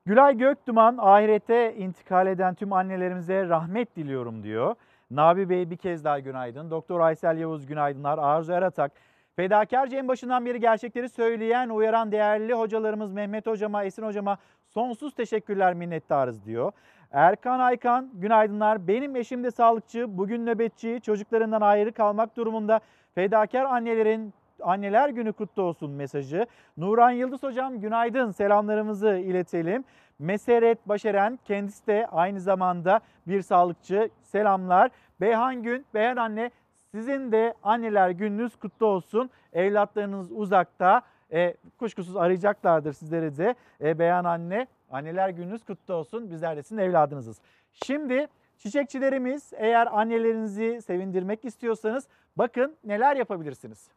Gülay 0.07 0.37
Göktuman 0.37 0.97
ahirete 0.99 1.77
intikal 1.77 2.27
eden 2.27 2.55
tüm 2.55 2.73
annelerimize 2.73 3.49
rahmet 3.49 3.97
diliyorum 3.97 4.43
diyor. 4.43 4.75
Nabi 5.11 5.49
Bey 5.49 5.71
bir 5.71 5.77
kez 5.77 6.05
daha 6.05 6.19
günaydın. 6.19 6.71
Doktor 6.71 7.01
Aysel 7.01 7.39
Yavuz 7.39 7.67
günaydınlar. 7.67 8.19
Arzu 8.19 8.53
Eratak. 8.53 8.93
Fedakarca 9.37 9.99
en 9.99 10.09
başından 10.09 10.47
beri 10.47 10.61
gerçekleri 10.61 11.09
söyleyen, 11.09 11.69
uyaran 11.69 12.13
değerli 12.13 12.55
hocalarımız 12.55 13.13
Mehmet 13.13 13.47
Hocama, 13.47 13.85
Esin 13.85 14.03
Hocama 14.03 14.39
sonsuz 14.67 15.15
teşekkürler 15.15 15.75
minnettarız 15.75 16.45
diyor. 16.45 16.73
Erkan 17.13 17.61
Aykan 17.61 18.11
günaydınlar. 18.15 18.89
Benim 18.89 19.17
eşim 19.17 19.45
de 19.45 19.51
sağlıkçı, 19.51 20.19
bugün 20.19 20.47
nöbetçi, 20.47 21.01
çocuklarından 21.03 21.61
ayrı 21.61 21.93
kalmak 21.93 22.37
durumunda. 22.37 22.81
Fedakar 23.15 23.65
annelerin 23.65 24.35
Anneler 24.63 25.09
Günü 25.09 25.33
kutlu 25.33 25.63
olsun 25.63 25.91
mesajı. 25.91 26.47
Nuran 26.77 27.11
Yıldız 27.11 27.43
hocam 27.43 27.81
günaydın 27.81 28.31
selamlarımızı 28.31 29.17
iletelim. 29.17 29.85
Meseret 30.19 30.89
Başeren 30.89 31.39
kendisi 31.45 31.87
de 31.87 32.07
aynı 32.13 32.41
zamanda 32.41 33.01
bir 33.27 33.43
sağlıkçı. 33.43 34.11
Selamlar. 34.23 34.91
Beyhan 35.21 35.63
Gün, 35.63 35.87
Beyhan 35.95 36.17
anne 36.17 36.51
sizin 36.91 37.33
de 37.33 37.55
anneler 37.63 38.11
gününüz 38.11 38.57
kutlu 38.57 38.87
olsun. 38.87 39.31
Evlatlarınız 39.53 40.33
uzakta. 40.33 41.03
E, 41.33 41.55
kuşkusuz 41.79 42.17
arayacaklardır 42.17 42.93
sizleri 42.93 43.37
de. 43.37 43.55
E, 43.81 43.99
Beyhan 43.99 44.25
anne 44.25 44.67
anneler 44.91 45.29
gününüz 45.29 45.65
kutlu 45.65 45.95
olsun. 45.95 46.31
Bizler 46.31 46.57
de 46.57 46.63
sizin 46.63 46.79
evladınızız. 46.79 47.41
Şimdi 47.73 48.27
çiçekçilerimiz 48.59 49.53
eğer 49.57 49.99
annelerinizi 49.99 50.83
sevindirmek 50.83 51.45
istiyorsanız 51.45 52.09
bakın 52.37 52.77
neler 52.85 53.17
yapabilirsiniz. 53.17 53.91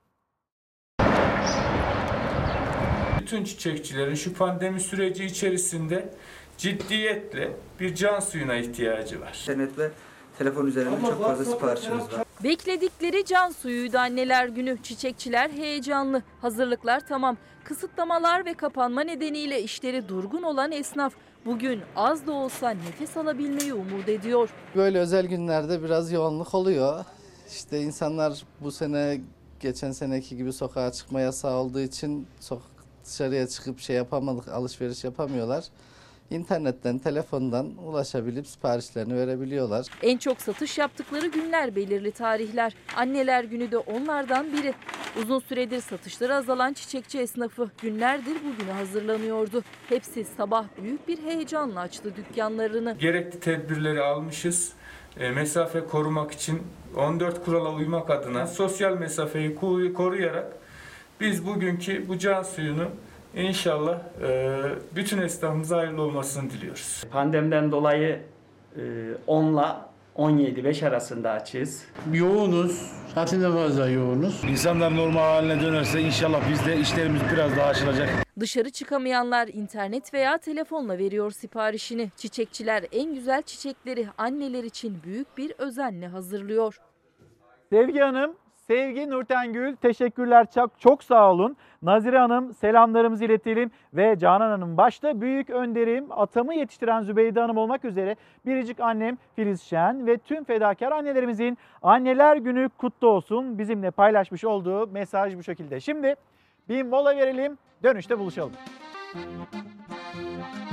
Bütün 3.30 3.43
çiçekçilerin 3.43 4.15
şu 4.15 4.34
pandemi 4.34 4.80
süreci 4.80 5.26
içerisinde 5.26 6.10
ciddiyetle 6.57 7.51
bir 7.80 7.95
can 7.95 8.19
suyuna 8.19 8.56
ihtiyacı 8.56 9.22
var. 9.22 9.38
İnternet 9.41 9.77
ve 9.77 9.91
telefon 10.38 10.65
üzerinden 10.65 11.01
çok 11.01 11.22
fazla 11.22 11.45
siparişimiz 11.45 12.03
var. 12.03 12.23
Bekledikleri 12.43 13.26
can 13.26 13.49
suyuydu 13.51 13.97
anneler 13.97 14.47
günü. 14.47 14.77
Çiçekçiler 14.84 15.49
heyecanlı. 15.49 16.23
Hazırlıklar 16.41 17.07
tamam. 17.07 17.38
Kısıtlamalar 17.64 18.45
ve 18.45 18.53
kapanma 18.53 19.01
nedeniyle 19.01 19.64
işleri 19.64 20.10
durgun 20.10 20.43
olan 20.43 20.72
esnaf 20.72 21.14
bugün 21.45 21.81
az 21.95 22.27
da 22.27 22.31
olsa 22.31 22.69
nefes 22.69 23.18
alabilmeyi 23.18 23.73
umut 23.73 24.10
ediyor. 24.10 24.49
Böyle 24.76 24.99
özel 24.99 25.26
günlerde 25.26 25.84
biraz 25.84 26.11
yoğunluk 26.11 26.56
oluyor. 26.56 27.06
İşte 27.49 27.81
insanlar 27.81 28.43
bu 28.61 28.72
sene 28.72 29.22
geçen 29.60 29.91
seneki 29.91 30.38
gibi 30.38 30.53
sokağa 30.53 30.91
çıkma 30.91 31.22
yasağı 31.22 31.56
olduğu 31.56 31.80
için 31.80 32.27
dışarıya 33.05 33.47
çıkıp 33.47 33.80
şey 33.80 33.95
yapamadık, 33.95 34.47
alışveriş 34.47 35.03
yapamıyorlar. 35.03 35.63
İnternetten, 36.30 36.99
telefondan 36.99 37.71
ulaşabilip 37.85 38.47
siparişlerini 38.47 39.15
verebiliyorlar. 39.15 39.85
En 40.03 40.17
çok 40.17 40.41
satış 40.41 40.77
yaptıkları 40.77 41.27
günler 41.27 41.76
belirli 41.76 42.11
tarihler. 42.11 42.73
Anneler 42.95 43.43
günü 43.43 43.71
de 43.71 43.77
onlardan 43.77 44.53
biri. 44.53 44.73
Uzun 45.23 45.39
süredir 45.39 45.81
satışları 45.81 46.35
azalan 46.35 46.73
çiçekçi 46.73 47.19
esnafı 47.19 47.69
günlerdir 47.81 48.35
bugüne 48.35 48.71
hazırlanıyordu. 48.71 49.63
Hepsi 49.89 50.26
sabah 50.38 50.65
büyük 50.84 51.07
bir 51.07 51.23
heyecanla 51.23 51.80
açtı 51.80 52.13
dükkanlarını. 52.15 52.95
Gerekli 52.99 53.39
tedbirleri 53.39 54.01
almışız. 54.01 54.73
E, 55.19 55.30
mesafe 55.31 55.80
korumak 55.85 56.31
için 56.31 56.61
14 56.97 57.45
kurala 57.45 57.73
uymak 57.73 58.09
adına 58.09 58.47
sosyal 58.47 58.97
mesafeyi 58.97 59.55
koru- 59.55 59.93
koruyarak 59.93 60.59
biz 61.19 61.45
bugünkü 61.45 62.07
bu 62.07 62.17
can 62.17 62.43
suyunu 62.43 62.87
inşallah 63.35 63.99
e, 64.23 64.59
bütün 64.95 65.21
esnafımıza 65.21 65.77
hayırlı 65.77 66.01
olmasını 66.01 66.49
diliyoruz. 66.49 67.03
Pandemiden 67.11 67.71
dolayı 67.71 68.21
e, 68.75 68.81
10 69.27 69.53
ile 69.53 69.65
17-5 70.17 70.87
arasında 70.87 71.31
açığız. 71.31 71.85
Yoğunuz. 72.13 72.91
Haddinden 73.15 73.53
fazla 73.53 73.89
yoğunuz. 73.89 74.43
İnsanlar 74.43 74.95
normal 74.95 75.19
haline 75.19 75.61
dönerse 75.61 76.01
inşallah 76.01 76.41
biz 76.51 76.65
de 76.65 76.77
işlerimiz 76.77 77.21
biraz 77.33 77.57
daha 77.57 77.67
açılacak. 77.67 78.09
Dışarı 78.39 78.69
çıkamayanlar 78.69 79.47
internet 79.47 80.13
veya 80.13 80.37
telefonla 80.37 80.97
veriyor 80.97 81.31
siparişini. 81.31 82.11
Çiçekçiler 82.17 82.85
en 82.91 83.13
güzel 83.15 83.41
çiçekleri 83.41 84.07
anneler 84.17 84.63
için 84.63 84.97
büyük 85.03 85.37
bir 85.37 85.53
özenle 85.57 86.07
hazırlıyor. 86.07 86.79
Sevgi 87.69 87.99
Hanım, 87.99 88.35
Sevgi 88.69 89.09
Nurten 89.09 89.53
Gül 89.53 89.75
teşekkürler 89.75 90.47
çok, 90.55 90.79
çok 90.79 91.03
sağ 91.03 91.31
olun. 91.31 91.57
Nazire 91.81 92.19
Hanım 92.19 92.53
selamlarımızı 92.53 93.25
iletelim 93.25 93.71
ve 93.93 94.17
Canan 94.19 94.49
Hanım 94.49 94.77
başta 94.77 95.21
büyük 95.21 95.49
önderim 95.49 96.05
atamı 96.09 96.55
yetiştiren 96.55 97.01
Zübeyde 97.01 97.39
Hanım 97.39 97.57
olmak 97.57 97.85
üzere 97.85 98.15
biricik 98.45 98.79
annem 98.79 99.17
Filiz 99.35 99.61
Şen 99.61 100.07
ve 100.07 100.17
tüm 100.17 100.43
fedakar 100.43 100.91
annelerimizin 100.91 101.57
anneler 101.81 102.37
günü 102.37 102.69
kutlu 102.77 103.07
olsun 103.07 103.57
bizimle 103.57 103.91
paylaşmış 103.91 104.45
olduğu 104.45 104.87
mesaj 104.87 105.37
bu 105.37 105.43
şekilde. 105.43 105.79
Şimdi 105.79 106.15
bir 106.69 106.83
mola 106.83 107.17
verelim 107.17 107.57
dönüşte 107.83 108.19
buluşalım. 108.19 108.53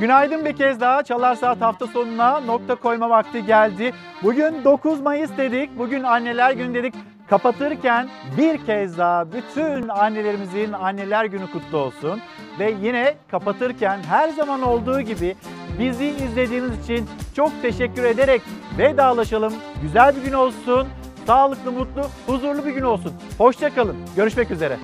Günaydın 0.00 0.44
bir 0.44 0.56
kez 0.56 0.80
daha 0.80 1.02
Çalar 1.02 1.34
Saat 1.34 1.60
hafta 1.60 1.86
sonuna 1.86 2.40
nokta 2.40 2.74
koyma 2.74 3.10
vakti 3.10 3.46
geldi. 3.46 3.92
Bugün 4.22 4.64
9 4.64 5.00
Mayıs 5.00 5.36
dedik, 5.36 5.78
bugün 5.78 6.02
Anneler 6.02 6.52
Günü 6.52 6.74
dedik. 6.74 6.94
Kapatırken 7.30 8.08
bir 8.36 8.66
kez 8.66 8.98
daha 8.98 9.32
bütün 9.32 9.88
annelerimizin 9.88 10.72
Anneler 10.72 11.24
Günü 11.24 11.50
kutlu 11.50 11.78
olsun. 11.78 12.20
Ve 12.58 12.74
yine 12.82 13.14
kapatırken 13.30 13.98
her 14.08 14.28
zaman 14.28 14.62
olduğu 14.62 15.00
gibi 15.00 15.36
bizi 15.78 16.06
izlediğiniz 16.06 16.84
için 16.84 17.06
çok 17.36 17.62
teşekkür 17.62 18.04
ederek 18.04 18.42
vedalaşalım. 18.78 19.54
Güzel 19.82 20.16
bir 20.16 20.22
gün 20.22 20.32
olsun, 20.32 20.88
sağlıklı, 21.26 21.72
mutlu, 21.72 22.02
huzurlu 22.26 22.64
bir 22.64 22.72
gün 22.72 22.82
olsun. 22.82 23.12
Hoşçakalın, 23.38 23.96
görüşmek 24.16 24.50
üzere. 24.50 24.76